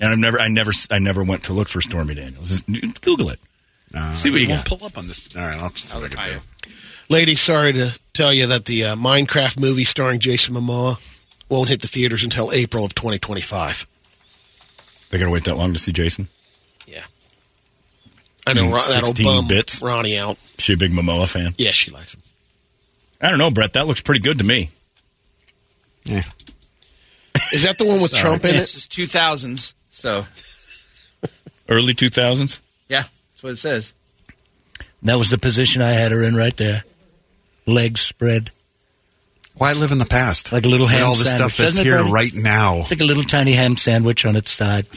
[0.00, 2.62] And I've never, I never, I never went to look for Stormy Daniels.
[3.00, 3.38] Google it.
[4.14, 4.66] See what you We'll got.
[4.66, 5.26] Pull up on this.
[5.36, 6.70] All right, I'll see what I can do.
[7.08, 10.98] Lady, sorry to tell you that the uh, Minecraft movie starring Jason Momoa
[11.48, 13.86] won't hit the theaters until April of 2025.
[15.10, 16.28] They're gonna wait that long to see Jason.
[18.46, 19.80] I know Ron, that'll bum bits.
[19.80, 20.36] Ronnie out.
[20.58, 21.54] She a big Momoa fan?
[21.56, 22.22] Yeah, she likes him.
[23.20, 23.72] I don't know, Brett.
[23.72, 24.70] That looks pretty good to me.
[26.04, 26.22] Yeah.
[27.52, 28.58] Is that the one with Trump in it?
[28.58, 30.26] This is 2000s, so
[31.68, 32.60] Early 2000s.
[32.88, 33.94] yeah, that's what it says.
[35.02, 36.82] That was the position I had her in right there.
[37.66, 38.50] Legs spread.
[39.56, 40.52] Why live in the past?
[40.52, 42.12] Like a little Look at ham all the sandwich, stuff that's doesn't it, here Brady?
[42.12, 42.76] right now.
[42.80, 44.86] It's like a little tiny ham sandwich on its side.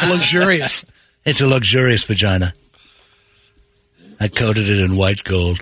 [0.00, 0.84] It's luxurious.
[1.24, 2.54] It's a luxurious vagina.
[4.20, 5.60] I coated it in white gold.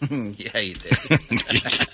[0.10, 0.92] yeah, you did.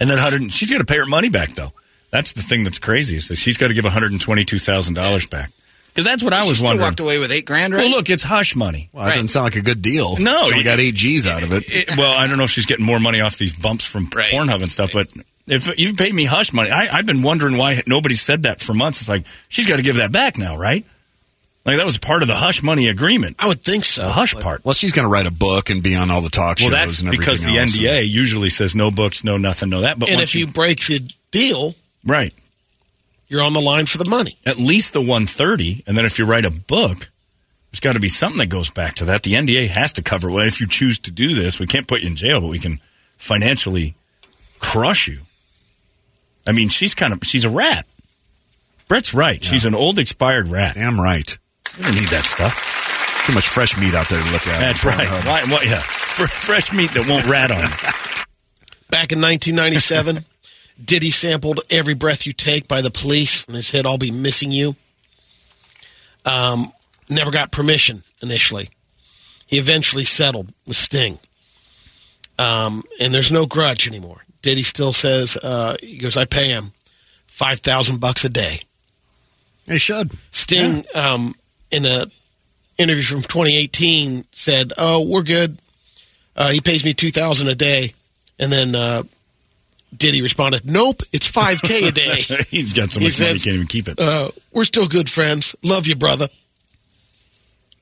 [0.00, 1.72] And then 100 she's got to pay her money back though.
[2.10, 3.20] That's the thing that's crazy.
[3.20, 5.50] So she's got to give $122,000 back.
[5.94, 6.84] Cuz that's what I was still wondering.
[6.88, 7.82] walked away with eight grand, right?
[7.82, 8.90] Well, look, it's hush money.
[8.92, 10.16] Well, that doesn't sound like a good deal.
[10.18, 11.64] No, she got eight G's out of it.
[11.68, 14.32] It- well, I don't know if she's getting more money off these bumps from Right.
[14.32, 15.06] Pornhub and stuff, but
[15.46, 18.74] if you paid me hush money, I, I've been wondering why nobody said that for
[18.74, 19.00] months.
[19.00, 20.84] It's like she's got to give that back now, right?
[21.64, 23.36] Like that was part of the hush money agreement.
[23.38, 24.04] I would think so.
[24.04, 24.64] The hush part.
[24.64, 26.70] Well, she's going to write a book and be on all the talk shows.
[26.70, 28.02] Well, that's and because the everything else.
[28.04, 29.98] NDA usually says no books, no nothing, no that.
[29.98, 32.34] But and if you break the deal, right,
[33.28, 34.36] you're on the line for the money.
[34.44, 37.10] at least the 130, and then if you write a book,
[37.70, 39.22] there's got to be something that goes back to that.
[39.22, 40.30] The NDA has to cover.
[40.30, 42.58] Well, if you choose to do this, we can't put you in jail, but we
[42.58, 42.78] can
[43.16, 43.94] financially
[44.58, 45.20] crush you.
[46.46, 47.86] I mean, she's kind of she's a rat.
[48.86, 49.42] Brett's right.
[49.42, 50.74] She's an old expired rat.
[50.74, 51.38] Damn right.
[51.76, 53.24] You don't need that stuff.
[53.26, 54.60] Too much fresh meat out there to look at.
[54.60, 55.08] That's right.
[55.08, 57.68] Why, why, yeah, fresh meat that won't rat on you.
[58.90, 60.24] Back in 1997,
[60.84, 64.50] Diddy sampled "Every Breath You Take" by the Police, and they said, "I'll be missing
[64.50, 64.76] you."
[66.24, 66.66] Um,
[67.08, 68.68] never got permission initially.
[69.46, 71.18] He eventually settled with Sting,
[72.38, 74.24] um, and there's no grudge anymore.
[74.42, 76.72] Diddy still says uh, he goes, "I pay him
[77.26, 78.60] five thousand bucks a day."
[79.66, 80.12] He should.
[80.30, 81.34] Sting, um,
[81.70, 82.06] in a
[82.78, 85.58] interview from 2018, said, "Oh, we're good.
[86.36, 87.92] Uh, he pays me two thousand a day,"
[88.38, 89.02] and then uh,
[89.96, 93.38] Diddy responded, "Nope, it's five k a day." He's got so He much money, he
[93.40, 93.98] can't even keep it.
[94.00, 95.54] Uh, we're still good friends.
[95.62, 96.28] Love you, brother.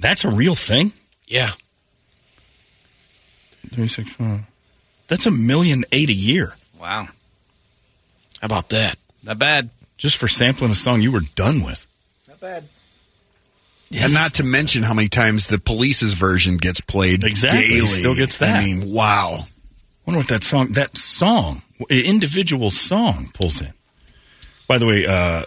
[0.00, 0.92] That's a real thing.
[1.28, 1.50] Yeah.
[3.70, 4.38] 36, uh,
[5.08, 6.54] That's a million eight a year.
[6.78, 7.04] Wow.
[8.40, 8.96] How about that?
[9.24, 9.70] Not bad.
[9.96, 11.86] Just for sampling a song you were done with.
[12.28, 12.64] Not bad.
[13.94, 17.60] And not to mention how many times the police's version gets played Exactly.
[17.60, 17.80] daily.
[17.80, 18.56] He still gets that.
[18.56, 19.44] I mean, wow.
[20.06, 23.72] wonder what that song, that song, individual song pulls in.
[24.66, 25.44] By the way, uh,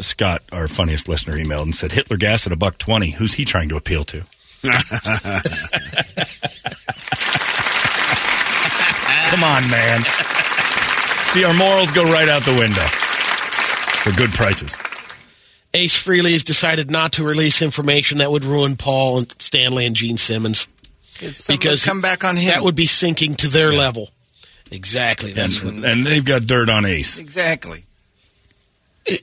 [0.00, 3.10] Scott, our funniest listener, emailed and said Hitler gas at a buck twenty.
[3.10, 4.22] Who's he trying to appeal to?
[9.30, 10.00] Come on, man.
[11.30, 12.86] See, our morals go right out the window
[14.02, 14.76] for good prices.
[15.74, 19.96] Ace Frehley has decided not to release information that would ruin Paul and Stanley and
[19.96, 20.68] Gene Simmons
[21.48, 22.50] because come back on him.
[22.50, 24.10] that would be sinking to their level.
[24.70, 25.32] Exactly.
[25.32, 25.74] That's what.
[25.74, 27.18] And, and they've got dirt on Ace.
[27.18, 27.84] Exactly.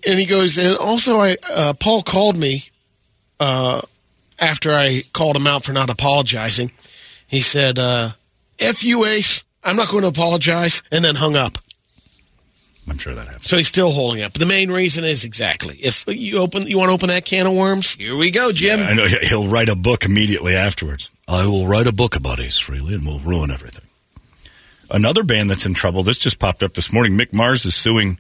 [0.08, 2.70] and he goes, and also, I uh, Paul called me
[3.40, 3.82] uh,
[4.40, 6.72] after I called him out for not apologizing.
[7.28, 8.10] He said, uh,
[8.60, 9.44] "F you, Ace.
[9.64, 11.58] I'm not going to apologize," and then hung up.
[12.90, 13.48] I'm sure that happens.
[13.48, 14.34] So he's still holding up.
[14.34, 17.54] The main reason is exactly if you open, you want to open that can of
[17.54, 17.94] worms.
[17.94, 18.80] Here we go, Jim.
[18.80, 21.10] I know he'll write a book immediately afterwards.
[21.28, 23.86] I will write a book about Ace Frehley and we'll ruin everything.
[24.90, 26.04] Another band that's in trouble.
[26.04, 27.18] This just popped up this morning.
[27.18, 28.18] Mick Mars is suing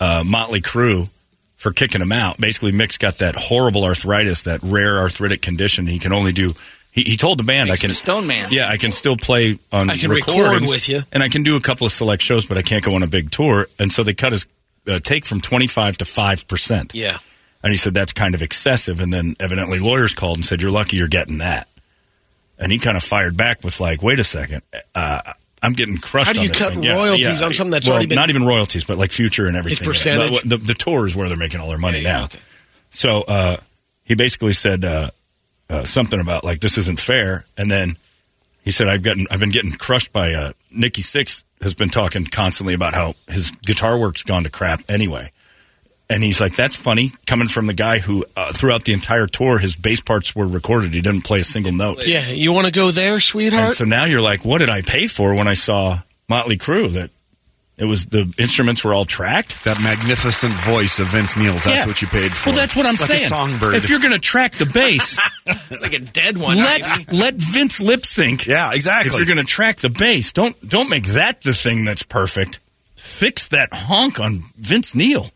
[0.00, 1.10] uh, Motley Crue
[1.56, 2.40] for kicking him out.
[2.40, 5.86] Basically, Mick's got that horrible arthritis, that rare arthritic condition.
[5.86, 6.52] He can only do.
[6.90, 8.48] He, he told the band, Makes "I can Stone Man.
[8.50, 9.90] Yeah, I can still play on.
[9.90, 11.00] I can record with you.
[11.12, 13.06] and I can do a couple of select shows, but I can't go on a
[13.08, 14.46] big tour." And so they cut his
[14.88, 16.94] uh, take from twenty five to five percent.
[16.94, 17.18] Yeah.
[17.62, 19.00] And he said that's kind of excessive.
[19.00, 21.66] And then evidently lawyers called and said, You're lucky you're getting that.
[22.56, 24.62] And he kind of fired back with, like, wait a second.
[24.94, 27.46] Uh, I'm getting crushed How do you cut thing." Royalties yeah.
[27.46, 29.84] on something that's well, already been- Not even royalties, but like future and everything.
[29.86, 30.40] percentage?
[30.42, 32.24] The, the, the tour is where they're making all their money Yeah, yeah, now.
[32.26, 32.38] okay.
[32.90, 33.56] So uh,
[34.04, 35.10] he basically said uh,
[35.70, 37.44] uh, something about, like, this isn't fair.
[37.56, 37.96] And then
[38.64, 42.24] he said, I've gotten, I've been getting crushed by uh, Nikki Sixx has been talking
[42.24, 45.30] constantly about how his guitar work's gone to crap anyway.
[46.10, 49.58] And he's like, that's funny coming from the guy who, uh, throughout the entire tour,
[49.58, 50.94] his bass parts were recorded.
[50.94, 52.06] He didn't play a single note.
[52.06, 53.74] Yeah, you want to go there, And sweetheart?
[53.74, 55.98] so now you're like, what did I pay for when I saw
[56.28, 56.90] Motley Crue?
[56.94, 57.10] That
[57.78, 59.62] it was the instruments were all tracked.
[59.64, 61.64] That magnificent voice of Vince Neil's.
[61.64, 61.86] That's Yeah.
[61.86, 62.50] what you paid for.
[62.50, 63.24] Well, that's what I'm It's like saying.
[63.26, 63.74] a songbird.
[63.76, 65.16] If you're going to track the bass,
[65.80, 66.56] like a dead one.
[66.56, 67.16] let maybe.
[67.16, 68.46] let Vince lip sync.
[68.46, 69.12] yeah, exactly.
[69.12, 72.58] If you're going to track the bass, don't don't make that the thing that's perfect.
[72.96, 75.30] Fix that honk on Vince Neil.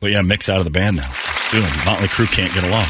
[0.00, 1.10] But yeah, Mick's out of the band now.
[1.50, 2.86] Soon, Motley Crue can't get along.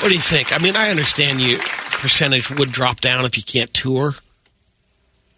[0.00, 0.52] What do you think?
[0.52, 1.58] I mean, I understand you
[2.02, 4.14] percentage would drop down if you can't tour.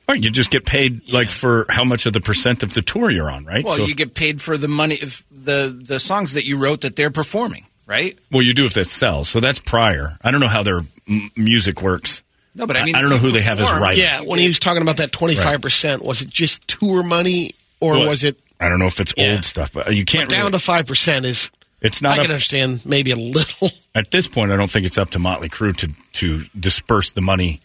[0.09, 3.11] Right, you just get paid like for how much of the percent of the tour
[3.11, 3.65] you're on, right?
[3.65, 6.59] Well, So if- you get paid for the money if the the songs that you
[6.59, 8.19] wrote that they're performing, right?
[8.31, 9.29] well, you do if that sells.
[9.29, 10.19] So that's prior.
[10.23, 12.23] I don't know how their m- music works.
[12.55, 13.99] No, but I mean, I, if don't know who they have as writers.
[13.99, 18.09] Yeah, when he was talking about that 25%, was it just tour money or Well,
[18.09, 19.33] was it I don't know if it's Yeah.
[19.33, 21.51] old stuff, but you can't down really, to 5% is
[21.85, 23.71] It's I not can up, understand maybe a little.
[23.95, 24.51] at this point.
[24.51, 27.61] I don't think it's up to Motley Crue to to disperse the money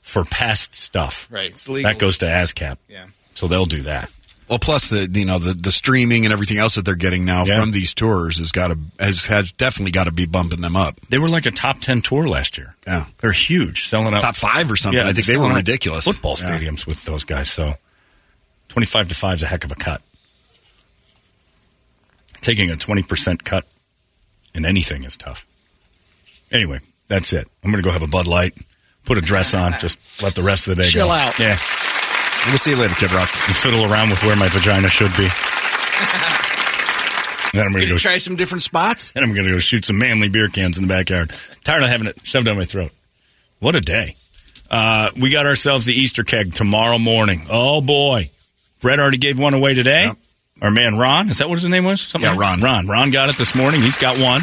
[0.00, 1.28] for past stuff.
[1.30, 1.90] Right, it's legal.
[1.90, 2.76] That goes to ASCAP.
[2.88, 3.06] Yeah.
[3.34, 4.10] So they'll do that.
[4.48, 7.44] Well, plus the you know the the streaming and everything else that they're getting now
[7.44, 7.58] Yeah.
[7.60, 11.00] from these tours has got to has has definitely got to be bumping them up.
[11.10, 12.76] They were like a top ten tour last year.
[12.86, 13.06] Yeah.
[13.20, 15.00] They're huge, selling out Top five or something.
[15.02, 16.04] Yeah, I think they were ridiculous.
[16.04, 16.56] Football Yeah.
[16.60, 17.50] stadiums with those guys.
[17.50, 17.74] So
[18.68, 20.00] twenty five to five is a heck of a cut.
[22.40, 23.64] Taking a 20% cut
[24.54, 25.46] in anything is tough.
[26.52, 27.48] Anyway, that's it.
[27.64, 28.54] I'm going to go have a Bud Light,
[29.04, 31.12] put a dress on, just let the rest of the day Chill go.
[31.12, 31.38] out.
[31.38, 31.58] Yeah.
[32.48, 33.28] We'll see you later, Kid Rock.
[33.48, 35.24] And fiddle around with where my vagina should be.
[35.24, 35.32] And
[37.54, 39.12] then I'm going to go Try some different spots.
[39.16, 41.32] and I'm going to go shoot some manly beer cans in the backyard.
[41.64, 42.92] Tired of having it shoved down my throat.
[43.58, 44.14] What a day.
[44.70, 47.40] Uh, we got ourselves the Easter keg tomorrow morning.
[47.50, 48.30] Oh, boy.
[48.80, 50.10] Brett already gave one away today.
[50.62, 52.00] Our man Ron, is that what his name was?
[52.00, 52.86] Something Yeah, like- Ron.
[52.86, 53.82] Ron got it this morning.
[53.82, 54.42] He's got one.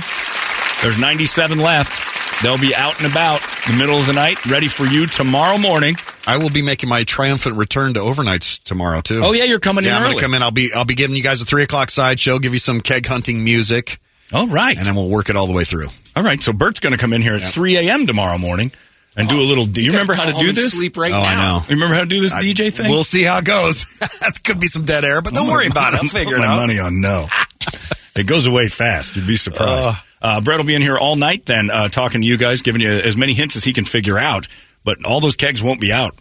[0.82, 2.43] There's 97 left.
[2.43, 5.95] They'll be out and about the middle of the night, ready for you tomorrow morning.
[6.27, 9.22] I will be making my triumphant return to overnights tomorrow too.
[9.24, 10.14] Oh, yeah, you're coming in yeah, I'm early.
[10.16, 10.43] gonna come in.
[10.43, 12.40] I'll be I'll be giving you guys a three o'clock sideshow.
[12.40, 13.98] Give you some keg hunting music.
[14.33, 15.88] All right, and then we'll work it all the way through.
[16.16, 18.08] All right, so Bert's going to come in here at 3 a.m.
[18.08, 18.72] tomorrow morning
[19.16, 19.66] and do a little.
[19.66, 20.75] Do you remember how to do this?
[20.75, 21.59] oh, I know.
[21.67, 22.90] You remember how to do this I- DJ thing?
[22.90, 23.83] We'll see how it goes.
[24.00, 25.98] that could be some dead air, but don't I'm worry about it.
[25.98, 26.58] I'll I'm figure putting it my out.
[26.59, 27.27] money on no.
[28.16, 29.16] it goes away fast.
[29.16, 29.90] You'd be surprised.
[30.22, 32.82] Uh, Brett will be in here all night then, uh, talking to you guys, giving
[32.82, 34.48] you as many hints as he can figure out.
[34.85, 36.16] But all those kegs won't be out.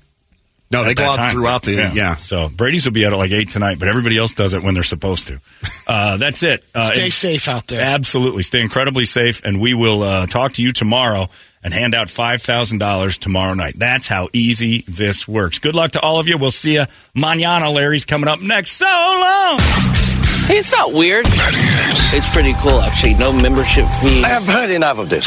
[0.73, 1.33] No, they go out time.
[1.33, 2.17] throughout the yeah.
[2.17, 4.75] So Brady's will be out at like eight tonight, but everybody else does it when
[4.75, 5.39] they're supposed to.
[5.87, 6.65] Uh, that's it.
[6.75, 7.81] Uh, Stay safe out there.
[7.81, 8.43] Absolutely.
[8.43, 11.29] Stay incredibly safe, and we will uh, talk to you tomorrow
[11.65, 13.75] and hand out $5,000 tomorrow night.
[13.77, 15.59] That's how easy this works.
[15.59, 16.37] Good luck to all of you.
[16.39, 16.85] We'll see you
[17.15, 17.71] manana.
[17.71, 18.73] Larry's coming up next.
[18.73, 19.59] So long.
[20.47, 21.25] Hey, it's not weird.
[21.29, 23.15] It's pretty cool, actually.
[23.15, 24.25] No membership fee.
[24.25, 25.27] I have heard enough of this.